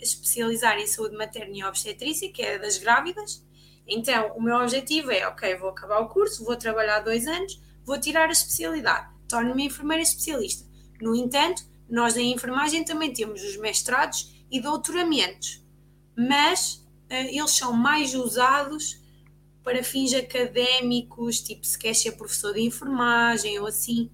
especializar 0.00 0.78
em 0.78 0.86
saúde 0.86 1.16
materna 1.16 1.56
e 1.56 1.64
obstetrícia, 1.64 2.30
que 2.32 2.42
é 2.42 2.58
das 2.58 2.78
grávidas. 2.78 3.44
Então, 3.86 4.32
o 4.36 4.42
meu 4.42 4.56
objetivo 4.56 5.10
é, 5.10 5.26
ok, 5.26 5.56
vou 5.56 5.70
acabar 5.70 6.00
o 6.00 6.08
curso, 6.08 6.44
vou 6.44 6.56
trabalhar 6.56 7.00
dois 7.00 7.26
anos, 7.26 7.60
vou 7.84 7.98
tirar 7.98 8.28
a 8.28 8.32
especialidade, 8.32 9.08
torno-me 9.28 9.64
enfermeira 9.64 10.02
especialista. 10.02 10.68
No 11.00 11.16
entanto, 11.16 11.62
nós 11.88 12.16
em 12.16 12.32
enfermagem 12.32 12.84
também 12.84 13.12
temos 13.12 13.42
os 13.42 13.56
mestrados 13.56 14.32
e 14.50 14.60
doutoramentos, 14.60 15.62
mas 16.16 16.74
uh, 17.10 17.14
eles 17.14 17.50
são 17.50 17.72
mais 17.72 18.14
usados 18.14 19.00
para 19.64 19.82
fins 19.82 20.12
académicos, 20.14 21.40
tipo 21.40 21.64
se 21.66 21.78
quer 21.78 21.94
ser 21.94 22.12
professor 22.12 22.54
de 22.54 22.60
enfermagem 22.62 23.58
ou 23.58 23.66
assim. 23.66 24.10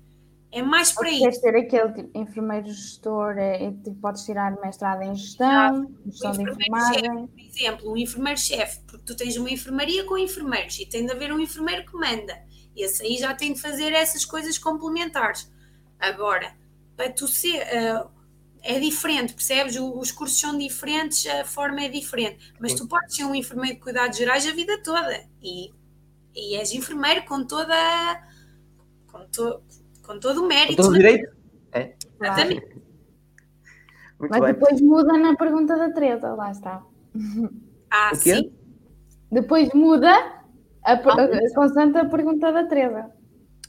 É 0.50 0.62
mais 0.62 0.92
para 0.92 1.10
isso. 1.10 1.20
Queres 1.20 1.40
ser 1.40 1.56
aquele 1.56 1.92
tipo, 1.92 2.18
enfermeiro 2.18 2.66
gestor, 2.66 3.36
é, 3.36 3.64
é, 3.64 3.70
tipo, 3.70 3.94
podes 3.96 4.24
tirar 4.24 4.58
mestrado 4.60 5.02
em 5.02 5.14
gestão, 5.14 5.94
gestão 6.06 6.32
de 6.32 6.42
enfermagem. 6.42 7.26
Por 7.26 7.40
exemplo, 7.40 7.92
um 7.92 7.96
enfermeiro-chefe, 7.96 8.80
porque 8.86 9.04
tu 9.04 9.16
tens 9.16 9.36
uma 9.36 9.50
enfermaria 9.50 10.04
com 10.04 10.16
enfermeiros 10.16 10.78
e 10.78 10.86
tem 10.86 11.04
de 11.04 11.12
haver 11.12 11.32
um 11.32 11.38
enfermeiro 11.38 11.84
que 11.84 11.92
manda. 11.92 12.42
E 12.74 12.82
esse 12.82 13.02
aí 13.04 13.16
já 13.18 13.34
tem 13.34 13.52
de 13.52 13.60
fazer 13.60 13.92
essas 13.92 14.24
coisas 14.24 14.56
complementares. 14.56 15.50
Agora, 15.98 16.54
para 16.96 17.10
tu 17.10 17.28
ser. 17.28 17.62
Uh, 17.62 18.18
é 18.60 18.80
diferente, 18.80 19.34
percebes? 19.34 19.76
Os 19.76 20.10
cursos 20.10 20.40
são 20.40 20.58
diferentes, 20.58 21.24
a 21.26 21.44
forma 21.44 21.80
é 21.82 21.88
diferente. 21.88 22.52
Mas 22.58 22.74
tu 22.74 22.88
podes 22.88 23.14
ser 23.14 23.24
um 23.24 23.34
enfermeiro 23.34 23.76
de 23.76 23.80
cuidados 23.80 24.18
gerais 24.18 24.44
a 24.46 24.52
vida 24.52 24.82
toda. 24.82 25.24
E 25.40 25.72
e 26.38 26.54
és 26.54 26.72
enfermeiro 26.72 27.24
com 27.24 27.44
toda 27.44 27.74
com, 29.08 29.26
to, 29.28 29.60
com 30.08 30.18
todo 30.18 30.42
o 30.42 30.48
mérito. 30.48 30.76
Com 30.76 30.82
todo 30.82 30.92
o 30.92 30.96
direito? 30.96 31.30
É. 31.72 31.92
Exatamente. 32.20 32.66
Muito 34.18 34.30
Mas 34.30 34.40
bem. 34.40 34.52
depois 34.54 34.80
muda 34.80 35.12
na 35.18 35.36
pergunta 35.36 35.76
da 35.76 35.90
Teresa, 35.92 36.34
lá 36.34 36.50
está. 36.50 36.82
Ah, 37.90 38.14
sim. 38.14 38.52
Depois 39.30 39.72
muda 39.72 40.10
a, 40.84 40.92
ah, 40.92 41.00
constante 41.54 41.98
a 41.98 42.04
pergunta 42.06 42.50
da 42.50 42.64
Teresa. 42.64 43.10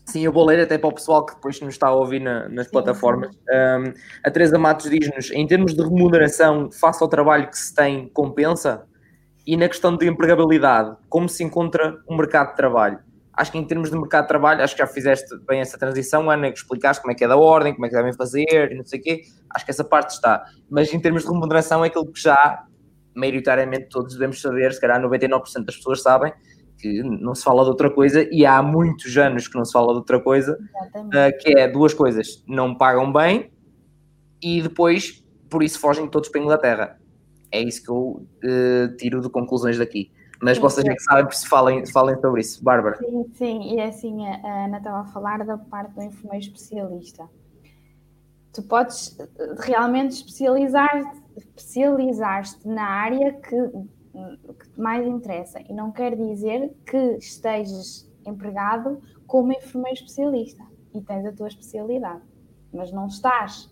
Sim, 0.06 0.22
eu 0.22 0.32
vou 0.32 0.46
ler 0.46 0.62
até 0.62 0.78
para 0.78 0.90
o 0.90 0.94
pessoal 0.94 1.26
que 1.26 1.36
depois 1.36 1.62
nos 1.62 1.76
está 1.76 1.88
a 1.88 1.94
ouvir 1.94 2.20
na, 2.20 2.50
nas 2.50 2.66
sim, 2.66 2.72
plataformas. 2.72 3.36
Sim. 3.36 3.42
Um, 3.52 3.94
a 4.26 4.32
Teresa 4.32 4.58
Matos 4.58 4.90
diz-nos: 4.90 5.30
em 5.32 5.46
termos 5.46 5.74
de 5.74 5.84
remuneração, 5.84 6.72
face 6.72 7.04
ao 7.04 7.10
trabalho 7.10 7.48
que 7.50 7.58
se 7.58 7.74
tem, 7.76 8.10
compensa? 8.10 8.88
E 9.46 9.56
na 9.56 9.68
questão 9.68 9.96
de 9.96 10.08
empregabilidade, 10.08 10.98
como 11.08 11.30
se 11.30 11.44
encontra 11.44 11.98
o 12.08 12.16
mercado 12.16 12.50
de 12.50 12.56
trabalho? 12.56 13.00
Acho 13.40 13.54
que 13.54 13.58
em 13.58 13.64
termos 13.64 13.90
de 13.90 13.98
mercado 13.98 14.24
de 14.24 14.28
trabalho, 14.28 14.62
acho 14.62 14.76
que 14.76 14.82
já 14.82 14.88
fizeste 14.88 15.34
bem 15.48 15.62
essa 15.62 15.78
transição, 15.78 16.30
Ana, 16.30 16.52
que 16.52 16.58
explicaste 16.58 17.02
como 17.02 17.14
é 17.14 17.16
que 17.16 17.24
é 17.24 17.28
da 17.30 17.38
ordem, 17.38 17.74
como 17.74 17.86
é 17.86 17.90
que 17.90 17.96
devem 17.96 18.12
fazer 18.12 18.70
e 18.70 18.76
não 18.76 18.86
sei 18.86 19.00
o 19.00 19.02
quê. 19.02 19.22
Acho 19.56 19.64
que 19.64 19.72
essa 19.72 19.84
parte 19.86 20.10
está. 20.10 20.44
Mas 20.70 20.94
em 20.94 21.00
termos 21.00 21.24
de 21.24 21.30
remuneração, 21.30 21.86
é 21.86 21.88
aquilo 21.88 22.06
que 22.12 22.22
já, 22.22 22.66
maioritariamente, 23.16 23.88
todos 23.88 24.16
devemos 24.16 24.42
saber, 24.42 24.74
se 24.74 24.82
calhar 24.82 25.02
99% 25.02 25.64
das 25.64 25.78
pessoas 25.78 26.02
sabem, 26.02 26.34
que 26.78 27.02
não 27.02 27.34
se 27.34 27.42
fala 27.42 27.64
de 27.64 27.70
outra 27.70 27.90
coisa 27.90 28.28
e 28.30 28.46
há 28.46 28.62
muitos 28.62 29.18
anos 29.18 29.48
que 29.48 29.58
não 29.58 29.64
se 29.64 29.72
fala 29.72 29.94
de 29.94 30.00
outra 30.00 30.20
coisa, 30.20 30.60
uh, 30.98 31.38
que 31.40 31.58
é 31.58 31.66
duas 31.66 31.94
coisas, 31.94 32.44
não 32.46 32.76
pagam 32.76 33.10
bem 33.10 33.54
e 34.42 34.62
depois, 34.62 35.24
por 35.50 35.64
isso, 35.64 35.80
fogem 35.80 36.10
todos 36.10 36.28
para 36.28 36.42
a 36.42 36.44
Inglaterra. 36.44 37.00
É 37.54 37.62
isso 37.62 37.82
que 37.82 37.90
eu 37.90 38.28
uh, 38.44 38.98
tiro 38.98 39.22
de 39.22 39.30
conclusões 39.30 39.78
daqui. 39.78 40.12
Mas 40.42 40.58
sim, 40.58 40.62
vocês 40.62 40.86
é 40.86 40.94
que 40.94 41.04
sabem, 41.04 41.32
se 41.32 41.48
falem, 41.48 41.86
falem 41.88 42.20
sobre 42.20 42.42
isso. 42.42 42.64
Bárbara. 42.64 42.98
Sim, 42.98 43.26
sim, 43.34 43.74
e 43.74 43.80
é 43.80 43.88
assim, 43.88 44.26
a 44.28 44.66
Ana 44.66 44.78
estava 44.78 45.00
a 45.00 45.06
falar 45.06 45.46
da 45.46 45.58
parte 45.58 45.94
do 45.94 46.02
enfermeiro 46.02 46.46
especialista. 46.46 47.30
Tu 48.54 48.64
podes 48.64 49.18
realmente 49.60 50.12
especializar-te 50.12 51.20
especializar 51.38 52.44
na 52.66 52.84
área 52.84 53.34
que, 53.34 53.56
que 54.60 54.70
te 54.70 54.80
mais 54.80 55.06
interessa. 55.06 55.60
E 55.62 55.74
não 55.74 55.92
quer 55.92 56.16
dizer 56.16 56.74
que 56.86 56.98
estejas 57.18 58.10
empregado 58.26 59.02
como 59.28 59.54
enfermeiro 59.54 59.96
especialista 59.96 60.64
e 60.94 61.02
tens 61.02 61.26
a 61.26 61.32
tua 61.32 61.48
especialidade. 61.48 62.22
Mas 62.74 62.92
não 62.92 63.08
estás 63.08 63.70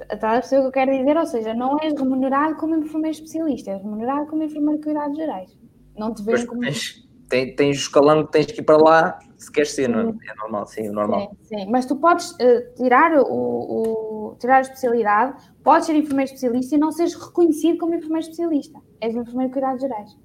Estás 0.00 0.24
a 0.24 0.40
perceber 0.40 0.60
o 0.60 0.62
que 0.62 0.68
eu 0.68 0.72
quero 0.72 0.98
dizer? 0.98 1.16
Ou 1.16 1.26
seja, 1.26 1.52
não 1.52 1.78
és 1.78 1.92
remunerado 1.92 2.56
como 2.56 2.74
enfermeiro 2.74 3.14
especialista, 3.14 3.72
és 3.72 3.82
remunerado 3.82 4.26
como 4.28 4.42
enfermeiro 4.42 4.78
de 4.78 4.84
cuidados 4.84 5.16
gerais. 5.16 5.59
Não 6.00 6.14
te 6.14 6.22
vejo 6.22 6.46
como. 6.46 6.62
Tens, 6.62 7.06
tens, 7.28 7.56
tens 7.56 7.76
o 7.76 7.80
escalão 7.80 8.24
que 8.24 8.32
tens 8.32 8.46
que 8.46 8.60
ir 8.60 8.64
para 8.64 8.78
lá 8.78 9.18
se 9.36 9.52
queres 9.52 9.72
ser, 9.72 9.88
não 9.88 10.00
é? 10.00 10.30
é 10.30 10.34
normal, 10.34 10.66
sim, 10.66 10.86
é 10.86 10.90
normal. 10.90 11.36
Sim, 11.42 11.58
sim. 11.58 11.70
mas 11.70 11.84
tu 11.84 11.96
podes 11.96 12.30
uh, 12.32 12.74
tirar, 12.76 13.12
o, 13.18 13.22
o, 13.22 14.36
tirar 14.38 14.56
a 14.56 14.60
especialidade, 14.60 15.50
podes 15.62 15.86
ser 15.86 15.94
enfermeiro 15.94 16.30
especialista 16.30 16.74
e 16.74 16.78
não 16.78 16.90
seres 16.90 17.14
reconhecido 17.14 17.78
como 17.78 17.94
enfermeiro 17.94 18.24
especialista. 18.24 18.78
És 19.00 19.14
enfermeiro 19.14 19.48
de 19.48 19.52
cuidados 19.52 19.80
gerais. 19.80 20.18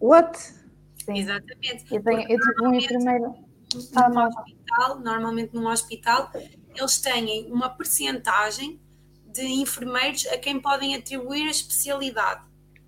What? 0.00 0.38
Sim. 0.38 1.18
Exatamente. 1.18 1.84
Eu, 1.90 2.02
tenho, 2.02 2.20
eu 2.20 2.38
tive 2.38 2.66
um 2.66 2.74
enfermeiro. 2.74 3.34
Num 3.72 4.26
hospital, 4.26 5.00
normalmente 5.00 5.54
num 5.54 5.68
hospital, 5.68 6.30
eles 6.74 7.00
têm 7.00 7.50
uma 7.52 7.68
percentagem 7.68 8.80
de 9.26 9.42
enfermeiros 9.42 10.26
a 10.26 10.36
quem 10.38 10.60
podem 10.60 10.96
atribuir 10.96 11.46
a 11.46 11.50
especialidade. 11.50 12.42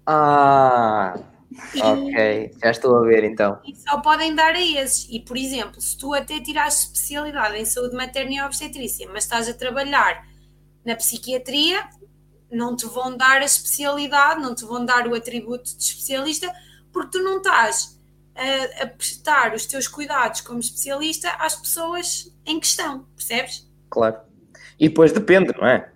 Ah, 0.07 1.19
ok, 1.81 2.51
já 2.63 2.71
estou 2.71 2.97
a 2.97 3.03
ver 3.03 3.25
então. 3.25 3.61
E 3.65 3.75
só 3.77 4.01
podem 4.01 4.35
dar 4.35 4.55
a 4.55 4.61
esses. 4.61 5.07
E, 5.11 5.21
por 5.21 5.37
exemplo, 5.37 5.81
se 5.81 5.97
tu 5.97 6.15
até 6.15 6.41
tiraste 6.41 6.87
especialidade 6.87 7.57
em 7.57 7.65
saúde 7.65 7.95
materna 7.95 8.33
e 8.33 8.41
obstetrícia, 8.43 9.09
mas 9.13 9.25
estás 9.25 9.49
a 9.49 9.55
trabalhar 9.55 10.27
na 10.85 10.97
psiquiatria, 10.97 11.85
não 12.51 12.77
te 12.77 12.87
vão 12.87 13.17
dar 13.17 13.41
a 13.41 13.45
especialidade, 13.45 14.41
não 14.41 14.55
te 14.55 14.65
vão 14.65 14.85
dar 14.85 15.07
o 15.07 15.15
atributo 15.15 15.65
de 15.77 15.83
especialista, 15.83 16.53
porque 16.93 17.19
tu 17.19 17.23
não 17.23 17.39
estás 17.39 18.01
a, 18.35 18.83
a 18.83 18.87
prestar 18.87 19.55
os 19.55 19.67
teus 19.67 19.87
cuidados 19.87 20.41
como 20.41 20.59
especialista 20.59 21.31
às 21.39 21.55
pessoas 21.55 22.35
em 22.45 22.59
questão, 22.59 23.07
percebes? 23.17 23.71
Claro. 23.91 24.19
E 24.79 24.89
depois 24.89 25.13
depende, 25.13 25.53
não 25.57 25.67
é? 25.67 25.92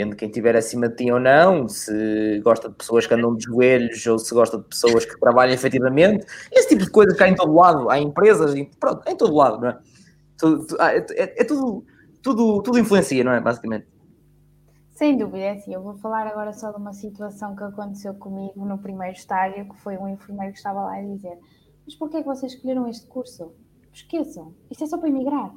Depende 0.00 0.10
de 0.10 0.16
quem 0.16 0.28
estiver 0.28 0.56
acima 0.56 0.88
de 0.88 0.96
ti 0.96 1.12
ou 1.12 1.20
não, 1.20 1.68
se 1.68 2.40
gosta 2.42 2.68
de 2.68 2.74
pessoas 2.74 3.06
que 3.06 3.14
andam 3.14 3.34
de 3.34 3.44
joelhos 3.44 4.06
ou 4.06 4.18
se 4.18 4.34
gosta 4.34 4.58
de 4.58 4.64
pessoas 4.64 5.04
que 5.04 5.18
trabalham 5.20 5.52
efetivamente, 5.52 6.26
esse 6.50 6.68
tipo 6.68 6.84
de 6.84 6.90
coisas 6.90 7.16
que 7.16 7.22
há 7.22 7.28
em 7.28 7.34
todo 7.34 7.54
lado, 7.54 7.90
há 7.90 7.98
empresas, 7.98 8.54
pronto, 8.78 9.08
em 9.08 9.16
todo 9.16 9.34
lado, 9.34 9.60
não 9.60 9.68
é? 9.68 9.78
Tudo, 10.38 10.80
é, 10.80 10.98
é, 11.10 11.42
é 11.42 11.44
tudo, 11.44 11.84
tudo, 12.22 12.62
tudo 12.62 12.78
influencia, 12.78 13.22
não 13.22 13.32
é? 13.32 13.40
Basicamente. 13.40 13.86
Sem 14.92 15.16
dúvida, 15.16 15.44
é 15.44 15.52
assim, 15.52 15.72
eu 15.72 15.82
vou 15.82 15.94
falar 15.96 16.26
agora 16.26 16.52
só 16.52 16.70
de 16.70 16.76
uma 16.76 16.92
situação 16.92 17.56
que 17.56 17.64
aconteceu 17.64 18.14
comigo 18.14 18.64
no 18.64 18.78
primeiro 18.78 19.16
estágio, 19.16 19.68
que 19.68 19.80
foi 19.80 19.96
um 19.96 20.08
enfermeiro 20.08 20.52
que 20.52 20.58
estava 20.58 20.80
lá 20.80 20.96
a 20.96 21.02
dizer 21.02 21.38
mas 21.86 21.96
porquê 21.96 22.18
é 22.18 22.20
que 22.20 22.28
vocês 22.28 22.52
escolheram 22.52 22.86
este 22.86 23.06
curso? 23.06 23.52
Esqueçam, 23.92 24.54
isto 24.70 24.84
é 24.84 24.86
só 24.86 24.96
para 24.96 25.08
emigrar. 25.08 25.52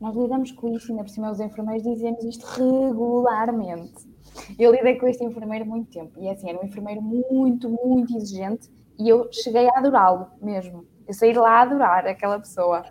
Nós 0.00 0.16
lidamos 0.16 0.52
com 0.52 0.74
isto, 0.74 0.90
ainda 0.90 1.02
por 1.02 1.10
cima 1.10 1.30
os 1.30 1.40
enfermeiros 1.40 1.82
dizemos 1.82 2.24
isto 2.24 2.46
regularmente. 2.46 4.08
Eu 4.58 4.72
lidei 4.72 4.96
com 4.96 5.08
este 5.08 5.24
enfermeiro 5.24 5.66
muito 5.66 5.90
tempo 5.90 6.18
e 6.20 6.28
assim, 6.28 6.48
era 6.48 6.60
um 6.60 6.64
enfermeiro 6.64 7.02
muito, 7.02 7.68
muito 7.68 8.16
exigente 8.16 8.70
e 8.98 9.08
eu 9.08 9.28
cheguei 9.32 9.68
a 9.68 9.78
adorá-lo 9.78 10.28
mesmo. 10.40 10.86
Eu 11.06 11.14
saí 11.14 11.32
lá 11.32 11.58
a 11.58 11.62
adorar 11.62 12.06
aquela 12.06 12.38
pessoa. 12.38 12.84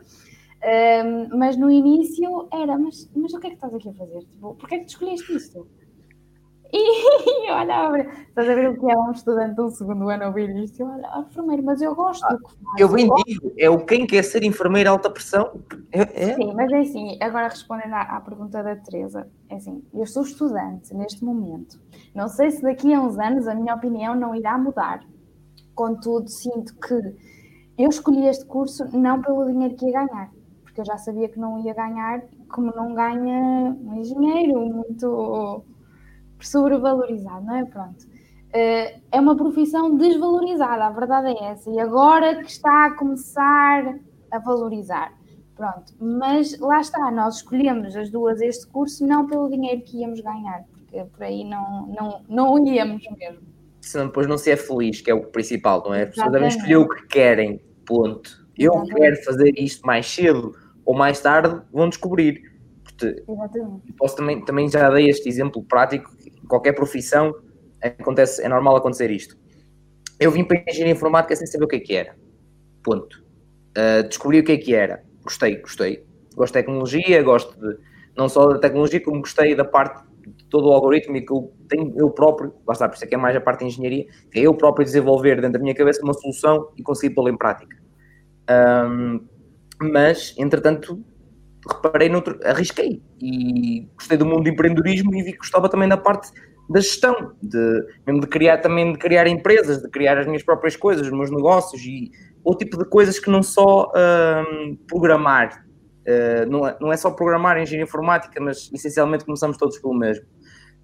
Um, 0.57 1.37
mas 1.37 1.55
no 1.55 1.69
início 1.69 2.47
era, 2.51 2.77
mas, 2.77 3.09
mas 3.15 3.33
o 3.33 3.39
que 3.39 3.47
é 3.47 3.49
que 3.51 3.55
estás 3.55 3.73
aqui 3.73 3.89
a 3.89 3.93
fazer? 3.93 4.19
Tipo, 4.21 4.55
porquê 4.55 4.75
é 4.75 4.79
que 4.79 4.85
tu 4.85 4.89
escolheste 4.89 5.35
isto? 5.35 5.67
E 6.71 7.47
eu 7.49 7.55
olhava, 7.55 7.99
estás 7.99 8.49
a 8.49 8.55
ver 8.55 8.69
o 8.69 8.79
que 8.79 8.91
é 8.91 8.97
um 8.97 9.11
estudante 9.11 9.55
do 9.55 9.69
segundo 9.69 10.09
ano 10.09 10.25
ouvir 10.25 10.49
isto? 10.57 10.83
Ah, 10.85 11.25
enfermeiro, 11.27 11.63
mas 11.63 11.81
eu 11.81 11.95
gosto 11.95 12.23
ah, 12.25 12.33
do 12.33 12.39
que 12.39 12.63
faz. 12.63 12.79
Eu 12.79 12.89
bem 12.89 13.09
digo, 13.25 13.53
é 13.57 13.69
o 13.69 13.85
quem 13.85 14.05
quer 14.05 14.23
ser 14.23 14.43
enfermeiro 14.43 14.89
alta 14.89 15.09
pressão. 15.09 15.61
É, 15.91 16.01
é. 16.01 16.35
Sim, 16.35 16.53
mas 16.53 16.71
é 16.71 16.79
assim, 16.79 17.17
agora 17.21 17.47
respondendo 17.47 17.93
à, 17.93 18.01
à, 18.01 18.21
pergunta 18.21 18.61
da 18.61 18.75
Teresa, 18.75 19.27
é 19.49 19.55
assim, 19.55 19.83
eu 19.93 20.05
sou 20.05 20.23
estudante 20.23 20.93
neste 20.93 21.23
momento. 21.23 21.79
Não 22.13 22.27
sei 22.27 22.51
se 22.51 22.61
daqui 22.61 22.93
a 22.93 23.01
uns 23.01 23.17
anos 23.17 23.47
a 23.47 23.55
minha 23.55 23.73
opinião 23.73 24.15
não 24.15 24.35
irá 24.35 24.57
mudar. 24.57 25.01
Contudo, 25.73 26.27
sinto 26.29 26.75
que 26.75 27.15
eu 27.77 27.89
escolhi 27.89 28.27
este 28.27 28.45
curso 28.45 28.85
não 28.97 29.21
pelo 29.21 29.45
dinheiro 29.45 29.75
que 29.75 29.85
ia 29.85 30.05
ganhar, 30.05 30.31
porque 30.63 30.81
eu 30.81 30.85
já 30.85 30.97
sabia 30.97 31.29
que 31.29 31.39
não 31.39 31.59
ia 31.59 31.73
ganhar, 31.73 32.23
como 32.49 32.75
não 32.75 32.93
ganha 32.93 33.75
um 33.79 33.95
engenheiro 33.95 34.59
muito 34.59 35.63
sobrevalorizado, 36.39 37.45
não 37.45 37.55
é? 37.55 37.65
Pronto. 37.65 38.05
Uh, 38.47 39.01
é 39.11 39.19
uma 39.19 39.35
profissão 39.35 39.95
desvalorizada, 39.95 40.85
a 40.85 40.89
verdade 40.89 41.27
é 41.27 41.51
essa, 41.51 41.69
e 41.69 41.79
agora 41.79 42.41
que 42.41 42.49
está 42.49 42.85
a 42.85 42.91
começar 42.95 43.99
a 44.31 44.39
valorizar. 44.39 45.13
Pronto, 45.55 45.93
mas 45.99 46.57
lá 46.59 46.79
está, 46.79 47.09
nós 47.09 47.37
escolhemos 47.37 47.95
as 47.95 48.11
duas 48.11 48.39
este 48.41 48.67
curso 48.67 49.05
não 49.07 49.25
pelo 49.27 49.49
dinheiro 49.49 49.81
que 49.81 50.01
íamos 50.01 50.21
ganhar, 50.21 50.63
porque 50.71 51.03
por 51.03 51.23
aí 51.23 51.43
não, 51.43 51.87
não, 51.87 52.21
não 52.29 52.65
íamos 52.65 53.03
mesmo. 53.17 53.41
Senão 53.81 54.07
depois 54.07 54.27
não 54.27 54.37
se 54.37 54.51
é 54.51 54.55
feliz, 54.55 55.01
que 55.01 55.09
é 55.09 55.13
o 55.15 55.25
principal, 55.25 55.83
não 55.83 55.95
é? 55.95 56.03
As 56.03 56.09
pessoas 56.09 56.31
devem 56.31 56.47
escolher 56.47 56.77
o 56.77 56.87
que 56.87 57.07
querem, 57.07 57.59
ponto. 57.85 58.45
Eu 58.55 58.71
Exatamente. 58.73 58.95
quero 58.95 59.23
fazer 59.23 59.53
isto 59.57 59.85
mais 59.85 60.05
cedo 60.05 60.55
ou 60.85 60.95
mais 60.95 61.19
tarde, 61.19 61.59
vão 61.71 61.89
descobrir. 61.89 62.41
Exatamente. 63.27 63.93
Posso 63.97 64.15
também, 64.15 64.43
também 64.43 64.69
já 64.69 64.89
dei 64.89 65.09
este 65.09 65.27
exemplo 65.29 65.63
prático 65.63 66.11
qualquer 66.47 66.73
profissão 66.73 67.35
acontece, 67.81 68.43
é 68.43 68.49
normal 68.49 68.77
acontecer 68.77 69.11
isto. 69.11 69.37
Eu 70.19 70.31
vim 70.31 70.43
para 70.43 70.57
a 70.57 70.71
engenharia 70.71 70.93
informática 70.93 71.35
sem 71.35 71.45
saber 71.45 71.65
o 71.65 71.67
que 71.67 71.75
é 71.75 71.79
que 71.79 71.95
era. 71.95 72.15
Ponto. 72.83 73.23
Uh, 73.77 74.07
descobri 74.07 74.39
o 74.39 74.43
que 74.43 74.53
é 74.53 74.57
que 74.57 74.73
era. 74.73 75.03
Gostei, 75.23 75.57
gostei. 75.57 76.03
Gosto 76.35 76.53
de 76.53 76.59
tecnologia, 76.59 77.21
gosto 77.21 77.59
de 77.59 77.77
não 78.15 78.27
só 78.27 78.47
da 78.47 78.59
tecnologia, 78.59 78.99
como 79.03 79.21
gostei 79.21 79.53
da 79.53 79.63
parte 79.63 80.03
de 80.25 80.45
todo 80.45 80.67
o 80.69 80.73
algoritmo 80.73 81.15
e 81.17 81.21
que 81.25 81.31
eu 81.31 81.53
tenho 81.69 81.93
eu 81.95 82.09
próprio, 82.09 82.53
lá 82.67 82.73
está, 82.73 82.89
por 82.89 82.95
isso 82.95 83.05
é 83.05 83.07
que 83.07 83.13
é 83.13 83.17
mais 83.17 83.35
a 83.35 83.41
parte 83.41 83.59
de 83.59 83.65
engenharia, 83.65 84.07
que 84.31 84.39
é 84.39 84.41
eu 84.41 84.53
próprio 84.55 84.83
desenvolver 84.83 85.35
dentro 85.35 85.53
da 85.53 85.59
minha 85.59 85.75
cabeça 85.75 86.01
uma 86.03 86.13
solução 86.13 86.71
e 86.75 86.81
conseguir 86.81 87.13
pô-la 87.13 87.29
em 87.29 87.37
prática. 87.37 87.77
Um, 88.49 89.25
mas, 89.79 90.33
entretanto, 90.37 91.03
reparei 91.67 92.09
noutro, 92.09 92.39
arrisquei 92.43 93.01
e 93.21 93.87
gostei 93.95 94.17
do 94.17 94.25
mundo 94.25 94.43
do 94.43 94.49
empreendedorismo 94.49 95.13
e 95.15 95.23
vi 95.23 95.31
que 95.33 95.39
gostava 95.39 95.69
também 95.69 95.87
da 95.87 95.97
parte 95.97 96.31
da 96.69 96.79
gestão, 96.79 97.33
de, 97.41 97.85
mesmo 98.05 98.21
de 98.21 98.27
criar 98.27 98.57
também 98.57 98.91
de 98.91 98.99
criar 98.99 99.27
empresas, 99.27 99.81
de 99.81 99.89
criar 99.89 100.17
as 100.17 100.25
minhas 100.25 100.43
próprias 100.43 100.75
coisas, 100.75 101.07
os 101.07 101.13
meus 101.13 101.31
negócios 101.31 101.81
e 101.83 102.11
outro 102.43 102.65
tipo 102.65 102.77
de 102.77 102.89
coisas 102.89 103.19
que 103.19 103.29
não 103.29 103.41
só 103.41 103.91
um, 103.95 104.77
programar, 104.87 105.65
uh, 106.01 106.49
não, 106.49 106.67
é, 106.67 106.77
não 106.81 106.91
é 106.91 106.97
só 106.97 107.11
programar 107.11 107.57
engenharia 107.57 107.85
informática, 107.85 108.41
mas 108.41 108.69
essencialmente 108.73 109.23
começamos 109.23 109.57
todos 109.57 109.77
pelo 109.79 109.93
mesmo. 109.93 110.25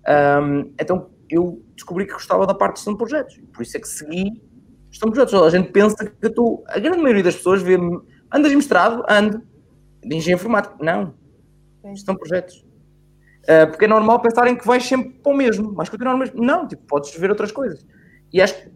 Um, 0.08 0.74
então 0.80 1.10
eu 1.30 1.62
descobri 1.76 2.06
que 2.06 2.14
gostava 2.14 2.48
da 2.48 2.54
parte 2.54 2.76
de 2.76 2.80
gestão 2.80 2.94
de 2.94 2.98
projetos, 2.98 3.42
por 3.54 3.62
isso 3.62 3.76
é 3.76 3.80
que 3.80 3.88
segui 3.88 4.42
gestão 4.90 5.10
de 5.10 5.16
projetos. 5.16 5.44
A 5.44 5.50
gente 5.50 5.72
pensa 5.72 6.06
que 6.06 6.14
eu 6.22 6.30
estou, 6.30 6.64
a 6.68 6.80
grande 6.80 7.00
maioria 7.00 7.24
das 7.24 7.36
pessoas 7.36 7.62
vê-me 7.62 8.02
Andas 8.34 8.54
mestrado? 8.56 9.04
Ando. 9.08 9.44
De 10.06 10.16
engenharia 10.16 10.36
informática? 10.36 10.76
Não. 10.80 11.14
Estão 11.94 12.16
projetos. 12.16 12.66
Uh, 13.44 13.68
porque 13.70 13.86
é 13.86 13.88
normal 13.88 14.22
pensarem 14.22 14.56
que 14.56 14.66
vais 14.66 14.84
sempre 14.86 15.10
para 15.10 15.34
o 15.34 15.36
mesmo, 15.36 15.74
vais 15.74 15.90
continuar 15.90 16.16
o 16.16 16.18
mesmo. 16.18 16.42
Não, 16.42 16.68
tipo, 16.68 16.84
podes 16.84 17.14
ver 17.18 17.30
outras 17.30 17.52
coisas. 17.52 17.86
E 18.32 18.42
acho 18.42 18.56
que 18.56 18.72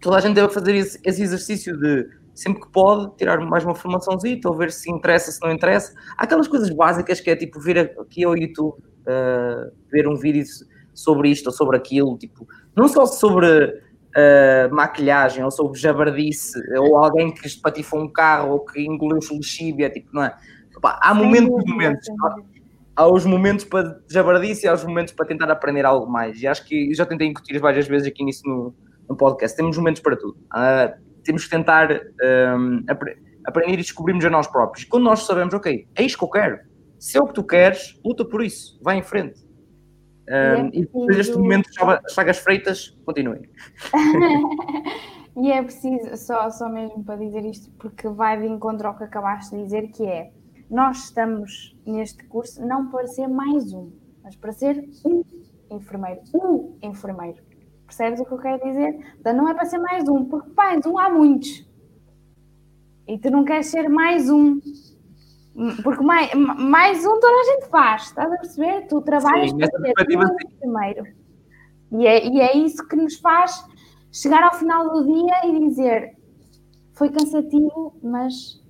toda 0.00 0.16
a 0.16 0.20
gente 0.20 0.34
deve 0.34 0.52
fazer 0.52 0.74
esse, 0.74 0.98
esse 1.04 1.22
exercício 1.22 1.76
de 1.76 2.08
sempre 2.34 2.62
que 2.62 2.68
pode 2.68 3.16
tirar 3.16 3.40
mais 3.40 3.64
uma 3.64 3.74
formaçãozinha, 3.74 4.38
ou 4.44 4.54
ver 4.54 4.70
se 4.70 4.90
interessa, 4.90 5.32
se 5.32 5.40
não 5.40 5.50
interessa. 5.50 5.94
Há 6.16 6.24
aquelas 6.24 6.46
coisas 6.46 6.70
básicas 6.70 7.20
que 7.20 7.30
é 7.30 7.36
tipo 7.36 7.58
vir 7.60 7.78
aqui 7.78 8.24
ao 8.24 8.36
YouTube, 8.36 8.74
uh, 8.78 9.72
ver 9.90 10.06
um 10.06 10.16
vídeo 10.16 10.44
sobre 10.94 11.30
isto 11.30 11.46
ou 11.46 11.52
sobre 11.52 11.76
aquilo, 11.76 12.16
tipo, 12.18 12.46
não 12.74 12.88
só 12.88 13.06
sobre 13.06 13.46
uh, 13.46 14.74
maquilhagem 14.74 15.42
ou 15.44 15.50
sobre 15.50 15.78
jabardice, 15.78 16.58
ou 16.78 16.96
alguém 16.96 17.32
que 17.32 17.46
espatifou 17.46 18.00
um 18.00 18.08
carro 18.08 18.52
ou 18.52 18.60
que 18.64 18.80
engoliu 18.80 19.18
lexíbia, 19.30 19.90
tipo, 19.90 20.08
não 20.12 20.24
é? 20.24 20.36
Opa, 20.76 20.98
há 21.00 21.14
momentos 21.14 21.64
e 21.64 21.70
momentos. 21.70 22.06
Há 22.94 23.06
os 23.06 23.26
momentos 23.26 23.64
para 23.64 24.00
jabardice 24.10 24.64
e 24.64 24.68
há 24.68 24.72
os 24.72 24.84
momentos 24.84 25.12
para 25.12 25.26
tentar 25.26 25.50
aprender 25.50 25.84
algo 25.84 26.10
mais. 26.10 26.40
E 26.40 26.46
acho 26.46 26.64
que 26.64 26.94
já 26.94 27.04
tentei 27.04 27.26
incutir 27.26 27.58
várias 27.60 27.86
vezes 27.86 28.08
aqui 28.08 28.24
nisso 28.24 28.42
no, 28.46 28.74
no 29.08 29.16
podcast. 29.16 29.56
Temos 29.56 29.76
momentos 29.76 30.00
para 30.00 30.16
tudo. 30.16 30.38
Uh, 30.54 31.06
temos 31.22 31.44
que 31.44 31.50
tentar 31.50 31.90
um, 31.92 32.84
apre 32.88 33.18
aprender 33.44 33.74
e 33.74 33.76
descobrirmos 33.76 34.24
a 34.24 34.30
nós 34.30 34.48
próprios. 34.48 34.84
Quando 34.84 35.04
nós 35.04 35.24
sabemos, 35.24 35.54
ok, 35.54 35.86
é 35.94 36.02
isto 36.02 36.18
que 36.18 36.24
eu 36.24 36.28
quero. 36.28 36.58
Se 36.98 37.16
é 37.16 37.20
o 37.20 37.28
que 37.28 37.34
tu 37.34 37.44
queres, 37.44 37.98
luta 38.04 38.24
por 38.24 38.42
isso. 38.42 38.78
Vai 38.82 38.98
em 38.98 39.02
frente. 39.02 39.40
Um, 40.28 40.32
e, 40.32 40.34
é 40.34 40.70
e 40.72 40.80
depois 40.80 41.16
deste 41.16 41.36
momento, 41.36 41.68
chagas 42.08 42.38
freitas, 42.38 42.98
continuem. 43.04 43.48
e 45.36 45.52
é 45.52 45.62
preciso, 45.62 46.16
só, 46.16 46.50
só 46.50 46.68
mesmo 46.68 47.04
para 47.04 47.16
dizer 47.16 47.44
isto, 47.44 47.70
porque 47.78 48.08
vai 48.08 48.40
de 48.40 48.46
encontro 48.46 48.88
ao 48.88 48.96
que 48.96 49.04
acabaste 49.04 49.54
de 49.54 49.62
dizer, 49.62 49.88
que 49.92 50.04
é 50.04 50.32
nós 50.70 51.04
estamos 51.04 51.76
neste 51.86 52.24
curso 52.24 52.64
não 52.66 52.90
para 52.90 53.06
ser 53.06 53.28
mais 53.28 53.72
um, 53.72 53.90
mas 54.22 54.36
para 54.36 54.52
ser 54.52 54.88
um 55.04 55.22
enfermeiro. 55.70 56.20
Um 56.34 56.76
enfermeiro. 56.82 57.42
Percebes 57.86 58.20
o 58.20 58.24
que 58.24 58.32
eu 58.32 58.38
quero 58.38 58.62
dizer? 58.64 59.14
Então 59.18 59.34
não 59.34 59.48
é 59.48 59.54
para 59.54 59.64
ser 59.64 59.78
mais 59.78 60.08
um, 60.08 60.24
porque 60.24 60.50
mais 60.56 60.84
um 60.84 60.98
há 60.98 61.08
muitos. 61.08 61.66
E 63.06 63.18
tu 63.18 63.30
não 63.30 63.44
queres 63.44 63.66
ser 63.66 63.88
mais 63.88 64.28
um. 64.28 64.58
Porque 65.82 66.04
mais, 66.04 66.34
mais 66.34 67.06
um 67.06 67.18
toda 67.20 67.28
a 67.28 67.44
gente 67.44 67.68
faz, 67.68 68.02
estás 68.02 68.30
a 68.30 68.36
perceber? 68.36 68.86
Tu 68.88 69.00
trabalhas 69.02 69.50
Sim, 69.50 69.58
para 69.58 69.68
ser 69.68 70.18
um 70.18 70.58
primeiro. 70.58 71.06
E 71.92 72.06
é, 72.06 72.26
e 72.26 72.40
é 72.40 72.56
isso 72.56 72.86
que 72.86 72.96
nos 72.96 73.18
faz 73.18 73.64
chegar 74.12 74.42
ao 74.42 74.54
final 74.54 74.90
do 74.90 75.06
dia 75.06 75.46
e 75.46 75.68
dizer 75.68 76.16
foi 76.92 77.10
cansativo, 77.10 77.96
mas 78.02 78.60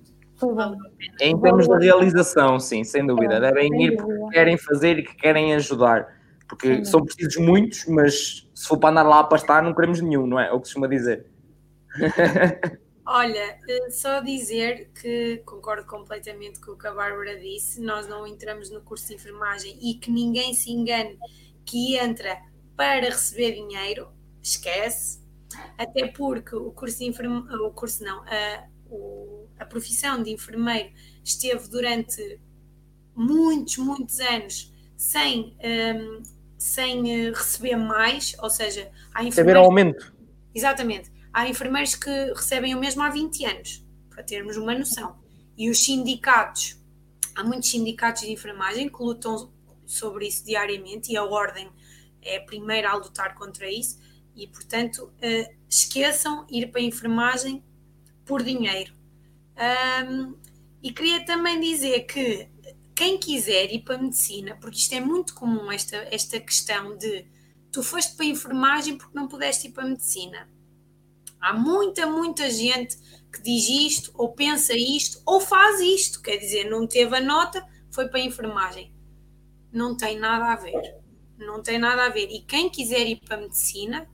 Em 1.19 1.39
termos 1.39 1.67
de 1.67 1.77
realização, 1.77 2.59
sim, 2.59 2.83
sem 2.83 3.05
dúvida. 3.05 3.39
Devem 3.39 3.83
ir 3.83 3.97
porque 3.97 4.29
querem 4.33 4.57
fazer 4.57 4.99
e 4.99 5.03
que 5.03 5.15
querem 5.15 5.53
ajudar. 5.55 6.15
Porque 6.47 6.85
são 6.85 7.03
precisos 7.03 7.37
muitos, 7.37 7.85
mas 7.87 8.47
se 8.53 8.67
for 8.67 8.77
para 8.77 8.89
andar 8.91 9.03
lá 9.03 9.23
para 9.23 9.37
estar, 9.37 9.61
não 9.61 9.73
queremos 9.73 9.99
nenhum, 9.99 10.25
não 10.25 10.39
é? 10.39 10.47
É 10.47 10.51
o 10.51 10.55
que 10.55 10.61
costuma 10.61 10.87
dizer. 10.87 11.25
Olha, 13.09 13.57
eh, 13.69 13.89
só 13.89 14.19
dizer 14.19 14.91
que 15.01 15.41
concordo 15.45 15.85
completamente 15.87 16.59
com 16.59 16.73
o 16.73 16.77
que 16.77 16.87
a 16.87 16.93
Bárbara 16.93 17.39
disse, 17.39 17.81
nós 17.81 18.05
não 18.05 18.27
entramos 18.27 18.69
no 18.69 18.81
curso 18.81 19.07
de 19.07 19.15
enfermagem 19.15 19.77
e 19.81 19.95
que 19.95 20.11
ninguém 20.11 20.53
se 20.53 20.71
engane 20.71 21.17
que 21.65 21.95
entra 21.95 22.37
para 22.75 23.05
receber 23.05 23.53
dinheiro, 23.53 24.09
esquece, 24.43 25.21
até 25.77 26.07
porque 26.07 26.53
o 26.53 26.69
curso 26.71 26.99
de 26.99 27.05
enfermagem, 27.05 27.59
o 27.59 27.71
curso 27.71 28.03
não, 28.03 28.23
a, 28.23 28.67
o, 28.89 29.46
a 29.59 29.65
profissão 29.65 30.21
de 30.21 30.31
enfermeiro 30.31 30.91
esteve 31.23 31.67
durante 31.67 32.39
muitos, 33.15 33.77
muitos 33.77 34.19
anos 34.19 34.73
sem 34.95 35.55
um, 35.63 36.23
sem 36.57 37.27
eh, 37.27 37.29
receber 37.29 37.75
mais, 37.75 38.35
ou 38.39 38.49
seja, 38.49 38.89
há 39.13 39.23
enfermeiros. 39.23 39.63
aumento. 39.63 40.13
Exatamente. 40.53 41.11
Há 41.31 41.47
enfermeiros 41.47 41.95
que 41.95 42.09
recebem 42.33 42.73
o 42.73 42.79
mesmo 42.79 43.03
há 43.03 43.09
20 43.09 43.45
anos, 43.45 43.85
para 44.09 44.23
termos 44.23 44.57
uma 44.57 44.73
noção. 44.73 45.19
E 45.55 45.69
os 45.69 45.83
sindicatos, 45.83 46.81
há 47.35 47.43
muitos 47.43 47.69
sindicatos 47.69 48.23
de 48.23 48.31
enfermagem 48.31 48.89
que 48.89 49.01
lutam 49.01 49.51
sobre 49.85 50.27
isso 50.27 50.43
diariamente 50.43 51.11
e 51.11 51.17
a 51.17 51.23
Ordem 51.23 51.69
é 52.21 52.37
a 52.37 52.41
primeira 52.41 52.89
a 52.89 52.95
lutar 52.95 53.35
contra 53.35 53.69
isso. 53.69 53.99
E, 54.35 54.47
portanto, 54.47 55.05
uh, 55.05 55.55
esqueçam 55.69 56.45
ir 56.49 56.67
para 56.71 56.81
a 56.81 56.83
enfermagem 56.83 57.63
por 58.25 58.43
dinheiro. 58.43 58.93
Um, 59.57 60.35
e 60.83 60.91
queria 60.91 61.25
também 61.25 61.59
dizer 61.59 62.01
que 62.01 62.49
quem 62.93 63.17
quiser 63.17 63.71
ir 63.71 63.81
para 63.83 63.95
a 63.95 64.01
medicina, 64.01 64.57
porque 64.59 64.77
isto 64.77 64.93
é 64.93 64.99
muito 64.99 65.33
comum, 65.33 65.71
esta, 65.71 65.97
esta 66.11 66.39
questão 66.39 66.97
de 66.97 67.25
tu 67.71 67.83
foste 67.83 68.15
para 68.15 68.25
a 68.25 68.29
enfermagem 68.29 68.97
porque 68.97 69.15
não 69.15 69.27
pudeste 69.27 69.67
ir 69.67 69.71
para 69.71 69.83
a 69.83 69.87
medicina. 69.87 70.49
Há 71.39 71.53
muita, 71.53 72.07
muita 72.07 72.49
gente 72.49 72.97
que 73.31 73.41
diz 73.41 73.69
isto, 73.69 74.11
ou 74.15 74.33
pensa 74.33 74.73
isto, 74.73 75.21
ou 75.25 75.39
faz 75.39 75.79
isto, 75.79 76.21
quer 76.21 76.37
dizer, 76.37 76.69
não 76.69 76.87
teve 76.87 77.15
a 77.15 77.21
nota, 77.21 77.63
foi 77.91 78.07
para 78.07 78.19
a 78.19 78.23
enfermagem. 78.23 78.93
Não 79.71 79.95
tem 79.95 80.17
nada 80.17 80.45
a 80.45 80.55
ver. 80.55 80.95
Não 81.37 81.61
tem 81.61 81.77
nada 81.77 82.05
a 82.05 82.09
ver. 82.09 82.29
E 82.31 82.41
quem 82.41 82.69
quiser 82.69 83.05
ir 83.05 83.17
para 83.17 83.37
a 83.37 83.41
medicina, 83.41 84.09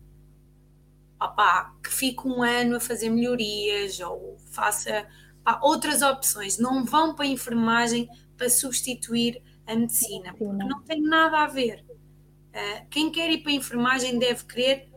opá, 1.22 1.74
que 1.82 1.90
fique 1.90 2.28
um 2.28 2.44
ano 2.44 2.76
a 2.76 2.80
fazer 2.80 3.10
melhorias 3.10 4.00
ou 4.02 4.38
faça 4.52 5.08
opá, 5.44 5.60
outras 5.62 6.02
opções. 6.02 6.58
Não 6.58 6.84
vão 6.84 7.14
para 7.14 7.26
a 7.26 7.28
enfermagem 7.28 8.10
para 8.38 8.50
substituir 8.50 9.42
a 9.68 9.76
medicina, 9.76 10.34
porque 10.34 10.64
não 10.64 10.82
tem 10.84 11.02
nada 11.02 11.44
a 11.44 11.48
ver. 11.48 11.86
Uh, 11.90 12.88
quem 12.90 13.12
quer 13.12 13.30
ir 13.32 13.40
para 13.40 13.52
a 13.52 13.56
enfermagem 13.56 14.18
deve 14.20 14.46
querer 14.46 14.92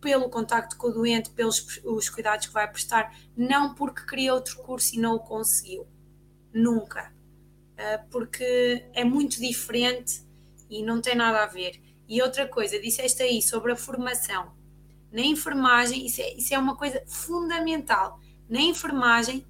pelo 0.00 0.28
contacto 0.28 0.76
com 0.76 0.88
o 0.88 0.92
doente, 0.92 1.30
pelos 1.30 1.80
os 1.84 2.08
cuidados 2.08 2.46
que 2.46 2.52
vai 2.52 2.70
prestar, 2.70 3.16
não 3.36 3.74
porque 3.74 4.04
queria 4.06 4.34
outro 4.34 4.58
curso 4.58 4.94
e 4.94 4.98
não 4.98 5.16
o 5.16 5.20
conseguiu. 5.20 5.86
Nunca. 6.52 7.12
Uh, 7.74 8.08
porque 8.10 8.86
é 8.94 9.04
muito 9.04 9.40
diferente 9.40 10.22
e 10.70 10.82
não 10.82 11.00
tem 11.00 11.14
nada 11.14 11.42
a 11.42 11.46
ver. 11.46 11.80
E 12.08 12.22
outra 12.22 12.46
coisa, 12.46 12.78
disseste 12.78 13.22
aí 13.22 13.42
sobre 13.42 13.72
a 13.72 13.76
formação. 13.76 14.52
Na 15.10 15.22
enfermagem, 15.22 16.06
isso 16.06 16.20
é, 16.20 16.34
isso 16.34 16.54
é 16.54 16.58
uma 16.58 16.76
coisa 16.76 17.02
fundamental. 17.06 18.20
Na 18.48 18.60
enfermagem, 18.60 19.44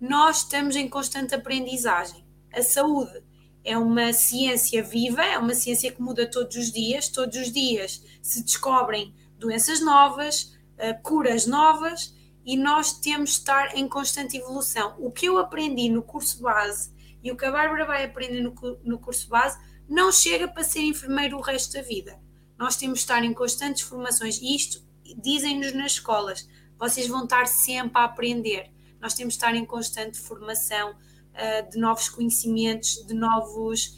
nós 0.00 0.38
estamos 0.38 0.76
em 0.76 0.88
constante 0.88 1.34
aprendizagem 1.34 2.26
a 2.56 2.62
saúde 2.62 3.22
é 3.62 3.76
uma 3.76 4.12
ciência 4.12 4.82
viva, 4.82 5.22
é 5.22 5.36
uma 5.38 5.54
ciência 5.54 5.92
que 5.92 6.00
muda 6.00 6.30
todos 6.30 6.56
os 6.56 6.72
dias, 6.72 7.08
todos 7.08 7.36
os 7.36 7.52
dias 7.52 8.02
se 8.22 8.42
descobrem 8.42 9.14
doenças 9.38 9.80
novas, 9.80 10.56
eh, 10.78 10.94
curas 10.94 11.46
novas 11.46 12.14
e 12.44 12.56
nós 12.56 12.92
temos 12.98 13.30
de 13.30 13.36
estar 13.36 13.76
em 13.76 13.86
constante 13.86 14.38
evolução. 14.38 14.94
O 14.98 15.10
que 15.10 15.26
eu 15.26 15.36
aprendi 15.36 15.90
no 15.90 16.02
curso 16.02 16.40
base 16.40 16.90
e 17.22 17.30
o 17.30 17.36
que 17.36 17.44
a 17.44 17.50
Bárbara 17.50 17.84
vai 17.84 18.04
aprender 18.04 18.40
no, 18.40 18.54
no 18.82 18.98
curso 18.98 19.28
base 19.28 19.58
não 19.88 20.10
chega 20.10 20.48
para 20.48 20.64
ser 20.64 20.80
enfermeiro 20.80 21.36
o 21.36 21.42
resto 21.42 21.74
da 21.74 21.82
vida. 21.82 22.18
Nós 22.56 22.76
temos 22.76 23.00
de 23.00 23.04
estar 23.04 23.22
em 23.22 23.34
constantes 23.34 23.82
formações 23.82 24.40
isto 24.40 24.82
dizem-nos 25.18 25.72
nas 25.72 25.92
escolas. 25.92 26.48
Vocês 26.78 27.06
vão 27.06 27.24
estar 27.24 27.46
sempre 27.46 27.98
a 28.00 28.04
aprender. 28.04 28.72
Nós 29.06 29.14
temos 29.14 29.34
de 29.34 29.38
estar 29.38 29.54
em 29.54 29.64
constante 29.64 30.18
formação, 30.18 30.90
uh, 30.90 31.70
de 31.70 31.78
novos 31.78 32.08
conhecimentos, 32.08 33.06
de 33.06 33.14
novos, 33.14 33.96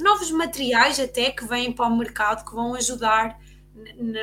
novos 0.00 0.32
materiais 0.32 0.98
até 0.98 1.30
que 1.30 1.44
vêm 1.44 1.70
para 1.70 1.86
o 1.86 1.96
mercado, 1.96 2.44
que 2.44 2.52
vão 2.52 2.74
ajudar 2.74 3.38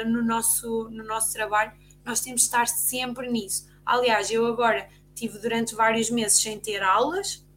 no 0.06 0.22
nosso, 0.22 0.90
no 0.90 1.06
nosso 1.06 1.32
trabalho. 1.32 1.72
Nós 2.04 2.20
temos 2.20 2.42
de 2.42 2.48
estar 2.48 2.68
sempre 2.68 3.32
nisso. 3.32 3.66
Aliás, 3.86 4.30
eu 4.30 4.46
agora 4.46 4.90
tive 5.14 5.40
durante 5.40 5.74
vários 5.74 6.10
meses 6.10 6.42
sem 6.42 6.60
ter 6.60 6.84
aulas 6.84 7.48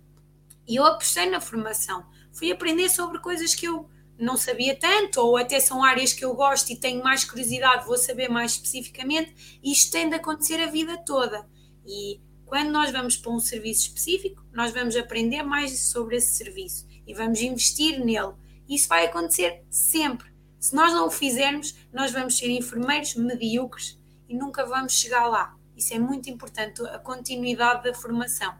e 0.65 0.77
eu 0.77 0.87
apostei 0.87 1.29
na 1.29 1.41
formação. 1.41 2.07
Fui 2.33 2.53
aprender 2.53 2.89
sobre 2.91 3.19
coisas 3.19 3.57
que 3.57 3.67
eu 3.67 3.91
não 4.17 4.37
sabia 4.37 4.79
tanto, 4.79 5.21
ou 5.21 5.37
até 5.37 5.59
são 5.59 5.83
áreas 5.83 6.13
que 6.13 6.25
eu 6.25 6.33
gosto 6.33 6.71
e 6.71 6.77
tenho 6.77 7.03
mais 7.03 7.25
curiosidade, 7.25 7.87
vou 7.87 7.99
saber 7.99 8.29
mais 8.29 8.53
especificamente, 8.53 9.59
isto 9.65 9.91
tem 9.91 10.09
de 10.09 10.15
acontecer 10.15 10.61
a 10.61 10.71
vida 10.71 10.97
toda. 10.97 11.45
E 11.85 12.21
quando 12.49 12.71
nós 12.71 12.91
vamos 12.91 13.17
para 13.17 13.31
um 13.31 13.39
serviço 13.39 13.89
específico, 13.89 14.43
nós 14.53 14.73
vamos 14.73 14.97
aprender 14.97 15.43
mais 15.43 15.91
sobre 15.91 16.17
esse 16.17 16.35
serviço 16.35 16.89
e 17.07 17.13
vamos 17.13 17.41
investir 17.43 18.03
nele. 18.03 18.33
Isso 18.67 18.89
vai 18.89 19.05
acontecer 19.05 19.63
sempre. 19.71 20.29
Se 20.59 20.75
nós 20.75 20.93
não 20.93 21.07
o 21.07 21.11
fizermos, 21.11 21.77
nós 21.93 22.11
vamos 22.11 22.39
ser 22.39 22.49
enfermeiros 22.49 23.15
medíocres 23.15 24.01
e 24.29 24.35
nunca 24.35 24.65
vamos 24.65 24.95
chegar 24.95 25.27
lá. 25.29 25.55
Isso 25.77 25.95
é 25.95 25.99
muito 25.99 26.29
importante, 26.31 26.83
a 26.87 26.99
continuidade 26.99 27.85
da 27.85 27.95
formação. 27.95 28.53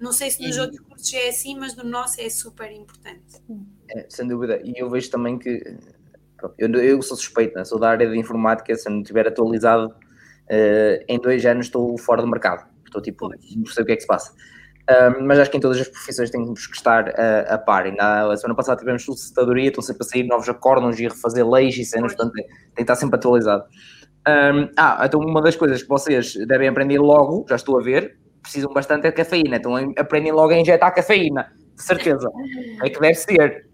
Não 0.00 0.12
sei 0.12 0.30
se 0.30 0.40
nos 0.40 0.56
e... 0.56 0.60
outros 0.60 0.80
cursos 0.80 1.12
é 1.12 1.28
assim, 1.28 1.58
mas 1.58 1.76
no 1.76 1.84
nosso 1.84 2.20
é 2.20 2.30
super 2.30 2.70
importante. 2.72 3.42
É, 3.90 4.06
sem 4.08 4.26
dúvida. 4.26 4.60
E 4.64 4.72
eu 4.76 4.88
vejo 4.88 5.10
também 5.10 5.38
que 5.38 5.62
eu, 6.58 6.72
eu 6.76 7.02
sou 7.02 7.16
suspeito, 7.16 7.56
né? 7.56 7.64
sou 7.64 7.78
da 7.78 7.90
área 7.90 8.08
de 8.08 8.16
informática, 8.16 8.74
se 8.74 8.88
eu 8.88 8.92
não 8.92 9.00
estiver 9.02 9.26
atualizado, 9.26 9.88
uh, 9.88 11.04
em 11.08 11.18
dois 11.20 11.44
anos 11.44 11.66
estou 11.66 11.98
fora 11.98 12.22
do 12.22 12.28
mercado. 12.28 12.71
Estou 12.92 13.00
tipo, 13.00 13.28
não 13.28 13.66
sei 13.66 13.82
o 13.82 13.86
que 13.86 13.92
é 13.92 13.96
que 13.96 14.02
se 14.02 14.06
passa. 14.06 14.32
Um, 14.90 15.26
mas 15.26 15.38
acho 15.38 15.50
que 15.50 15.56
em 15.56 15.60
todas 15.60 15.80
as 15.80 15.88
profissões 15.88 16.28
temos 16.28 16.66
que 16.66 16.76
estar 16.76 17.08
a, 17.08 17.54
a 17.54 17.58
par. 17.58 17.86
E 17.86 17.92
na 17.92 18.36
semana 18.36 18.54
passada 18.54 18.78
tivemos 18.78 19.04
solicitadoria, 19.04 19.68
estão 19.68 19.82
sempre 19.82 20.04
a 20.04 20.08
sair 20.08 20.24
novos 20.24 20.48
acórdãos 20.48 20.98
e 20.98 21.04
refazer 21.04 21.48
leis 21.48 21.76
e 21.78 21.84
cenas, 21.84 22.14
portanto 22.14 22.34
tem, 22.34 22.44
tem 22.44 22.74
que 22.74 22.82
estar 22.82 22.96
sempre 22.96 23.16
atualizado. 23.16 23.64
Um, 24.28 24.70
ah, 24.76 25.02
então 25.04 25.20
uma 25.20 25.40
das 25.40 25.56
coisas 25.56 25.82
que 25.82 25.88
vocês 25.88 26.34
devem 26.46 26.68
aprender 26.68 26.98
logo, 26.98 27.46
já 27.48 27.56
estou 27.56 27.78
a 27.78 27.82
ver, 27.82 28.16
precisam 28.42 28.72
bastante 28.72 29.02
de 29.02 29.12
cafeína, 29.12 29.56
então 29.56 29.74
aprendem 29.96 30.32
logo 30.32 30.52
a 30.52 30.56
injetar 30.56 30.94
cafeína, 30.94 31.52
de 31.76 31.82
certeza. 31.82 32.28
É 32.82 32.90
que 32.90 33.00
deve 33.00 33.14
ser. 33.14 33.72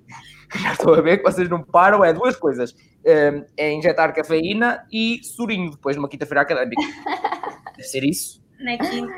Já 0.63 0.73
estou 0.73 0.95
a 0.95 1.03
ver 1.03 1.19
que 1.19 1.25
vocês 1.25 1.47
não 1.47 1.63
param, 1.63 2.03
é 2.03 2.11
duas 2.11 2.35
coisas. 2.35 2.75
Um, 3.05 3.45
é 3.55 3.71
injetar 3.71 4.15
cafeína 4.15 4.83
e 4.91 5.21
surinho 5.23 5.73
depois 5.73 5.95
numa 5.95 6.09
quinta-feira 6.09 6.41
académica. 6.41 6.81
Deve 7.77 7.87
ser 7.87 8.03
isso. 8.03 8.41
Na 8.61 8.77
quinta. 8.79 9.13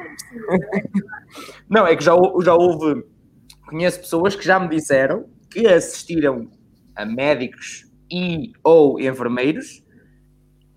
Não, 1.69 1.87
é 1.87 1.97
que 1.97 2.05
já, 2.05 2.13
já 2.43 2.55
houve. 2.55 3.05
Conheço 3.69 4.01
pessoas 4.01 4.35
que 4.35 4.45
já 4.45 4.59
me 4.59 4.69
disseram 4.69 5.29
que 5.51 5.67
assistiram 5.67 6.51
a 6.95 7.05
médicos 7.05 7.87
e 8.11 8.53
ou 8.63 9.01
enfermeiros 9.01 9.83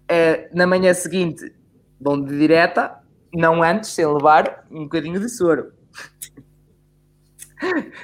eh, 0.07 0.49
na 0.53 0.67
manhã 0.67 0.93
seguinte 0.93 1.53
vão 1.99 2.21
de 2.23 2.37
direta, 2.37 2.99
não 3.33 3.63
antes, 3.63 3.91
sem 3.91 4.05
levar 4.05 4.67
um 4.69 4.83
bocadinho 4.83 5.19
de 5.19 5.29
soro. 5.29 5.73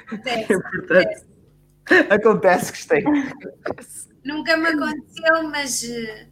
Acontece, 0.06 0.48
Portanto, 0.72 1.26
acontece, 2.10 2.72
gostei. 2.72 3.04
Nunca 4.24 4.56
me 4.56 4.68
aconteceu, 4.68 5.42
mas 5.50 5.84
eh, 5.84 6.29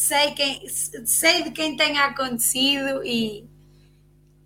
sei, 0.00 0.32
quem, 0.32 0.66
sei 0.68 1.42
de 1.42 1.50
quem 1.50 1.76
tenha 1.76 2.06
acontecido 2.06 3.04
e 3.04 3.46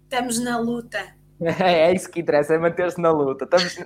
estamos 0.03 0.39
na 0.41 0.59
luta. 0.59 1.15
É, 1.41 1.91
é 1.91 1.95
isso 1.95 2.11
que 2.11 2.21
interessa, 2.21 2.55
é 2.55 2.59
manter-se 2.59 3.01
na 3.01 3.11
luta. 3.13 3.45
Estamos, 3.45 3.79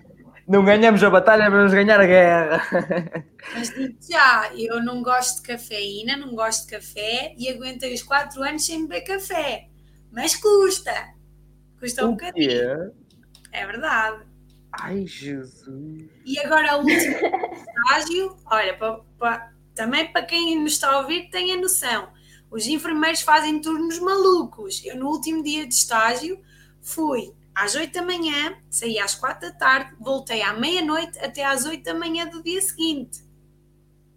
não 0.47 0.65
ganhamos 0.65 1.03
a 1.05 1.11
batalha, 1.11 1.51
vamos 1.51 1.73
ganhar 1.75 2.01
a 2.01 2.07
guerra. 2.07 2.63
Mas 3.55 3.69
digo 3.75 3.97
já, 4.11 4.51
eu 4.57 4.83
não 4.83 5.03
gosto 5.03 5.43
de 5.43 5.49
cafeína, 5.49 6.17
não 6.17 6.35
gosto 6.35 6.65
de 6.67 6.73
café 6.73 7.35
e 7.37 7.49
aguentei 7.51 7.93
os 7.93 8.03
4 8.03 8.43
anos 8.43 8.65
sem 8.65 8.87
beber 8.87 9.03
café. 9.03 9.69
Mas 10.11 10.35
custa. 10.37 10.93
Custa 11.79 12.07
um 12.07 12.13
bocadinho. 12.13 12.93
É 13.53 13.67
verdade. 13.67 14.25
Ai, 14.73 15.07
Jesus. 15.07 16.09
E 16.25 16.39
agora 16.41 16.77
o 16.77 16.81
último 16.81 17.17
estágio, 17.53 18.37
olha, 18.47 18.77
pa- 18.77 19.01
pa- 19.19 19.53
também 19.79 20.11
para 20.11 20.27
quem 20.27 20.61
nos 20.61 20.73
está 20.73 20.91
a 20.91 20.99
ouvir 20.99 21.31
tenha 21.31 21.57
noção, 21.57 22.09
os 22.51 22.67
enfermeiros 22.67 23.21
fazem 23.21 23.61
turnos 23.61 24.01
malucos. 24.01 24.83
Eu 24.85 24.97
no 24.97 25.07
último 25.07 25.41
dia 25.41 25.65
de 25.65 25.73
estágio 25.73 26.41
fui 26.83 27.33
às 27.55 27.77
8 27.77 27.93
da 27.93 28.03
manhã, 28.03 28.57
saí 28.69 28.99
às 28.99 29.15
4 29.15 29.49
da 29.49 29.55
tarde, 29.55 29.95
voltei 30.01 30.43
à 30.43 30.53
meia-noite 30.53 31.17
até 31.21 31.45
às 31.45 31.65
8 31.65 31.85
da 31.85 31.95
manhã 31.95 32.27
do 32.27 32.43
dia 32.43 32.61
seguinte. 32.61 33.23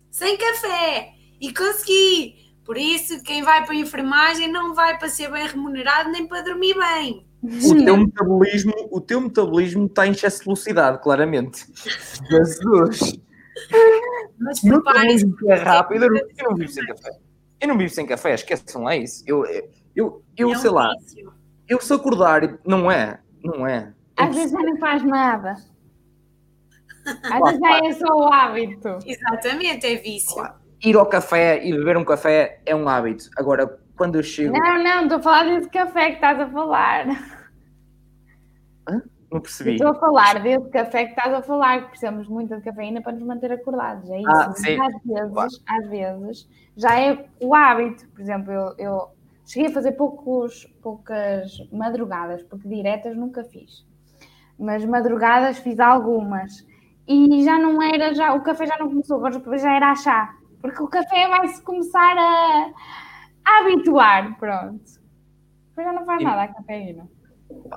Sem 0.10 0.36
café! 0.36 1.14
E 1.40 1.54
consegui! 1.54 2.56
Por 2.66 2.76
isso, 2.76 3.22
quem 3.22 3.44
vai 3.44 3.64
para 3.64 3.74
a 3.74 3.78
enfermagem 3.78 4.52
não 4.52 4.74
vai 4.74 4.98
para 4.98 5.10
ser 5.10 5.32
bem 5.32 5.46
remunerado 5.46 6.10
nem 6.10 6.26
para 6.26 6.42
dormir 6.42 6.76
bem. 6.76 7.28
O 7.44 7.84
teu 7.84 7.98
metabolismo, 7.98 8.74
o 8.90 9.00
teu 9.00 9.22
metabolismo 9.22 9.86
está 9.86 10.08
em 10.08 10.12
excesso 10.12 10.40
de 10.40 10.46
velocidade, 10.46 11.02
claramente. 11.04 11.66
Jesus. 12.30 13.20
Mas 14.40 14.60
preparem-se. 14.62 15.26
metabolismo 15.26 15.52
é 15.52 15.56
rápido. 15.56 16.04
Eu 16.06 16.10
não, 16.12 16.18
eu 16.18 16.50
não 16.50 16.56
vivo 16.56 16.72
sem 16.72 16.86
café. 16.86 17.10
Eu 17.60 17.68
não 17.68 17.78
vivo 17.78 17.94
sem 17.94 18.06
café, 18.06 18.34
esqueçam 18.34 18.84
lá 18.84 18.96
isso. 18.96 19.24
Eu, 19.28 19.46
eu, 19.96 20.24
eu 20.38 20.50
é 20.50 20.56
um 20.58 20.60
sei 20.60 20.70
lá, 20.72 20.90
vício. 21.00 21.34
eu 21.68 21.80
se 21.80 21.94
acordar, 21.94 22.44
e- 22.44 22.58
não 22.66 22.92
é, 22.92 23.20
não 23.44 23.68
é. 23.68 23.94
Às 24.18 24.36
vezes 24.36 24.52
já 24.52 24.60
não 24.60 24.78
faz 24.78 25.04
nada. 25.04 25.56
Às 27.06 27.40
vezes 27.44 27.60
já 27.60 27.78
é 27.88 27.94
só 27.94 28.14
o 28.16 28.34
hábito. 28.34 28.98
Exatamente, 29.06 29.86
é 29.86 29.96
vício. 29.96 30.44
Ir 30.84 30.96
ao 30.98 31.06
café 31.06 31.64
e 31.64 31.72
beber 31.72 31.98
um 31.98 32.04
café 32.06 32.62
é 32.66 32.76
um 32.76 32.88
hábito. 32.90 33.26
Agora, 33.38 33.80
quando 33.96 34.16
eu 34.16 34.24
chego, 34.24 34.58
Não, 34.58 34.84
não, 34.84 35.04
estou 35.04 35.20
a 35.20 35.22
falar 35.22 35.44
desse 35.44 35.70
café 35.70 36.08
que 36.10 36.16
estás 36.16 36.40
a 36.40 36.50
falar. 36.50 37.06
Não 39.32 39.40
percebi. 39.40 39.72
Estou 39.72 39.92
a 39.92 39.96
falar 39.96 40.44
desse 40.44 40.70
café 40.70 41.06
que 41.06 41.12
estás 41.12 41.34
a 41.34 41.42
falar, 41.42 41.84
que 41.84 41.90
precisamos 41.90 42.28
muito 42.28 42.54
de 42.56 42.62
cafeína 42.62 43.02
para 43.02 43.14
nos 43.14 43.24
manter 43.24 43.52
acordados. 43.54 44.10
É 44.10 44.20
isso. 44.20 44.30
Ah. 44.30 44.50
Às 44.50 44.62
vezes, 44.62 45.64
às 45.66 45.90
vezes 45.90 46.50
já 46.76 47.00
é 47.00 47.26
o 47.40 47.56
hábito. 47.56 48.08
Por 48.10 48.22
exemplo, 48.22 48.52
eu, 48.52 48.76
eu 48.78 49.08
cheguei 49.46 49.70
a 49.70 49.74
fazer 49.74 49.94
poucos, 49.94 50.66
poucas 50.82 51.50
madrugadas, 51.72 52.44
porque 52.44 52.68
diretas 52.68 53.16
nunca 53.16 53.44
fiz. 53.46 53.86
Mas 54.60 54.84
madrugadas 54.84 55.60
fiz 55.60 55.80
algumas. 55.80 56.68
E 57.08 57.44
já 57.44 57.58
não 57.58 57.82
era, 57.82 58.14
já, 58.14 58.34
o 58.34 58.42
café 58.42 58.68
já 58.68 58.78
não 58.78 58.90
começou, 58.90 59.18
agora 59.18 59.58
já 59.58 59.76
era 59.76 59.92
a 59.92 59.96
chá. 59.96 60.36
Porque 60.62 60.84
o 60.84 60.88
café 60.88 61.28
vai-se 61.28 61.62
começar 61.64 62.18
a, 62.18 62.72
a 63.46 63.60
habituar, 63.62 64.38
pronto. 64.38 65.02
Depois 65.70 65.88
já 65.88 65.94
não 65.94 66.06
faz 66.06 66.20
Sim. 66.20 66.26
nada 66.26 66.44
a 66.44 66.48
cafeína. 66.50 67.21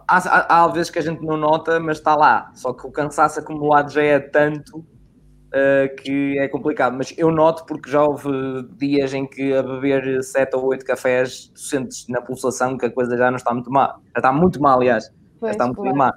Há, 0.09 0.19
há, 0.19 0.65
há 0.65 0.69
vezes 0.69 0.91
que 0.91 0.99
a 0.99 1.03
gente 1.03 1.25
não 1.25 1.37
nota, 1.37 1.79
mas 1.81 1.99
está 1.99 2.15
lá. 2.15 2.51
Só 2.55 2.73
que 2.73 2.87
o 2.87 2.91
cansaço 2.91 3.41
acumulado 3.41 3.91
já 3.93 4.03
é 4.03 4.19
tanto 4.19 4.79
uh, 4.79 5.95
que 6.03 6.39
é 6.39 6.49
complicado. 6.49 6.97
Mas 6.97 7.15
eu 7.17 7.31
noto 7.31 7.65
porque 7.67 7.91
já 7.91 8.03
houve 8.03 8.29
dias 8.77 9.15
em 9.15 9.27
que 9.27 9.55
a 9.55 9.63
beber 9.63 10.23
7 10.23 10.57
ou 10.57 10.67
8 10.67 10.85
cafés 10.85 11.49
tu 11.49 11.61
sentes 11.61 12.07
na 12.09 12.21
pulsação 12.21 12.77
que 12.77 12.87
a 12.87 12.91
coisa 12.91 13.17
já 13.17 13.31
não 13.31 13.37
está 13.37 13.53
muito 13.53 13.71
má. 13.71 13.97
Já 14.15 14.19
está 14.19 14.33
muito 14.33 14.61
má, 14.61 14.75
aliás. 14.75 15.05
Já 15.05 15.13
Pois, 15.41 15.53
está 15.53 15.67
muito 15.67 15.83
claro. 15.83 15.97
má. 15.97 16.11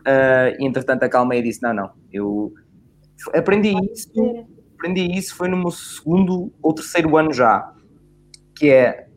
Uh, 0.00 0.60
e 0.60 0.66
entretanto 0.66 1.02
acalmei 1.02 1.40
e 1.40 1.42
disse: 1.42 1.62
não, 1.62 1.74
não. 1.74 1.90
Eu 2.12 2.52
aprendi 3.34 3.74
isso 3.92 4.10
aprendi 4.78 5.18
isso 5.18 5.34
foi 5.34 5.48
no 5.48 5.56
meu 5.56 5.72
segundo 5.72 6.52
ou 6.62 6.72
terceiro 6.72 7.16
ano 7.16 7.32
já, 7.32 7.74
que 8.56 8.70
é 8.70 9.08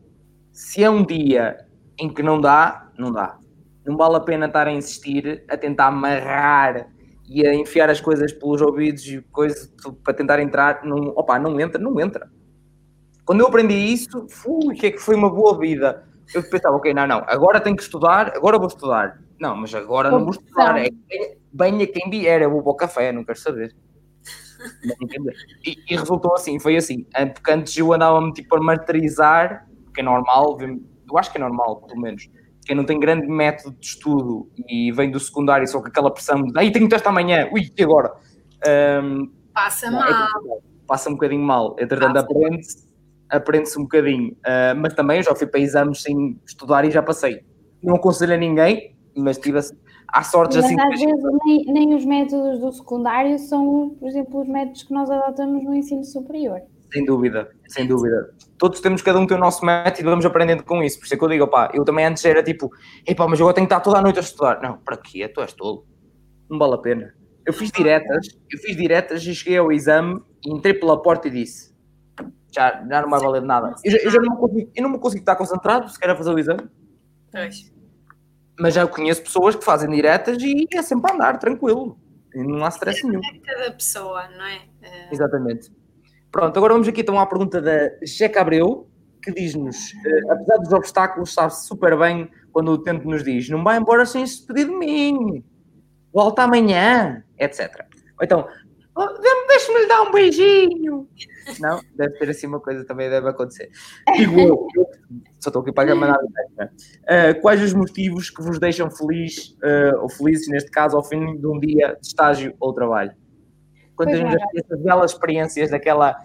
se 0.52 0.82
é 0.82 0.90
um 0.90 1.04
dia 1.04 1.56
em 1.98 2.12
que 2.12 2.22
não 2.22 2.40
dá, 2.40 2.90
não 2.98 3.12
dá. 3.12 3.38
Não 3.84 3.96
vale 3.96 4.16
a 4.16 4.20
pena 4.20 4.46
estar 4.46 4.66
a 4.66 4.72
insistir, 4.72 5.44
a 5.48 5.56
tentar 5.56 5.86
amarrar 5.86 6.88
e 7.28 7.46
a 7.46 7.54
enfiar 7.54 7.90
as 7.90 8.00
coisas 8.00 8.32
pelos 8.32 8.60
ouvidos 8.60 9.04
e 9.06 9.20
coisas 9.32 9.72
para 10.04 10.14
tentar 10.14 10.40
entrar. 10.40 10.84
Não, 10.84 11.08
opa, 11.16 11.38
não 11.38 11.58
entra, 11.58 11.80
não 11.80 11.98
entra. 12.00 12.30
Quando 13.24 13.40
eu 13.40 13.46
aprendi 13.46 13.74
isso, 13.74 14.26
fui, 14.28 14.74
que 14.74 14.86
é 14.86 14.90
que 14.90 14.98
foi 14.98 15.14
uma 15.14 15.30
boa 15.30 15.58
vida. 15.58 16.04
Eu 16.34 16.42
pensava, 16.42 16.76
ok, 16.76 16.92
não, 16.94 17.06
não, 17.06 17.24
agora 17.26 17.60
tenho 17.60 17.76
que 17.76 17.82
estudar, 17.82 18.32
agora 18.36 18.58
vou 18.58 18.68
estudar. 18.68 19.20
Não, 19.38 19.56
mas 19.56 19.74
agora 19.74 20.10
não 20.10 20.20
vou 20.20 20.30
estudar. 20.30 20.78
É, 20.78 20.88
é, 21.10 21.36
venha 21.52 21.86
quem 21.86 22.08
vier, 22.10 22.42
eu 22.42 22.50
vou 22.50 22.62
para 22.62 22.72
o 22.72 22.76
café, 22.76 23.12
não 23.12 23.24
quero 23.24 23.38
saber. 23.38 23.74
E, 25.64 25.76
e 25.90 25.96
resultou 25.96 26.34
assim, 26.34 26.58
foi 26.58 26.76
assim. 26.76 27.04
Porque 27.34 27.50
antes 27.50 27.76
eu 27.76 27.92
andava-me 27.92 28.32
tipo 28.32 28.56
a 28.56 28.60
martirizar, 28.60 29.66
que 29.92 30.00
é 30.00 30.04
normal, 30.04 30.58
eu 30.60 31.18
acho 31.18 31.30
que 31.30 31.38
é 31.38 31.40
normal, 31.40 31.82
pelo 31.82 32.00
menos. 32.00 32.30
Quem 32.64 32.76
não 32.76 32.84
tem 32.84 32.98
grande 32.98 33.26
método 33.26 33.76
de 33.78 33.86
estudo 33.86 34.48
e 34.68 34.92
vem 34.92 35.10
do 35.10 35.18
secundário 35.18 35.66
só 35.66 35.80
com 35.80 35.88
aquela 35.88 36.10
pressão 36.10 36.42
de 36.42 36.58
aí 36.58 36.70
tenho 36.70 36.88
teste 36.88 37.08
amanhã, 37.08 37.48
ui, 37.52 37.62
e 37.76 37.82
agora? 37.82 38.12
Um, 39.02 39.30
Passa 39.52 39.90
não, 39.90 40.04
é 40.04 40.10
mal. 40.10 40.40
que 40.42 40.86
passa 40.86 41.10
um 41.10 41.14
bocadinho 41.14 41.42
mal. 41.42 41.76
Entretanto, 41.78 42.18
aprende-se 42.18 42.92
aprende 43.32 43.68
um 43.78 43.82
bocadinho. 43.82 44.32
Uh, 44.32 44.76
mas 44.76 44.94
também 44.94 45.16
eu 45.18 45.22
já 45.24 45.34
fui 45.34 45.46
para 45.46 45.60
exames 45.60 46.02
sem 46.02 46.38
estudar 46.46 46.84
e 46.84 46.90
já 46.90 47.02
passei. 47.02 47.44
Não 47.82 47.96
aconselho 47.96 48.34
a 48.34 48.36
ninguém, 48.36 48.94
mas 49.16 49.38
tive 49.38 49.58
assim, 49.58 49.74
há 50.08 50.22
sortes 50.22 50.56
Mas 50.58 50.66
assim. 50.66 50.80
às 50.80 51.00
vezes 51.00 51.24
nem, 51.44 51.64
nem 51.66 51.94
os 51.94 52.04
métodos 52.04 52.60
do 52.60 52.72
secundário 52.72 53.38
são, 53.38 53.96
por 53.98 54.08
exemplo, 54.08 54.40
os 54.40 54.48
métodos 54.48 54.82
que 54.82 54.92
nós 54.92 55.10
adotamos 55.10 55.64
no 55.64 55.74
ensino 55.74 56.04
superior. 56.04 56.60
Sem 56.92 57.04
dúvida, 57.04 57.50
sem 57.68 57.86
dúvida. 57.86 58.34
Todos 58.58 58.80
temos, 58.80 59.00
cada 59.00 59.18
um 59.18 59.26
tem 59.26 59.36
o 59.36 59.40
nosso 59.40 59.64
método 59.64 60.00
e 60.00 60.04
vamos 60.10 60.26
aprendendo 60.26 60.62
com 60.62 60.82
isso. 60.82 60.98
Por 60.98 61.06
isso 61.06 61.14
é 61.14 61.16
que 61.16 61.24
eu 61.24 61.28
digo, 61.28 61.48
pá, 61.48 61.70
eu 61.72 61.84
também 61.84 62.04
antes 62.04 62.24
era 62.24 62.42
tipo, 62.42 62.70
epá, 63.06 63.26
mas 63.26 63.40
eu 63.40 63.46
agora 63.46 63.54
tenho 63.54 63.66
que 63.66 63.72
estar 63.72 63.82
toda 63.82 63.98
a 63.98 64.02
noite 64.02 64.18
a 64.18 64.22
estudar. 64.22 64.60
Não, 64.60 64.76
para 64.78 64.98
quê? 64.98 65.26
Tu 65.26 65.40
és 65.40 65.52
tolo. 65.54 65.86
Não 66.50 66.58
vale 66.58 66.74
a 66.74 66.78
pena. 66.78 67.14
Eu 67.46 67.52
fiz 67.52 67.72
diretas, 67.72 68.28
eu 68.52 68.58
fiz 68.58 68.76
diretas 68.76 69.26
e 69.26 69.34
cheguei 69.34 69.58
ao 69.58 69.72
exame 69.72 70.20
e 70.44 70.52
entrei 70.52 70.74
pela 70.74 71.00
porta 71.00 71.28
e 71.28 71.30
disse, 71.30 71.74
já, 72.54 72.84
já 72.88 73.02
não 73.02 73.08
vai 73.08 73.20
valer 73.20 73.42
nada. 73.42 73.74
Eu, 73.82 73.90
já, 73.90 73.98
eu 73.98 74.10
já 74.10 74.20
não, 74.20 74.34
me 74.34 74.36
consigo, 74.38 74.70
eu 74.76 74.82
não 74.82 74.90
me 74.90 74.98
consigo 74.98 75.22
estar 75.22 75.36
concentrado 75.36 75.88
se 75.88 75.98
quero 75.98 76.16
fazer 76.16 76.30
o 76.30 76.38
exame, 76.38 76.68
Pois. 77.32 77.72
mas 78.60 78.74
já 78.74 78.86
conheço 78.86 79.22
pessoas 79.22 79.56
que 79.56 79.64
fazem 79.64 79.90
diretas 79.90 80.36
e 80.40 80.68
é 80.72 80.82
sempre 80.82 81.10
a 81.10 81.14
andar, 81.14 81.38
tranquilo. 81.38 81.98
E 82.34 82.42
não 82.42 82.64
há 82.64 82.68
stress 82.68 83.04
nenhum. 83.04 83.20
É 83.24 83.38
cada 83.40 83.72
pessoa, 83.72 84.28
não 84.28 84.44
é? 84.44 84.62
Eh, 84.82 85.08
Exatamente. 85.10 85.72
Pronto, 86.32 86.56
agora 86.56 86.72
vamos 86.72 86.88
aqui 86.88 87.02
então 87.02 87.20
à 87.20 87.26
pergunta 87.26 87.60
da 87.60 87.90
Jeca 88.02 88.40
Abreu, 88.40 88.88
que 89.22 89.30
diz-nos, 89.30 89.92
eh, 90.06 90.32
apesar 90.32 90.56
dos 90.56 90.72
obstáculos, 90.72 91.34
sabe-se 91.34 91.66
super 91.66 91.96
bem 91.98 92.30
quando 92.50 92.72
o 92.72 92.78
tempo 92.78 93.08
nos 93.08 93.22
diz, 93.22 93.50
não 93.50 93.62
vai 93.62 93.76
embora 93.76 94.06
sem 94.06 94.26
se 94.26 94.38
despedir 94.38 94.66
de 94.66 94.74
mim, 94.74 95.44
volta 96.10 96.42
amanhã, 96.44 97.22
etc. 97.38 97.84
Ou 98.18 98.24
então, 98.24 98.48
"Oh, 98.96 99.06
deixa-me 99.46 99.80
lhe 99.80 99.86
dar 99.86 100.02
um 100.02 100.10
beijinho. 100.10 101.08
Não, 101.60 101.80
deve 101.94 102.18
ter 102.18 102.30
assim 102.30 102.46
uma 102.46 102.60
coisa 102.60 102.84
também 102.84 103.10
deve 103.10 103.28
acontecer. 103.28 103.70
Digo 104.16 104.40
eu, 104.40 104.66
só 105.38 105.50
estou 105.50 105.60
aqui 105.60 105.72
para 105.72 105.94
mandar 105.94 106.16
uh, 106.16 107.40
Quais 107.42 107.62
os 107.62 107.74
motivos 107.74 108.30
que 108.30 108.42
vos 108.42 108.58
deixam 108.58 108.90
feliz, 108.90 109.56
uh, 109.62 110.00
ou 110.00 110.08
felizes 110.08 110.48
neste 110.48 110.70
caso, 110.70 110.96
ao 110.96 111.04
fim 111.04 111.36
de 111.36 111.46
um 111.46 111.58
dia 111.58 111.96
de 112.00 112.06
estágio 112.06 112.54
ou 112.58 112.72
trabalho? 112.72 113.12
Quando 114.02 114.18
temos 114.18 114.34
essas 114.56 114.82
belas 114.82 115.12
experiências 115.12 115.70
daquela, 115.70 116.20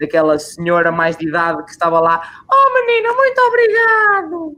daquela 0.00 0.38
senhora 0.38 0.90
mais 0.90 1.16
de 1.16 1.28
idade 1.28 1.64
que 1.64 1.70
estava 1.70 2.00
lá, 2.00 2.22
oh 2.50 2.74
menina, 2.74 3.12
muito 3.12 3.40
obrigado! 3.40 4.56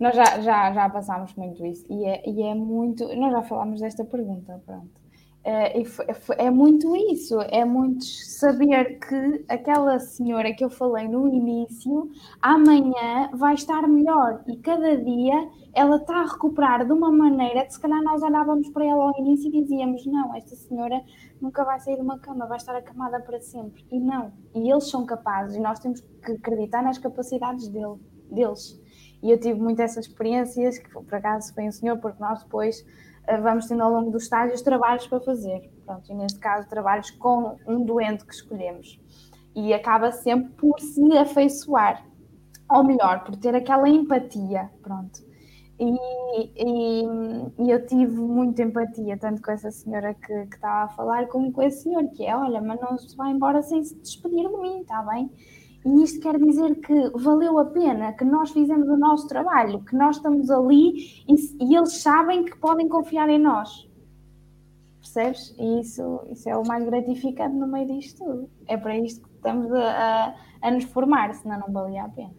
Nós 0.00 0.16
já, 0.16 0.40
já, 0.40 0.72
já 0.72 0.88
passámos 0.88 1.34
muito 1.34 1.64
isso 1.64 1.86
e 1.88 2.04
é, 2.06 2.22
e 2.28 2.42
é 2.42 2.54
muito. 2.54 3.06
Nós 3.14 3.32
já 3.32 3.42
falámos 3.42 3.80
desta 3.80 4.04
pergunta, 4.04 4.60
pronto. 4.64 5.01
É, 5.44 5.82
é 6.38 6.50
muito 6.50 6.94
isso, 6.94 7.40
é 7.40 7.64
muito 7.64 8.04
saber 8.04 9.00
que 9.00 9.44
aquela 9.48 9.98
senhora 9.98 10.54
que 10.54 10.64
eu 10.64 10.70
falei 10.70 11.08
no 11.08 11.26
início, 11.26 12.08
amanhã 12.40 13.28
vai 13.34 13.54
estar 13.54 13.88
melhor 13.88 14.44
e 14.46 14.56
cada 14.58 14.96
dia 14.96 15.48
ela 15.74 15.96
está 15.96 16.20
a 16.20 16.26
recuperar 16.26 16.86
de 16.86 16.92
uma 16.92 17.10
maneira 17.10 17.64
que 17.64 17.72
se 17.72 17.80
calhar 17.80 18.00
nós 18.02 18.22
olhávamos 18.22 18.68
para 18.68 18.84
ela 18.84 19.04
ao 19.04 19.18
início 19.18 19.48
e 19.48 19.62
dizíamos: 19.62 20.06
Não, 20.06 20.34
esta 20.36 20.54
senhora 20.54 21.02
nunca 21.40 21.64
vai 21.64 21.80
sair 21.80 21.96
de 21.96 22.02
uma 22.02 22.20
cama, 22.20 22.46
vai 22.46 22.58
estar 22.58 22.76
acamada 22.76 23.18
para 23.20 23.40
sempre. 23.40 23.84
E 23.90 23.98
não, 23.98 24.32
e 24.54 24.70
eles 24.70 24.88
são 24.88 25.04
capazes 25.04 25.56
e 25.56 25.60
nós 25.60 25.80
temos 25.80 26.00
que 26.00 26.32
acreditar 26.32 26.82
nas 26.84 26.98
capacidades 26.98 27.66
dele, 27.66 27.96
deles. 28.30 28.80
E 29.20 29.30
eu 29.30 29.38
tive 29.38 29.58
muito 29.58 29.80
essas 29.80 30.06
experiências, 30.06 30.78
que 30.78 30.88
por 30.88 31.14
acaso 31.14 31.52
foi 31.54 31.68
um 31.68 31.72
senhor, 31.72 31.98
porque 31.98 32.20
nós 32.20 32.42
depois 32.42 32.84
vamos 33.42 33.66
tendo 33.66 33.82
ao 33.82 33.92
longo 33.92 34.10
do 34.10 34.18
estágio 34.18 34.54
os 34.54 34.62
trabalhos 34.62 35.06
para 35.06 35.20
fazer. 35.20 35.70
Pronto, 35.84 36.10
e 36.10 36.14
neste 36.14 36.38
caso, 36.38 36.68
trabalhos 36.68 37.10
com 37.10 37.56
um 37.66 37.84
doente 37.84 38.24
que 38.24 38.34
escolhemos. 38.34 39.00
E 39.54 39.72
acaba 39.72 40.10
sempre 40.12 40.50
por 40.54 40.78
se 40.80 41.16
afeiçoar, 41.16 42.04
ou 42.70 42.84
melhor, 42.84 43.24
por 43.24 43.36
ter 43.36 43.54
aquela 43.54 43.88
empatia. 43.88 44.70
Pronto. 44.82 45.20
E, 45.78 45.96
e, 46.56 47.04
e, 47.58 47.70
eu 47.70 47.84
tive 47.86 48.14
muita 48.14 48.62
empatia, 48.62 49.18
tanto 49.18 49.42
com 49.42 49.50
essa 49.50 49.70
senhora 49.70 50.14
que, 50.14 50.46
que 50.46 50.54
estava 50.54 50.84
a 50.84 50.88
falar, 50.88 51.26
como 51.26 51.52
com 51.52 51.62
esse 51.62 51.82
senhor, 51.82 52.08
que 52.10 52.24
é: 52.24 52.36
olha, 52.36 52.60
mas 52.60 52.80
não 52.80 52.96
se 52.96 53.16
vai 53.16 53.32
embora 53.32 53.62
sem 53.62 53.82
se 53.82 53.98
despedir 53.98 54.48
de 54.48 54.56
mim, 54.58 54.80
está 54.80 55.02
bem? 55.02 55.30
E 55.84 56.02
isto 56.02 56.20
quer 56.20 56.38
dizer 56.38 56.76
que 56.76 57.10
valeu 57.14 57.58
a 57.58 57.64
pena, 57.64 58.12
que 58.12 58.24
nós 58.24 58.50
fizemos 58.52 58.88
o 58.88 58.96
nosso 58.96 59.26
trabalho, 59.26 59.84
que 59.84 59.96
nós 59.96 60.16
estamos 60.16 60.50
ali 60.50 61.24
e, 61.28 61.34
e 61.60 61.76
eles 61.76 62.00
sabem 62.00 62.44
que 62.44 62.56
podem 62.56 62.88
confiar 62.88 63.28
em 63.28 63.38
nós. 63.38 63.88
Percebes? 65.00 65.54
E 65.58 65.80
isso, 65.80 66.20
isso 66.30 66.48
é 66.48 66.56
o 66.56 66.64
mais 66.64 66.84
gratificante 66.84 67.56
no 67.56 67.66
meio 67.66 67.86
disto 67.88 68.24
tudo. 68.24 68.50
É 68.68 68.76
para 68.76 68.96
isto 68.96 69.28
que 69.28 69.34
estamos 69.34 69.72
a, 69.72 69.90
a, 69.90 70.34
a 70.62 70.70
nos 70.70 70.84
formar, 70.84 71.34
senão 71.34 71.58
não 71.58 71.72
valia 71.72 72.04
a 72.04 72.08
pena. 72.08 72.32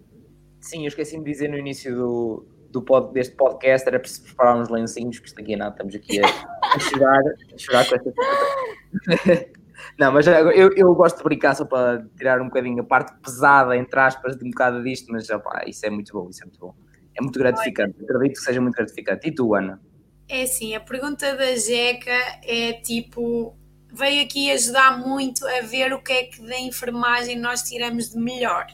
Sim, 0.62 0.84
eu 0.84 0.88
esqueci-me 0.88 1.26
de 1.26 1.32
dizer 1.32 1.50
no 1.50 1.58
início 1.58 1.94
do, 1.94 2.46
do 2.72 2.82
pod, 2.82 3.12
deste 3.12 3.36
podcast 3.36 3.86
era 3.86 4.00
para 4.00 4.10
preparar 4.24 4.58
uns 4.58 4.70
lencinhos, 4.70 5.20
que 5.20 5.28
isto 5.28 5.42
aqui 5.42 5.56
é 5.56 5.58
nada, 5.58 5.72
estamos 5.72 5.94
aqui 5.94 6.22
a, 6.22 6.26
a 6.26 6.80
chorar, 6.80 7.22
a 7.54 7.58
chorar 7.58 7.90
com 7.90 7.96
esta 7.96 9.54
Não, 9.98 10.12
mas 10.12 10.26
eu, 10.28 10.72
eu 10.76 10.94
gosto 10.96 11.18
de 11.18 11.24
brincar 11.24 11.56
só 11.56 11.66
para 11.66 12.06
tirar 12.18 12.42
um 12.42 12.46
bocadinho 12.46 12.82
a 12.82 12.84
parte 12.84 13.14
pesada, 13.22 13.76
entre 13.78 14.00
aspas, 14.00 14.38
de 14.38 14.46
um 14.46 14.50
bocado 14.50 14.84
disto, 14.84 15.12
mas 15.12 15.30
opa, 15.30 15.64
isso 15.68 15.86
é 15.86 15.90
muito 15.90 16.14
bom, 16.14 16.30
isso 16.30 16.44
é 16.44 16.46
muito 16.46 16.60
bom. 16.60 16.76
É 17.16 17.22
muito 17.22 17.38
gratificante, 17.38 17.96
acredito 18.04 18.38
que 18.38 18.44
seja 18.44 18.60
muito 18.60 18.76
gratificante. 18.76 19.28
E 19.28 19.32
tu, 19.36 19.54
Ana? 19.54 19.80
É 20.28 20.44
assim, 20.44 20.74
a 20.76 20.80
pergunta 20.80 21.36
da 21.36 21.56
Jeca 21.56 22.12
é 22.44 22.74
tipo, 22.74 23.56
veio 23.92 24.24
aqui 24.24 24.52
ajudar 24.52 24.98
muito 24.98 25.46
a 25.46 25.62
ver 25.62 25.94
o 25.94 26.02
que 26.02 26.12
é 26.12 26.24
que 26.24 26.42
da 26.42 26.60
enfermagem 26.60 27.38
nós 27.38 27.62
tiramos 27.64 28.10
de 28.10 28.18
melhor. 28.18 28.66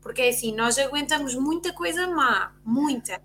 Porque 0.00 0.22
é 0.22 0.28
assim, 0.28 0.54
nós 0.54 0.78
aguentamos 0.78 1.34
muita 1.34 1.72
coisa 1.72 2.06
má, 2.06 2.54
muita. 2.64 3.20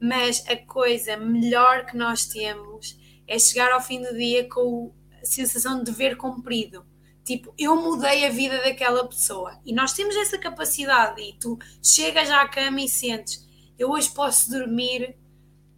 Mas 0.00 0.44
a 0.48 0.56
coisa 0.56 1.16
melhor 1.16 1.86
que 1.86 1.96
nós 1.96 2.26
temos 2.26 2.98
é 3.26 3.38
chegar 3.38 3.72
ao 3.72 3.80
fim 3.80 4.02
do 4.02 4.14
dia 4.14 4.48
com 4.48 4.92
sensação 5.26 5.78
de 5.78 5.84
dever 5.84 6.16
cumprido. 6.16 6.84
Tipo, 7.24 7.52
eu 7.58 7.74
mudei 7.74 8.24
a 8.24 8.30
vida 8.30 8.58
daquela 8.58 9.06
pessoa. 9.06 9.58
E 9.64 9.72
nós 9.72 9.92
temos 9.92 10.14
essa 10.14 10.38
capacidade. 10.38 11.20
E 11.20 11.32
tu 11.34 11.58
chegas 11.82 12.30
à 12.30 12.46
cama 12.48 12.80
e 12.80 12.88
sentes, 12.88 13.44
eu 13.78 13.90
hoje 13.90 14.10
posso 14.10 14.50
dormir 14.50 15.16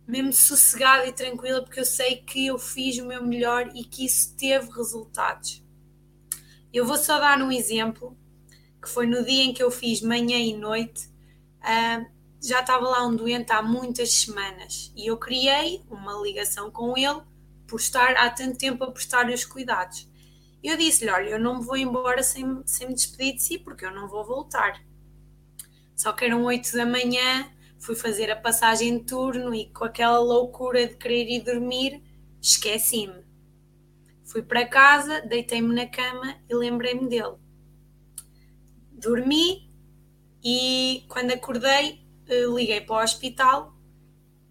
mesmo 0.07 0.33
sossegada 0.33 1.07
e 1.07 1.13
tranquila 1.13 1.63
porque 1.63 1.81
eu 1.81 1.85
sei 1.85 2.17
que 2.17 2.47
eu 2.47 2.59
fiz 2.59 2.99
o 2.99 3.07
meu 3.07 3.23
melhor 3.23 3.71
e 3.75 3.85
que 3.85 4.07
isso 4.07 4.35
teve 4.37 4.71
resultados. 4.71 5.63
Eu 6.73 6.87
vou 6.87 6.97
só 6.97 7.19
dar 7.19 7.43
um 7.43 7.53
exemplo, 7.53 8.17
que 8.81 8.89
foi 8.89 9.07
no 9.07 9.23
dia 9.25 9.45
em 9.45 9.53
que 9.53 9.63
eu 9.63 9.71
fiz 9.71 10.01
manhã 10.01 10.39
e 10.39 10.57
noite. 10.57 11.09
Uh, 11.61 12.07
já 12.43 12.61
estava 12.61 12.89
lá 12.89 13.07
um 13.07 13.17
doente 13.17 13.53
há 13.53 13.61
muitas 13.61 14.13
semanas 14.13 14.93
e 14.97 15.11
eu 15.11 15.17
criei 15.17 15.83
uma 15.91 16.15
ligação 16.23 16.71
com 16.71 16.97
ele 16.97 17.21
por 17.69 17.79
estar 17.79 18.17
há 18.17 18.31
tanto 18.31 18.59
tempo 18.59 18.83
a 18.83 18.91
prestar 18.91 19.29
os 19.29 19.45
cuidados. 19.45 20.09
Eu 20.65 20.77
disse-lhe: 20.77 21.11
Olha, 21.11 21.29
eu 21.29 21.39
não 21.39 21.59
me 21.59 21.65
vou 21.65 21.77
embora 21.77 22.23
sem, 22.23 22.63
sem 22.67 22.89
me 22.89 22.95
despedir 22.95 23.35
de 23.35 23.43
si, 23.43 23.59
porque 23.59 23.85
eu 23.85 23.93
não 23.93 24.09
vou 24.09 24.25
voltar. 24.25 24.83
Só 25.95 26.13
que 26.13 26.25
eram 26.25 26.45
8 26.45 26.73
da 26.73 26.87
manhã, 26.87 27.49
fui 27.79 27.95
fazer 27.95 28.31
a 28.31 28.37
passagem 28.37 28.99
de 28.99 29.05
turno 29.05 29.55
e 29.55 29.71
com 29.71 29.85
aquela 29.85 30.19
loucura 30.19 30.87
de 30.87 30.97
querer 30.97 31.29
ir 31.29 31.43
dormir, 31.43 32.03
esqueci-me. 32.41 33.23
Fui 34.25 34.43
para 34.43 34.67
casa, 34.67 35.21
deitei-me 35.23 35.75
na 35.75 35.87
cama 35.87 36.37
e 36.49 36.55
lembrei-me 36.55 37.09
dele. 37.09 37.37
Dormi 38.93 39.71
e 40.43 41.05
quando 41.09 41.33
acordei, 41.33 42.05
eh, 42.27 42.45
liguei 42.47 42.81
para 42.81 43.01
o 43.01 43.03
hospital 43.03 43.75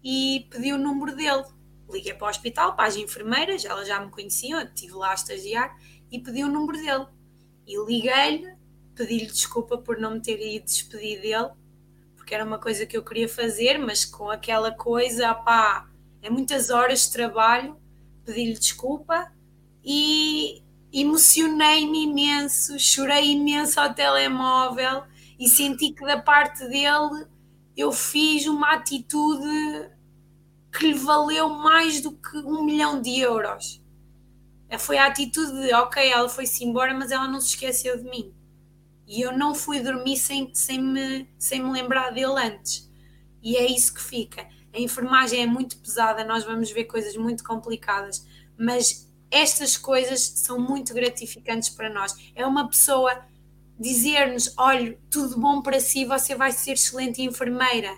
e 0.02 0.46
pedi 0.50 0.72
o 0.72 0.78
número 0.78 1.14
dele 1.14 1.44
liguei 1.90 2.14
para 2.14 2.26
o 2.26 2.30
hospital, 2.30 2.76
para 2.76 2.86
as 2.86 2.96
enfermeiras, 2.96 3.64
elas 3.64 3.88
já 3.88 4.00
me 4.00 4.10
conheciam, 4.10 4.60
eu 4.60 4.66
estive 4.66 4.92
lá 4.92 5.10
a 5.10 5.14
estagiar, 5.14 5.76
e 6.10 6.18
pedi 6.18 6.44
o 6.44 6.48
número 6.48 6.78
dele. 6.78 7.06
E 7.66 7.76
liguei-lhe, 7.84 8.54
pedi-lhe 8.94 9.26
desculpa 9.26 9.78
por 9.78 9.98
não 9.98 10.12
me 10.12 10.20
ter 10.20 10.40
ido 10.40 10.64
despedir 10.64 11.20
dele, 11.20 11.50
porque 12.16 12.34
era 12.34 12.44
uma 12.44 12.58
coisa 12.58 12.86
que 12.86 12.96
eu 12.96 13.04
queria 13.04 13.28
fazer, 13.28 13.78
mas 13.78 14.04
com 14.04 14.30
aquela 14.30 14.72
coisa, 14.72 15.34
pá, 15.34 15.88
é 16.20 16.28
muitas 16.28 16.70
horas 16.70 17.02
de 17.02 17.12
trabalho, 17.12 17.76
pedi-lhe 18.24 18.54
desculpa 18.54 19.32
e 19.84 20.62
emocionei-me 20.92 22.04
imenso, 22.04 22.78
chorei 22.78 23.32
imenso 23.32 23.80
ao 23.80 23.94
telemóvel 23.94 25.04
e 25.38 25.48
senti 25.48 25.92
que 25.92 26.04
da 26.04 26.20
parte 26.20 26.66
dele 26.68 27.26
eu 27.76 27.92
fiz 27.92 28.46
uma 28.46 28.74
atitude 28.74 29.90
que 30.72 30.86
lhe 30.86 30.94
valeu 30.94 31.48
mais 31.48 32.00
do 32.00 32.12
que 32.12 32.36
um 32.38 32.64
milhão 32.64 33.00
de 33.00 33.18
euros. 33.18 33.82
Foi 34.78 34.98
a 34.98 35.06
atitude 35.06 35.62
de, 35.62 35.72
ok, 35.74 36.10
ela 36.10 36.28
foi-se 36.28 36.64
embora, 36.64 36.92
mas 36.92 37.10
ela 37.10 37.26
não 37.26 37.40
se 37.40 37.48
esqueceu 37.48 37.96
de 37.96 38.04
mim. 38.04 38.34
E 39.06 39.22
eu 39.22 39.36
não 39.36 39.54
fui 39.54 39.80
dormir 39.80 40.18
sem, 40.18 40.54
sem, 40.54 40.78
me, 40.78 41.26
sem 41.38 41.62
me 41.62 41.72
lembrar 41.72 42.10
dele 42.10 42.38
antes. 42.38 42.90
E 43.42 43.56
é 43.56 43.66
isso 43.66 43.94
que 43.94 44.02
fica. 44.02 44.46
A 44.74 44.78
enfermagem 44.78 45.40
é 45.40 45.46
muito 45.46 45.78
pesada, 45.78 46.24
nós 46.24 46.44
vamos 46.44 46.70
ver 46.70 46.84
coisas 46.84 47.16
muito 47.16 47.42
complicadas, 47.42 48.26
mas 48.58 49.10
estas 49.30 49.76
coisas 49.76 50.20
são 50.20 50.60
muito 50.60 50.92
gratificantes 50.92 51.70
para 51.70 51.88
nós. 51.88 52.14
É 52.34 52.46
uma 52.46 52.68
pessoa 52.68 53.24
dizer-nos: 53.80 54.52
olha, 54.58 54.98
tudo 55.10 55.40
bom 55.40 55.62
para 55.62 55.80
si, 55.80 56.04
você 56.04 56.34
vai 56.34 56.52
ser 56.52 56.72
excelente 56.72 57.22
enfermeira 57.22 57.90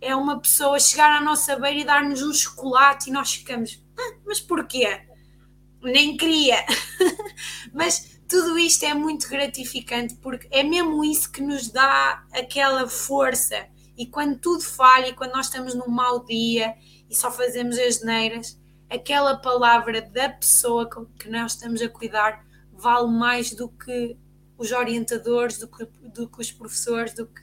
é 0.00 0.14
uma 0.14 0.40
pessoa 0.40 0.78
chegar 0.78 1.10
à 1.10 1.20
nossa 1.20 1.56
beira 1.56 1.80
e 1.80 1.84
dar-nos 1.84 2.22
um 2.22 2.32
chocolate 2.32 3.10
e 3.10 3.12
nós 3.12 3.34
ficamos, 3.34 3.82
ah, 3.98 4.16
mas 4.24 4.40
porquê? 4.40 5.00
Nem 5.82 6.16
queria. 6.16 6.64
mas 7.72 8.20
tudo 8.28 8.58
isto 8.58 8.84
é 8.84 8.94
muito 8.94 9.28
gratificante 9.28 10.14
porque 10.16 10.48
é 10.50 10.62
mesmo 10.62 11.04
isso 11.04 11.30
que 11.30 11.40
nos 11.40 11.70
dá 11.70 12.24
aquela 12.32 12.88
força. 12.88 13.66
E 13.96 14.06
quando 14.06 14.38
tudo 14.38 14.62
falha, 14.62 15.08
e 15.08 15.14
quando 15.14 15.32
nós 15.32 15.46
estamos 15.46 15.74
num 15.74 15.88
mau 15.88 16.24
dia 16.24 16.74
e 17.10 17.16
só 17.16 17.32
fazemos 17.32 17.76
as 17.78 18.00
neiras, 18.02 18.58
aquela 18.88 19.36
palavra 19.36 20.00
da 20.00 20.28
pessoa 20.28 20.88
que 21.18 21.28
nós 21.28 21.52
estamos 21.52 21.82
a 21.82 21.88
cuidar 21.88 22.46
vale 22.72 23.08
mais 23.08 23.52
do 23.52 23.68
que 23.68 24.16
os 24.56 24.70
orientadores, 24.70 25.58
do 25.58 25.66
que, 25.66 25.84
do 26.10 26.28
que 26.28 26.40
os 26.40 26.52
professores, 26.52 27.12
do 27.12 27.26
que, 27.26 27.42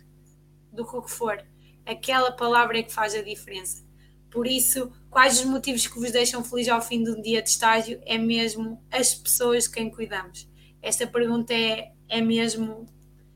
do 0.71 0.85
que 0.85 0.95
o 0.95 1.01
que 1.01 1.11
for 1.11 1.45
aquela 1.85 2.31
palavra 2.31 2.79
é 2.79 2.83
que 2.83 2.93
faz 2.93 3.13
a 3.15 3.21
diferença. 3.21 3.83
Por 4.31 4.47
isso, 4.47 4.91
quais 5.09 5.39
os 5.39 5.45
motivos 5.45 5.87
que 5.87 5.99
vos 5.99 6.11
deixam 6.11 6.43
feliz 6.43 6.67
ao 6.67 6.81
fim 6.81 7.03
do 7.03 7.21
dia 7.21 7.41
de 7.41 7.49
estágio? 7.49 8.01
É 8.05 8.17
mesmo 8.17 8.83
as 8.91 9.13
pessoas 9.13 9.63
de 9.63 9.71
quem 9.71 9.89
cuidamos. 9.89 10.49
Esta 10.81 11.07
pergunta 11.07 11.53
é, 11.53 11.91
é 12.09 12.21
mesmo 12.21 12.85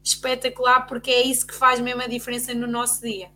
espetacular 0.03 0.87
porque 0.87 1.09
é 1.09 1.21
isso 1.21 1.47
que 1.47 1.53
faz 1.53 1.79
mesmo 1.79 2.01
a 2.01 2.07
diferença 2.07 2.53
no 2.53 2.67
nosso 2.67 3.01
dia. 3.01 3.29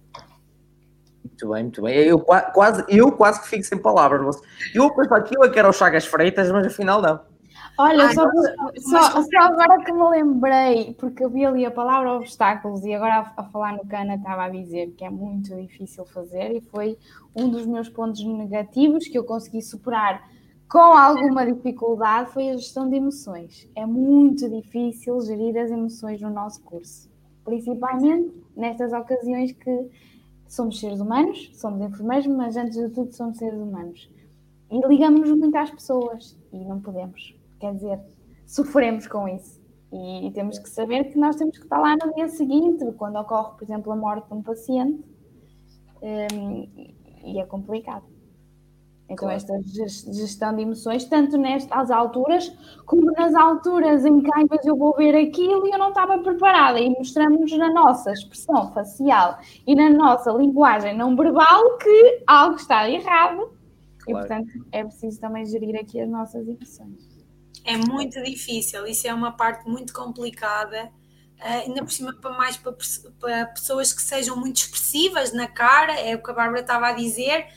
Muito 1.24 1.50
bem, 1.50 1.64
muito 1.64 1.82
bem. 1.82 1.96
Eu 1.96 2.20
quase, 2.20 2.84
eu 2.90 3.12
quase 3.12 3.42
que 3.42 3.48
fico 3.48 3.64
sem 3.64 3.78
palavras. 3.78 4.38
Eu 4.74 4.94
pensava 4.94 5.24
que 5.24 5.38
eu 5.38 5.44
é 5.44 5.58
era 5.58 5.70
o 5.70 5.74
Chagas 5.74 6.06
Freitas, 6.06 6.52
mas 6.52 6.68
afinal 6.68 7.02
não. 7.02 7.33
Olha, 7.78 8.06
Ai, 8.06 8.14
só, 8.14 8.30
só, 8.78 9.24
só, 9.24 9.40
agora 9.40 9.84
que 9.84 9.92
me 9.92 10.08
lembrei, 10.10 10.94
porque 10.94 11.24
eu 11.24 11.30
vi 11.30 11.44
ali 11.44 11.66
a 11.66 11.72
palavra 11.72 12.14
obstáculos 12.14 12.84
e 12.86 12.94
agora 12.94 13.34
a, 13.36 13.42
a 13.42 13.44
falar 13.46 13.74
no 13.74 13.86
Cana 13.88 14.16
estava 14.16 14.44
a 14.44 14.50
dizer 14.50 14.92
que 14.92 15.04
é 15.04 15.10
muito 15.10 15.56
difícil 15.56 16.06
fazer 16.06 16.56
e 16.56 16.62
foi 16.62 16.98
um 17.36 17.50
dos 17.50 17.66
meus 17.66 17.90
pontos 17.90 18.24
negativos 18.24 19.08
que 19.08 19.18
eu 19.18 19.24
consegui 19.24 19.62
superar 19.62 20.24
com 20.74 20.80
alguma 20.80 21.46
dificuldade 21.46 22.32
foi 22.32 22.50
a 22.50 22.58
gestão 22.58 22.90
de 22.90 22.96
emoções. 22.96 23.70
É 23.76 23.86
muito 23.86 24.50
difícil 24.50 25.22
gerir 25.22 25.56
as 25.56 25.70
emoções 25.70 26.20
no 26.20 26.32
nosso 26.32 26.64
curso, 26.64 27.08
principalmente 27.46 28.34
nestas 28.56 28.92
ocasiões 28.92 29.52
que 29.52 29.88
somos 30.48 30.80
seres 30.80 31.00
humanos, 31.00 31.52
somos 31.54 31.80
enfermeiros, 31.80 32.26
mas 32.26 32.58
antes 32.58 32.76
de 32.76 32.90
tudo 32.90 33.14
somos 33.14 33.38
seres 33.38 33.60
humanos. 33.60 34.10
E 34.72 34.80
ligamos-nos 34.88 35.38
muito 35.38 35.56
às 35.56 35.70
pessoas 35.70 36.36
e 36.52 36.58
não 36.66 36.82
podemos. 36.82 37.36
Quer 37.64 37.76
dizer, 37.76 38.00
sofremos 38.46 39.08
com 39.08 39.26
isso. 39.26 39.64
E, 39.90 40.30
temos 40.32 40.60
que 40.60 40.70
saber 40.70 41.06
que 41.06 41.18
nós 41.18 41.38
temos 41.38 41.58
que 41.58 41.64
estar 41.64 41.80
lá 41.80 41.96
no 41.96 42.14
dia 42.14 42.28
seguinte, 42.28 42.84
quando 42.98 43.16
ocorre, 43.16 43.56
por 43.56 43.64
exemplo, 43.64 43.90
a 43.94 43.96
morte 43.96 44.28
de 44.28 44.34
um 44.34 44.42
paciente, 44.42 45.02
um, 46.02 46.68
e 47.24 47.40
é 47.40 47.46
complicado. 47.46 48.04
Então, 49.06 49.30
claro. 49.30 49.36
esta 49.38 49.54
gestão 50.12 50.54
de 50.54 50.64
emoções, 50.64 51.06
tanto 51.06 51.38
nestas 51.38 51.90
alturas, 51.90 52.50
como 52.86 53.10
nas 53.14 53.34
alturas 53.34 54.04
em 54.04 54.20
que 54.20 54.30
vezes 54.50 54.66
eu 54.66 54.76
vou 54.76 54.94
ver 54.98 55.16
aquilo 55.16 55.66
e 55.66 55.72
eu 55.72 55.80
não 55.80 55.90
estava 55.90 56.18
preparada, 56.18 56.82
e 56.82 56.90
mostramos 56.90 57.58
na 57.58 57.72
nossa 57.72 58.12
expressão 58.12 58.74
facial 58.74 59.38
e 59.66 59.74
na 59.74 59.90
nossa 59.90 60.34
linguagem 60.34 60.98
não 60.98 61.16
verbal 61.16 61.78
que 61.78 62.24
algo 62.28 62.56
está 62.58 62.90
errado, 62.90 63.54
claro. 64.00 64.10
e 64.10 64.14
portanto 64.14 64.52
é 64.70 64.84
preciso 64.84 65.22
também 65.22 65.46
gerir 65.46 65.80
aqui 65.80 66.02
as 66.02 66.10
nossas 66.10 66.46
emoções 66.46 67.13
é 67.64 67.78
muito 67.78 68.22
difícil, 68.22 68.86
isso 68.86 69.08
é 69.08 69.14
uma 69.14 69.32
parte 69.32 69.68
muito 69.68 69.94
complicada, 69.94 70.92
uh, 71.40 71.66
ainda 71.66 71.84
por 71.84 71.92
cima 71.92 72.14
para 72.14 72.32
mais 72.32 72.58
para, 72.58 72.76
para, 73.20 73.46
pessoas 73.48 73.94
que 73.94 74.02
sejam 74.02 74.36
muito 74.36 74.58
expressivas 74.58 75.32
na 75.34 75.48
cara, 75.48 75.94
é 76.00 76.16
o 76.16 76.22
que 76.22 76.32
a 76.32 76.34
Bárbara 76.34 76.62
estava 76.62 76.88
a 76.88 76.94
dizer, 76.94 77.48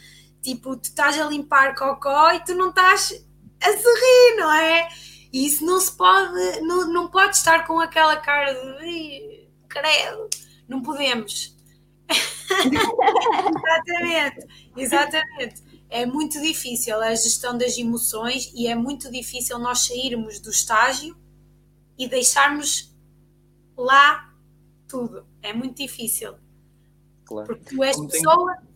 tipo, 0.42 0.76
tu 0.76 0.84
estás 0.84 1.18
a 1.20 1.24
limpar 1.24 1.74
cocó 1.74 2.32
e 2.32 2.40
tu 2.40 2.54
não 2.54 2.70
estás 2.70 3.26
a 3.60 3.72
sorrir, 3.72 4.36
não 4.36 4.52
é? 4.52 4.88
E 5.32 5.46
isso 5.46 5.64
não 5.66 5.80
se 5.80 5.96
pode, 5.96 6.60
não, 6.60 6.92
não 6.92 7.08
pode 7.08 7.36
estar 7.36 7.66
com 7.66 7.80
aquela 7.80 8.16
cara 8.16 8.54
de 8.54 9.48
credo, 9.68 10.30
não 10.68 10.82
podemos. 10.82 11.56
exatamente, 13.66 14.46
exatamente 14.76 15.65
é 15.88 16.04
muito 16.04 16.40
difícil 16.40 17.00
a 17.00 17.14
gestão 17.14 17.56
das 17.56 17.78
emoções 17.78 18.52
e 18.54 18.66
é 18.66 18.74
muito 18.74 19.10
difícil 19.10 19.58
nós 19.58 19.86
sairmos 19.86 20.40
do 20.40 20.50
estágio 20.50 21.16
e 21.98 22.08
deixarmos 22.08 22.94
lá 23.76 24.32
tudo. 24.88 25.26
É 25.42 25.52
muito 25.52 25.76
difícil. 25.76 26.34
Claro. 27.24 27.46
Porque 27.46 27.74
tu 27.74 27.82
és 27.82 27.96
Como 27.96 28.08
pessoa 28.08 28.56
tem... 28.56 28.66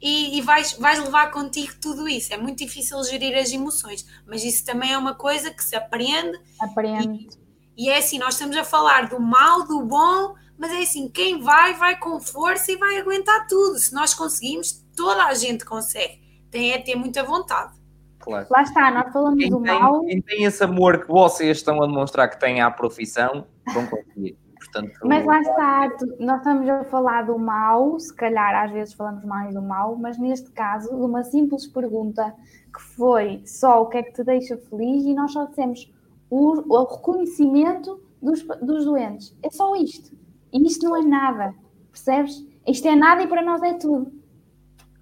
e, 0.00 0.38
e, 0.38 0.42
vais, 0.42 0.72
vais 0.74 0.98
levar 0.98 1.30
contigo 1.30 1.74
tudo 1.80 2.08
isso. 2.08 2.32
É 2.32 2.36
muito 2.36 2.58
difícil 2.58 3.02
gerir 3.04 3.36
as 3.36 3.52
emoções, 3.52 4.06
mas 4.26 4.42
isso 4.42 4.64
também 4.64 4.92
é 4.92 4.98
uma 4.98 5.14
coisa 5.14 5.52
que 5.52 5.62
se 5.62 5.76
aprende. 5.76 6.40
Aprende. 6.60 7.28
E, 7.76 7.86
e 7.86 7.88
é 7.90 7.98
assim, 7.98 8.18
nós 8.18 8.34
estamos 8.34 8.56
a 8.56 8.64
falar 8.64 9.08
do 9.08 9.20
mal, 9.20 9.66
do 9.66 9.82
bom, 9.82 10.34
mas 10.58 10.72
é 10.72 10.82
assim, 10.82 11.08
quem 11.08 11.40
vai, 11.40 11.74
vai 11.74 11.98
com 11.98 12.20
força 12.20 12.72
e 12.72 12.76
vai 12.76 12.98
aguentar 12.98 13.46
tudo. 13.46 13.78
Se 13.78 13.92
nós 13.92 14.14
conseguimos, 14.14 14.84
toda 14.96 15.24
a 15.24 15.34
gente 15.34 15.64
consegue 15.64 16.23
tem 16.54 16.72
é 16.72 16.78
ter 16.78 16.94
muita 16.94 17.24
vontade. 17.24 17.72
Claro. 18.20 18.46
Lá 18.48 18.62
está, 18.62 18.90
nós 18.92 19.12
falamos 19.12 19.38
quem 19.38 19.50
do 19.50 19.60
tem, 19.60 19.78
mal. 19.78 20.00
Quem 20.02 20.22
tem 20.22 20.44
esse 20.44 20.62
amor 20.62 21.04
que 21.04 21.08
vocês 21.08 21.58
estão 21.58 21.82
a 21.82 21.86
demonstrar 21.86 22.30
que 22.30 22.38
têm 22.38 22.62
à 22.62 22.70
profissão, 22.70 23.44
vão 23.74 23.86
conseguir. 23.86 24.38
Portanto, 24.56 24.92
mas 25.04 25.26
lá 25.26 25.40
está, 25.40 25.90
nós 26.18 26.38
estamos 26.38 26.68
a 26.68 26.84
falar 26.84 27.22
do 27.22 27.38
mal, 27.38 27.98
se 28.00 28.14
calhar 28.14 28.64
às 28.64 28.72
vezes 28.72 28.94
falamos 28.94 29.22
mais 29.24 29.52
do 29.52 29.60
mal, 29.60 29.94
mas 29.96 30.16
neste 30.16 30.50
caso, 30.52 30.88
de 30.88 31.02
uma 31.02 31.22
simples 31.22 31.66
pergunta 31.66 32.34
que 32.74 32.80
foi 32.80 33.42
só 33.44 33.82
o 33.82 33.86
que 33.86 33.98
é 33.98 34.02
que 34.02 34.12
te 34.12 34.24
deixa 34.24 34.56
feliz, 34.56 35.04
e 35.04 35.12
nós 35.12 35.32
só 35.32 35.44
dissemos 35.44 35.92
o, 36.30 36.74
o 36.74 36.84
reconhecimento 36.84 38.00
dos, 38.22 38.42
dos 38.62 38.84
doentes. 38.86 39.36
É 39.42 39.50
só 39.50 39.76
isto. 39.76 40.16
E 40.52 40.66
isto 40.66 40.88
não 40.88 40.96
é 40.96 41.02
nada, 41.02 41.54
percebes? 41.90 42.44
Isto 42.66 42.88
é 42.88 42.96
nada 42.96 43.22
e 43.22 43.26
para 43.26 43.42
nós 43.42 43.62
é 43.62 43.74
tudo. 43.74 44.10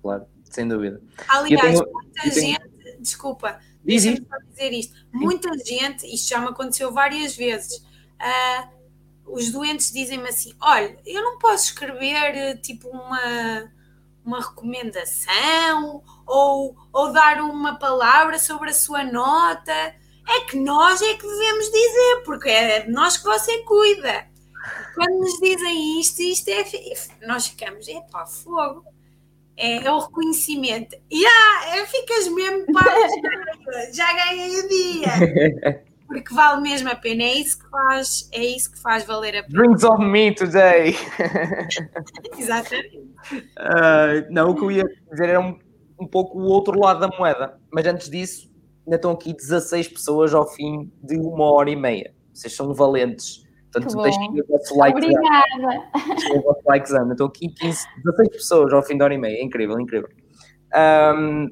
Claro 0.03 0.27
sem 0.53 0.69
dúvida. 0.69 1.01
Aliás, 1.29 1.81
tenho, 1.81 1.93
muita 1.93 2.31
gente, 2.31 2.69
tenho... 2.69 3.01
desculpa, 3.01 3.59
deixa-me 3.83 4.19
só 4.19 4.37
dizer 4.51 4.73
isto, 4.73 4.95
muita 5.13 5.51
gente, 5.59 6.07
isto 6.07 6.29
já 6.29 6.39
me 6.39 6.49
aconteceu 6.49 6.93
várias 6.93 7.35
vezes, 7.35 7.79
uh, 7.79 8.69
os 9.27 9.51
doentes 9.51 9.91
dizem-me 9.91 10.29
assim, 10.29 10.55
olha, 10.61 10.99
eu 11.07 11.23
não 11.23 11.39
posso 11.39 11.67
escrever 11.67 12.61
tipo 12.61 12.89
uma, 12.89 13.73
uma 14.25 14.41
recomendação 14.41 16.03
ou, 16.27 16.77
ou 16.93 17.13
dar 17.13 17.41
uma 17.41 17.79
palavra 17.79 18.39
sobre 18.39 18.71
a 18.71 18.75
sua 18.75 19.03
nota, 19.05 19.73
é 19.73 20.41
que 20.49 20.57
nós 20.57 21.01
é 21.01 21.15
que 21.15 21.27
devemos 21.27 21.65
dizer, 21.67 22.23
porque 22.25 22.49
é 22.49 22.81
de 22.81 22.93
nós 22.93 23.17
que 23.17 23.25
você 23.25 23.59
cuida. 23.65 24.31
Quando 24.95 25.19
nos 25.19 25.41
dizem 25.41 26.01
isto, 26.01 26.21
isto 26.21 26.49
é. 26.49 27.27
Nós 27.27 27.49
ficamos, 27.49 27.89
epá, 27.89 28.25
fogo 28.27 28.85
é, 29.57 29.85
é 29.85 29.93
o 29.93 29.99
reconhecimento. 29.99 30.97
E 31.11 31.25
ah, 31.25 31.77
é, 31.77 31.87
ficas 31.87 32.29
mesmo 32.29 32.67
para 32.73 33.93
já 33.93 34.13
ganhei 34.13 34.61
o 34.61 34.69
dia. 34.69 35.83
Porque 36.13 36.35
vale 36.35 36.61
mesmo 36.61 36.91
a 36.91 36.95
pena, 36.95 37.23
é 37.23 37.35
isso 37.35 37.59
que 37.59 37.71
faz, 37.71 38.29
é 38.33 38.45
isso 38.45 38.71
que 38.73 38.79
faz 38.81 39.03
valer 39.05 39.39
a 39.39 39.43
pena. 39.45 39.63
Dreams 39.63 39.83
of 39.83 40.05
me 40.05 40.35
today. 40.35 40.95
Exatamente. 42.37 42.99
Uh, 42.99 44.31
não, 44.31 44.51
o 44.51 44.55
que 44.55 44.63
eu 44.63 44.71
ia 44.71 44.85
dizer 45.11 45.31
era 45.31 45.41
um, 45.41 45.59
um 45.99 46.07
pouco 46.07 46.39
o 46.39 46.45
outro 46.45 46.79
lado 46.79 47.01
da 47.01 47.09
moeda. 47.17 47.59
Mas 47.73 47.87
antes 47.87 48.11
disso, 48.11 48.51
ainda 48.87 48.97
estão 48.97 49.13
aqui 49.13 49.33
16 49.33 49.89
pessoas 49.89 50.35
ao 50.35 50.47
fim 50.47 50.93
de 51.03 51.17
uma 51.17 51.51
hora 51.51 51.71
e 51.71 51.77
meia. 51.77 52.13
Vocês 52.33 52.55
são 52.55 52.75
valentes. 52.75 53.42
Portanto, 53.73 54.03
deixem 54.03 54.41
o 54.41 54.47
vosso 54.47 54.77
like. 54.77 54.99
Obrigada. 54.99 55.91
Deixem 56.09 56.39
o 56.39 56.43
vosso 56.43 56.61
likezão. 56.67 57.11
Estou 57.11 57.27
aqui 57.27 57.49
15, 57.49 57.87
16 58.05 58.29
pessoas 58.29 58.73
ao 58.73 58.83
fim 58.83 58.99
da 58.99 59.05
hora 59.05 59.15
e 59.15 59.19
meia. 59.19 59.39
É 59.39 59.43
incrível, 59.43 59.81
incrível. 59.81 60.09
Um, 60.75 61.49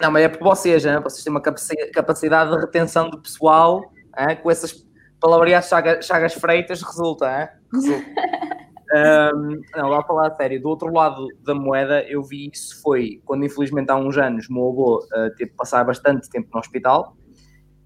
não, 0.00 0.10
mas 0.10 0.24
é 0.24 0.28
porque 0.28 0.44
vocês, 0.44 0.84
hein? 0.86 1.00
vocês 1.02 1.22
têm 1.22 1.30
uma 1.30 1.42
capacidade 1.42 2.50
de 2.50 2.56
retenção 2.56 3.10
de 3.10 3.18
pessoal 3.18 3.92
hein? 4.18 4.38
com 4.42 4.50
essas 4.50 4.86
palavreadas 5.20 5.68
chagas, 5.68 6.06
chagas 6.06 6.34
freitas, 6.34 6.82
resulta, 6.82 7.26
hein? 7.26 7.48
resulta. 7.72 8.06
um, 9.34 9.60
não, 9.76 9.88
lá 9.88 10.02
falar 10.02 10.28
a 10.28 10.36
sério, 10.36 10.60
do 10.62 10.68
outro 10.68 10.90
lado 10.92 11.28
da 11.44 11.54
moeda, 11.54 12.02
eu 12.08 12.22
vi 12.22 12.48
isso 12.50 12.80
foi 12.80 13.20
quando, 13.26 13.44
infelizmente, 13.44 13.90
há 13.90 13.96
uns 13.96 14.16
anos, 14.16 14.48
o 14.48 14.54
meu 14.54 14.68
avô 14.68 14.98
uh, 14.98 15.34
teve 15.36 15.50
que 15.50 15.56
passar 15.56 15.84
bastante 15.84 16.30
tempo 16.30 16.48
no 16.52 16.60
hospital 16.60 17.14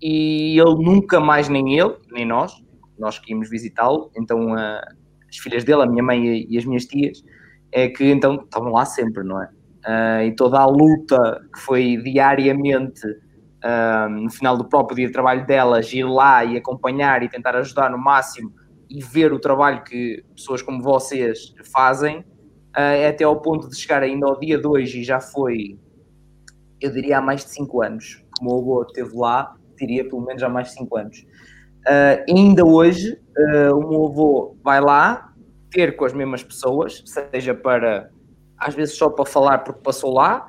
e 0.01 0.59
ele 0.59 0.85
nunca 0.85 1.19
mais, 1.19 1.49
nem 1.49 1.79
ele, 1.79 1.97
nem 2.13 2.25
nós, 2.25 2.63
nós 2.99 3.19
que 3.19 3.33
íamos 3.33 3.49
visitá-lo, 3.51 4.11
então 4.17 4.53
uh, 4.53 4.81
as 5.29 5.37
filhas 5.37 5.65
dele, 5.65 5.83
a 5.83 5.87
minha 5.87 6.03
mãe 6.03 6.47
e 6.49 6.59
as 6.59 6.65
minhas 6.65 6.85
tias, 6.85 7.25
é 7.73 7.89
que 7.89 8.05
então 8.05 8.37
estavam 8.37 8.73
lá 8.73 8.85
sempre, 8.85 9.25
não 9.25 9.43
é? 9.43 9.49
Uh, 9.87 10.23
e 10.27 10.35
toda 10.35 10.59
a 10.59 10.67
luta 10.67 11.43
que 11.53 11.61
foi 11.61 11.97
diariamente 11.99 13.07
uh, 13.07 14.09
no 14.09 14.31
final 14.31 14.57
do 14.57 14.65
próprio 14.65 14.97
dia 14.97 15.07
de 15.09 15.13
trabalho 15.13 15.45
delas, 15.47 15.93
ir 15.93 16.05
lá 16.05 16.45
e 16.45 16.57
acompanhar 16.57 17.23
e 17.23 17.29
tentar 17.29 17.57
ajudar 17.57 17.91
no 17.91 17.99
máximo 17.99 18.53
e 18.89 19.03
ver 19.03 19.33
o 19.33 19.39
trabalho 19.39 19.83
que 19.83 20.25
pessoas 20.35 20.63
como 20.63 20.83
vocês 20.83 21.55
fazem, 21.73 22.21
uh, 22.21 22.25
é 22.79 23.09
até 23.09 23.25
ao 23.25 23.41
ponto 23.41 23.69
de 23.69 23.77
chegar 23.77 24.03
ainda 24.03 24.27
ao 24.27 24.39
dia 24.39 24.59
de 24.59 24.67
hoje 24.67 25.01
e 25.01 25.05
já 25.05 25.21
foi, 25.21 25.79
eu 26.81 26.93
diria, 26.93 27.19
há 27.19 27.21
mais 27.21 27.45
de 27.45 27.51
5 27.51 27.83
anos 27.83 28.25
que 28.39 28.45
o 28.45 28.59
avô 28.59 28.83
esteve 28.83 29.17
lá, 29.17 29.55
diria 29.77 30.09
pelo 30.09 30.23
menos 30.23 30.43
há 30.43 30.49
mais 30.49 30.69
de 30.69 30.75
5 30.75 30.97
anos. 30.97 31.27
Uh, 31.87 32.25
ainda 32.29 32.65
hoje, 32.65 33.19
uh, 33.37 33.77
o 33.77 33.89
meu 33.89 34.07
avô 34.07 34.57
vai 34.63 34.81
lá 34.81 35.33
ter 35.71 35.97
com 35.97 36.05
as 36.05 36.13
mesmas 36.13 36.43
pessoas, 36.43 37.03
seja 37.05 37.55
para, 37.55 38.11
às 38.57 38.75
vezes 38.75 38.97
só 38.97 39.11
para 39.11 39.27
falar 39.27 39.59
porque 39.59 39.83
passou 39.83 40.15
lá, 40.15 40.47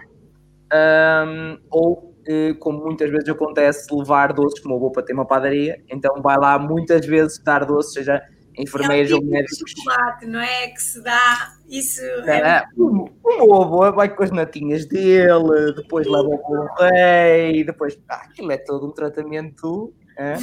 um, 0.74 1.57
ou, 1.70 2.16
uh, 2.28 2.56
como 2.60 2.86
muitas 2.86 3.10
vezes 3.10 3.28
acontece, 3.28 3.94
levar 3.94 4.32
doces, 4.32 4.62
como 4.62 4.76
o 4.76 4.78
avô 4.78 4.91
para 4.91 5.03
ter 5.03 5.14
uma 5.14 5.26
padaria, 5.26 5.84
então 5.90 6.22
vai 6.22 6.38
lá 6.38 6.57
muitas 6.57 7.06
vezes 7.06 7.38
dar 7.40 7.66
doces, 7.66 7.94
seja 7.94 8.22
enfermeiros 8.57 9.12
é 9.12 9.16
um 9.16 9.20
tipo 9.20 9.28
ou 9.28 9.34
médicos. 9.34 9.57
De 9.57 9.82
chocolate, 9.82 10.26
não 10.26 10.40
é? 10.40 10.68
Que 10.70 10.82
se 10.82 11.03
dá 11.03 11.53
isso. 11.68 12.02
É, 12.02 12.40
é 12.40 12.64
o, 12.78 13.10
o 13.24 13.38
meu 13.38 13.62
avô 13.62 13.91
vai 13.91 14.14
com 14.14 14.24
as 14.24 14.32
natinhas 14.32 14.86
dele, 14.86 15.74
depois 15.76 16.07
leva 16.07 16.30
o 16.30 16.68
rei, 16.80 17.64
depois. 17.64 17.98
Ah, 18.10 18.22
aquilo 18.24 18.52
é 18.52 18.57
todo 18.57 18.88
um 18.88 18.91
tratamento. 18.91 19.94
É? 20.18 20.36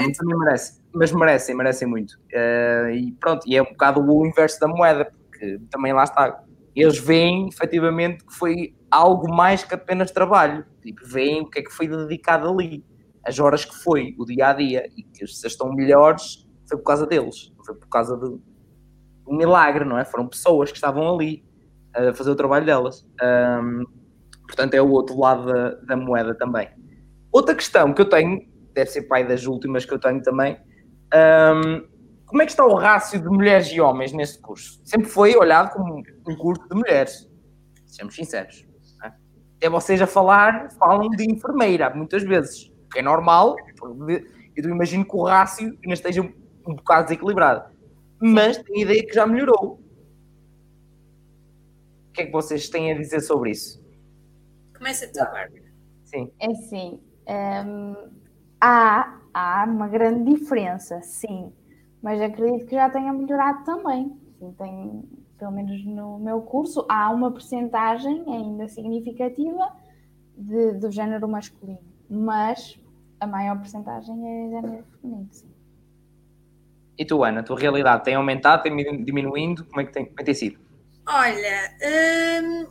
mas 0.08 0.16
também 0.16 0.38
merece, 0.38 0.82
mas 0.92 1.12
merecem, 1.12 1.54
merecem 1.54 1.88
muito. 1.88 2.12
Uh, 2.32 2.90
e 2.90 3.12
pronto, 3.20 3.42
e 3.46 3.56
é 3.56 3.62
um 3.62 3.66
bocado 3.66 4.00
o 4.00 4.26
inverso 4.26 4.60
da 4.60 4.68
moeda, 4.68 5.12
porque 5.28 5.60
também 5.70 5.92
lá 5.92 6.04
está. 6.04 6.42
Eles 6.74 6.98
veem 6.98 7.48
efetivamente 7.48 8.24
que 8.24 8.34
foi 8.34 8.74
algo 8.90 9.32
mais 9.32 9.64
que 9.64 9.74
apenas 9.74 10.10
trabalho. 10.10 10.64
Tipo, 10.82 11.06
veem 11.06 11.42
o 11.42 11.50
que 11.50 11.60
é 11.60 11.62
que 11.62 11.72
foi 11.72 11.88
dedicado 11.88 12.48
ali. 12.48 12.84
as 13.24 13.38
horas 13.38 13.64
que 13.64 13.74
foi, 13.74 14.14
o 14.18 14.24
dia 14.24 14.48
a 14.48 14.52
dia, 14.52 14.90
e 14.96 15.02
que 15.02 15.24
as 15.24 15.42
estão 15.44 15.72
melhores 15.72 16.46
foi 16.68 16.78
por 16.78 16.84
causa 16.84 17.06
deles, 17.06 17.52
não 17.56 17.64
foi 17.64 17.74
por 17.74 17.88
causa 17.88 18.16
de 18.16 18.26
um 19.26 19.36
milagre, 19.36 19.84
não 19.84 19.98
é? 19.98 20.04
Foram 20.04 20.28
pessoas 20.28 20.70
que 20.70 20.76
estavam 20.76 21.14
ali 21.14 21.44
a 21.94 22.12
fazer 22.12 22.30
o 22.30 22.36
trabalho 22.36 22.66
delas. 22.66 23.06
Um, 23.22 23.84
portanto, 24.46 24.74
é 24.74 24.82
o 24.82 24.90
outro 24.90 25.18
lado 25.18 25.46
da, 25.46 25.70
da, 25.74 25.96
moeda 25.96 26.34
também. 26.34 26.68
Outra 27.32 27.54
questão 27.54 27.92
que 27.92 28.00
eu 28.00 28.08
tenho, 28.08 28.42
deve 28.74 28.90
ser 28.90 29.02
pai 29.02 29.26
das 29.26 29.46
últimas 29.46 29.84
que 29.84 29.94
eu 29.94 29.98
tenho 29.98 30.20
também, 30.22 30.58
um, 31.14 31.86
como 32.26 32.42
é 32.42 32.46
que 32.46 32.50
está 32.50 32.66
o 32.66 32.74
rácio 32.74 33.20
de 33.20 33.28
mulheres 33.28 33.68
e 33.68 33.80
homens 33.80 34.12
neste 34.12 34.40
curso? 34.40 34.80
Sempre 34.84 35.08
foi 35.08 35.36
olhado 35.36 35.72
como 35.72 35.98
um 35.98 36.36
curso 36.36 36.68
de 36.68 36.74
mulheres, 36.74 37.30
sejamos 37.86 38.14
sinceros. 38.14 38.66
É? 39.04 39.12
Até 39.56 39.68
vocês 39.68 40.02
a 40.02 40.06
falar, 40.06 40.70
falam 40.72 41.08
de 41.10 41.30
enfermeira, 41.30 41.90
muitas 41.90 42.22
vezes, 42.24 42.72
o 42.86 42.88
que 42.88 42.98
é 42.98 43.02
normal, 43.02 43.56
eu 44.56 44.70
imagino 44.70 45.04
que 45.04 45.16
o 45.16 45.22
rácio 45.22 45.66
ainda 45.82 45.94
esteja 45.94 46.22
um 46.22 46.74
bocado 46.74 47.04
desequilibrado. 47.04 47.72
Mas 48.20 48.56
tenho 48.56 48.78
a 48.78 48.82
ideia 48.82 49.06
que 49.06 49.12
já 49.12 49.26
melhorou. 49.26 49.80
O 52.08 52.12
que 52.12 52.22
é 52.22 52.26
que 52.26 52.32
vocês 52.32 52.68
têm 52.68 52.92
a 52.92 52.96
dizer 52.96 53.20
sobre 53.20 53.50
isso? 53.50 53.84
Começa 54.76 55.06
tu, 55.08 55.18
Bárbara. 55.18 55.64
Sim. 56.04 56.32
É 56.40 56.46
assim, 56.46 57.00
um, 57.28 58.23
há, 58.64 59.18
há 59.34 59.64
uma 59.68 59.88
grande 59.88 60.34
diferença, 60.34 61.00
sim, 61.02 61.52
mas 62.02 62.20
acredito 62.20 62.66
que 62.66 62.74
já 62.74 62.88
tenha 62.88 63.12
melhorado 63.12 63.62
também. 63.64 64.16
Sim, 64.38 64.54
tem, 64.58 65.02
pelo 65.38 65.52
menos 65.52 65.84
no 65.84 66.18
meu 66.18 66.40
curso, 66.40 66.86
há 66.88 67.10
uma 67.10 67.30
percentagem 67.30 68.24
ainda 68.26 68.66
significativa 68.68 69.70
de, 70.36 70.72
do 70.72 70.90
género 70.90 71.28
masculino, 71.28 71.78
mas 72.08 72.80
a 73.20 73.26
maior 73.26 73.58
percentagem 73.58 74.14
é 74.14 74.50
género 74.50 74.84
feminino, 75.00 75.28
sim. 75.30 75.48
E 76.96 77.04
tu, 77.04 77.24
Ana, 77.24 77.40
a 77.40 77.42
tua 77.42 77.58
realidade 77.58 78.04
tem 78.04 78.14
aumentado, 78.14 78.62
tem 78.62 79.04
diminuindo? 79.04 79.64
Como 79.64 79.80
é 79.80 79.84
que 79.84 79.92
tem, 79.92 80.04
como 80.04 80.14
é 80.14 80.18
que 80.18 80.24
tem 80.24 80.34
sido? 80.34 80.60
Olha, 81.06 81.70
hum, 82.42 82.66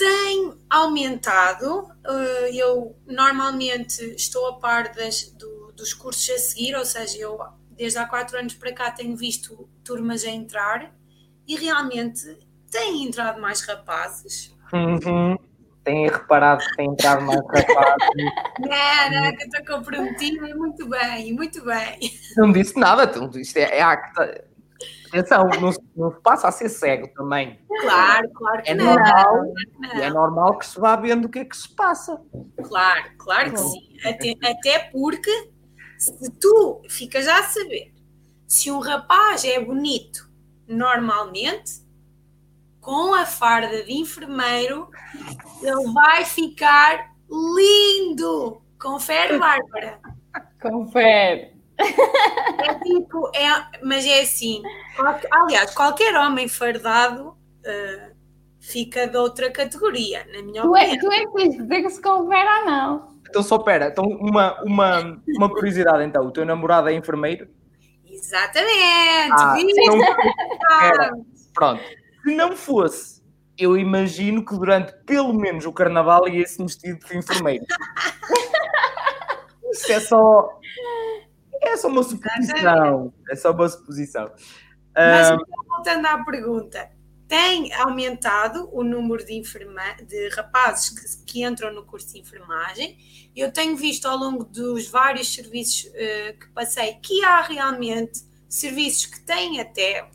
tem 0.00 0.54
aumentado. 0.70 1.82
Uh, 2.06 2.46
eu 2.54 2.96
normalmente 3.06 4.02
estou 4.14 4.46
a 4.48 4.58
par 4.58 4.94
das, 4.94 5.24
do, 5.32 5.72
dos 5.76 5.92
cursos 5.92 6.28
a 6.30 6.38
seguir, 6.38 6.74
ou 6.74 6.86
seja, 6.86 7.18
eu 7.18 7.38
desde 7.72 7.98
há 7.98 8.06
quatro 8.06 8.38
anos 8.38 8.54
para 8.54 8.72
cá 8.72 8.90
tenho 8.90 9.14
visto 9.14 9.68
turmas 9.84 10.24
a 10.24 10.30
entrar 10.30 10.94
e 11.46 11.54
realmente 11.54 12.38
têm 12.70 13.04
entrado 13.04 13.40
mais 13.40 13.60
rapazes. 13.60 14.54
Uhum 14.72 15.36
têm 15.84 16.08
reparado 16.08 16.62
que 16.62 16.76
têm 16.76 16.86
entrado 16.86 17.22
mais 17.22 17.40
rapazes. 17.40 18.08
Não, 18.58 19.22
não, 19.22 19.36
que 19.36 19.42
eu 19.42 19.48
estou 19.48 19.76
comprometida, 19.76 20.54
muito 20.54 20.88
bem, 20.88 21.32
muito 21.32 21.64
bem. 21.64 21.98
Não 22.36 22.52
disse 22.52 22.78
nada, 22.78 23.06
tu, 23.06 23.38
isto 23.38 23.56
é, 23.56 23.78
é 23.78 23.82
acta. 23.82 24.44
Atenção, 25.10 25.48
não, 25.60 25.72
não 25.96 26.12
se 26.12 26.20
passa 26.20 26.48
a 26.48 26.52
ser 26.52 26.68
cego 26.68 27.08
também. 27.14 27.58
Claro, 27.80 28.30
claro 28.30 28.62
que 28.62 28.70
é 28.70 28.74
não. 28.74 28.86
Normal, 28.86 29.54
não. 29.78 29.90
É 29.90 30.10
normal 30.10 30.58
que 30.58 30.66
se 30.66 30.80
vá 30.80 30.96
vendo 30.96 31.24
o 31.24 31.28
que 31.28 31.40
é 31.40 31.44
que 31.44 31.56
se 31.56 31.68
passa. 31.74 32.20
Claro, 32.62 33.10
claro 33.18 33.50
que 33.50 33.58
sim. 33.58 33.96
Até, 34.04 34.34
até 34.42 34.78
porque 34.90 35.50
se 35.98 36.30
tu 36.32 36.82
ficas 36.88 37.24
já 37.24 37.40
a 37.40 37.42
saber 37.42 37.92
se 38.46 38.70
um 38.70 38.80
rapaz 38.80 39.44
é 39.44 39.60
bonito 39.60 40.28
normalmente, 40.66 41.84
com 42.80 43.14
a 43.14 43.24
farda 43.24 43.84
de 43.84 43.92
enfermeiro, 43.92 44.88
ele 45.62 45.92
vai 45.92 46.24
ficar 46.24 47.14
lindo. 47.28 48.60
Confere, 48.80 49.38
Bárbara? 49.38 50.00
Confere. 50.60 51.59
É 51.80 52.74
tipo, 52.80 53.30
é, 53.34 53.48
mas 53.82 54.06
é 54.06 54.20
assim. 54.20 54.62
aliás, 55.30 55.74
qualquer 55.74 56.14
homem 56.16 56.48
fardado 56.48 57.30
uh, 57.30 58.16
fica 58.60 59.06
de 59.06 59.16
outra 59.16 59.50
categoria, 59.50 60.26
na 60.32 60.42
minha 60.42 60.62
tu 60.62 60.70
opinião. 60.70 60.76
É, 60.76 60.98
tu 60.98 61.12
é 61.12 61.26
que 61.26 61.32
tens 61.32 61.56
dizer 61.56 61.82
que 61.82 61.90
se 61.90 62.02
confere 62.02 62.48
ou 62.60 62.66
não. 62.66 63.10
Então, 63.28 63.42
só 63.42 63.58
pera, 63.58 63.88
então 63.88 64.04
uma, 64.04 64.60
uma, 64.62 65.22
uma 65.36 65.48
curiosidade 65.48 66.04
então, 66.04 66.26
o 66.26 66.32
teu 66.32 66.44
namorado 66.44 66.88
é 66.88 66.94
enfermeiro? 66.94 67.48
Exatamente! 68.04 69.32
Ah, 69.32 69.56
não... 70.96 71.26
Pronto 71.54 71.82
se 72.22 72.34
não 72.34 72.56
fosse, 72.56 73.22
eu 73.58 73.76
imagino 73.76 74.44
que 74.44 74.54
durante 74.54 74.92
pelo 75.04 75.32
menos 75.32 75.64
o 75.64 75.72
carnaval 75.72 76.28
ia-se 76.28 76.62
vestido 76.62 76.98
de 77.06 77.18
enfermeiro. 77.18 77.64
Isso 79.72 79.92
é 79.92 80.00
só. 80.00 80.48
É 81.60 81.76
só 81.76 81.88
uma 81.88 82.02
suposição. 82.02 83.12
É 83.28 83.36
só 83.36 83.52
uma 83.52 83.68
suposição. 83.68 84.32
Mas 84.94 85.38
voltando 85.68 86.06
à 86.06 86.24
pergunta, 86.24 86.90
tem 87.28 87.72
aumentado 87.74 88.68
o 88.72 88.82
número 88.82 89.24
de, 89.24 89.34
enferma... 89.34 89.94
de 90.04 90.28
rapazes 90.30 90.90
que, 90.90 91.32
que, 91.32 91.44
entram 91.44 91.72
no 91.72 91.84
curso 91.84 92.12
de 92.12 92.18
enfermagem. 92.18 92.98
Eu 93.36 93.52
tenho 93.52 93.76
visto 93.76 94.06
ao 94.06 94.16
longo 94.16 94.44
dos 94.44 94.88
vários 94.88 95.32
serviços 95.32 95.84
uh, 95.84 96.38
que 96.38 96.48
passei 96.52 96.94
que 96.94 97.24
há 97.24 97.40
realmente 97.42 98.24
serviços 98.48 99.06
que 99.06 99.20
têm 99.20 99.60
até 99.60 100.10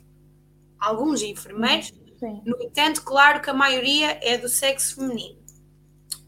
alguns 0.78 1.22
enfermeiros. 1.22 1.86
Sim. 2.20 2.42
No 2.44 2.62
entanto, 2.62 3.02
claro 3.02 3.40
que 3.40 3.48
a 3.48 3.54
maioria 3.54 4.18
é 4.22 4.36
do 4.36 4.48
sexo 4.48 4.96
feminino. 4.96 5.38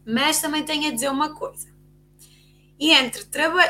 Mas 0.05 0.41
também 0.41 0.63
tenho 0.65 0.89
a 0.89 0.91
dizer 0.91 1.09
uma 1.09 1.35
coisa. 1.35 1.67
E 2.79 2.91
entre 2.91 3.25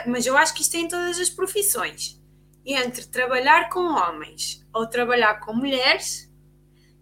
mas 0.05 0.25
eu 0.25 0.37
acho 0.37 0.53
que 0.53 0.61
isto 0.61 0.75
é 0.75 0.79
em 0.81 0.87
todas 0.87 1.19
as 1.19 1.29
profissões. 1.29 2.21
E 2.63 2.75
entre 2.75 3.07
trabalhar 3.07 3.69
com 3.69 3.79
homens 3.79 4.63
ou 4.73 4.87
trabalhar 4.87 5.39
com 5.39 5.53
mulheres, 5.53 6.29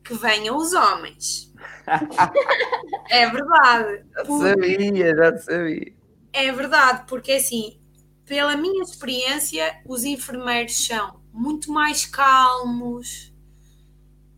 que 0.03 0.13
venham 0.13 0.55
os 0.55 0.73
homens. 0.73 1.53
é 3.09 3.29
verdade. 3.29 4.05
Já 4.15 4.25
sabia, 4.25 5.15
já 5.15 5.37
sabia. 5.37 5.93
É 6.31 6.51
verdade, 6.51 7.03
porque 7.07 7.33
assim, 7.33 7.79
pela 8.25 8.55
minha 8.55 8.83
experiência, 8.83 9.81
os 9.85 10.05
enfermeiros 10.05 10.85
são 10.85 11.19
muito 11.33 11.71
mais 11.71 12.05
calmos, 12.05 13.33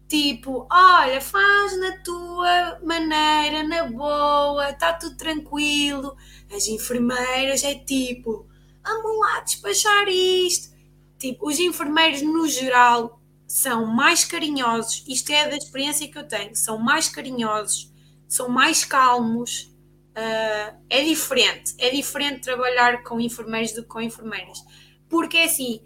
Tipo, 0.10 0.68
olha, 0.72 1.22
faz 1.22 1.80
na 1.80 2.00
tua 2.00 2.80
maneira, 2.84 3.62
na 3.64 3.84
boa, 3.84 4.72
está 4.72 4.92
tudo 4.94 5.16
tranquilo. 5.16 6.18
As 6.52 6.68
enfermeiras 6.68 7.64
é 7.64 7.76
tipo, 7.76 8.48
vamos 8.84 9.20
lá 9.20 9.40
despachar 9.42 10.08
isto. 10.08 10.76
Tipo, 11.20 11.48
os 11.48 11.60
enfermeiros 11.60 12.24
no 12.24 12.48
geral 12.48 13.22
são 13.46 13.86
mais 13.86 14.26
carinhosos, 14.26 15.04
isto 15.08 15.32
é 15.32 15.48
da 15.48 15.58
experiência 15.58 16.08
que 16.08 16.18
eu 16.18 16.28
tenho, 16.28 16.56
são 16.56 16.80
mais 16.80 17.08
carinhosos, 17.08 17.92
são 18.28 18.50
mais 18.50 18.84
calmos. 18.84 19.72
Uh, 20.18 20.76
é 20.90 21.04
diferente, 21.04 21.76
é 21.78 21.92
diferente 21.92 22.42
trabalhar 22.42 23.04
com 23.04 23.22
enfermeiros 23.22 23.74
do 23.74 23.84
que 23.84 23.88
com 23.88 24.02
enfermeiras. 24.02 24.60
Porque 25.08 25.38
é 25.38 25.46
assim, 25.46 25.82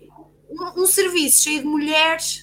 um, 0.49 0.83
um 0.83 0.85
serviço 0.85 1.43
cheio 1.43 1.59
de 1.59 1.65
mulheres 1.67 2.42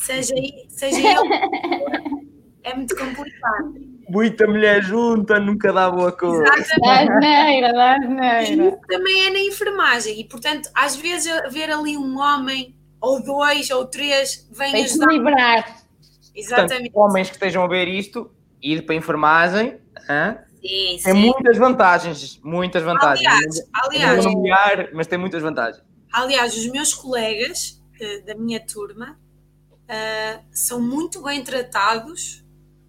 seja, 0.00 0.34
seja 0.68 1.14
eu. 1.14 1.22
é 2.64 2.74
muito 2.74 2.96
complicado. 2.96 3.74
Muita 4.08 4.46
mulher 4.46 4.82
junta, 4.82 5.38
nunca 5.38 5.72
dá 5.72 5.90
boa 5.90 6.10
coisa. 6.10 6.42
Dá 6.42 7.00
asneira, 7.00 7.72
dá 7.72 7.94
asneira. 7.94 8.42
Isso 8.42 8.78
também 8.88 9.26
é 9.26 9.30
na 9.30 9.38
enfermagem 9.38 10.20
e, 10.20 10.24
portanto, 10.24 10.68
às 10.74 10.96
vezes 10.96 11.30
ver 11.52 11.70
ali 11.70 11.96
um 11.96 12.18
homem, 12.18 12.74
ou 13.00 13.22
dois, 13.22 13.70
ou 13.70 13.86
três, 13.86 14.48
vem 14.50 14.72
Tem 14.72 14.84
ajudar. 14.84 15.04
Equilibrar. 15.04 15.76
Exatamente. 16.34 16.90
Portanto, 16.90 16.96
homens 16.96 17.28
que 17.28 17.36
estejam 17.36 17.62
a 17.62 17.68
ver 17.68 17.86
isto, 17.86 18.30
ir 18.60 18.82
para 18.82 18.94
a 18.94 18.98
enfermagem, 18.98 19.78
hein? 20.08 20.36
Sim, 20.60 20.98
tem 21.02 21.14
sim. 21.14 21.14
muitas 21.14 21.56
vantagens, 21.56 22.40
muitas 22.44 22.82
vantagens. 22.82 23.26
Aliás, 23.72 24.26
aliás, 24.26 24.90
mas 24.92 25.06
tem 25.06 25.18
muitas 25.18 25.40
vantagens. 25.40 25.82
Aliás, 26.12 26.54
os 26.54 26.66
meus 26.70 26.92
colegas 26.92 27.80
uh, 27.98 28.26
da 28.26 28.34
minha 28.34 28.60
turma 28.60 29.18
uh, 29.90 30.44
são 30.52 30.80
muito 30.80 31.22
bem 31.22 31.42
tratados 31.42 32.44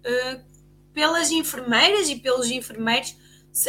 uh, 0.06 0.40
pelas 0.92 1.30
enfermeiras 1.30 2.08
e 2.08 2.16
pelos 2.16 2.50
enfermeiros. 2.50 3.16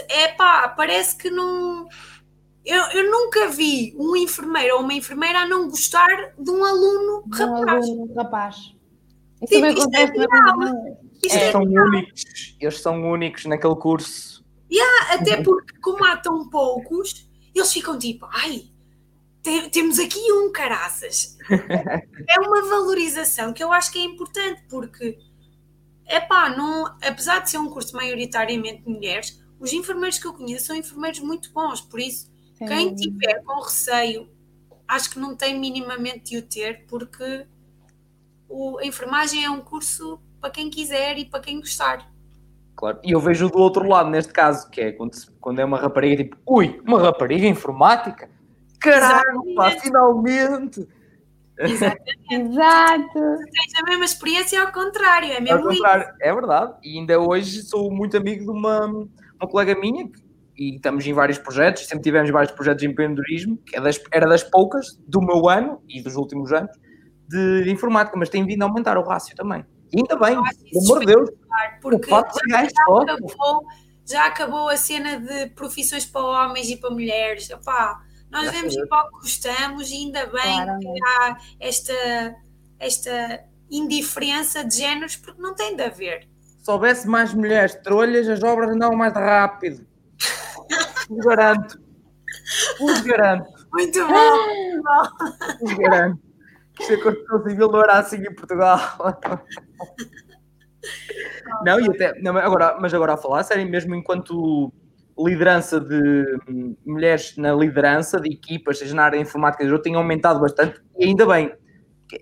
É 0.08 0.30
pá, 0.30 0.70
parece 0.70 1.18
que 1.18 1.30
não. 1.30 1.88
Eu, 2.64 2.82
eu, 2.92 3.12
nunca 3.12 3.50
vi 3.50 3.94
um 3.98 4.16
enfermeiro 4.16 4.76
ou 4.76 4.82
uma 4.82 4.94
enfermeira 4.94 5.40
a 5.40 5.48
não 5.48 5.68
gostar 5.68 6.08
de 6.40 6.50
um 6.50 6.64
aluno 6.64 7.24
de 7.28 7.44
um 7.44 7.60
rapaz. 7.60 7.86
Aluno 7.86 8.14
rapaz. 8.14 8.56
Isso 8.56 8.74
tipo, 9.42 9.50
também 9.50 9.72
acontece 9.72 10.14
é 10.18 10.28
Eles 11.22 11.36
é 11.36 11.52
são 11.52 11.64
únicos, 11.64 12.24
eles 12.62 12.80
são 12.80 13.12
únicos 13.12 13.46
naquele 13.46 13.76
curso. 13.76 14.46
Yeah, 14.72 15.14
até 15.16 15.44
porque, 15.44 15.78
como 15.80 16.06
há 16.06 16.16
tão 16.16 16.50
poucos, 16.50 17.30
eles 17.54 17.72
ficam 17.74 18.00
tipo, 18.00 18.26
ai, 18.32 18.73
tem, 19.44 19.70
temos 19.70 20.00
aqui 20.00 20.20
um 20.32 20.52
caraças. 20.52 21.38
é 21.52 22.40
uma 22.40 22.62
valorização 22.62 23.52
que 23.52 23.64
eu 23.64 23.72
acho 23.72 23.92
que 23.92 24.00
é 24.00 24.04
importante, 24.04 24.64
porque, 24.70 25.20
é 26.06 26.22
pá, 26.22 26.50
não, 26.50 26.86
apesar 27.04 27.40
de 27.40 27.52
ser 27.52 27.58
um 27.58 27.70
curso 27.70 27.96
maioritariamente 27.96 28.84
de 28.84 28.90
mulheres, 28.90 29.44
os 29.60 29.74
enfermeiros 29.74 30.18
que 30.18 30.26
eu 30.26 30.34
conheço 30.34 30.68
são 30.68 30.76
enfermeiros 30.76 31.20
muito 31.20 31.52
bons, 31.52 31.82
por 31.82 32.00
isso, 32.00 32.32
Sim. 32.56 32.66
quem 32.66 32.96
tiver 32.96 33.44
com 33.44 33.62
receio, 33.62 34.30
acho 34.88 35.10
que 35.10 35.20
não 35.20 35.36
tem 35.36 35.60
minimamente 35.60 36.32
de 36.32 36.38
o 36.38 36.42
ter, 36.42 36.86
porque 36.88 37.46
o, 38.48 38.80
a 38.80 38.86
enfermagem 38.86 39.44
é 39.44 39.50
um 39.50 39.62
curso 39.62 40.20
para 40.40 40.52
quem 40.52 40.70
quiser 40.70 41.18
e 41.18 41.26
para 41.26 41.42
quem 41.42 41.60
gostar. 41.60 42.10
Claro, 42.76 43.00
e 43.04 43.12
eu 43.12 43.20
vejo 43.20 43.50
do 43.50 43.58
outro 43.60 43.88
lado, 43.88 44.10
neste 44.10 44.32
caso, 44.32 44.70
que 44.70 44.82
é 44.82 44.92
quando, 44.92 45.12
quando 45.40 45.60
é 45.60 45.66
uma 45.66 45.78
rapariga 45.78 46.24
tipo, 46.24 46.38
ui, 46.46 46.82
uma 46.86 47.02
rapariga 47.02 47.46
informática? 47.46 48.30
Caralho, 48.84 49.56
pá, 49.56 49.72
finalmente! 49.72 50.88
Exatamente. 51.58 52.20
Exato. 52.32 53.14
Tens 53.14 53.80
a 53.80 53.84
mesma 53.84 54.06
experiência 54.06 54.62
ao 54.62 54.72
contrário, 54.72 55.32
é 55.32 55.40
mesmo 55.40 55.60
ao 55.60 55.64
contrário, 55.64 56.04
isso. 56.04 56.18
É 56.22 56.34
verdade. 56.34 56.74
E 56.84 57.00
ainda 57.00 57.20
hoje 57.20 57.62
sou 57.64 57.92
muito 57.92 58.18
amigo 58.18 58.44
de 58.44 58.52
uma, 58.52 58.88
uma 58.88 59.50
colega 59.50 59.80
minha 59.80 60.10
e 60.58 60.76
estamos 60.76 61.06
em 61.06 61.14
vários 61.14 61.38
projetos, 61.38 61.86
sempre 61.88 62.04
tivemos 62.04 62.30
vários 62.30 62.52
projetos 62.52 62.82
de 62.82 62.88
empreendedorismo, 62.88 63.58
que 63.58 63.76
é 63.76 63.82
das, 63.82 64.00
era 64.12 64.28
das 64.28 64.44
poucas 64.44 65.00
do 65.08 65.22
meu 65.22 65.48
ano 65.50 65.82
e 65.88 66.02
dos 66.02 66.16
últimos 66.16 66.52
anos 66.52 66.72
de, 67.28 67.72
informática, 67.72 68.18
mas 68.18 68.30
tem 68.30 68.46
vindo 68.46 68.64
a 68.64 68.66
aumentar 68.68 68.98
o 68.98 69.04
rácio 69.04 69.36
também. 69.36 69.66
E 69.92 69.98
ainda 69.98 70.16
bem, 70.16 70.36
pelo 70.72 70.86
amor 70.86 71.00
de 71.00 71.06
Deus. 71.06 71.30
Porque 71.82 72.10
já, 72.10 72.60
acabou, 72.62 73.66
já 74.06 74.26
acabou 74.26 74.70
a 74.70 74.78
cena 74.78 75.20
de 75.20 75.48
profissões 75.52 76.06
para 76.06 76.22
homens 76.22 76.70
e 76.70 76.78
para 76.78 76.90
mulheres. 76.90 77.50
Epá, 77.50 78.02
nós 78.34 78.52
vemos 78.52 78.76
em 78.76 78.88
pouco 78.88 79.20
gostamos 79.22 79.92
e 79.92 79.96
ainda 79.96 80.26
bem 80.26 80.56
claro. 80.56 80.80
que 80.80 81.04
há 81.06 81.38
esta, 81.60 82.36
esta 82.80 83.46
indiferença 83.70 84.64
de 84.64 84.78
géneros, 84.78 85.16
porque 85.16 85.42
não 85.42 85.54
tem 85.56 85.76
de 85.76 85.84
haver. 85.84 86.28
Se 86.64 86.72
houvesse 86.72 87.08
mais 87.08 87.34
mulheres 87.34 87.76
trolhas, 87.76 88.28
as 88.28 88.42
obras 88.42 88.72
andavam 88.72 88.98
mais 88.98 89.14
rápido. 89.14 89.86
Vos 91.10 91.26
garanto. 91.26 91.80
Vos 92.80 93.02
garanto. 93.02 93.50
Muito 93.72 94.08
bom. 94.08 94.82
Vos 95.60 95.74
garanto. 95.74 96.20
Que 96.76 96.86
se 96.86 96.94
a 96.94 97.04
Constituição 97.04 97.44
Civil 97.44 97.72
não 97.72 97.84
era 97.84 98.00
assim 98.00 98.18
em 98.18 98.34
Portugal. 98.34 98.80
Não, 101.64 101.80
e 101.80 101.88
até, 101.88 102.20
não, 102.22 102.38
agora, 102.38 102.78
mas 102.80 102.94
agora 102.94 103.14
a 103.14 103.18
falar 103.18 103.44
sério, 103.44 103.70
mesmo 103.70 103.96
enquanto 103.96 104.72
liderança 105.18 105.80
de 105.80 106.40
mulheres 106.86 107.36
na 107.38 107.54
liderança 107.54 108.20
de 108.20 108.32
equipas, 108.32 108.80
seja 108.80 108.96
na 108.96 109.04
área 109.04 109.18
de 109.18 109.24
informática, 109.24 109.64
eu 109.64 109.82
tenho 109.82 109.98
aumentado 109.98 110.40
bastante 110.40 110.82
e 110.98 111.06
ainda 111.06 111.26
bem. 111.26 111.54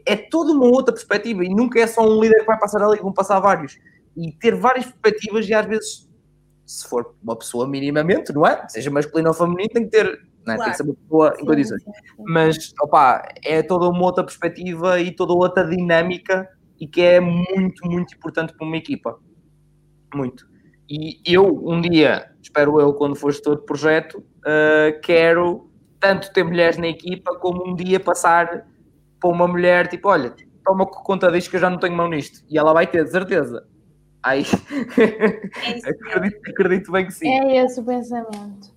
É 0.05 0.15
toda 0.15 0.51
uma 0.51 0.65
outra 0.65 0.93
perspectiva 0.93 1.43
e 1.43 1.49
nunca 1.49 1.79
é 1.79 1.87
só 1.87 2.01
um 2.01 2.21
líder 2.21 2.39
que 2.41 2.45
vai 2.45 2.59
passar 2.59 2.81
ali, 2.81 2.99
vão 2.99 3.13
passar 3.13 3.39
vários. 3.39 3.77
E 4.15 4.31
ter 4.33 4.55
várias 4.55 4.85
perspectivas 4.85 5.47
e 5.47 5.53
às 5.53 5.65
vezes, 5.65 6.09
se 6.65 6.87
for 6.87 7.15
uma 7.21 7.35
pessoa 7.37 7.67
minimamente, 7.67 8.33
não 8.33 8.45
é? 8.45 8.67
Seja 8.67 8.89
masculino 8.89 9.29
ou 9.29 9.33
feminino, 9.33 9.69
tem 9.69 9.83
que 9.83 9.89
ter, 9.89 10.05
não 10.45 10.53
é? 10.53 10.57
Claro. 10.57 10.63
tem 10.63 10.71
que 10.71 10.77
ser 10.77 10.83
uma 10.83 10.95
pessoa 10.95 11.33
em 11.39 11.45
condições. 11.45 11.83
Mas, 12.19 12.73
opá, 12.81 13.27
é 13.43 13.61
toda 13.63 13.89
uma 13.89 14.03
outra 14.03 14.23
perspectiva 14.23 14.99
e 14.99 15.11
toda 15.11 15.33
outra 15.33 15.67
dinâmica 15.67 16.47
e 16.79 16.87
que 16.87 17.01
é 17.01 17.19
muito, 17.19 17.85
muito 17.85 18.15
importante 18.15 18.53
para 18.53 18.65
uma 18.65 18.77
equipa. 18.77 19.19
Muito. 20.13 20.50
E 20.93 21.21
eu, 21.25 21.47
um 21.65 21.79
dia, 21.79 22.29
espero 22.41 22.81
eu, 22.81 22.93
quando 22.93 23.15
for 23.15 23.31
gestor 23.31 23.55
de 23.55 23.65
projeto, 23.65 24.15
uh, 24.15 24.99
quero 25.01 25.71
tanto 26.01 26.33
ter 26.33 26.43
mulheres 26.43 26.77
na 26.77 26.87
equipa 26.87 27.33
como 27.39 27.65
um 27.65 27.73
dia 27.73 27.97
passar 27.97 28.67
para 29.17 29.29
uma 29.29 29.47
mulher, 29.47 29.87
tipo, 29.87 30.09
olha, 30.09 30.35
toma 30.65 30.85
conta 30.85 31.31
disto 31.31 31.49
que 31.49 31.55
eu 31.55 31.61
já 31.61 31.69
não 31.69 31.77
tenho 31.77 31.95
mão 31.95 32.09
nisto. 32.09 32.43
E 32.49 32.57
ela 32.57 32.73
vai 32.73 32.85
ter, 32.87 33.05
de 33.05 33.09
certeza. 33.09 33.65
Aí, 34.21 34.43
é 34.97 35.89
acredito, 36.11 36.49
acredito 36.49 36.91
bem 36.91 37.05
que 37.05 37.13
sim. 37.13 37.29
É 37.29 37.63
esse 37.63 37.79
o 37.79 37.85
pensamento. 37.85 38.73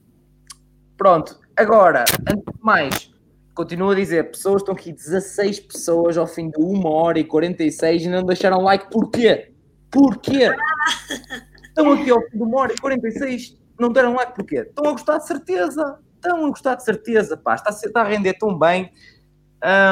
Pronto, 0.96 1.40
agora, 1.56 2.04
antes 2.30 2.44
de 2.44 2.62
mais, 2.62 3.12
continuo 3.56 3.90
a 3.90 3.94
dizer, 3.96 4.30
pessoas 4.30 4.62
estão 4.62 4.72
aqui, 4.76 4.92
16 4.92 5.58
pessoas 5.58 6.16
ao 6.16 6.28
fim 6.28 6.48
de 6.48 6.62
1 6.62 6.86
hora 6.86 7.18
e 7.18 7.24
46 7.24 8.04
e 8.04 8.08
não 8.08 8.22
deixaram 8.22 8.62
like, 8.62 8.88
porquê? 8.88 9.52
Porquê? 9.90 10.48
Estão 11.76 11.92
aqui 11.92 12.08
ao 12.08 12.22
fim 12.22 12.38
de 12.38 12.42
uma 12.44 12.60
hora 12.60 12.72
e 12.72 12.76
46, 12.76 13.58
não 13.80 13.90
deram 13.90 14.14
like 14.14 14.32
porquê? 14.32 14.60
Estão 14.60 14.86
a 14.86 14.92
gostar 14.92 15.18
de 15.18 15.26
certeza. 15.26 15.98
Estão 16.14 16.46
a 16.46 16.48
gostar 16.48 16.76
de 16.76 16.84
certeza, 16.84 17.36
pá. 17.36 17.56
Está 17.56 17.70
a, 17.70 17.72
está 17.72 18.00
a 18.02 18.04
render 18.04 18.34
tão 18.34 18.56
bem. 18.56 18.92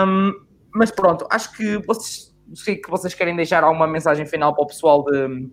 Um, 0.07 0.33
mas 0.73 0.93
pronto, 0.93 1.27
acho 1.29 1.53
que 1.57 1.79
vocês, 1.79 2.33
sei 2.55 2.77
que 2.77 2.89
vocês 2.89 3.15
querem 3.15 3.35
deixar 3.35 3.65
alguma 3.65 3.89
mensagem 3.89 4.25
final 4.27 4.55
para 4.55 4.63
o 4.63 4.67
pessoal 4.69 5.05
de, 5.05 5.51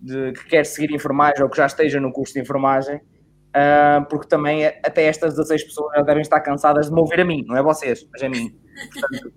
de 0.00 0.32
que 0.34 0.46
quer 0.50 0.64
seguir 0.64 0.94
enfermagem 0.94 1.42
ou 1.42 1.50
que 1.50 1.56
já 1.56 1.66
esteja 1.66 2.00
no 2.00 2.12
curso 2.12 2.34
de 2.34 2.40
enfermagem. 2.40 3.00
Uh, 3.54 4.06
porque 4.08 4.28
também 4.28 4.64
até 4.64 5.04
estas 5.04 5.34
16 5.34 5.64
pessoas 5.64 6.06
devem 6.06 6.22
estar 6.22 6.40
cansadas 6.40 6.86
de 6.86 6.92
me 6.92 7.00
ouvir 7.00 7.20
a 7.20 7.24
mim, 7.24 7.44
não 7.46 7.56
é 7.56 7.62
vocês, 7.62 8.08
mas 8.10 8.22
a 8.22 8.28
mim. 8.28 8.56
Portanto, 8.92 9.32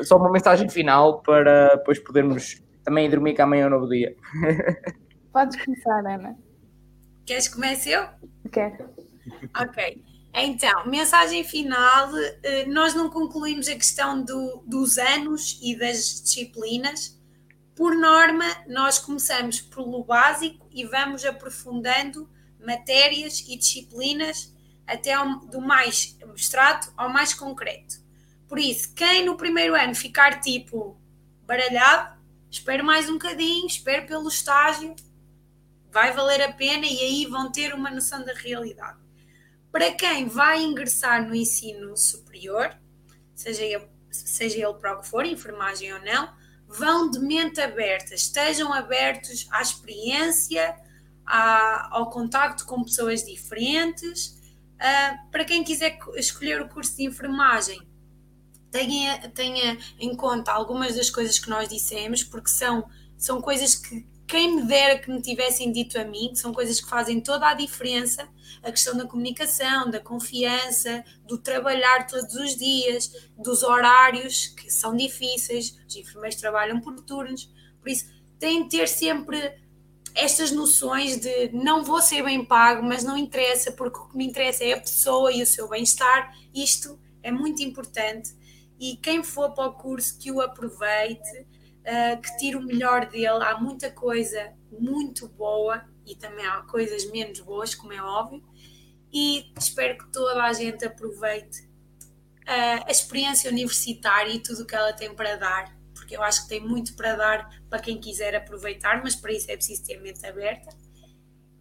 uh, 0.00 0.04
só 0.04 0.16
uma 0.16 0.32
mensagem 0.32 0.68
final 0.68 1.22
para 1.22 1.76
depois 1.76 2.00
podermos 2.00 2.60
também 2.82 3.08
dormir 3.08 3.34
que 3.34 3.42
amanhã 3.42 3.64
é 3.64 3.66
um 3.66 3.70
novo 3.70 3.88
dia. 3.88 4.16
Podes 5.32 5.64
começar, 5.64 5.98
Ana. 6.06 6.36
Queres 7.24 7.48
que 7.48 7.54
comece 7.54 7.90
eu? 7.90 8.06
Quero. 8.52 8.90
Ok. 9.56 10.04
Então, 10.34 10.86
mensagem 10.86 11.42
final. 11.44 12.10
Eh, 12.42 12.66
nós 12.66 12.94
não 12.94 13.08
concluímos 13.08 13.68
a 13.68 13.74
questão 13.74 14.22
do, 14.22 14.62
dos 14.66 14.98
anos 14.98 15.58
e 15.62 15.76
das 15.76 16.22
disciplinas. 16.22 17.18
Por 17.74 17.94
norma, 17.94 18.44
nós 18.68 18.98
começamos 18.98 19.60
pelo 19.60 20.04
básico 20.04 20.68
e 20.70 20.84
vamos 20.84 21.24
aprofundando 21.24 22.28
matérias 22.64 23.40
e 23.40 23.56
disciplinas 23.56 24.54
até 24.86 25.14
ao, 25.14 25.40
do 25.46 25.60
mais 25.60 26.16
abstrato 26.22 26.92
ao 26.96 27.08
mais 27.08 27.32
concreto. 27.32 27.96
Por 28.46 28.58
isso, 28.58 28.92
quem 28.94 29.24
no 29.24 29.36
primeiro 29.36 29.74
ano 29.74 29.94
ficar 29.94 30.40
tipo 30.40 31.00
baralhado, 31.46 32.20
espero 32.50 32.84
mais 32.84 33.08
um 33.08 33.14
bocadinho, 33.14 33.66
espero 33.66 34.06
pelo 34.06 34.28
estágio, 34.28 34.94
vai 35.92 36.12
valer 36.12 36.40
a 36.40 36.52
pena 36.52 36.86
e 36.86 36.98
aí 37.00 37.26
vão 37.26 37.52
ter 37.52 37.74
uma 37.74 37.90
noção 37.90 38.24
da 38.24 38.32
realidade. 38.32 38.98
Para 39.70 39.92
quem 39.92 40.26
vai 40.26 40.62
ingressar 40.62 41.26
no 41.26 41.34
ensino 41.34 41.96
superior, 41.96 42.74
seja 43.34 43.62
ele, 43.62 43.86
seja 44.10 44.56
ele 44.56 44.74
para 44.74 44.94
o 44.96 45.00
que 45.00 45.08
for, 45.08 45.26
enfermagem 45.26 45.92
ou 45.92 46.00
não, 46.00 46.32
vão 46.66 47.10
de 47.10 47.18
mente 47.18 47.60
aberta, 47.60 48.14
estejam 48.14 48.72
abertos 48.72 49.46
à 49.50 49.60
experiência, 49.60 50.74
à, 51.26 51.94
ao 51.94 52.08
contacto 52.10 52.64
com 52.64 52.82
pessoas 52.82 53.24
diferentes. 53.24 54.40
Uh, 54.76 55.30
para 55.30 55.44
quem 55.44 55.62
quiser 55.62 55.98
escolher 56.16 56.60
o 56.60 56.68
curso 56.68 56.96
de 56.96 57.04
enfermagem, 57.04 57.80
tenha, 58.70 59.28
tenha 59.28 59.78
em 59.98 60.16
conta 60.16 60.52
algumas 60.52 60.96
das 60.96 61.10
coisas 61.10 61.38
que 61.38 61.50
nós 61.50 61.68
dissemos, 61.68 62.24
porque 62.24 62.48
são, 62.48 62.88
são 63.16 63.40
coisas 63.40 63.74
que 63.74 64.06
quem 64.32 64.56
me 64.56 64.62
dera 64.62 64.98
que 64.98 65.10
me 65.10 65.20
tivessem 65.20 65.70
dito 65.70 66.00
a 66.00 66.06
mim, 66.06 66.30
que 66.30 66.38
são 66.38 66.54
coisas 66.54 66.80
que 66.80 66.88
fazem 66.88 67.20
toda 67.20 67.46
a 67.46 67.52
diferença, 67.52 68.26
a 68.62 68.70
questão 68.70 68.96
da 68.96 69.06
comunicação, 69.06 69.90
da 69.90 70.00
confiança, 70.00 71.04
do 71.28 71.36
trabalhar 71.36 72.06
todos 72.06 72.34
os 72.36 72.56
dias, 72.56 73.12
dos 73.36 73.62
horários 73.62 74.46
que 74.46 74.70
são 74.70 74.96
difíceis, 74.96 75.78
os 75.86 75.96
enfermeiros 75.96 76.40
trabalham 76.40 76.80
por 76.80 76.98
turnos, 77.02 77.52
por 77.78 77.90
isso 77.90 78.10
têm 78.38 78.62
de 78.62 78.78
ter 78.78 78.88
sempre 78.88 79.60
estas 80.14 80.50
noções 80.50 81.20
de 81.20 81.50
não 81.52 81.84
vou 81.84 82.00
ser 82.00 82.22
bem 82.22 82.42
pago, 82.42 82.82
mas 82.82 83.04
não 83.04 83.18
interessa, 83.18 83.70
porque 83.72 83.98
o 83.98 84.08
que 84.08 84.16
me 84.16 84.24
interessa 84.24 84.64
é 84.64 84.72
a 84.72 84.80
pessoa 84.80 85.30
e 85.30 85.42
o 85.42 85.46
seu 85.46 85.68
bem-estar, 85.68 86.34
isto 86.54 86.98
é 87.22 87.30
muito 87.30 87.62
importante. 87.62 88.34
E 88.80 88.96
quem 88.96 89.22
for 89.22 89.52
para 89.52 89.68
o 89.68 89.74
curso 89.74 90.18
que 90.18 90.32
o 90.32 90.40
aproveite, 90.40 91.46
uh, 91.82 92.20
que 92.20 92.36
tire 92.38 92.56
o 92.56 92.62
melhor 92.62 93.06
dele. 93.06 93.42
Há 93.42 93.58
muita 93.58 93.90
coisa 93.90 94.52
muito 94.70 95.28
boa 95.28 95.84
e 96.06 96.14
também 96.14 96.46
há 96.46 96.62
coisas 96.62 97.10
menos 97.10 97.40
boas, 97.40 97.74
como 97.74 97.92
é 97.92 98.02
óbvio. 98.02 98.42
E 99.12 99.52
espero 99.58 99.98
que 99.98 100.10
toda 100.10 100.42
a 100.42 100.52
gente 100.52 100.84
aproveite 100.84 101.62
uh, 102.42 102.84
a 102.86 102.90
experiência 102.90 103.50
universitária 103.50 104.32
e 104.32 104.40
tudo 104.40 104.62
o 104.62 104.66
que 104.66 104.74
ela 104.74 104.92
tem 104.92 105.14
para 105.14 105.36
dar, 105.36 105.76
porque 105.94 106.16
eu 106.16 106.22
acho 106.22 106.42
que 106.42 106.48
tem 106.48 106.60
muito 106.60 106.96
para 106.96 107.14
dar 107.14 107.62
para 107.68 107.78
quem 107.78 108.00
quiser 108.00 108.34
aproveitar, 108.34 109.02
mas 109.02 109.14
para 109.14 109.32
isso 109.32 109.50
é 109.50 109.56
preciso 109.56 109.84
ter 109.84 110.00
mente 110.00 110.24
aberta. 110.26 110.74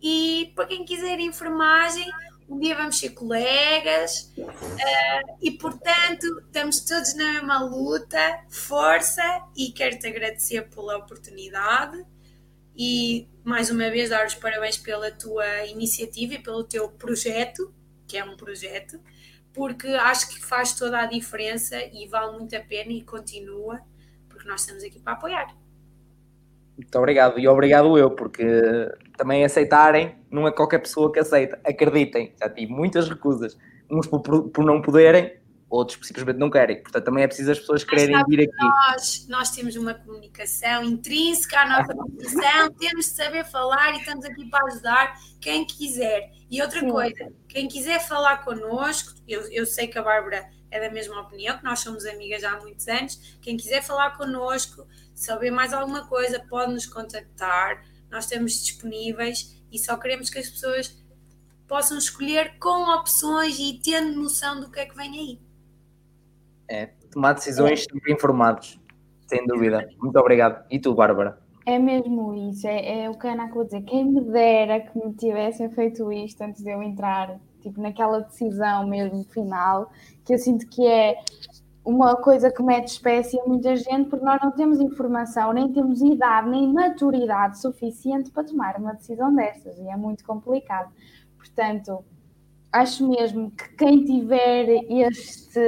E 0.01 0.51
para 0.55 0.65
quem 0.65 0.83
quiser 0.83 1.19
enfermagem, 1.19 2.09
um 2.51 2.59
dia 2.59 2.75
vamos 2.75 2.99
ser 2.99 3.11
colegas 3.11 4.29
uh, 4.37 5.37
e, 5.41 5.51
portanto, 5.51 6.25
estamos 6.45 6.81
todos 6.81 7.15
na 7.15 7.31
mesma 7.31 7.63
luta, 7.63 8.43
força 8.49 9.23
e 9.55 9.71
quero-te 9.71 10.05
agradecer 10.05 10.67
pela 10.69 10.97
oportunidade 10.97 12.05
e, 12.75 13.29
mais 13.41 13.71
uma 13.71 13.89
vez, 13.89 14.09
dar 14.09 14.27
os 14.27 14.35
parabéns 14.35 14.77
pela 14.77 15.09
tua 15.09 15.65
iniciativa 15.65 16.33
e 16.33 16.39
pelo 16.43 16.65
teu 16.65 16.89
projeto, 16.89 17.73
que 18.05 18.17
é 18.17 18.23
um 18.25 18.35
projeto, 18.35 18.99
porque 19.53 19.87
acho 19.87 20.27
que 20.27 20.43
faz 20.43 20.73
toda 20.73 20.99
a 20.99 21.05
diferença 21.05 21.77
e 21.77 22.05
vale 22.09 22.37
muito 22.37 22.53
a 22.53 22.59
pena 22.59 22.91
e 22.91 23.01
continua, 23.01 23.79
porque 24.27 24.45
nós 24.45 24.59
estamos 24.59 24.83
aqui 24.83 24.99
para 24.99 25.13
apoiar. 25.13 25.55
Muito 26.75 26.97
obrigado. 26.97 27.39
E 27.39 27.47
obrigado 27.47 27.97
eu, 27.97 28.11
porque 28.11 28.43
também 29.15 29.45
aceitarem, 29.45 30.20
não 30.31 30.47
é 30.47 30.51
qualquer 30.51 30.79
pessoa 30.79 31.11
que 31.11 31.19
aceita. 31.19 31.59
Acreditem, 31.63 32.33
já 32.39 32.49
tive 32.49 32.71
muitas 32.71 33.09
recusas. 33.09 33.57
Uns 33.89 34.07
por, 34.07 34.21
por 34.21 34.65
não 34.65 34.81
poderem, 34.81 35.41
outros 35.69 36.05
simplesmente 36.05 36.37
não 36.37 36.49
querem. 36.49 36.81
Portanto, 36.81 37.03
também 37.03 37.23
é 37.23 37.27
preciso 37.27 37.51
as 37.51 37.59
pessoas 37.59 37.83
quererem 37.83 38.15
vir 38.27 38.41
aqui. 38.41 38.57
Nós, 38.59 39.27
nós 39.29 39.49
temos 39.51 39.75
uma 39.75 39.93
comunicação 39.93 40.83
intrínseca 40.83 41.59
à 41.59 41.69
nossa 41.69 41.95
profissão, 41.95 42.71
temos 42.79 43.05
de 43.05 43.11
saber 43.11 43.45
falar 43.45 43.93
e 43.93 43.99
estamos 43.99 44.25
aqui 44.25 44.49
para 44.49 44.65
ajudar 44.67 45.19
quem 45.39 45.65
quiser. 45.65 46.31
E 46.49 46.61
outra 46.61 46.81
coisa, 46.81 47.33
quem 47.47 47.67
quiser 47.67 47.99
falar 48.05 48.43
connosco, 48.43 49.13
eu, 49.27 49.41
eu 49.51 49.65
sei 49.65 49.87
que 49.87 49.97
a 49.97 50.03
Bárbara 50.03 50.49
é 50.69 50.79
da 50.79 50.89
mesma 50.89 51.21
opinião, 51.21 51.57
que 51.57 51.63
nós 51.63 51.79
somos 51.79 52.05
amigas 52.05 52.43
há 52.43 52.59
muitos 52.59 52.87
anos. 52.87 53.37
Quem 53.41 53.57
quiser 53.57 53.81
falar 53.81 54.17
connosco, 54.17 54.85
saber 55.13 55.51
mais 55.51 55.73
alguma 55.73 56.07
coisa, 56.07 56.39
pode 56.49 56.73
nos 56.73 56.85
contactar. 56.85 57.83
Nós 58.09 58.25
estamos 58.25 58.53
disponíveis 58.63 59.60
e 59.71 59.79
só 59.79 59.97
queremos 59.97 60.29
que 60.29 60.39
as 60.39 60.49
pessoas 60.49 61.01
possam 61.67 61.97
escolher 61.97 62.57
com 62.59 62.93
opções 62.93 63.57
e 63.57 63.79
tendo 63.81 64.19
noção 64.19 64.59
do 64.59 64.69
que 64.69 64.79
é 64.79 64.85
que 64.85 64.95
vem 64.95 65.11
aí. 65.11 65.39
É, 66.67 66.87
tomar 67.11 67.33
decisões 67.33 67.83
sempre 67.83 68.13
informados, 68.13 68.79
sem 69.27 69.45
dúvida. 69.45 69.87
Muito 69.97 70.17
obrigado. 70.17 70.65
E 70.69 70.79
tu, 70.79 70.93
Bárbara? 70.93 71.39
É 71.65 71.77
mesmo 71.77 72.33
isso, 72.49 72.67
é, 72.67 73.03
é 73.03 73.09
o 73.09 73.13
que 73.13 73.27
a 73.27 73.33
Ana 73.33 73.43
acabou 73.45 73.63
de 73.63 73.69
dizer. 73.69 73.83
Quem 73.83 74.05
me 74.05 74.21
dera 74.21 74.81
que 74.81 74.97
me 74.97 75.13
tivessem 75.13 75.69
feito 75.69 76.11
isto 76.11 76.41
antes 76.41 76.63
de 76.63 76.71
eu 76.71 76.81
entrar, 76.81 77.39
tipo, 77.61 77.79
naquela 77.79 78.19
decisão 78.19 78.87
mesmo 78.87 79.23
final, 79.25 79.91
que 80.25 80.33
eu 80.33 80.39
sinto 80.39 80.67
que 80.67 80.85
é 80.85 81.15
uma 81.83 82.15
coisa 82.15 82.51
que 82.51 82.61
mete 82.61 82.89
espécie 82.89 83.39
a 83.39 83.45
muita 83.45 83.75
gente, 83.75 84.09
porque 84.09 84.23
nós 84.23 84.39
não 84.41 84.51
temos 84.51 84.79
informação, 84.79 85.51
nem 85.51 85.71
temos 85.71 86.01
idade, 86.01 86.49
nem 86.49 86.71
maturidade 86.71 87.59
suficiente 87.59 88.29
para 88.29 88.43
tomar 88.43 88.77
uma 88.77 88.93
decisão 88.93 89.33
dessas, 89.33 89.77
e 89.79 89.87
é 89.87 89.97
muito 89.97 90.23
complicado. 90.23 90.91
Portanto, 91.37 92.03
acho 92.71 93.07
mesmo 93.09 93.51
que 93.51 93.75
quem 93.75 94.05
tiver 94.05 94.85
este, 94.89 95.59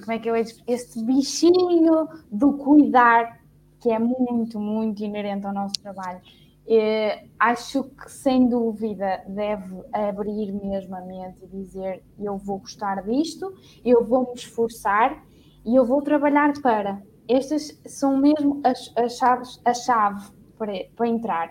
como 0.00 0.12
é 0.12 0.18
que 0.18 0.30
eu 0.30 0.42
digo, 0.42 0.60
este 0.66 1.02
bichinho 1.02 2.08
do 2.30 2.54
cuidar, 2.54 3.40
que 3.80 3.90
é 3.90 3.98
muito, 3.98 4.58
muito 4.60 5.02
inerente 5.02 5.46
ao 5.46 5.52
nosso 5.52 5.74
trabalho, 5.82 6.20
eh, 6.68 7.24
acho 7.38 7.84
que 7.84 8.10
sem 8.10 8.48
dúvida 8.48 9.22
deve 9.28 9.84
abrir 9.92 10.52
mesmo 10.52 10.96
a 10.96 11.00
mente 11.00 11.44
e 11.44 11.46
dizer 11.46 12.02
eu 12.18 12.36
vou 12.36 12.58
gostar 12.58 13.02
disto, 13.04 13.54
eu 13.84 14.04
vou 14.04 14.28
me 14.28 14.34
esforçar 14.34 15.22
e 15.66 15.74
eu 15.74 15.84
vou 15.84 16.00
trabalhar 16.00 16.52
para. 16.62 17.02
Estas 17.28 17.76
são 17.84 18.16
mesmo 18.16 18.60
as, 18.64 18.92
as 18.96 19.18
chaves, 19.18 19.60
a 19.64 19.74
chave 19.74 20.30
para, 20.56 20.72
para 20.94 21.08
entrar. 21.08 21.50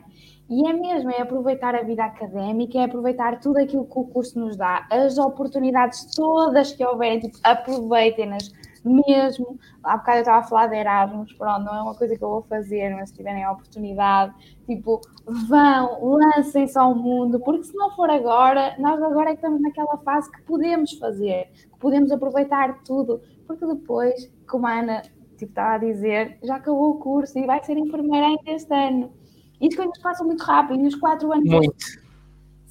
E 0.49 0.67
é 0.67 0.73
mesmo, 0.73 1.09
é 1.11 1.21
aproveitar 1.21 1.75
a 1.75 1.81
vida 1.81 2.05
académica, 2.05 2.77
é 2.77 2.83
aproveitar 2.83 3.39
tudo 3.39 3.57
aquilo 3.57 3.85
que 3.85 3.99
o 3.99 4.05
curso 4.05 4.39
nos 4.39 4.55
dá, 4.55 4.87
as 4.91 5.17
oportunidades 5.17 6.05
todas 6.15 6.71
que 6.71 6.85
houverem, 6.85 7.19
tipo, 7.19 7.37
aproveitem-nas 7.43 8.51
mesmo. 8.85 9.59
Há 9.83 9.97
bocado 9.97 10.17
eu 10.17 10.21
estava 10.21 10.37
a 10.37 10.43
falar 10.43 10.67
de 10.67 10.75
Erasmus, 10.75 11.33
pronto, 11.33 11.63
não 11.63 11.75
é 11.75 11.81
uma 11.81 11.95
coisa 11.95 12.15
que 12.15 12.23
eu 12.23 12.29
vou 12.29 12.43
fazer, 12.43 12.95
mas 12.95 13.09
se 13.09 13.15
tiverem 13.15 13.43
a 13.43 13.51
oportunidade, 13.51 14.33
tipo, 14.67 15.01
vão, 15.25 16.17
lancem-se 16.17 16.77
ao 16.77 16.93
mundo, 16.93 17.39
porque 17.39 17.63
se 17.63 17.75
não 17.75 17.89
for 17.91 18.09
agora, 18.09 18.75
nós 18.77 19.01
agora 19.01 19.31
é 19.31 19.33
que 19.33 19.39
estamos 19.39 19.61
naquela 19.61 19.97
fase 19.97 20.31
que 20.31 20.43
podemos 20.43 20.93
fazer, 20.93 21.49
que 21.55 21.79
podemos 21.79 22.11
aproveitar 22.11 22.83
tudo, 22.83 23.19
porque 23.45 23.65
depois, 23.65 24.31
como 24.47 24.67
a 24.67 24.80
Ana 24.80 25.01
tipo, 25.38 25.51
estava 25.51 25.76
a 25.76 25.77
dizer, 25.77 26.38
já 26.43 26.55
acabou 26.55 26.91
o 26.91 26.99
curso 26.99 27.38
e 27.38 27.45
vai 27.45 27.63
ser 27.63 27.77
enfermeira 27.77 28.27
ainda 28.27 28.51
este 28.51 28.73
ano. 28.73 29.11
E 29.59 29.67
as 29.67 29.76
coisas 29.76 29.97
passam 29.99 30.26
muito 30.26 30.43
rápido, 30.43 30.84
e 30.84 30.88
os 30.88 30.95
quatro 30.95 31.31
anos. 31.31 31.49
Muito 31.49 32.05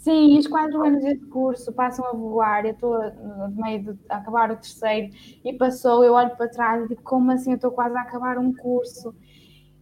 Sim, 0.05 0.37
os 0.37 0.47
quatro 0.47 0.85
anos 0.85 1.03
deste 1.03 1.25
curso 1.29 1.73
passam 1.73 2.05
a 2.07 2.13
voar. 2.13 2.67
Eu 2.67 2.73
estou 2.73 2.99
no 3.01 3.49
meio 3.57 3.95
de 3.95 3.99
acabar 4.11 4.51
o 4.51 4.57
terceiro 4.57 5.11
e 5.43 5.53
passou. 5.55 6.05
Eu 6.05 6.13
olho 6.13 6.37
para 6.37 6.47
trás 6.47 6.85
e 6.85 6.89
digo, 6.89 7.03
como 7.03 7.33
assim? 7.33 7.53
Eu 7.53 7.57
estou 7.57 7.71
quase 7.71 7.97
a 7.97 8.03
acabar 8.03 8.37
um 8.37 8.53
curso. 8.53 9.15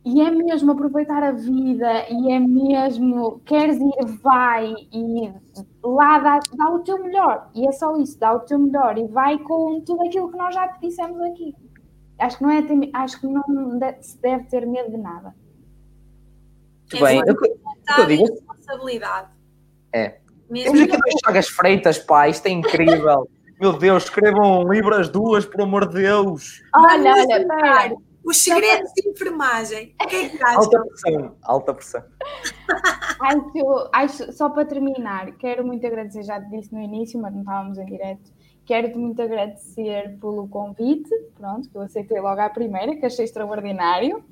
E 0.05 0.21
é 0.21 0.31
mesmo 0.31 0.73
aproveitar 0.73 1.23
a 1.23 1.31
vida, 1.31 2.07
e 2.11 2.33
é 2.33 2.41
mesmo, 2.41 3.41
queres 3.45 3.77
ir, 3.77 4.05
vai, 4.21 4.75
e 4.93 5.33
lá 5.83 6.19
dá, 6.19 6.41
dá 6.55 6.71
o 6.71 6.81
teu 6.81 7.01
melhor. 7.01 7.49
E 7.55 7.69
é 7.69 7.73
só 7.73 7.97
isso, 7.97 8.19
dá 8.19 8.33
o 8.35 8.41
teu 8.41 8.59
melhor, 8.59 8.99
e 8.99 9.07
vai 9.07 9.39
com 9.39 9.81
tudo 9.81 10.03
aquilo 10.03 10.31
que 10.31 10.37
nós 10.37 10.55
já 10.55 10.67
te 10.69 10.81
dissemos 10.81 11.21
aqui. 11.21 11.55
Acho 12.19 12.39
que 12.39 12.43
não, 12.43 12.51
é, 12.51 12.63
acho 12.95 13.21
que 13.21 13.27
não 13.29 13.43
se 14.01 14.21
deve 14.21 14.45
ter 14.45 14.67
medo 14.67 14.91
de 14.91 14.97
nada. 14.97 15.35
Muito 16.93 17.05
bem, 17.05 17.23
eu, 17.25 17.37
eu 17.99 18.07
digo. 18.07 18.25
responsabilidade. 18.25 19.29
É. 19.95 20.19
Mesmo 20.51 20.73
Temos 20.73 20.81
aqui 20.83 21.01
dois 21.01 21.15
chagas 21.25 21.49
freitas, 21.49 21.99
pá, 21.99 22.29
isto 22.29 22.47
é 22.47 22.51
incrível. 22.51 23.29
Meu 23.61 23.73
Deus, 23.73 24.05
escrevam 24.05 24.63
um 24.63 24.73
livro 24.73 24.95
as 24.95 25.09
duas, 25.09 25.47
por 25.47 25.63
amor 25.63 25.87
de 25.87 26.03
Deus. 26.03 26.61
Olha, 26.75 27.13
olha, 27.13 27.47
pera. 27.47 27.97
Os 28.25 28.39
segredos 28.39 28.93
de 28.95 29.09
enfermagem. 29.09 29.95
O 30.01 30.07
que 30.07 30.17
é 30.17 30.29
que 30.29 30.45
Alta 30.45 30.81
pressão, 30.81 31.37
alta 31.43 31.75
pressão. 31.75 32.05
acho, 33.21 33.91
acho, 33.93 34.33
só 34.33 34.49
para 34.49 34.65
terminar, 34.65 35.33
quero 35.33 35.65
muito 35.67 35.87
agradecer, 35.87 36.23
já 36.23 36.41
te 36.41 36.49
disse 36.51 36.73
no 36.73 36.81
início, 36.81 37.21
mas 37.21 37.33
não 37.33 37.41
estávamos 37.41 37.79
em 37.79 37.87
direto. 37.87 38.33
Quero-te 38.65 38.97
muito 38.97 39.21
agradecer 39.21 40.17
pelo 40.21 40.47
convite, 40.47 41.11
pronto, 41.37 41.69
que 41.69 41.77
eu 41.77 41.83
aceitei 41.83 42.21
logo 42.21 42.41
à 42.41 42.49
primeira, 42.49 42.95
que 42.97 43.05
achei 43.05 43.25
extraordinário. 43.25 44.25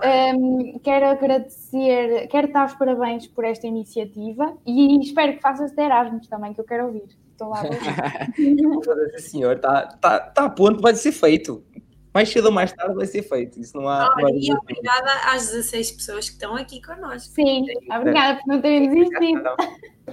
Um, 0.00 0.78
quero 0.78 1.06
agradecer, 1.06 2.26
quero 2.28 2.50
dar 2.50 2.66
os 2.66 2.74
parabéns 2.74 3.26
por 3.26 3.44
esta 3.44 3.66
iniciativa 3.66 4.56
e 4.64 4.98
espero 5.00 5.34
que 5.34 5.40
faças 5.42 5.72
de 5.72 5.82
Erasmus 5.82 6.28
também, 6.28 6.54
que 6.54 6.60
eu 6.60 6.64
quero 6.64 6.86
ouvir. 6.86 7.08
Estou 7.32 7.48
lá 7.48 7.60
a 7.60 7.64
ouvir. 7.64 9.20
senhor, 9.20 9.56
está 9.56 9.86
tá, 10.00 10.20
tá 10.20 10.44
a 10.44 10.50
ponto, 10.50 10.80
vai 10.80 10.94
ser 10.94 11.12
feito. 11.12 11.62
Mais 12.14 12.28
cedo 12.28 12.46
ou 12.46 12.52
mais 12.52 12.72
tarde 12.72 12.94
vai 12.94 13.06
ser 13.06 13.22
feito. 13.22 13.58
Isso 13.58 13.76
não 13.76 13.88
há. 13.88 14.14
não 14.16 14.26
há 14.26 14.30
e 14.30 14.52
obrigada 14.52 15.10
às 15.32 15.48
16 15.48 15.92
pessoas 15.92 16.28
que 16.28 16.34
estão 16.34 16.54
aqui 16.56 16.82
connosco. 16.82 17.32
Sim, 17.34 17.64
obrigada 17.90 18.40
por 18.40 18.54
não 18.54 18.60
terem 18.60 18.88
desistido. 18.88 19.42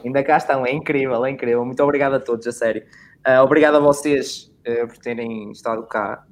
Ainda 0.04 0.24
cá 0.24 0.38
estão, 0.38 0.66
é 0.66 0.72
incrível, 0.72 1.26
é 1.26 1.32
incrível. 1.32 1.66
Muito 1.66 1.84
obrigado 1.84 2.14
a 2.14 2.20
todos, 2.20 2.48
a 2.48 2.52
sério. 2.52 2.84
Uh, 3.28 3.44
obrigado 3.44 3.76
a 3.76 3.80
vocês 3.80 4.52
uh, 4.68 4.88
por 4.88 4.98
terem 5.00 5.52
estado 5.52 5.86
cá, 5.88 6.24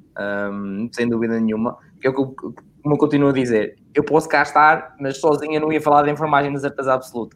um, 0.52 0.90
sem 0.94 1.10
dúvida 1.10 1.40
nenhuma. 1.40 1.78
Que 2.00 2.08
eu 2.08 2.14
como 2.88 2.96
eu 2.96 3.00
continuo 3.00 3.30
a 3.30 3.34
dizer, 3.34 3.76
eu 3.94 4.02
posso 4.02 4.30
cá 4.30 4.42
estar, 4.44 4.96
mas 4.98 5.20
sozinha 5.20 5.60
não 5.60 5.74
ia 5.74 5.82
falar 5.82 6.04
de 6.04 6.12
enfermagem 6.12 6.54
de 6.54 6.62
certeza 6.62 6.94
absoluta. 6.94 7.36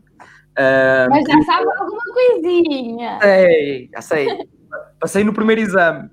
Uh, 0.51 1.09
mas 1.09 1.27
já 1.27 1.41
sabe 1.43 1.67
alguma 1.77 2.01
coisinha. 2.13 3.19
Sei, 3.21 3.89
já 3.93 4.01
sei. 4.01 4.27
Passei 4.97 5.23
no 5.25 5.33
primeiro 5.33 5.59
exame. 5.59 6.09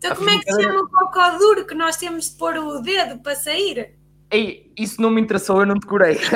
Então, 0.00 0.16
como 0.16 0.30
é 0.30 0.38
que 0.38 0.50
se 0.50 0.62
chama 0.62 0.80
o 0.80 0.88
cocó 0.88 1.36
duro 1.36 1.66
que 1.66 1.74
nós 1.74 1.98
temos 1.98 2.30
de 2.30 2.36
pôr 2.38 2.56
o 2.56 2.80
dedo 2.80 3.22
para 3.22 3.36
sair? 3.36 3.98
Ei, 4.30 4.72
isso 4.78 5.02
não 5.02 5.10
me 5.10 5.20
interessou, 5.20 5.60
eu 5.60 5.66
não 5.66 5.74
decorei. 5.74 6.16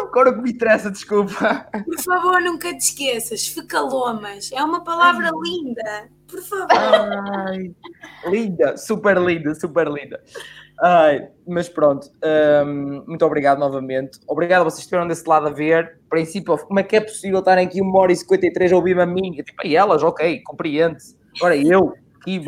Agora 0.00 0.32
que 0.32 0.40
me 0.40 0.52
interessa, 0.52 0.90
desculpa. 0.90 1.68
Por 1.84 2.02
favor, 2.02 2.40
nunca 2.40 2.72
te 2.72 2.80
esqueças. 2.80 3.46
Fecalomas 3.46 4.50
é 4.52 4.64
uma 4.64 4.82
palavra 4.82 5.30
linda. 5.42 6.08
Por 6.26 6.40
favor. 6.42 6.68
Ai, 6.70 7.74
linda, 8.26 8.74
super 8.78 9.18
linda, 9.18 9.54
super 9.54 9.86
linda. 9.88 10.22
Ai, 10.82 11.28
mas 11.46 11.68
pronto, 11.68 12.10
um, 12.66 13.04
muito 13.06 13.24
obrigado 13.24 13.58
novamente. 13.58 14.18
Obrigado 14.28 14.60
a 14.60 14.64
vocês 14.64 14.80
que 14.80 14.84
estiveram 14.84 15.08
desse 15.08 15.26
lado 15.26 15.46
a 15.46 15.50
ver. 15.50 16.00
Princípio, 16.10 16.58
como 16.58 16.78
é 16.78 16.82
que 16.82 16.96
é 16.96 17.00
possível 17.00 17.38
estarem 17.38 17.66
aqui 17.66 17.80
uma 17.80 17.98
hora 17.98 18.12
e 18.12 18.16
53 18.16 18.72
a 18.72 18.76
ouvir-me 18.76 19.02
a 19.02 19.06
mim? 19.06 19.32
Tipo, 19.32 19.66
e 19.66 19.74
elas, 19.74 20.02
ok, 20.02 20.42
compreende-se. 20.42 21.16
Agora 21.36 21.56
eu, 21.56 21.94
aqui, 22.20 22.42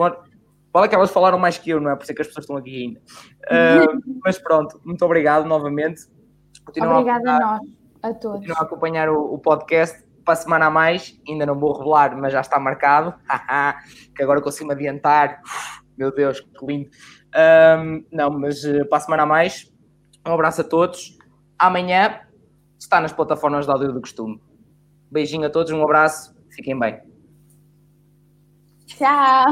Fala 0.72 0.86
que 0.86 0.94
elas 0.94 1.10
falaram 1.10 1.38
mais 1.38 1.56
que 1.56 1.70
eu, 1.70 1.80
não 1.80 1.90
é? 1.90 1.96
Por 1.96 2.02
isso 2.02 2.12
é 2.12 2.14
que 2.14 2.22
as 2.22 2.28
pessoas 2.28 2.44
estão 2.44 2.56
aqui 2.56 2.84
ainda. 2.84 3.00
Uh, 3.00 4.20
mas 4.24 4.38
pronto, 4.38 4.80
muito 4.84 5.02
obrigado 5.04 5.46
novamente. 5.46 6.02
Obrigada 6.68 7.30
a, 7.30 7.36
a 7.36 7.40
nós, 7.40 7.60
a 8.02 8.14
todos. 8.14 8.38
Continuam 8.40 8.60
a 8.60 8.62
acompanhar 8.62 9.08
o, 9.08 9.34
o 9.34 9.38
podcast 9.38 10.04
para 10.24 10.34
a 10.34 10.36
semana 10.36 10.66
a 10.66 10.70
mais, 10.70 11.18
ainda 11.26 11.46
não 11.46 11.58
vou 11.58 11.72
revelar, 11.72 12.14
mas 12.18 12.34
já 12.34 12.42
está 12.42 12.60
marcado. 12.60 13.14
que 14.14 14.22
agora 14.22 14.42
consigo 14.42 14.70
adiantar. 14.70 15.40
Meu 15.96 16.14
Deus, 16.14 16.40
que 16.40 16.66
lindo. 16.66 16.90
Um, 17.34 18.04
não, 18.10 18.30
mas 18.30 18.64
uh, 18.64 18.86
para 18.88 18.98
a 18.98 19.00
semana 19.00 19.22
a 19.24 19.26
mais, 19.26 19.72
um 20.26 20.32
abraço 20.32 20.60
a 20.60 20.64
todos. 20.64 21.16
Amanhã 21.58 22.20
está 22.78 23.00
nas 23.00 23.12
plataformas 23.12 23.66
de 23.66 23.72
áudio 23.72 23.92
do 23.92 24.00
costume. 24.00 24.40
Beijinho 25.10 25.46
a 25.46 25.50
todos, 25.50 25.72
um 25.72 25.82
abraço, 25.82 26.34
fiquem 26.50 26.78
bem. 26.78 27.00
Tchau. 28.86 29.44